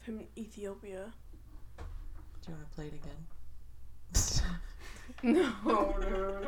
From 0.00 0.20
Ethiopia. 0.36 1.12
Do 1.76 1.82
you 2.48 2.54
want 2.54 2.70
to 2.70 2.74
play 2.74 2.86
it 2.86 2.94
again? 2.94 3.26
No, 5.22 5.52
no, 5.66 5.98
no, 6.00 6.40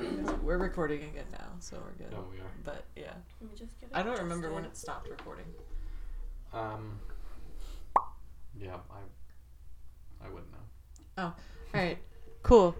no. 0.00 0.38
we're 0.42 0.58
recording 0.58 1.02
again 1.02 1.24
now, 1.32 1.48
so 1.60 1.76
we're 1.84 2.04
good. 2.04 2.12
No, 2.12 2.24
we 2.30 2.38
are. 2.38 2.50
But 2.62 2.84
yeah, 2.94 3.14
Let 3.40 3.50
me 3.50 3.56
just 3.56 3.80
get 3.80 3.90
it 3.90 3.96
I 3.96 4.02
don't 4.02 4.18
remember 4.18 4.52
when 4.52 4.64
it 4.64 4.76
stopped 4.76 5.08
recording. 5.08 5.46
Um. 6.52 7.00
Yeah, 8.60 8.76
I. 8.90 10.26
I 10.26 10.28
wouldn't 10.28 10.52
know. 10.52 10.58
Oh, 11.16 11.22
all 11.24 11.34
right, 11.74 11.98
cool. 12.42 12.76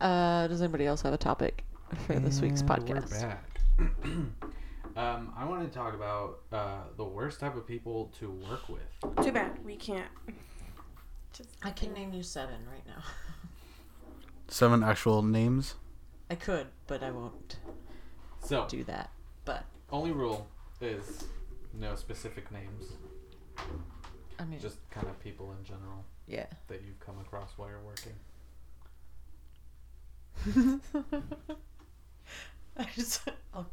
Uh, 0.00 0.46
does 0.46 0.60
anybody 0.62 0.86
else 0.86 1.02
have 1.02 1.14
a 1.14 1.18
topic 1.18 1.64
for 2.06 2.18
this 2.20 2.40
week's 2.40 2.60
And 2.60 2.70
podcast? 2.70 3.36
We're 4.94 5.02
back. 5.02 5.14
um, 5.16 5.32
I 5.36 5.44
want 5.44 5.70
to 5.70 5.78
talk 5.78 5.94
about 5.94 6.40
uh, 6.52 6.78
the 6.96 7.04
worst 7.04 7.40
type 7.40 7.56
of 7.56 7.66
people 7.66 8.10
to 8.18 8.30
work 8.30 8.68
with. 8.68 9.24
Too 9.24 9.32
bad 9.32 9.58
we 9.64 9.76
can't. 9.76 10.08
Just 11.32 11.50
I 11.62 11.70
can 11.70 11.92
name 11.92 12.12
you 12.12 12.22
seven 12.22 12.56
right 12.70 12.86
now. 12.86 13.02
Seven 14.48 14.82
actual 14.82 15.22
names. 15.22 15.74
I 16.28 16.34
could, 16.34 16.66
but 16.88 17.04
I 17.04 17.12
won't 17.12 17.58
So, 18.42 18.66
do 18.68 18.82
that. 18.84 19.10
But 19.44 19.64
only 19.92 20.10
rule 20.10 20.48
is 20.80 21.22
no 21.72 21.94
specific 21.94 22.50
names, 22.50 22.86
I 24.40 24.44
mean, 24.44 24.58
just 24.58 24.78
kind 24.90 25.06
of 25.06 25.20
people 25.22 25.54
in 25.56 25.64
general 25.64 26.04
yeah. 26.26 26.46
that 26.66 26.82
you've 26.84 26.98
come 26.98 27.14
across 27.20 27.50
while 27.56 27.68
you're 27.68 27.78
working. 27.78 28.14
I 32.76 32.86
just, 32.96 33.20
I'll 33.54 33.70